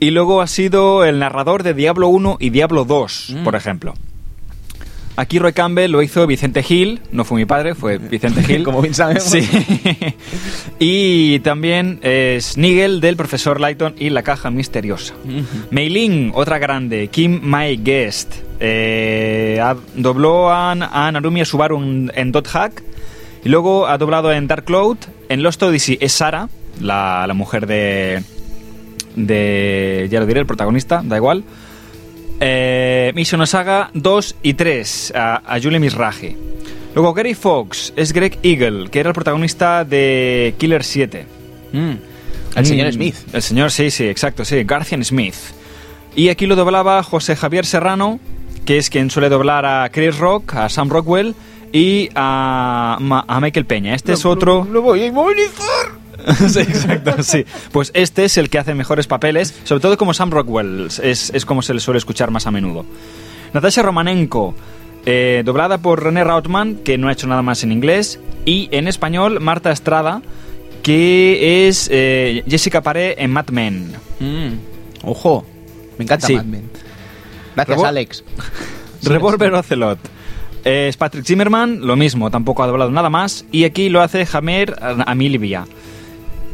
[0.00, 3.44] Y luego ha sido el narrador de Diablo 1 y Diablo 2, Mm.
[3.44, 3.94] por ejemplo.
[5.14, 8.64] Aquí Roy Campbell lo hizo Vicente Gil, no fue mi padre, fue Vicente Gil.
[8.64, 9.24] Como bien sabemos.
[9.24, 9.46] Sí.
[10.78, 15.14] y también es Nigel del profesor Lighton y la caja misteriosa.
[15.70, 18.32] Mei Ling, otra grande, Kim My Guest.
[18.60, 19.62] eh,
[19.94, 22.82] dobló a, a Narumi Subaru en, en Dot Hack.
[23.44, 24.96] Y luego ha doblado en Dark Cloud.
[25.28, 26.48] En Lost Odyssey es Sara,
[26.80, 28.22] la, la mujer de.
[29.16, 30.08] de.
[30.10, 31.44] ya lo diré, el protagonista, da igual.
[32.44, 36.36] Eh, Mission Saga 2 y 3 a, a Julie Misraji.
[36.94, 41.26] Luego Gary Fox es Greg Eagle, que era el protagonista de Killer 7.
[41.72, 41.92] Mm.
[42.56, 43.16] El señor Mm, Smith.
[43.32, 45.34] El señor, sí, sí, exacto, sí, Garcian Smith.
[46.14, 48.20] Y aquí lo doblaba José Javier Serrano,
[48.66, 51.34] que es quien suele doblar a Chris Rock, a Sam Rockwell
[51.72, 53.94] y a, Ma- a Michael Peña.
[53.94, 54.66] Este es otro...
[54.70, 56.01] Lo voy a inmovilizar.
[56.48, 57.44] sí, exacto, sí.
[57.72, 61.44] Pues este es el que hace mejores papeles, sobre todo como Sam Rockwell, es, es
[61.46, 62.84] como se le suele escuchar más a menudo.
[63.52, 64.54] Natasha Romanenko,
[65.04, 68.88] eh, doblada por René Rautman, que no ha hecho nada más en inglés, y en
[68.88, 70.22] español Marta Estrada,
[70.82, 73.92] que es eh, Jessica Paré en Mad Men.
[75.04, 75.44] Ojo,
[75.98, 76.34] me encanta Sí.
[76.36, 76.70] Mad Men.
[77.54, 78.24] Gracias, Alex.
[79.02, 79.98] Revolver Ocelot.
[80.64, 83.44] Eh, Es Patrick Zimmerman, lo mismo, tampoco ha doblado nada más.
[83.52, 84.76] Y aquí lo hace Jamer
[85.06, 85.66] Amilvia.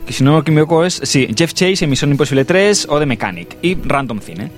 [0.08, 3.04] Que si no me equivoco es, sí, Jeff Chase en Misión Imposible 3 o de
[3.04, 3.58] Mechanic.
[3.60, 4.50] Y Random Cine.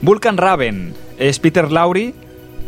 [0.00, 2.14] Vulcan Raven es Peter Lowry.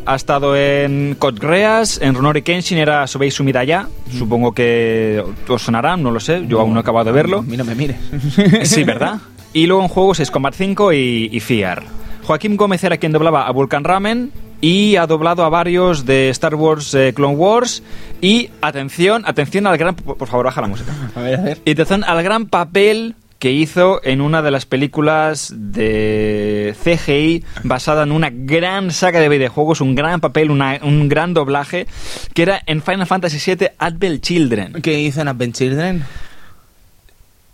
[0.05, 3.89] Ha estado en Code Geass, en Runori Kenshin era Sobei Sumidaya.
[4.19, 6.45] Supongo que os sonará, no lo sé.
[6.47, 7.43] Yo aún no he acabado de verlo.
[7.43, 7.97] Mí no me mires.
[8.65, 9.17] Sí, ¿verdad?
[9.55, 11.85] Y luego en juegos es Combat 5 y, y Fear.
[12.25, 16.55] Joaquín Gómez era quien doblaba a Vulcan Ramen y ha doblado a varios de Star
[16.55, 17.83] Wars eh, Clone Wars.
[18.21, 19.95] Y atención, atención al gran...
[19.95, 20.93] Por por favor, baja la música.
[21.15, 21.59] A ver, a ver.
[21.65, 28.03] Y atención al gran papel que hizo en una de las películas de CGI basada
[28.03, 31.87] en una gran saga de videojuegos, un gran papel, una- un gran doblaje,
[32.35, 34.73] que era en Final Fantasy VII Advent Children.
[34.83, 36.05] ¿Qué hizo en Advent Children?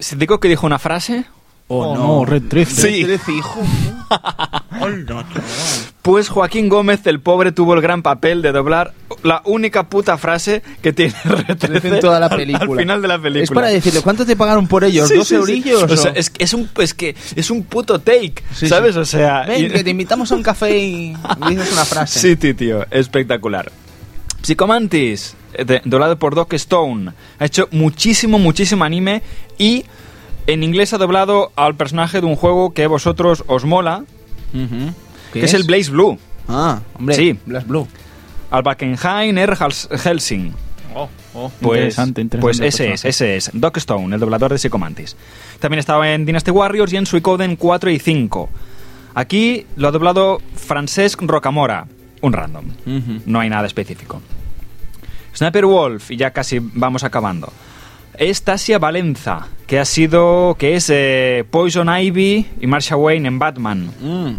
[0.01, 1.25] Si te digo que dijo una frase,
[1.69, 2.73] Oh, no, Red Drift.
[2.73, 3.03] Sí.
[3.05, 3.61] Trece, hijo.
[6.03, 10.63] Pues Joaquín Gómez, el pobre, tuvo el gran papel de doblar la única puta frase
[10.81, 12.73] que tiene R13 en toda la al- película.
[12.73, 13.43] Al, final de la película.
[13.43, 15.09] Es para decirle, ¿cuánto te pagaron por ellos?
[15.09, 15.41] Sí, ¿Dos sí, sí.
[15.41, 15.83] eurillos?
[15.83, 18.95] O sea, es, que es un, es que es un puto take, Sí, ¿sabes?
[18.95, 19.01] sí.
[19.01, 19.43] O sea...
[19.47, 21.17] Ven, y- que te invitamos a un café y
[21.49, 22.21] dices una frase.
[22.21, 23.73] Sí, tío, tío, espectacular.
[24.43, 29.23] Psychomantis, eh, doblado por Doc Stone, ha hecho muchísimo, muchísimo anime
[29.59, 29.85] y
[30.47, 34.05] en inglés ha doblado al personaje de un juego que a vosotros os mola,
[35.33, 35.55] que es?
[35.55, 36.19] el Blaze Blue,
[36.49, 37.15] Ah, hombre.
[37.17, 37.39] Sí.
[37.47, 37.87] Blast Blue.
[38.51, 40.53] al Bakenheim Air Hals- Helsing.
[41.61, 45.17] Pues, Interesante, interesante pues ese es, ese es, Doc Stone, el doblador de Psychomantis.
[45.61, 48.49] También estaba en Dynasty Warriors y en Suicoden 4 y 5.
[49.15, 51.87] Aquí lo ha doblado Francesc Rocamora,
[52.23, 52.65] un random.
[53.27, 54.23] No hay nada específico.
[55.35, 57.53] Sniper Wolf, y ya casi vamos acabando.
[58.19, 60.57] Es Tasia Valenza, que ha sido.
[60.59, 63.91] que es eh, Poison Ivy y Marsha Wayne en Batman.
[64.01, 64.31] Mm.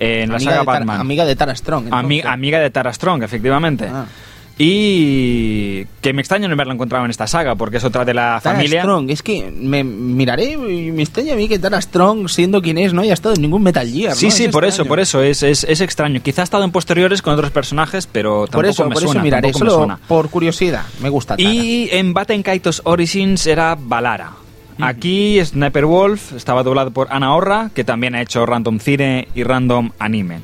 [0.00, 1.00] En la saga de Batman.
[1.00, 1.88] amiga de Tara Strong.
[1.90, 3.88] Ami- amiga de Tara Strong, efectivamente.
[3.90, 4.06] Ah.
[4.58, 8.40] Y que me extraña no haberla encontrado en esta saga, porque es otra de la
[8.42, 8.82] Tara familia.
[8.82, 12.78] Strong, es que me miraré y me extraña a mí que Tara Strong, siendo quien
[12.78, 14.14] es, no haya estado en ningún Metal Gear.
[14.14, 14.32] Sí, ¿no?
[14.32, 14.88] sí, Es por eso, extraño.
[14.88, 16.20] por eso, es, es, es extraño.
[16.22, 19.12] Quizá ha estado en posteriores con otros personajes, pero tampoco Por eso, me por suena.
[19.20, 19.98] eso miraré, me solo suena.
[20.06, 20.84] por curiosidad.
[21.00, 21.48] Me gusta Tara.
[21.48, 24.32] Y en Batten Kaitos Origins era Valara.
[24.80, 29.44] Aquí Sniper Wolf estaba doblado por Ana Orra, que también ha hecho Random Cine y
[29.44, 30.40] Random Anime.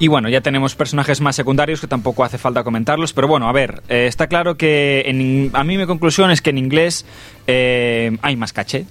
[0.00, 3.52] Y bueno, ya tenemos personajes más secundarios que tampoco hace falta comentarlos, pero bueno, a
[3.52, 7.04] ver, eh, está claro que en a mí mi conclusión es que en inglés
[7.46, 8.86] eh, hay más caché.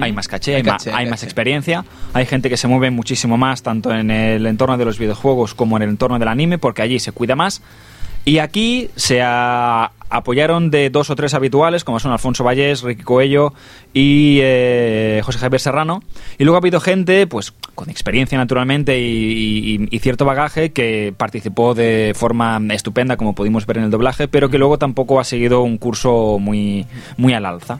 [0.00, 2.66] Hay más caché, hay, Hay ma- caché, hay hay más experiencia, hay gente que se
[2.66, 6.28] mueve muchísimo más tanto en el entorno de los videojuegos como en el entorno del
[6.28, 7.60] anime, porque allí se cuida más.
[8.24, 13.02] Y aquí se a- apoyaron de dos o tres habituales, como son Alfonso Vallés, Ricky
[13.02, 13.52] Coello
[13.92, 16.02] y eh, José Javier Serrano.
[16.38, 21.12] Y luego ha habido gente, pues, con experiencia naturalmente y, y- y cierto bagaje, que
[21.16, 25.24] participó de forma estupenda, como pudimos ver en el doblaje, pero que luego tampoco ha
[25.24, 26.86] seguido un curso muy,
[27.16, 27.78] muy al alza.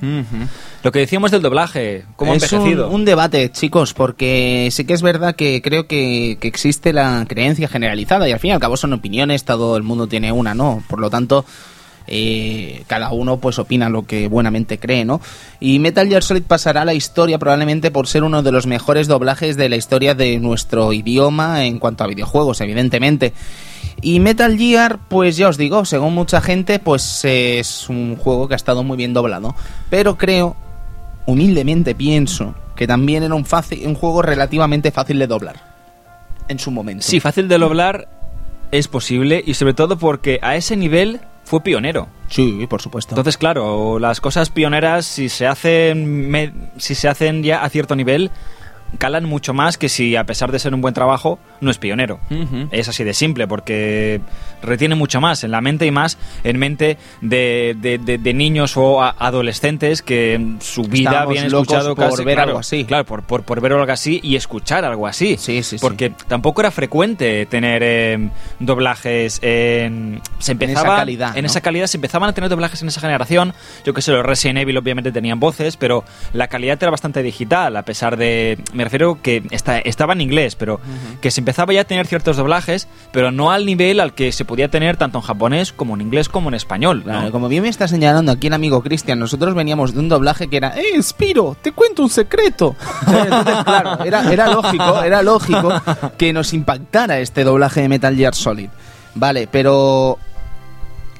[0.82, 2.90] Lo que decíamos del doblaje, ¿cómo ha es un, envejecido?
[2.90, 7.68] un debate, chicos, porque sí que es verdad que creo que, que existe la creencia
[7.68, 10.82] generalizada y al fin y al cabo son opiniones, todo el mundo tiene una, ¿no?
[10.88, 11.44] Por lo tanto,
[12.06, 15.20] eh, cada uno pues opina lo que buenamente cree, ¿no?
[15.60, 19.08] Y Metal Gear Solid pasará a la historia probablemente por ser uno de los mejores
[19.08, 23.32] doblajes de la historia de nuestro idioma en cuanto a videojuegos, evidentemente.
[24.02, 28.54] Y Metal Gear, pues ya os digo, según mucha gente, pues es un juego que
[28.54, 29.54] ha estado muy bien doblado.
[29.90, 30.56] Pero creo
[31.26, 33.46] humildemente pienso que también era un,
[33.84, 35.76] un juego relativamente fácil de doblar.
[36.48, 37.02] En su momento.
[37.02, 38.08] Sí, fácil de doblar
[38.70, 42.08] es posible y sobre todo porque a ese nivel fue pionero.
[42.28, 43.12] Sí, por supuesto.
[43.14, 47.96] Entonces, claro, las cosas pioneras, si se hacen, me- si se hacen ya a cierto
[47.96, 48.30] nivel,
[48.98, 52.18] calan mucho más que si, a pesar de ser un buen trabajo, no es pionero.
[52.70, 54.20] Es así de simple, porque
[54.62, 58.76] retiene mucho más en la mente y más en mente de, de- de- de niños
[58.76, 62.84] o adolescentes que en su vida habían escuchado por casi- ver claro, algo así.
[62.84, 65.36] Claro, por, por, por ver algo así y escuchar algo así.
[65.38, 65.78] Sí, sí, sí.
[65.80, 68.28] Porque tampoco era frecuente tener eh,
[68.60, 70.20] doblajes en...
[70.38, 71.46] Se En esa empezaba, calidad, En ¿no?
[71.46, 73.54] esa calidad se empezaban a tener doblajes en esa generación.
[73.84, 77.76] Yo que sé, los Resident Evil obviamente tenían voces, pero la calidad era bastante digital,
[77.76, 78.58] a pesar de...
[78.72, 80.80] Me refiero que está, estaba en inglés, pero
[81.20, 84.44] que se empezaba ya a tener ciertos doblajes, pero no al nivel al que se
[84.44, 87.04] podía tener tanto en japonés como en inglés como en español.
[87.30, 90.56] como bien me está señalando aquí el amigo Cristian, nosotros veníamos de un doblaje que
[90.56, 91.56] era ¡Eh, Spiro!
[91.62, 92.74] ¡Te cuento un secreto!
[93.06, 95.72] Entonces, claro, era, era lógico, era lógico
[96.18, 98.70] que nos impactara este doblaje de Metal Gear Solid.
[99.14, 100.18] Vale, pero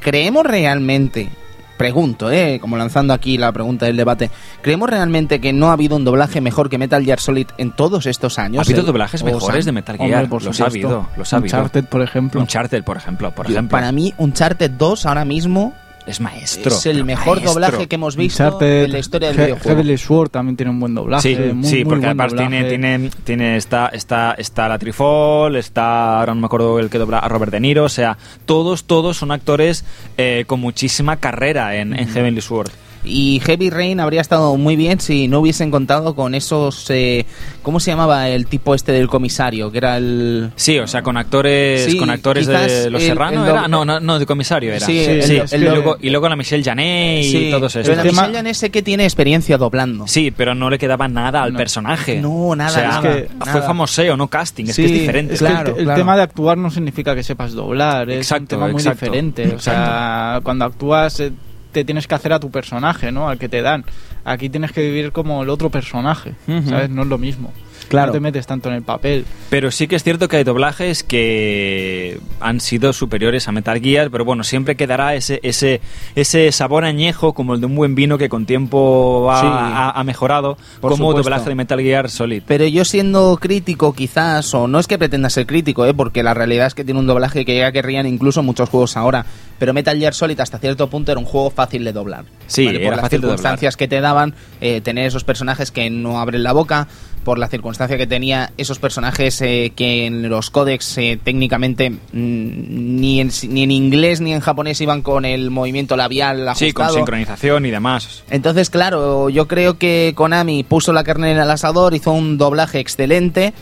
[0.01, 1.31] ¿creemos realmente,
[1.77, 4.31] pregunto, eh, como lanzando aquí la pregunta del debate,
[4.63, 8.07] ¿creemos realmente que no ha habido un doblaje mejor que Metal Gear Solid en todos
[8.07, 8.61] estos años?
[8.61, 11.33] Ha habido Eh, doblajes o mejores de Metal Hombre, Gear, por los ha habido, los
[11.33, 11.57] ha habido.
[11.59, 12.41] Uncharted, por ejemplo.
[12.41, 13.77] Uncharted, por ejemplo, por yo- ejemplo.
[13.77, 15.75] Para mí, Uncharted 2 ahora mismo
[16.07, 16.73] es maestro.
[16.75, 17.53] es el mejor maestro.
[17.53, 19.69] doblaje que hemos visto Uncharted, en la historia del He- videojuego.
[19.69, 21.35] Heavenly Sword también tiene un buen doblaje.
[21.35, 25.57] Sí, muy, sí, muy porque buen además tiene, tiene, tiene está, está, está la Trifol,
[25.57, 28.85] está, ahora no me acuerdo el que dobla a Robert De Niro, o sea, todos,
[28.85, 29.85] todos son actores
[30.17, 32.71] eh, con muchísima carrera en, en Heavenly Sword.
[33.07, 36.91] Y Heavy Rain habría estado muy bien si no hubiesen contado con esos...
[36.91, 37.25] eh,
[37.63, 39.71] ¿Cómo se llamaba el tipo este del comisario?
[39.71, 40.51] Que era el...
[40.57, 43.85] Sí, o sea, con actores, Sí, con actores de Los el- Serrano el era, no,
[43.85, 44.85] no, no, de comisario era.
[44.85, 45.41] Sí, el- sí.
[45.51, 47.97] el y, luego, y luego la Michelle Janet y Sí, todos pero esos.
[47.97, 50.07] la tema- Michelle Yan ese que tiene experiencia doblando.
[50.07, 51.59] Sí, pero no le quedaba nada al No.
[51.59, 52.21] personaje.
[52.21, 53.63] No, nada, O sea, nada, fue nada.
[53.63, 55.35] famoseo, no casting, es que es diferente.
[55.35, 55.99] Es que el- Claro, el, claro.
[56.01, 59.05] tema de actuar no significa que sepas doblar, es Exacto, un tema muy exacto.
[59.07, 59.55] diferente.
[59.55, 61.33] O sea, cuando actúas eh,
[61.77, 63.29] te tienes que hacer a tu personaje, ¿no?
[63.29, 63.85] Al que te dan.
[64.25, 66.33] Aquí tienes que vivir como el otro personaje.
[66.47, 66.89] ¿sabes?
[66.89, 67.53] No es lo mismo.
[67.89, 68.09] Claro.
[68.09, 69.25] No te metes tanto en el papel.
[69.51, 74.11] Pero sí que es cierto que hay doblajes que han sido superiores a Metal Gear,
[74.11, 75.81] pero bueno, siempre quedará ese, ese,
[76.15, 79.47] ese sabor añejo como el de un buen vino que con tiempo ha, Sí.
[79.49, 81.23] ha- ha mejorado, como supuesto.
[81.23, 82.43] doblaje de Metal Gear Solid.
[82.47, 85.95] Pero yo siendo crítico quizás, o no es que pretenda ser crítico, ¿eh?
[85.95, 89.27] porque la realidad es que tiene un doblaje que ya querrían incluso muchos juegos ahora.
[89.59, 92.25] Pero Metal Gear Solid hasta cierto punto era un juego fácil de doblar.
[92.47, 93.39] Sí, Por era las fácil de doblar.
[93.39, 96.89] circunstancias que te daban, eh, tener esos personajes que no abren la boca,
[97.27, 101.97] por la circunstancia que tenía esos personajes eh, que en los códex eh, técnicamente mm,
[102.13, 106.69] ni, en, ni en inglés ni en japonés iban con el movimiento labial ajustado.
[106.69, 108.23] Sí, con sincronización y demás.
[108.31, 112.79] Entonces, claro, yo creo que Konami puso la carne en el asador, hizo un doblaje
[112.79, 113.53] excelente,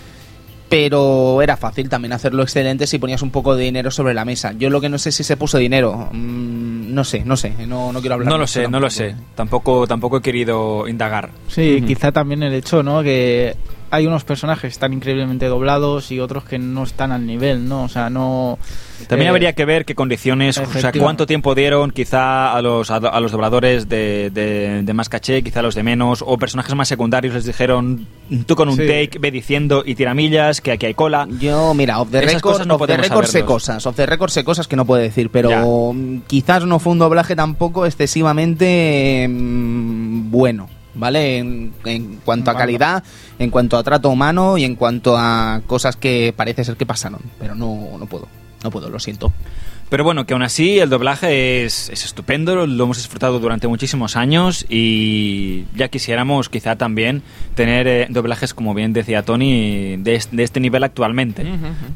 [0.68, 4.52] pero era fácil también hacerlo excelente si ponías un poco de dinero sobre la mesa.
[4.52, 7.92] Yo lo que no sé si se puso dinero, mm, no sé, no sé, no,
[7.92, 8.28] no quiero hablar.
[8.30, 9.14] No lo sé, no lo sé.
[9.34, 11.30] Tampoco, tampoco he querido indagar.
[11.48, 13.02] Sí, quizá también el hecho, ¿no?
[13.02, 13.56] Que
[13.90, 17.84] hay unos personajes que están increíblemente doblados y otros que no están al nivel, ¿no?
[17.84, 18.58] O sea, no...
[19.08, 22.90] También eh, habría que ver qué condiciones, o sea, cuánto tiempo dieron quizá a los,
[22.90, 26.38] a, a los dobladores de, de- de más caché, quizá a los de menos, o
[26.38, 28.06] personajes más secundarios les dijeron,
[28.46, 28.82] tú con un Sí.
[28.82, 31.26] take ve diciendo y tiramillas, que aquí hay cola.
[31.40, 34.30] Yo, mira, off the Esas record, cosas no the record sé cosas, off the record
[34.30, 35.62] sé cosas que no puedo decir, pero Ya.
[36.26, 41.38] quizás no fue un doblaje tampoco excesivamente mm, bueno, ¿vale?
[41.38, 43.02] En, en cuanto a calidad,
[43.38, 47.20] en cuanto a trato humano y en cuanto a cosas que parece ser que pasaron,
[47.38, 48.28] pero no, no puedo,
[48.64, 49.32] no puedo, lo siento.
[49.90, 54.16] Pero bueno, que aún así el doblaje es, es estupendo, lo hemos disfrutado durante muchísimos
[54.16, 57.22] años y ya quisiéramos quizá también
[57.54, 61.46] tener eh, doblajes, como bien decía Tony, de, es- de este nivel actualmente,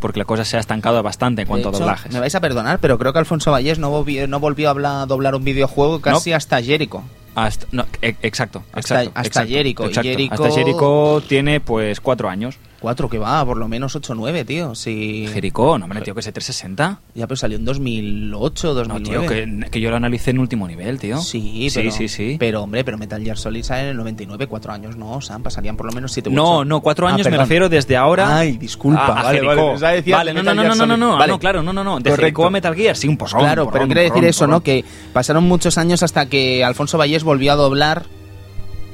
[0.00, 2.12] porque la cosa se ha estancado bastante en cuanto a doblajes.
[2.12, 5.08] Me vais a perdonar, pero creo que Alfonso Vallés no volvió, no volvió a hablar-
[5.08, 7.02] doblar un videojuego casi hasta Jericho.
[7.34, 9.84] Hasta- no, e- exacto, Hasta- exacto, hasta exacto, Jericho.
[9.86, 10.08] Exacto.
[10.08, 12.56] Jericho- Hasta Jericho tiene pues cuatro años.
[12.80, 14.72] Cuatro que va, por lo menos 8 o 9, tío.
[14.76, 15.26] Si...
[15.32, 17.00] Jericho, no, hombre, tío, que es 360.
[17.16, 19.26] Ya, pero salió en 2008, No, 2009.
[19.26, 19.28] tío,
[19.64, 21.18] que, que yo lo analicé en último nivel, tío.
[21.18, 22.36] Sí, sí, pero, sí, sí.
[22.38, 25.40] Pero, hombre, pero Metal Gear Solid sale en el 99, cuatro años, no, o sea,
[25.40, 27.46] pasarían por lo menos 7 No, no, cuatro Ah, años me perdón.
[27.46, 28.38] refiero desde ahora.
[28.38, 29.56] Ay, disculpa, a- a vale, Jericho.
[29.80, 31.32] vale, Vale, no, no, no, no, no, no, no, Vale.
[31.32, 31.98] no, claro, no, no, no.
[31.98, 32.12] De.
[32.14, 33.40] Jericho a Metal Gear, sí, un posón.
[33.40, 34.50] Claro, porrón, pero quiero decir porrón, eso, porrón.
[34.52, 34.60] ¿no?
[34.62, 38.04] Que pasaron muchos años hasta que Alfonso Vallés volvió a doblar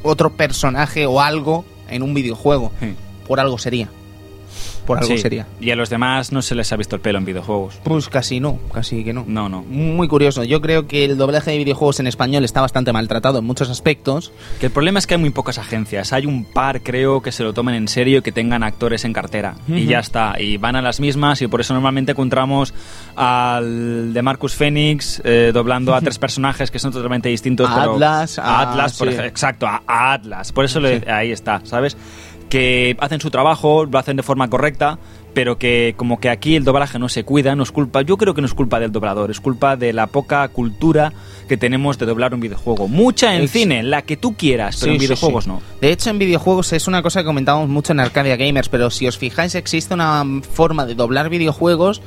[0.03, 2.73] otro personaje o algo en un videojuego.
[2.81, 2.95] Sí.
[3.27, 3.89] Por algo sería.
[4.87, 5.47] Por algo Sí, sería.
[5.63, 7.81] Y a los demás no se les ha visto el pelo en videojuegos.
[7.85, 9.25] Pues casi no, casi que no.
[9.27, 9.63] No, no.
[9.63, 10.45] Muy curioso.
[10.45, 14.31] Yo creo que el doblaje de videojuegos en español está bastante maltratado en muchos aspectos.
[14.61, 16.13] Que el problema es que hay muy pocas agencias.
[16.13, 19.15] Hay un par, creo, que se lo tomen en serio y que tengan actores en
[19.15, 19.55] cartera.
[19.69, 20.35] Y ya está.
[20.39, 22.75] Y van a las mismas y por eso normalmente encontramos
[23.17, 27.71] al de Marcus Phoenix eh, doblando a tres personajes que son totalmente distintos.
[27.71, 29.15] A pero- Atlas, a a- Atlas, por sí.
[29.17, 30.53] ej- exacto, a, a Atlas.
[30.53, 31.97] Por eso le- ahí está, ¿sabes?
[32.49, 34.99] Que hacen su trabajo, lo hacen de forma correcta,
[35.33, 38.35] pero que como que aquí el doblaje no se cuida, no es culpa, yo creo
[38.35, 41.13] que no es culpa del doblador, es culpa de la poca cultura
[41.49, 42.87] que tenemos de doblar un videojuego.
[42.87, 45.51] Mucha en cine, la que tú quieras, pero Sí, en sí, videojuegos sí.
[45.51, 45.61] no.
[45.81, 49.09] De hecho, en videojuegos es una cosa que comentábamos mucho en Arcadia Gamers, pero si
[49.09, 52.01] os fijáis, existe una forma de doblar videojuegos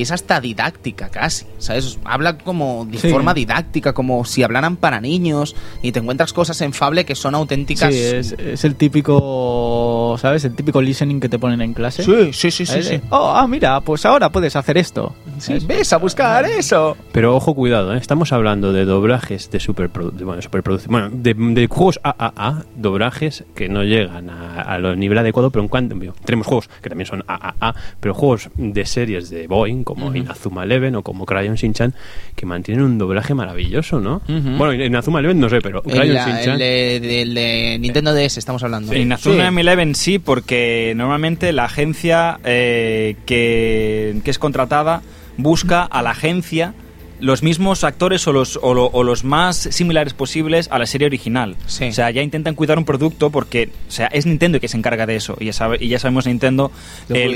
[0.00, 1.98] que es hasta didáctica casi, ¿sabes?
[2.04, 3.10] Habla como de Sí.
[3.10, 7.34] forma didáctica, como si hablaran para niños y te encuentras cosas en Fable que son
[7.34, 7.92] auténticas.
[7.92, 10.44] Sí, es, es el típico, ¿sabes?
[10.46, 12.02] El típico listening que te ponen en clase.
[12.02, 13.00] sí, sí, sí, sí.
[13.10, 15.14] Oh, ah, mira, pues ahora puedes hacer esto.
[15.40, 16.96] Sí, ves a buscar eso.
[17.12, 17.98] Pero ojo, cuidado, ¿eh?
[17.98, 23.68] estamos hablando de doblajes de superproducción, bueno, superproduc- bueno, de, de juegos AAA, doblajes que
[23.68, 27.24] no llegan a, a lo nivel adecuado, pero en cuanto tenemos juegos que también son
[27.26, 31.94] AAA, pero juegos de series de Boeing, como Inazuma Eleven o como Crayon Shin-Chan,
[32.36, 34.20] que mantienen un doblaje maravilloso, ¿no?
[34.28, 36.60] Bueno, Inazuma Eleven no sé, pero El, Crayon la- Shin-Chan...
[36.60, 38.92] el de, Nintendo DS estamos hablando.
[38.92, 45.02] En Inazuma Eleven sí, porque normalmente la agencia eh, que, que es contratada
[45.42, 46.74] busca a la agencia
[47.18, 51.06] los mismos actores o los, o, lo- o los más similares posibles a la serie
[51.06, 51.54] original.
[51.66, 51.84] Sí.
[51.88, 55.04] O sea, ya intentan cuidar un producto porque o sea, es Nintendo que se encarga
[55.04, 55.36] de eso.
[55.38, 56.72] Y ya, sabe, y ya sabemos Nintendo
[57.08, 57.26] que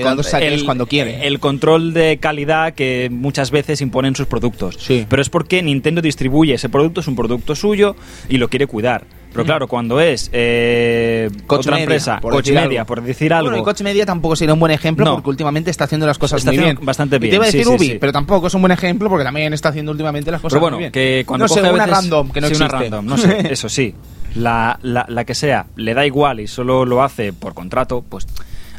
[0.54, 1.26] es cuando quiere.
[1.26, 4.76] el control de calidad que muchas veces imponen sus productos.
[4.80, 5.04] Sí.
[5.06, 7.94] Pero es porque Nintendo distribuye ese producto, es un producto suyo
[8.30, 9.04] y lo quiere cuidar.
[9.34, 12.86] Pero claro, cuando es eh, otra Media, empresa, por Coach Media, algo.
[12.86, 15.14] por decir algo, Bueno, y Coach Media tampoco sería un buen ejemplo No.
[15.16, 16.78] porque últimamente está haciendo las cosas Está muy bien.
[16.82, 17.96] bastante Y bien, te iba a decir sí, Ubi, sí.
[18.00, 20.76] pero tampoco es un buen ejemplo porque también está haciendo últimamente las cosas Pero bueno,
[20.76, 20.92] muy bien.
[20.92, 22.64] que cuando no sé, coge a una random que no existe.
[22.64, 23.94] una random, no sé, eso sí.
[24.36, 28.26] La, la, la que sea, le da igual y solo lo hace por contrato, pues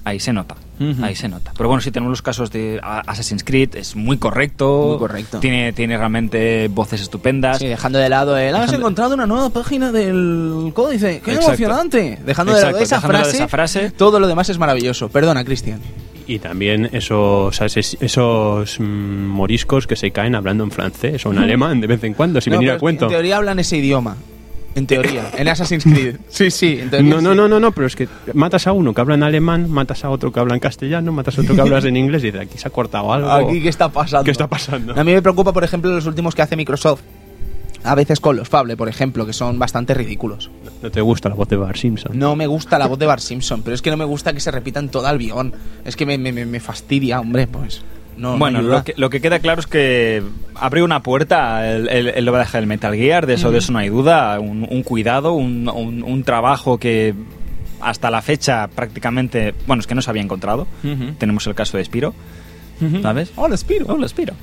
[0.04, 0.56] ahí se nota.
[1.02, 1.52] Ahí se nota.
[1.58, 4.88] Pero bueno, si tenemos los casos de Assassin's Creed, es muy correcto.
[4.90, 5.40] Muy correcto.
[5.40, 7.60] Tiene, tiene realmente voces estupendas.
[7.60, 8.56] Sí, dejando de lado el...
[8.56, 11.22] Has encontrado una nueva página del códice.
[11.24, 11.52] ¡Qué Exacto.
[11.52, 12.20] emocionante!
[12.26, 13.92] Dejando de lado esa dejando de frase, esa frase.
[13.92, 15.10] todo lo demás es maravilloso.
[15.10, 15.80] Perdona, Cristian.
[16.28, 21.82] Y también esos, esos, mm, moriscos que se caen hablando en francés o en alemán
[21.82, 23.06] de vez en cuando, si No, venir a cuento.
[23.06, 24.18] En teoría hablan ese idioma.
[24.76, 25.32] En teoría.
[25.38, 26.18] en Assassin's Creed.
[26.30, 26.78] Sí, sí.
[26.82, 27.38] en teoría No, no, sí.
[27.38, 30.10] no, no, no, pero es que matas a uno que habla en alemán, matas a
[30.10, 32.58] otro que habla en castellano, matas a otro que habla en inglés y dices, aquí
[32.58, 33.30] se ha cortado algo.
[33.32, 34.24] Aquí, ¿qué está pasando?
[34.26, 34.94] ¿Qué está pasando?
[34.94, 37.02] A mí me preocupa, por ejemplo, los últimos que hace Microsoft.
[37.84, 40.50] A veces con los Fable, por ejemplo, que son bastante ridículos.
[40.82, 42.18] No te gusta la voz de Bart Simpson.
[42.18, 44.40] No me gusta la voz de Bart Simpson, pero es que no me gusta que
[44.40, 45.54] se repita en todo Albion.
[45.86, 47.84] Es que me, me- me fastidia, hombre, pues.
[48.18, 50.24] No, no Bueno, lo que, lo que queda claro es que
[50.56, 53.80] abrió una puerta el, el, el doblaje del Metal Gear, de eso, de eso no
[53.80, 57.14] hay duda, un, un cuidado, un, un- un trabajo que
[57.82, 60.66] hasta la fecha prácticamente, bueno, es que no se había encontrado.
[61.18, 62.14] Tenemos el caso de Spiro,
[63.02, 63.32] ¿sabes?
[63.36, 63.86] Hola, Spiro.
[63.90, 64.34] Hola, Spiro.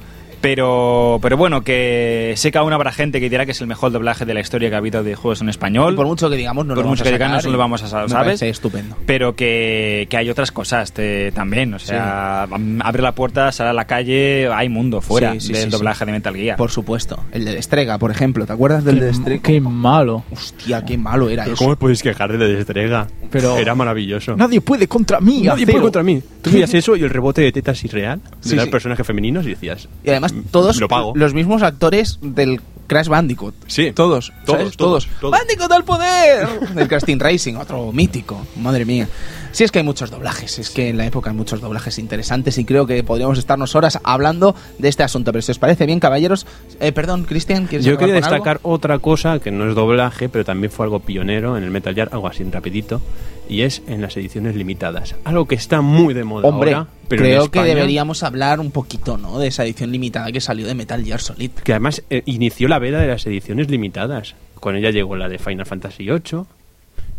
[0.42, 3.92] Pero, pero bueno, que sé que aún habrá gente que dirá que es el mejor
[3.92, 5.92] doblaje de la historia que ha habido de juegos en español.
[5.94, 7.52] Y por mucho que digamos, no Por lo mucho vamos que a digamos, sacar no
[7.52, 8.42] lo vamos a me ¿sabes?
[8.42, 8.96] estupendo.
[9.06, 11.72] pero que, que hay otras cosas te- también.
[11.74, 12.48] O sea,
[12.80, 16.04] abre la puerta, sale a la calle, hay mundo fuera Sí, sí, del sí, doblaje
[16.04, 16.56] de Metal Gear.
[16.56, 17.22] Por supuesto.
[17.32, 18.44] El de Destrega, por ejemplo.
[18.44, 19.42] ¿Te acuerdas del de Qué, Destrega?
[19.42, 20.24] qué malo.
[20.32, 21.64] Hostia, qué malo era Pero eso.
[21.64, 23.06] ¿Cómo podéis quejar de Destrega?
[23.30, 24.36] Pero- Era maravilloso.
[24.36, 25.42] Nadie puede contra mí.
[25.42, 25.72] Nadie acero.
[25.72, 26.20] puede contra mí.
[26.42, 28.70] Tú miras eso y el rebote de tetas irreal de Sí, los sí.
[28.70, 29.88] personajes femeninos y decías...
[30.02, 31.12] Y además, "Mm, todos Lo pago.
[31.14, 33.54] los mismos actores del Crash Bandicoot.
[33.68, 33.92] Sí.
[33.92, 34.32] Todos.
[34.44, 35.32] Todos, todos, todos.
[35.32, 36.46] ¡Bandicoot al poder!
[36.74, 38.44] del Crash Team Racing, otro mítico.
[38.56, 39.08] Madre mía.
[39.52, 40.58] Sí, es que hay muchos doblajes.
[40.58, 43.98] Es que en la época hay muchos doblajes interesantes y creo que podríamos estarnos horas
[44.02, 45.30] hablando de este asunto.
[45.32, 46.46] Pero si os parece bien, caballeros.
[46.80, 48.28] Eh, perdón, Cristian, ¿quieres Yo quería algo?
[48.28, 51.94] destacar otra cosa que no es doblaje, pero también fue algo pionero en el Metal
[51.94, 53.00] Gear, algo así rapidito,
[53.52, 55.14] y es en las ediciones limitadas.
[55.24, 59.18] Algo que está muy de moda Hombre, ahora, pero creo que deberíamos hablar un poquito,
[59.18, 59.38] ¿no?
[59.38, 61.50] De esa edición limitada que salió de Metal Gear Solid.
[61.50, 64.34] Que además eh, inició la veda de las ediciones limitadas.
[64.58, 66.44] Con ella llegó la de Final Fantasy VIII,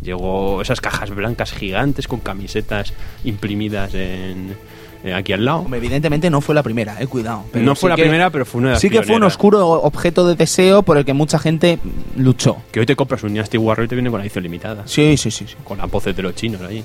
[0.01, 4.55] llegó esas cajas blancas gigantes con camisetas imprimidas en,
[5.03, 5.59] eh, aquí al lado.
[5.59, 7.43] Hombre, evidentemente no fue la primera, eh, cuidado.
[7.51, 9.01] pero no sí fue la que- primera, pero fue una de las Sí que fue
[9.01, 9.33] un pioneras.
[9.33, 11.79] oscuro objeto de deseo por el que mucha gente
[12.15, 12.57] luchó.
[12.71, 14.83] Que hoy te compras un Nasty Warrior y te viene con la edición limitada.
[14.85, 15.45] Sí, sí, sí.
[15.47, 15.55] sí.
[15.63, 16.83] Con las voces de los chinos ahí.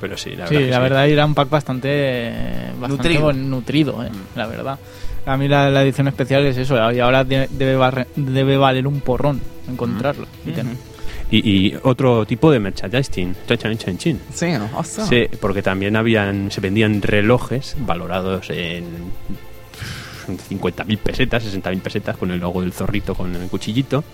[0.00, 0.48] Pero sí, la verdad.
[0.48, 0.82] Sí, que la sí.
[0.82, 2.32] verdad era un pack bastante,
[2.78, 3.32] bastante Nutrido.
[3.32, 4.78] nutrido, eh, la verdad.
[5.26, 8.86] A mí la, la edición especial es eso, y ahora de- debe, barre- debe valer
[8.86, 10.26] un porrón encontrarlo.
[10.46, 10.74] y tener.
[11.30, 13.34] Y, y otro tipo de merchandising.
[14.32, 15.08] Sí, awesome.
[15.08, 18.84] Sí, porque también habían se vendían relojes valorados en
[20.36, 24.04] 50.000 pesetas, 60.000 pesetas con el logo del zorrito con el cuchillito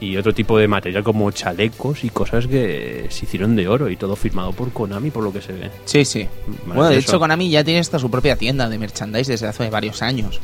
[0.00, 3.96] y otro tipo de material como chalecos y cosas que se hicieron de oro y
[3.96, 5.70] todo firmado por Konami por lo que se ve.
[5.84, 6.26] Sí, sí.
[6.66, 10.02] Bueno, de hecho, Konami ya tiene hasta su propia tienda de merchandise desde hace varios
[10.02, 10.40] años.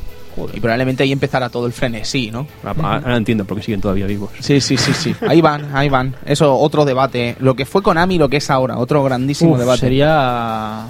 [0.55, 2.47] Y probablemente ahí empezará todo el frenesí, ¿no?
[2.65, 4.31] Ahora ahora entiendo por qué siguen todavía vivos.
[4.41, 5.15] Sí, sí, sí, sí.
[5.28, 6.15] Ahí van, ahí van.
[6.25, 7.36] Eso, otro debate.
[7.41, 8.78] Lo que fue Konami y lo que es ahora.
[8.78, 9.81] Otro grandísimo Uf, debate.
[9.81, 10.86] sería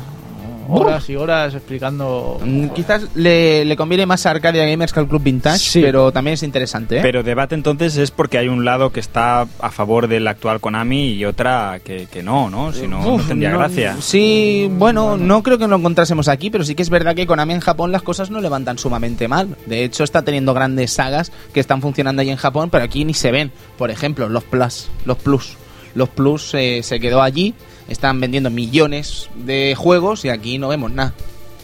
[0.81, 2.39] horas y horas explicando.
[2.45, 5.81] Mm, Quizás le, le conviene más a Arcadia Gamers que al Club Vintage, Sí.
[5.83, 6.99] pero también es interesante.
[6.99, 7.01] ¿eh?
[7.03, 11.11] Pero debate entonces es porque hay un lado que está a favor del actual Konami
[11.11, 12.73] y otra que, que no, ¿no?
[12.73, 13.97] Si no, no Uf, tendría no- gracia.
[14.01, 17.55] Sí, bueno, no creo que lo encontrásemos aquí, pero sí que es verdad que Konami
[17.55, 19.57] en Japón las cosas no le van tan sumamente mal.
[19.67, 23.15] De hecho, está teniendo grandes sagas que están funcionando ahí en Japón, pero aquí ni
[23.15, 23.53] se ven.
[23.79, 25.57] Por ejemplo, los Plus, los Plus.
[25.95, 27.55] Los Plus eh, se quedó allí,
[27.93, 31.15] están vendiendo millones de juegos y aquí no vemos nada.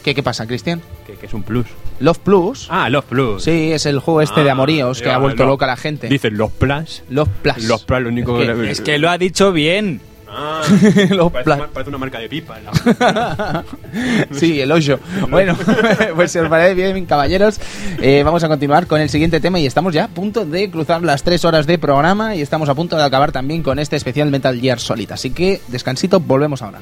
[0.04, 0.80] ¿Qué, qué pasa, Cristian?
[1.06, 1.66] Que, que es un plus.
[2.00, 2.68] Los Plus.
[2.70, 3.42] Ah, los plus.
[3.42, 5.50] Sí, es el juego este de Ah, amoríos que ha vuelto no.
[5.50, 6.06] loca a la gente.
[6.08, 7.02] Dicen los plus.
[7.10, 7.64] Los Plus.
[7.64, 8.70] Los plus, lo único Es que...
[8.70, 10.00] Es que lo ha dicho bien.
[10.30, 10.62] Ah,
[11.10, 12.58] Los parece, una, parece una marca de pipa.
[12.60, 13.64] la-
[14.32, 14.98] Sí, el hoyo.
[15.30, 15.56] Bueno,
[16.14, 17.58] pues si os parece bien, caballeros,
[18.00, 21.02] eh, vamos a continuar con el siguiente tema y estamos ya a punto de cruzar
[21.02, 24.30] las tres horas de programa y estamos a punto de acabar también con este especial
[24.30, 25.10] Metal Gear Solid.
[25.12, 26.78] Así que descansito, volvemos ahora.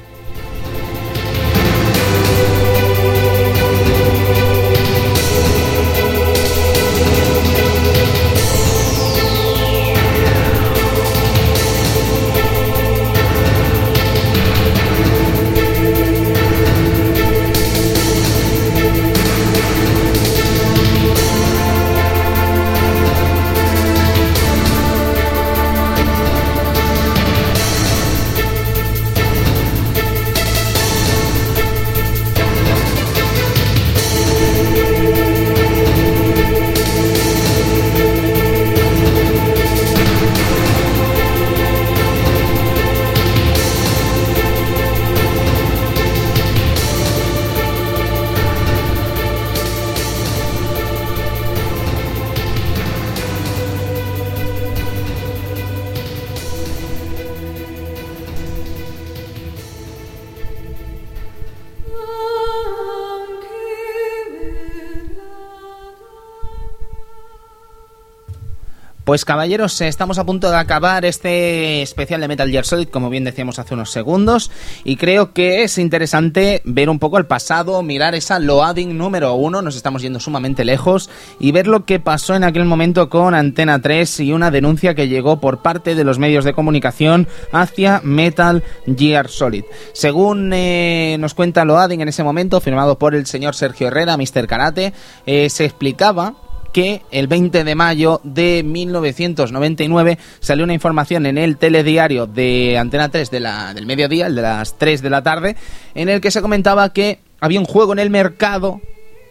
[69.07, 73.23] Pues caballeros, estamos a punto de acabar este especial de Metal Gear Solid, como bien
[73.23, 74.51] decíamos hace unos segundos,
[74.83, 79.61] y creo que es interesante ver un poco el pasado, mirar esa loading número uno,
[79.61, 83.81] nos estamos yendo sumamente lejos, y ver lo que pasó en aquel momento con Antena
[83.81, 88.61] 3 y una denuncia que llegó por parte de los medios de comunicación hacia Metal
[88.93, 89.63] Gear Solid.
[89.93, 94.47] Según eh, nos cuenta loading en ese momento, firmado por el señor Sergio Herrera, Mr.
[94.47, 94.91] Karate,
[95.25, 96.33] eh, se explicaba
[96.77, 103.09] que el 20 de mayo de 1999 salió una información en el telediario de Antena
[103.09, 105.55] 3 de la, del mediodía, el de las 3 de la tarde,
[105.95, 108.79] en el que se comentaba que había un juego en el mercado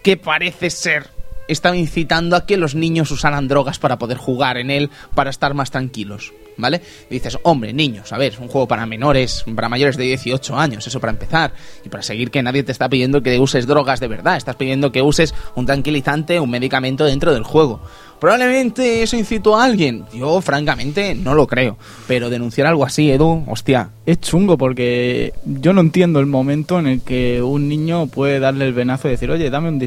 [0.03, 1.16] que parece ser
[1.49, 5.55] estaba incitando a que los niños usaran drogas para poder jugar en él, para estar
[5.55, 6.33] más tranquilos.
[6.59, 6.81] ¿Vale?
[7.11, 10.87] Dices, hombre, niños, a ver, es un juego para menores, para mayores de 18 años,
[10.87, 11.53] eso para empezar.
[11.85, 14.91] Y para seguir que nadie te está pidiendo que uses drogas de verdad, estás pidiendo
[14.91, 17.83] que uses un tranquilizante, un medicamento dentro del juego.
[18.19, 20.07] Probablemente eso incitó a alguien.
[20.15, 21.77] Yo, francamente, no lo creo.
[22.09, 23.91] Pero denunciar algo así, Edu, hostia.
[24.07, 28.67] Es chungo porque yo no entiendo el momento en el que un niño puede darle
[28.67, 29.79] el venazo y decir, oye, dame un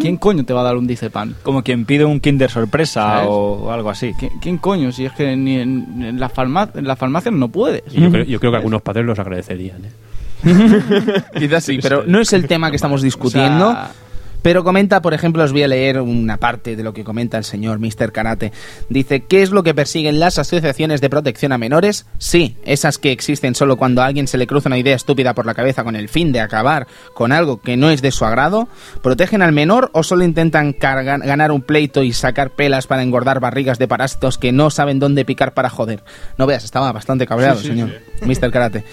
[0.00, 1.34] ¿Quién coño te va a dar un dicepan?
[1.42, 3.28] Como quien pide un Kinder sorpresa ¿Sabes?
[3.30, 4.12] o algo así.
[4.14, 4.92] ¿Qui- ¿Quién coño?
[4.92, 7.82] Si es que ni en, en las farma- en las farmacias no puedes.
[7.92, 9.84] Y yo, creo, yo creo que algunos padres los agradecerían.
[9.84, 9.90] ¿eh?
[11.38, 13.68] Quizás sí, pero no es el tema que estamos discutiendo.
[13.68, 13.90] O sea,
[14.42, 17.44] Pero comenta, por ejemplo, os voy a leer una parte de lo que comenta el
[17.44, 18.12] señor Mr.
[18.12, 18.52] Karate.
[18.88, 22.06] Dice, ¿qué es lo que persiguen las asociaciones de protección a menores?
[22.18, 25.44] Sí, esas que existen solo cuando a alguien se le cruza una idea estúpida por
[25.46, 28.68] la cabeza con el fin de acabar con algo que no es de su agrado.
[29.02, 33.40] ¿Protegen al menor o solo intentan cargar- ganar un pleito y sacar pelas para engordar
[33.40, 36.04] barrigas de parásitos que no saben dónde picar para joder?
[36.38, 37.90] No veas, estaba bastante cabreado, señor
[38.22, 38.50] Mr.
[38.50, 38.84] Karate.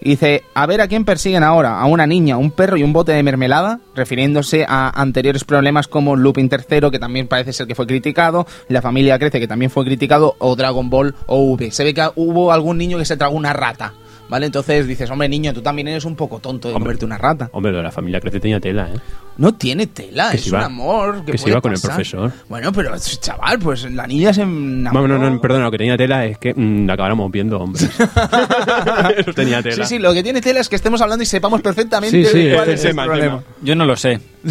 [0.00, 3.12] Dice, a ver a quién persiguen ahora, a una niña, un perro y un bote
[3.12, 7.86] de mermelada, refiriéndose a anteriores problemas como Looping tercero, que también parece ser que fue
[7.86, 11.70] criticado, La familia crece, que también fue criticado, o Dragon Ball OV.
[11.70, 13.92] Se ve que hubo algún niño que se tragó una rata,
[14.30, 14.46] ¿vale?
[14.46, 16.86] Entonces dices, hombre niño, tú también eres un poco tonto de Hombre.
[16.88, 17.50] comerte una rata.
[17.52, 18.98] Hombre, lo de la familia crece tenía tela, ¿eh?
[19.36, 21.24] No tiene tela, Que es un amor.
[21.24, 22.30] Que, que se iba con el profesor.
[22.48, 25.08] Bueno, pero chaval, pues la niña se enamoró.
[25.08, 27.88] No, no, no, perdona, lo que tenía tela es que mm, la acabáramos viendo hombres.
[29.16, 29.84] Eso tenía tela.
[29.86, 32.50] Sí, sí, lo que tiene tela es que estemos hablando y sepamos perfectamente Sí, sí,
[32.54, 33.38] cuál ese es el tema, problema.
[33.40, 33.56] tema.
[33.62, 34.20] Yo no lo sé.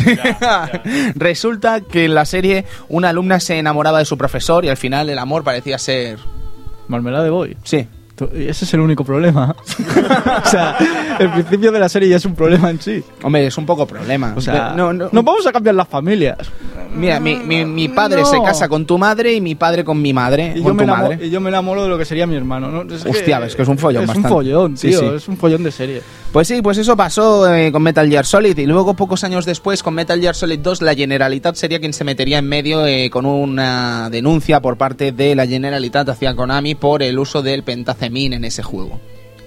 [1.15, 5.09] Resulta que en la serie una alumna se enamoraba de su profesor y al final
[5.09, 6.17] el amor parecía ser...
[6.87, 7.57] Marmelada de boy.
[7.63, 7.87] Sí.
[8.33, 9.55] Ese es el único problema.
[10.45, 10.77] o sea,
[11.19, 13.03] el principio de la serie ya es un problema en sí.
[13.23, 14.33] Hombre, es un poco problema.
[14.35, 16.37] O sea, no, no, nos vamos a cambiar las familias.
[16.95, 18.25] Mira, mi, mi, mi padre No.
[18.25, 20.53] se casa con tu madre y mi padre con mi madre.
[20.55, 21.19] Y yo, con me tu madre.
[21.21, 22.93] y yo me enamoro de lo que sería mi hermano, ¿no?
[22.93, 24.27] Es Hostia, ves que es un follón Es bastante.
[24.27, 24.99] un follón, Sí, tío.
[24.99, 25.05] sí.
[25.17, 26.01] Es un follón de serie.
[26.31, 29.81] Pues sí, pues eso pasó eh, con Metal Gear Solid y luego pocos años después
[29.81, 33.25] con Metal Gear Solid 2 la Generalitat sería quien se metería en medio eh, con
[33.25, 38.45] una denuncia por parte de la Generalitat hacia Konami por el uso del pentacemin en
[38.45, 38.99] ese juego.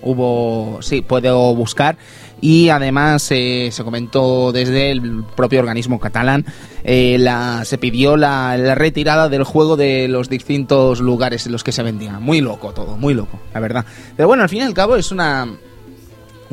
[0.02, 1.96] Hubo, sí, puedo buscar
[2.40, 6.44] y además eh, se comentó desde el propio organismo catalán,
[6.82, 11.62] eh, la, se pidió la, la retirada del juego de los distintos lugares en los
[11.62, 12.18] que se vendía.
[12.18, 13.84] Muy loco todo, muy loco, la verdad.
[14.16, 15.46] Pero bueno, al fin y al cabo es una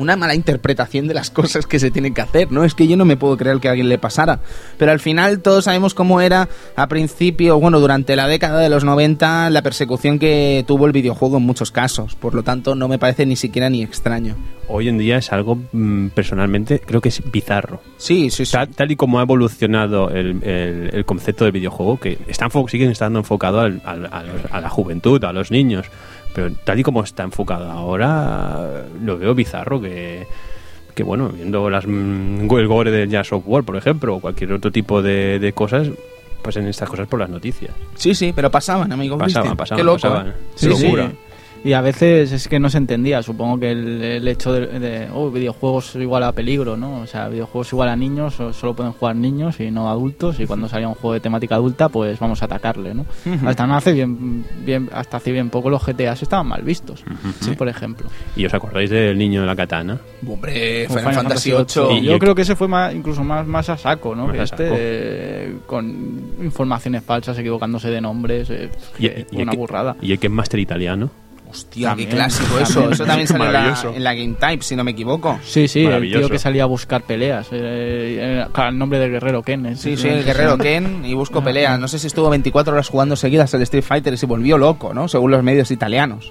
[0.00, 2.64] una mala interpretación de las cosas que se tienen que hacer, ¿no?
[2.64, 4.40] Es que yo no me puedo creer que a alguien le pasara.
[4.78, 8.84] Pero al final todos sabemos cómo era a principio, bueno, durante la década de los
[8.84, 12.14] 90, la persecución que tuvo el videojuego en muchos casos.
[12.16, 14.36] Por lo tanto, no me parece ni siquiera ni extraño.
[14.68, 17.82] Hoy en día es algo, mm, personalmente, creo que es bizarro.
[17.96, 18.52] Sí, sí, sí.
[18.52, 22.68] Tal, tal y como ha evolucionado el, el- el concepto del videojuego, que está enfo-
[22.70, 25.86] siguen estando enfocado al- al- a, los- a la juventud, a los niños,
[26.34, 30.26] pero tal y como está enfocado ahora, lo veo bizarro que,
[30.94, 34.52] que bueno, viendo las, mm, el gore del Jazz of War, por ejemplo, o cualquier
[34.52, 35.88] otro tipo de, de cosas,
[36.42, 37.72] pues en estas cosas por las noticias.
[37.96, 39.18] Sí, sí, pero pasaban, amigo.
[39.18, 39.56] Pasaban, ¿viste?
[39.56, 40.28] pasaban, Qué loco, pasaban.
[40.28, 40.32] ¿eh?
[40.58, 41.12] Qué locura.
[41.62, 43.22] Y a veces es que no se entendía.
[43.22, 47.00] Supongo que el, el hecho de, de, oh, videojuegos igual a peligro, ¿no?
[47.00, 50.40] O sea, videojuegos igual a niños, solo pueden jugar niños y no adultos.
[50.40, 53.04] Y cuando salía un juego de temática adulta, pues vamos a atacarle, ¿no?
[53.44, 57.04] Hasta no hace bien, bien, hasta hace bien poco los GTAs estaban mal vistos,
[57.40, 57.50] ¿sí?
[57.52, 58.06] por ejemplo.
[58.36, 59.98] ¿Y os acordáis del niño de la katana?
[60.26, 62.02] Hombre, Como Final, Fantasy VIII.
[62.02, 64.26] Yo creo que ese fue más, incluso más, más a saco, ¿no?
[64.28, 64.76] Más que a este, saco.
[64.78, 65.86] eh, con
[66.42, 69.96] informaciones falsas, equivocándose de nombres, eh, Y, que- y el una que- burrada.
[70.00, 71.10] Y el que es Master italiano.
[71.50, 72.62] Hostia, También, qué clásico también.
[72.70, 72.90] eso.
[72.90, 75.38] Eso también sale en la, en la Game Type, si no me equivoco.
[75.44, 77.48] Sí, sí, el tío que salía a buscar peleas.
[77.50, 79.66] eh, eh, el nombre del guerrero Ken.
[79.66, 81.76] eh, Sí, sí, el guerrero Ken y busco pelea.
[81.78, 84.94] No sé si estuvo 24 horas jugando seguidas el Street Fighter y se volvió loco,
[84.94, 85.08] ¿no?
[85.08, 86.30] Según los medios italianos.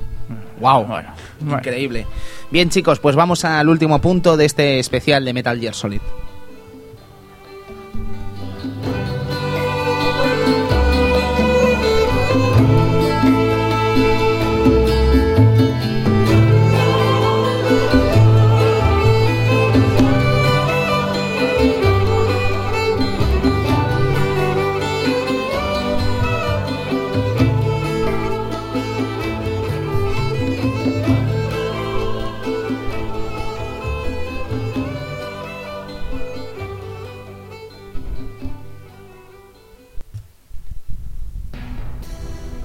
[0.59, 0.85] ¡Wow!
[0.85, 1.09] Bueno,
[1.41, 2.05] Increíble.
[2.51, 6.01] Bien, chicos, pues vamos al último punto de este especial de Metal Gear Solid.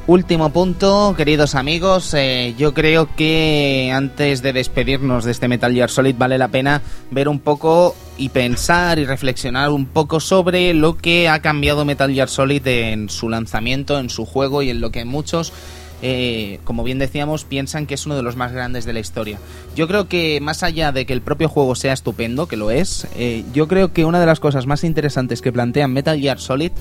[0.06, 2.12] Último punto, queridos amigos.
[2.12, 6.82] eh, yo creo que antes de despedirnos de este Metal Gear Solid vale la pena
[7.10, 12.12] ver un poco y pensar y reflexionar un poco sobre lo que ha cambiado Metal
[12.12, 15.54] Gear Solid en su lanzamiento, en su juego y en lo que muchos,
[16.02, 19.38] eh, como bien decíamos, piensan que es uno de los más grandes de la historia.
[19.74, 23.06] Yo creo que más allá de que el propio juego sea estupendo, que lo es,
[23.16, 26.72] eh, yo creo que una de las cosas más interesantes que plantea Metal Gear Solid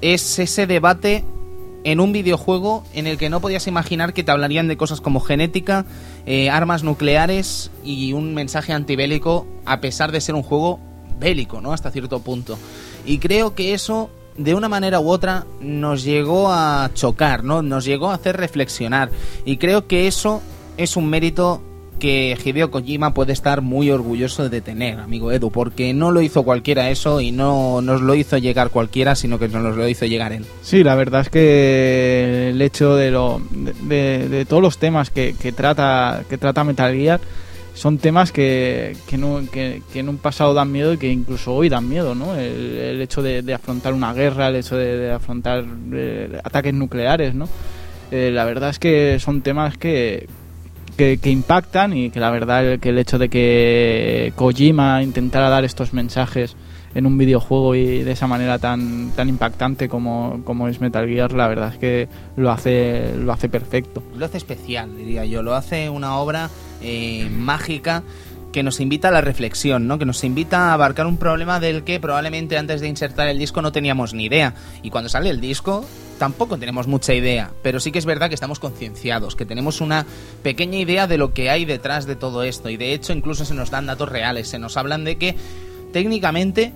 [0.00, 1.24] es ese debate
[1.92, 5.20] en un videojuego en el que no podías imaginar que te hablarían de cosas como
[5.20, 5.86] genética,
[6.26, 10.80] eh, armas nucleares y un mensaje antibélico, a pesar de ser un juego
[11.18, 11.72] bélico, ¿no?
[11.72, 12.58] Hasta cierto punto.
[13.06, 17.62] Y creo que eso, de una manera u otra, nos llegó a chocar, ¿no?
[17.62, 19.10] Nos llegó a hacer reflexionar.
[19.46, 20.42] Y creo que eso
[20.76, 21.62] es un mérito
[21.98, 26.42] que Hideo Kojima puede estar muy orgulloso de tener, amigo Edu, porque no lo hizo
[26.42, 30.32] cualquiera eso y no nos lo hizo llegar cualquiera, sino que nos lo hizo llegar
[30.32, 30.44] él.
[30.62, 36.24] Sí, la verdad es que el hecho de, lo, de, todos los temas que, trata
[36.28, 37.20] que trata Metal Gear
[37.74, 42.14] son temas que, que, en un pasado dan miedo y que incluso hoy dan miedo,
[42.14, 42.34] ¿no?
[42.34, 47.48] El, hecho de, afrontar una guerra, el hecho de, de afrontar eh, ataques nucleares, ¿no?
[48.10, 50.28] Eh, la verdad es que son temas que,
[50.98, 55.94] que, impactan y que la verdad que el hecho de que Kojima intentara dar estos
[55.94, 56.56] mensajes
[56.94, 61.32] en un videojuego y de esa manera tan tan impactante como, como es Metal Gear,
[61.32, 64.02] la verdad es que lo hace lo hace perfecto.
[64.16, 65.42] Lo hace especial, diría yo.
[65.42, 66.50] Lo hace una obra
[66.82, 68.02] eh, mágica
[68.52, 69.98] que nos invita a la reflexión, ¿no?
[69.98, 73.62] Que nos invita a abarcar un problema del que probablemente antes de insertar el disco
[73.62, 74.54] no teníamos ni idea.
[74.82, 75.84] Y cuando sale el disco
[76.18, 80.04] tampoco tenemos mucha idea, pero sí que es verdad que estamos concienciados, que tenemos una
[80.42, 82.70] pequeña idea de lo que hay detrás de todo esto.
[82.70, 85.36] Y de hecho incluso se nos dan datos reales, se nos hablan de que
[85.92, 86.72] técnicamente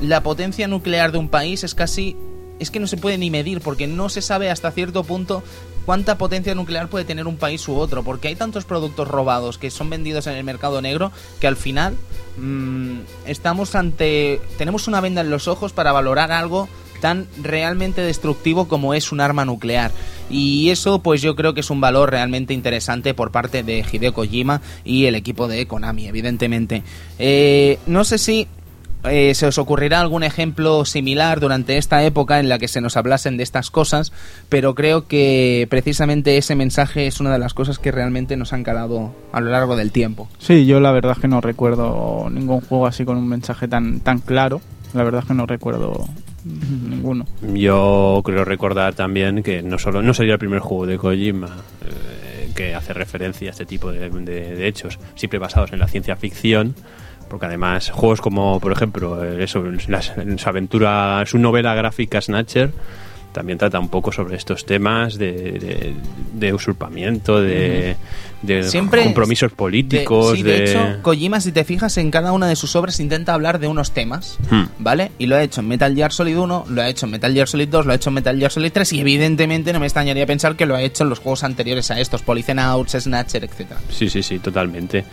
[0.00, 2.16] la potencia nuclear de un país es casi
[2.58, 5.42] es que no se puede ni medir porque no se sabe hasta cierto punto
[5.86, 9.70] cuánta potencia nuclear puede tener un país u otro porque hay tantos productos robados que
[9.70, 11.96] son vendidos en el mercado negro que al final
[12.38, 16.68] mm, estamos ante tenemos una venda en los ojos para valorar algo
[17.04, 19.92] tan realmente destructivo como es un arma nuclear.
[20.30, 24.14] Y eso pues yo creo que es un valor realmente interesante por parte de Hideo
[24.14, 26.82] Kojima y el equipo de Konami, evidentemente.
[27.18, 28.48] Eh, no sé si
[29.04, 32.96] eh, se os ocurrirá algún ejemplo similar durante esta época en la que se nos
[32.96, 34.12] hablasen de estas cosas,
[34.48, 38.62] pero creo que precisamente ese mensaje es una de las cosas que realmente nos han
[38.64, 40.28] calado a lo largo del tiempo.
[40.38, 44.00] Sí, yo la verdad es que no recuerdo ningún juego así con un mensaje tan,
[44.00, 44.60] tan claro.
[44.94, 46.06] La verdad es que no recuerdo
[46.44, 47.26] ninguno.
[47.54, 51.48] Yo creo recordar también que no solo no sería el primer juego de Kojima
[51.84, 55.88] eh, que hace referencia a este tipo de, de- de hechos, siempre basados en la
[55.88, 56.76] ciencia ficción,
[57.28, 62.20] porque además juegos como, por ejemplo, eh, eso, las- en su aventura, su novela gráfica
[62.20, 62.70] Snatcher,
[63.32, 65.94] también trata un poco sobre estos temas de, de-
[66.34, 67.96] de usurpamiento, de,
[68.42, 70.64] de Siempre compromisos De- políticos, sí, de, de...
[70.70, 73.90] hecho, Kojima, si te fijas, en cada una de sus obras intenta hablar de unos
[73.90, 74.66] temas, Hmm.
[74.78, 75.10] ¿vale?
[75.18, 77.48] Y lo ha hecho en Metal Gear Solid 1, lo ha hecho en Metal Gear
[77.48, 80.26] Solid 2, lo ha hecho en Metal Gear Solid 3 y evidentemente no me extrañaría
[80.26, 83.80] pensar que lo ha hecho en los juegos anteriores a estos, Polycenauts, Snatcher, etcétera.
[83.90, 85.04] Sí, sí, sí, totalmente.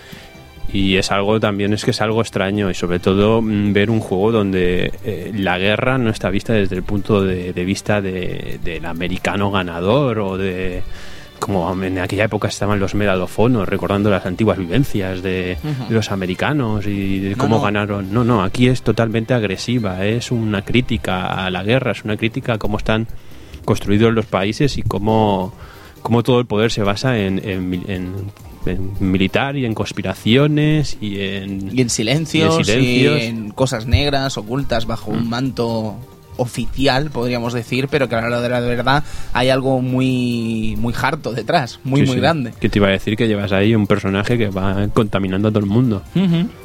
[0.74, 4.00] Y es algo también, es que es algo extraño y sobre todo mm, ver un
[4.00, 8.59] juego donde eh, la guerra no está vista desde el punto de, de vista de-
[8.64, 10.82] del americano ganador o de
[11.40, 15.58] como en aquella época estaban los medalofonos recordando las antiguas vivencias de,
[15.90, 17.64] los americanos y de cómo no.
[17.64, 18.14] ganaron.
[18.14, 22.53] No, no, aquí es totalmente agresiva, es una crítica a la guerra, es una crítica
[22.53, 23.08] a cómo están
[23.66, 25.51] construidos los países y cómo,
[26.03, 28.14] cómo todo el poder se basa en, en en-
[28.65, 31.75] en militar y en conspiraciones y en...
[31.75, 33.19] Y en silencios, Y en silencios.
[33.22, 35.95] y en cosas negras ocultas bajo un manto
[36.38, 40.93] oficial, podríamos decir, pero que a la hora de la verdad hay algo muy muy
[40.99, 42.22] harto detrás, muy Sí, muy sí.
[42.22, 42.53] grande.
[42.59, 45.59] Que te iba a decir que llevas ahí un personaje que va contaminando a todo
[45.59, 46.01] el mundo.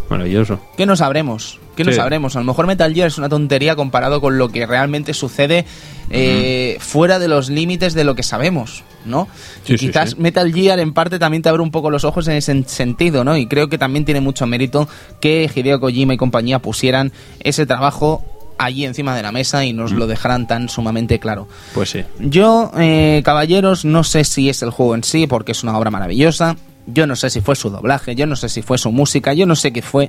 [0.08, 0.60] Maravilloso.
[0.76, 1.58] ¿Qué no sabremos?
[1.76, 2.34] ¿Qué no sabremos?
[2.36, 5.66] A lo mejor Metal Gear es una tontería comparado con lo que realmente sucede
[6.10, 9.28] eh, fuera de los límites de lo que sabemos, ¿no?
[9.64, 10.16] Sí, y sí, quizás sí.
[10.18, 13.36] Metal Gear en parte también te abre un poco los ojos en ese sentido, ¿no?
[13.36, 14.88] Y creo que también tiene mucho mérito
[15.20, 18.24] que Hideo Kojima y compañía pusieran ese trabajo
[18.58, 21.48] allí encima de la mesa y nos lo dejaran tan sumamente claro.
[21.74, 22.04] Pues sí.
[22.18, 25.90] Yo, eh, caballeros, no sé si es el juego en sí, porque es una obra
[25.90, 26.56] maravillosa.
[26.86, 29.44] Yo no sé si fue su doblaje, yo no sé si fue su música, yo
[29.44, 30.08] no sé qué fue,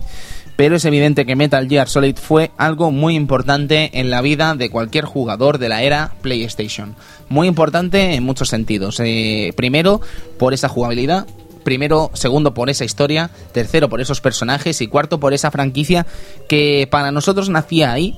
[0.58, 4.70] pero es evidente que Metal Gear Solid fue algo muy importante en la vida de
[4.70, 6.96] cualquier jugador de la era PlayStation.
[7.30, 9.00] Muy importante en muchos sentidos.
[9.00, 10.02] Eh, primero,
[10.38, 11.26] por esa jugabilidad,
[11.64, 16.08] Primero, segundo por esa historia, tercero por esos personajes y cuarto por esa franquicia
[16.48, 18.18] que para nosotros nacía ahí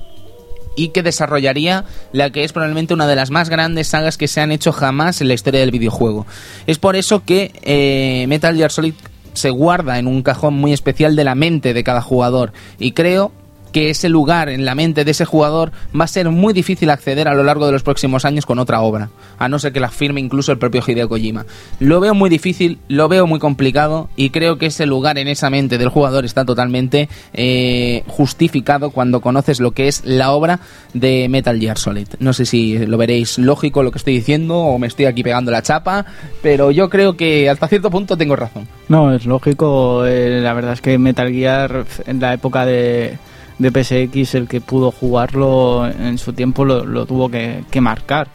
[0.75, 4.39] y que desarrollaría la que es probablemente una de las más grandes sagas que se
[4.39, 6.27] han hecho jamás en la historia del videojuego.
[6.67, 8.93] Es por eso que eh, Metal Gear Solid
[9.33, 12.53] se guarda en un cajón muy especial de la mente de cada jugador.
[12.77, 13.31] Y creo
[13.71, 17.27] que ese lugar en la mente de ese jugador va a ser muy difícil acceder
[17.27, 19.89] a lo largo de los próximos años con otra obra, a no ser que la
[19.89, 21.45] firme incluso el propio Hideo Kojima.
[21.79, 25.49] Lo veo muy difícil, lo veo muy complicado y creo que ese lugar en esa
[25.49, 30.59] mente del jugador está totalmente eh, justificado cuando conoces lo que es la obra
[30.93, 32.07] de Metal Gear Solid.
[32.19, 35.51] No sé si lo veréis lógico lo que estoy diciendo o me estoy aquí pegando
[35.51, 36.05] la chapa,
[36.41, 38.67] pero yo creo que hasta cierto punto tengo razón.
[38.87, 40.05] No, es lógico.
[40.05, 43.17] eh, la verdad es que Metal Gear en la época de,
[43.59, 48.27] de PSX, el que pudo jugarlo en su tiempo lo, lo tuvo que, que marcar.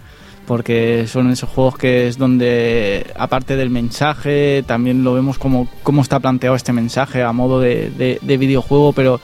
[0.46, 6.02] Porque son esos juegos que es donde, aparte del mensaje, también lo vemos como cómo
[6.02, 9.20] está planteado este mensaje a modo de, de- de videojuego, pero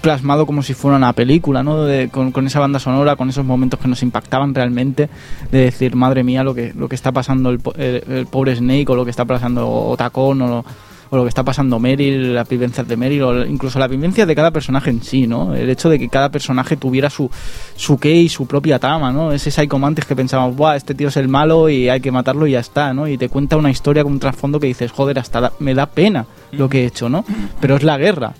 [0.00, 1.82] plasmado como si fuera una película, ¿no?
[1.82, 5.08] De- con, con esa banda sonora, con esos momentos que nos impactaban realmente,
[5.50, 8.86] de decir, madre mía, lo que, lo que está pasando el, el- el pobre Snake,
[8.90, 10.64] o lo que está pasando Otacon, o lo,
[11.10, 14.34] o lo que está pasando Meryl, las vivencias de Meryl, o incluso las vivencias de
[14.34, 15.54] cada personaje en sí, ¿no?
[15.54, 17.30] El hecho de que cada personaje tuviera su,
[17.76, 19.32] su qué y su propia trama, ¿no?
[19.32, 22.46] Ese Psycho Mantis que pensamos, Buah, este tío es el malo y hay que matarlo
[22.46, 23.08] y ya está, ¿no?
[23.08, 26.26] Y te cuenta una historia con un trasfondo que dices, joder, hasta me da pena
[26.52, 27.24] lo que he hecho, ¿no?
[27.60, 28.34] Pero es la guerra,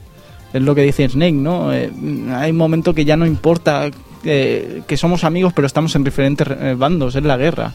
[0.53, 1.73] es lo que dice Snake, ¿no?
[1.73, 1.91] Eh,
[2.35, 3.91] hay un momento que ya no importa
[4.25, 7.73] eh, que somos amigos, pero estamos en diferentes eh, bandos, es la guerra.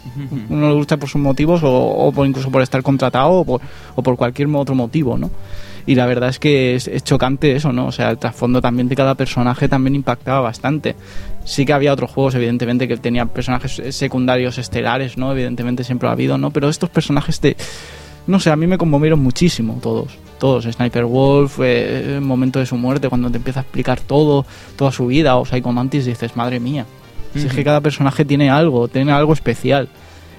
[0.49, 3.61] Uno le gusta por sus motivos o, o por incluso por estar contratado o por,
[3.95, 5.29] o por cualquier otro motivo, ¿no?
[5.85, 7.87] Y la verdad es que es, es chocante eso, ¿no?
[7.87, 10.95] O sea, el trasfondo también de cada personaje también impactaba bastante.
[11.43, 15.33] Sí que había otros juegos, evidentemente, que tenían personajes secundarios estelares, ¿no?
[15.33, 16.51] Evidentemente siempre ha habido, ¿no?
[16.51, 17.57] Pero estos personajes de...
[18.27, 20.17] No sé, a mí me conmovieron muchísimo todos.
[20.39, 20.65] Todos.
[20.65, 24.45] Sniper Wolf, eh, el momento de su muerte, cuando te empieza a explicar todo,
[24.75, 26.85] toda su vida, o Psycho Mantis, dices, madre mía.
[27.35, 29.89] Si es que cada personaje tiene algo, tiene algo especial.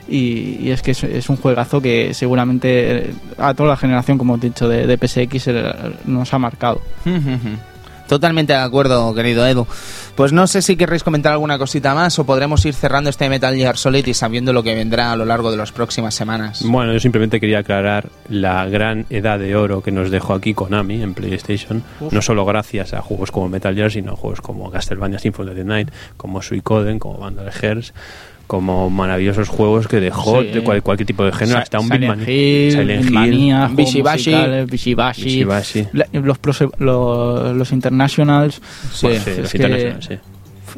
[0.06, 4.18] Y, y es que es, es un juegazo que seguramente eh, a toda la generación,
[4.18, 5.72] como he dicho, de, de PSX eh,
[6.04, 6.80] nos ha marcado.
[8.14, 9.66] Totalmente de acuerdo, querido Edu.
[10.14, 13.52] Pues no sé si querréis comentar alguna cosita más o podremos ir cerrando este Metal
[13.56, 16.62] Gear Solid y sabiendo lo que vendrá a lo largo de las próximas semanas.
[16.64, 21.02] Bueno, yo simplemente quería aclarar la gran edad de oro que nos dejó aquí Konami
[21.02, 25.18] en PlayStation, no solo gracias a juegos como Metal Gear, sino a juegos como Castlevania
[25.18, 27.92] Symphony of the Night, como Suicoden, como Vandal Hearts,
[28.46, 30.48] como maravillosos juegos que dejó Sí.
[30.48, 33.76] de cual- cualquier tipo de género, Sa- hasta un Silent Beatman- Hill, Silent Hill, juegos
[33.76, 34.30] Bishibashi.
[34.30, 35.86] musicales, Bishibashi, Bishibashi.
[35.92, 36.38] la- los,
[36.78, 38.60] los, los Internationals.
[38.92, 40.14] Sí, Pues sí, es los que- International, sí.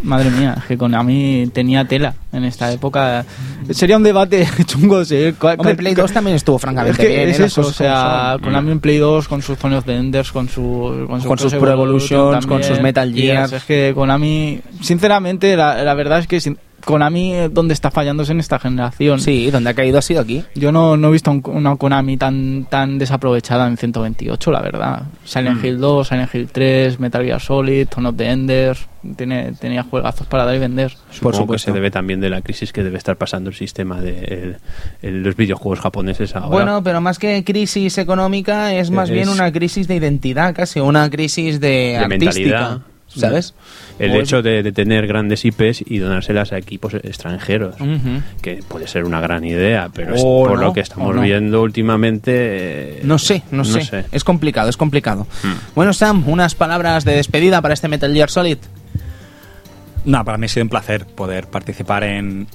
[0.02, 3.24] Madre mía, es que Konami tenía tela en esta época.
[3.70, 5.02] Sería un debate chungo.
[5.06, 5.32] Sí.
[5.38, 7.28] ¿Cuál- Hombre, Play 2 también estuvo Es francamente que bien.
[7.30, 7.44] es ¿eh?
[7.46, 8.36] Eso, o sea.
[8.42, 11.38] Konami en Play 2 con sus Zone of the Enders, con, su, con, su Con
[11.38, 13.52] sus Pro Evolution Evolutions, con sus Metal Gears.
[13.54, 18.22] Es que Konami, sinceramente, la, la verdad es que sin- Konami eh, donde está fallando
[18.22, 19.20] es en esta generación.
[19.20, 20.44] Sí, donde ha caído ha sido aquí.
[20.54, 25.02] Yo no, no he visto un- una Konami tan, tan desaprovechada en 128, la verdad.
[25.24, 28.86] Silent Hill 2, Silent Hill 3, Metal Gear Solid, Zone of the Enders.
[29.16, 30.92] Tiene, tenía juegazos para dar y vender.
[31.10, 31.64] Supongo que supuesto.
[31.66, 34.56] se debe también de la crisis que debe estar pasando el sistema de el-
[35.02, 36.48] el- los videojuegos japoneses ahora.
[36.48, 40.80] Bueno, pero más que crisis económica es más Es- bien una crisis de identidad, casi
[40.80, 42.80] una crisis de, de artística, mentalidad.
[43.20, 43.54] ¿Sabes?
[43.98, 47.74] El hecho de, de tener grandes IPs y donárselas a equipos extranjeros,
[48.42, 51.22] que puede ser una gran idea, pero es- por no, lo que estamos no.
[51.22, 52.32] viendo últimamente...
[52.34, 54.04] eh, No sé, no, sé.
[54.12, 55.26] Es complicado, es complicado.
[55.74, 58.58] Bueno, Sam, unas palabras de despedida para este Metal Gear Solid.
[60.04, 62.46] No, para mí ha sido un placer poder participar en,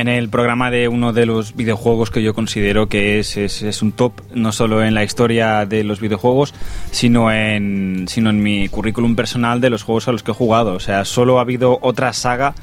[0.00, 3.82] en el programa de uno de los videojuegos que yo considero que es, es, es
[3.82, 6.54] un top, no solo en la historia de los videojuegos,
[6.90, 10.74] sino en, sino en mi currículum personal de los juegos a los que he jugado.
[10.74, 12.54] O sea, solo ha habido otra saga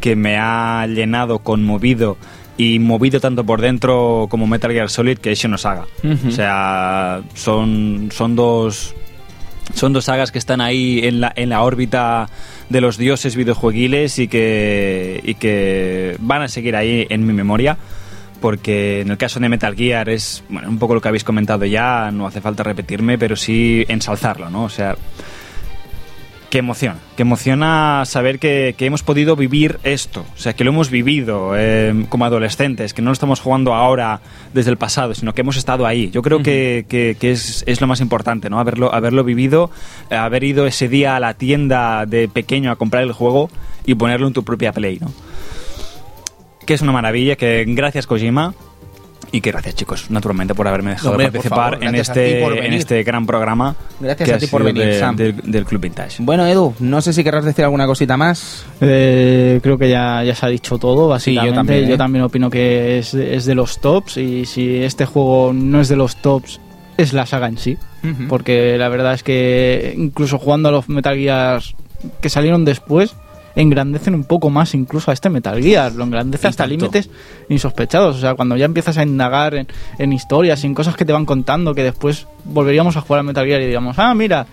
[0.00, 2.16] que me ha llenado, conmovido
[2.56, 5.86] y movido tanto por dentro como Metal Gear Solid que es Xenosaga.
[6.02, 6.28] Ujú.
[6.28, 8.94] O sea, son, son dos
[9.74, 12.28] son dos sagas que están ahí en la, en la órbita
[12.68, 17.76] de los dioses videojueguiles y que, y que van a seguir ahí en mi memoria.
[18.40, 21.64] Porque en el caso de Metal Gear es bueno, un poco lo que habéis comentado
[21.64, 24.64] ya, no hace falta repetirme, pero sí ensalzarlo, ¿no?
[24.64, 24.96] O sea,
[26.54, 30.70] que emociona, que emociona saber que, que hemos podido vivir esto, o sea, que lo
[30.70, 34.20] hemos vivido eh, como adolescentes, que no lo estamos jugando ahora
[34.52, 36.10] desde el pasado, sino que hemos estado ahí.
[36.12, 38.60] Yo creo que, que- que es, es lo más importante, ¿no?
[38.60, 39.72] Haberlo, haberlo vivido,
[40.10, 43.50] haber ido ese día a la tienda de pequeño a comprar el juego
[43.84, 45.10] y ponerlo en tu propia Play, ¿no?
[46.66, 48.54] Que es una maravilla, que gracias Kojima.
[49.32, 53.02] Y que gracias chicos, naturalmente, por haberme dejado Hombre, participar favor, en, este, en este
[53.02, 53.74] gran programa.
[54.00, 55.16] Gracias que a ti por venir, de- Sam.
[55.16, 56.16] del- del Club Vintage.
[56.22, 58.64] Bueno, Edu, no sé si querrás decir alguna cosita más.
[58.80, 61.50] Eh, creo que ya, ya se ha dicho todo, básicamente.
[61.50, 61.88] yo también, ¿eh?
[61.88, 65.88] Yo también opino que es, es de los tops y si este juego no es
[65.88, 66.60] de los tops,
[66.96, 67.76] es la saga en sí.
[68.28, 71.62] Porque la verdad es que incluso jugando a los Metal Gear
[72.20, 73.16] que salieron después,
[73.56, 75.92] engrandecen un poco más incluso a este Metal Gear.
[75.92, 77.10] Lo engrandece Y hasta límites
[77.48, 78.16] insospechados.
[78.16, 79.68] O sea, cuando ya empiezas a indagar en,
[79.98, 83.46] en historias, en cosas que te van contando, que después volveríamos a jugar a Metal
[83.46, 84.46] Gear y diríamos, ah, mira.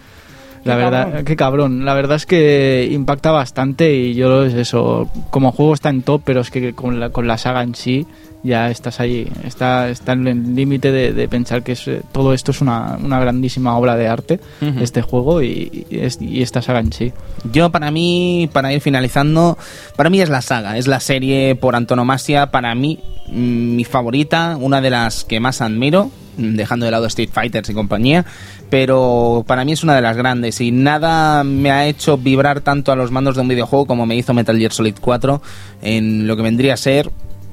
[0.63, 1.25] La Qué verdad, cabrón.
[1.25, 1.85] qué cabrón.
[1.85, 5.09] La verdad es que impacta bastante y yo es eso.
[5.31, 8.05] Como juego está en top, pero es que con la, con la saga en sí
[8.43, 9.27] ya estás ahí.
[9.43, 13.19] Está, está en el límite de, de pensar que es, todo esto es una, una
[13.19, 14.39] grandísima obra de arte,
[14.81, 17.13] este juego y, y es- y esta saga en sí.
[17.51, 19.57] Yo, para mí, para ir finalizando,
[19.95, 24.57] para mí es la saga, es la serie por antonomasia, para mí, mm, mi favorita,
[24.59, 28.25] una de las que más admiro, mm, dejando de lado Street Fighters y compañía,
[28.71, 32.91] pero para mí es una de las grandes y nada me ha hecho vibrar tanto
[32.91, 35.41] a los mandos de un videojuego como me hizo Metal Gear Solid 4
[35.81, 37.11] en lo que vendría a ser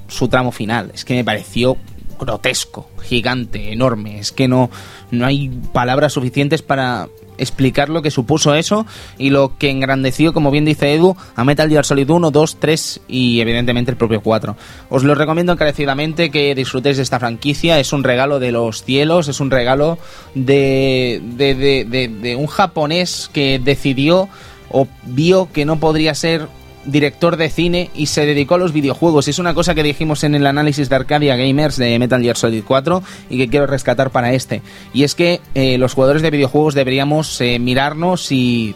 [0.09, 0.91] su tramo final.
[0.95, 1.77] Es que me pareció
[2.19, 4.19] grotesco, gigante, enorme.
[4.19, 4.70] Es que no,
[5.11, 7.09] no hay palabras suficientes para
[7.41, 8.85] explicar lo que supuso eso
[9.17, 13.01] y lo que engrandeció, como bien dice Edu, a Metal Gear Solid 1, 2, 3
[13.07, 14.57] y evidentemente el propio 4.
[14.91, 17.78] Os lo recomiendo encarecidamente que disfrutéis de esta franquicia.
[17.78, 19.99] Es un regalo de los cielos, es un regalo
[20.35, 24.28] de, de, de, de- un japonés que decidió
[24.70, 26.49] o vio que no podría ser
[26.91, 29.28] director de cine y se dedicó a los videojuegos.
[29.28, 32.65] Es una cosa que dijimos en el análisis de Arcadia Gamers de Metal Gear Solid
[32.67, 34.62] 4 y que quiero rescatar para este.
[34.92, 38.75] Y es que eh, los jugadores de videojuegos deberíamos eh, mirarnos y,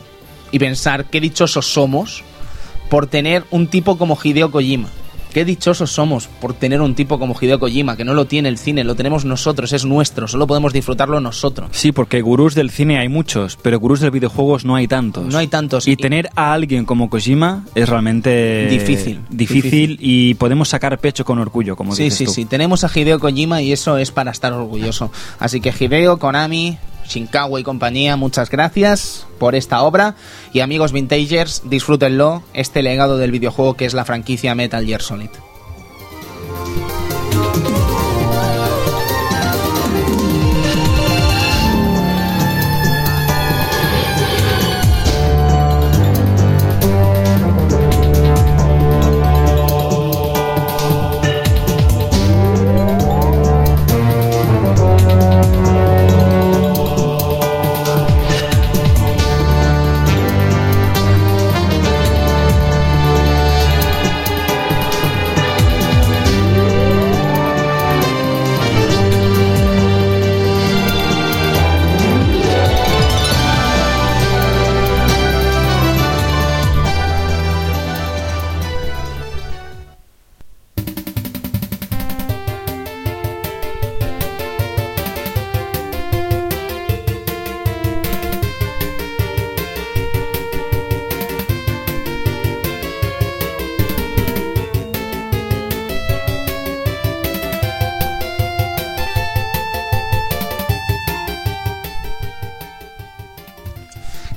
[0.50, 2.22] y pensar qué dichosos somos
[2.90, 4.88] por tener un tipo como Hideo Kojima.
[5.32, 8.58] Qué dichosos somos por tener un tipo como Hideo Kojima, que no lo tiene el
[8.58, 11.68] cine, lo tenemos nosotros, es nuestro, solo podemos disfrutarlo nosotros.
[11.72, 15.26] Sí, porque gurús del cine hay muchos, pero gurús del videojuegos no hay tantos.
[15.26, 15.88] No hay tantos.
[15.88, 19.98] Y tener a alguien como Kojima es realmente Difícil, difícil, difícil.
[20.00, 22.32] y podemos sacar pecho con orgullo, como Sí, dices sí, tú.
[22.32, 22.44] sí.
[22.44, 25.10] Tenemos a Hideo Kojima y eso es para estar orgulloso.
[25.38, 30.14] Así que Hideo, Konami, Shinkawa y compañía, muchas gracias por esta obra.
[30.52, 35.30] Y amigos vintagers, disfrútenlo, este legado del videojuego que es la franquicia Metal Gear Solid.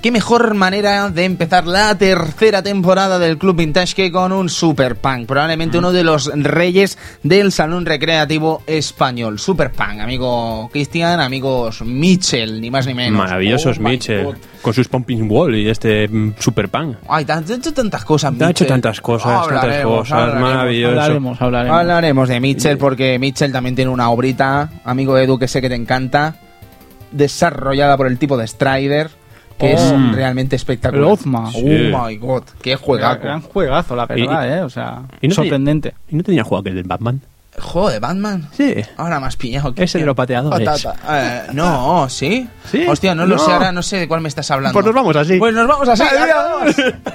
[0.06, 4.98] Qué mejor manera de empezar la tercera temporada del Club Vintage que con un Super
[4.98, 9.40] Punk, probablemente uno de los reyes del salón recreativo español.
[9.40, 13.18] Super Punk, amigo Cristian, amigos Mitchell, ni más ni menos.
[13.18, 17.00] Maravillosos Oh Mitchell, con sus Pumping Wall y este mm, Super Pan.
[17.10, 18.68] Ay, te han hecho tantas cosas, Te ha hecho Mitchell.
[18.68, 20.50] tantas cosas, tantas Hablaremos, cosas, hablaremos.
[20.54, 21.02] maravilloso.
[21.02, 21.80] Hablaremos, hablaremos.
[21.80, 25.74] Hablaremos de Mitchell porque Mitchell también tiene una obrita, amigo Edu, que sé que te
[25.76, 26.36] encanta,
[27.12, 29.10] desarrollada por el tipo de Strider,
[29.58, 30.12] que es Oh.
[30.14, 31.06] realmente espectacular.
[31.06, 31.50] El Ozma.
[31.54, 31.62] Oh
[32.08, 33.22] my god, qué juegazo.
[33.22, 34.62] gran juegazo, la verdad, Y- ¿eh?
[34.62, 35.94] O sea, y no te- sorprendente.
[36.10, 37.22] ¿Y no tenía juego aquel del Batman?
[37.58, 38.50] Juego de Batman.
[38.52, 38.76] Sí.
[38.98, 39.74] Ahora más pillado.
[39.74, 40.68] que- Ese de los pateadores.
[40.68, 40.96] Patata.
[41.10, 42.50] Eh, no, ¿sí?
[42.70, 42.86] ¿Sí?
[42.86, 43.42] Hostia, no, lo No.
[43.46, 44.74] sé, ahora no sé de cuál me estás hablando.
[44.74, 45.38] Pues nos vamos así.
[45.40, 46.04] Pues nos vamos así.
[46.04, 46.76] adiós.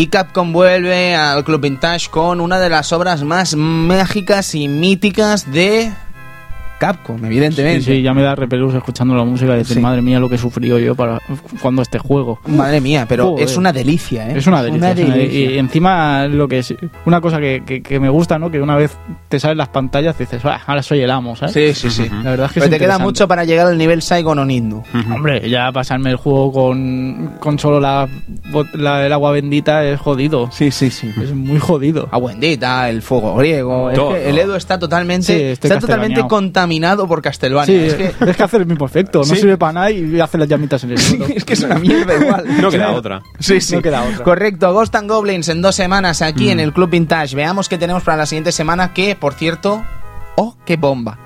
[0.00, 5.52] Y Capcom vuelve al Club Vintage con una de las obras más mágicas y míticas
[5.52, 5.92] de
[6.80, 7.82] Capcom, evidentemente.
[7.82, 9.80] Sí, sí, ya me da repelús escuchando la música y decir, Sí.
[9.82, 11.20] madre mía, lo que he sufrido yo para
[11.60, 12.40] cuando este juego.
[12.46, 13.44] Madre mía, pero Joder.
[13.44, 14.38] es una delicia, ¿eh?
[14.38, 14.88] Es una delicia.
[14.90, 15.14] es una delicia.
[15.14, 15.50] delicia.
[15.56, 18.50] Y encima, lo que es una cosa que, que- que me gusta, ¿no?
[18.50, 18.96] Que una vez
[19.28, 21.52] te salen las pantallas dices, "Ah, ahora soy el amo, ¿sabes?
[21.52, 22.08] Sí, sí, sí.
[22.24, 24.44] La verdad es que Pero es te queda mucho para llegar al nivel Saigon o
[24.46, 24.82] Nindu.
[25.14, 28.08] Hombre, ya pasarme el juego con, con solo la,
[29.04, 30.48] el agua bendita es jodido.
[30.50, 31.10] Sí, sí, sí.
[31.22, 32.08] Es muy jodido.
[32.10, 33.90] Agua bendita, el fuego griego.
[33.90, 34.14] Es Todo.
[34.14, 36.28] que el Edu está totalmente, Sí, está totalmente castellaneado.
[36.70, 37.66] Contaminado por Castlevania.
[37.66, 39.18] Sí, es, que, es que hace el mismo efecto.
[39.20, 39.36] No Sí.
[39.36, 41.26] sirve para nada y hace las llamitas en el suelo.
[41.34, 42.44] es que es una mierda igual.
[42.60, 43.22] No queda otra.
[43.38, 43.74] Sí, sí.
[43.76, 44.24] No queda otra.
[44.24, 46.50] Correcto, Ghost and Goblins en dos semanas aquí Mm.
[46.52, 47.34] en el Club Vintage.
[47.34, 48.92] Veamos qué tenemos para la siguiente semana.
[48.94, 49.82] Que, por cierto,
[50.36, 51.18] ¡oh, qué bomba!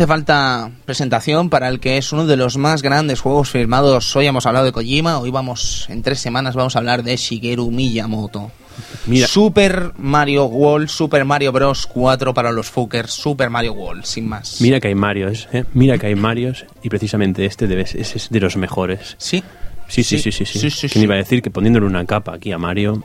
[0.00, 4.16] Hace falta presentación para el que es uno de los más grandes juegos firmados.
[4.16, 7.70] Hoy hemos hablado de Kojima, hoy vamos, en tres semanas vamos a hablar de Shigeru
[7.70, 8.50] Miyamoto.
[9.04, 9.26] Mira.
[9.26, 11.86] Super Mario World, Super Mario Bros.
[11.86, 14.62] 4 para los fuckers, Super Mario World, sin más.
[14.62, 15.66] Mira que hay Marios, ¿eh?
[15.74, 19.16] Mira que hay Marios y precisamente este debe, ese es de los mejores.
[19.18, 19.44] Sí,
[19.86, 20.46] Sí, sí, sí, sí.
[20.70, 23.04] sí, ¿Quién iba a decir que poniéndole una capa aquí a Mario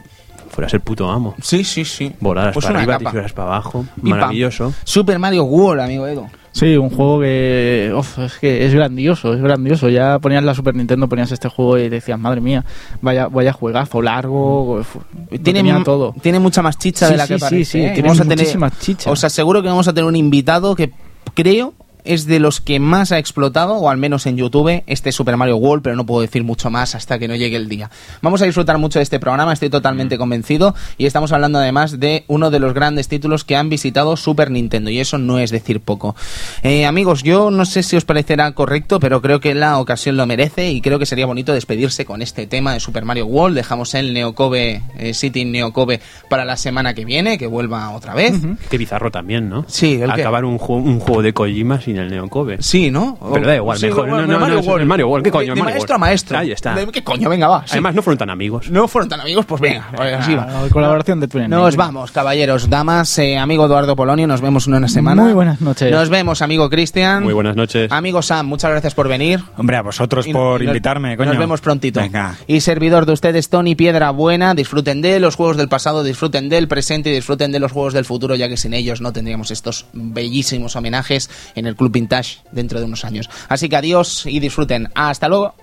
[0.49, 1.35] fuera a ser puto amo?
[1.41, 2.13] Sí, sí, sí.
[2.21, 3.09] Volaras Pues para arriba, capa.
[3.09, 3.85] te fueras para abajo.
[3.97, 4.09] Y pam.
[4.11, 4.73] Maravilloso.
[4.85, 6.29] Super Mario World, amigo Edo.
[6.55, 9.89] Sí, un juego que, uf, es que es grandioso, es grandioso.
[9.89, 12.63] Ya ponías la Super Nintendo, ponías este juego y decías, madre mía,
[13.01, 14.95] vaya, vaya juegazo largo, uf,
[15.29, 16.15] Tiene, tenía todo.
[16.21, 17.65] tiene mucha más chicha Sí, de la sí, que sí, parece.
[17.65, 17.91] sí, ¿eh?
[17.93, 19.11] tiene a tener- chicha.
[19.11, 20.91] Os aseguro que vamos a tener un invitado que
[21.33, 21.73] creo
[22.05, 25.57] es de los que más ha explotado, o al menos en YouTube, este Super Mario
[25.57, 27.89] World, pero no puedo decir mucho más hasta que no llegue el día.
[28.21, 32.23] Vamos a disfrutar mucho de este programa, estoy totalmente convencido, y estamos hablando además de
[32.27, 35.79] uno de los grandes títulos que han visitado Super Nintendo, y eso no es decir
[35.81, 36.15] poco.
[36.63, 40.25] Eh, amigos, yo no sé si os parecerá correcto, pero creo que la ocasión lo
[40.25, 43.55] merece, y creo que sería bonito despedirse con este tema de Super Mario World.
[43.57, 48.33] Dejamos el Neocobe, eh, City Neocobe para la semana que viene, que vuelva otra vez.
[48.69, 49.65] Qué bizarro también, ¿no?
[49.67, 50.11] Sí, ¿el?
[50.11, 52.57] Acabar un, juego- un juego de Kojima sin el Neocobe.
[52.61, 53.17] Sí, ¿no?
[53.33, 54.09] Pero da igual, Sí, mejor.
[54.09, 54.81] bueno, No, no, Mario no, World.
[54.81, 55.53] el Mario World, ¿qué coño?
[55.53, 55.99] De, de maestro a World.
[55.99, 56.37] maestro.
[56.37, 56.75] Ahí está.
[56.75, 57.29] De- ¿Qué coño?
[57.29, 57.61] Venga, va.
[57.65, 57.71] sí.
[57.73, 58.69] Además, no fueron tan amigos.
[58.69, 60.47] no fueron tan amigos, pues venga, pues así va.
[60.49, 64.73] Ah, colaboración de Twin Nos vamos, caballeros, damas, eh, amigo Eduardo Polonio, nos vemos en
[64.75, 65.23] una semana.
[65.23, 65.91] Muy buenas noches.
[65.91, 67.23] Nos vemos, amigo Cristian.
[67.23, 67.91] Muy buenas noches.
[67.91, 69.41] Amigo Sam, muchas gracias por venir.
[69.57, 71.29] Hombre, a vosotros Y- por y nos- invitarme, coño.
[71.29, 71.99] Nos vemos prontito.
[71.99, 72.35] Venga.
[72.47, 74.53] Y servidor de ustedes, Tony Piedra Buena.
[74.53, 78.05] Disfruten de los juegos del pasado, disfruten del presente y disfruten de los juegos del
[78.05, 82.79] futuro, ya que sin ellos no tendríamos estos bellísimos homenajes en el Club Vintage dentro
[82.79, 83.29] de unos años.
[83.47, 84.89] Así que adiós y disfruten.
[84.95, 85.53] Hasta luego.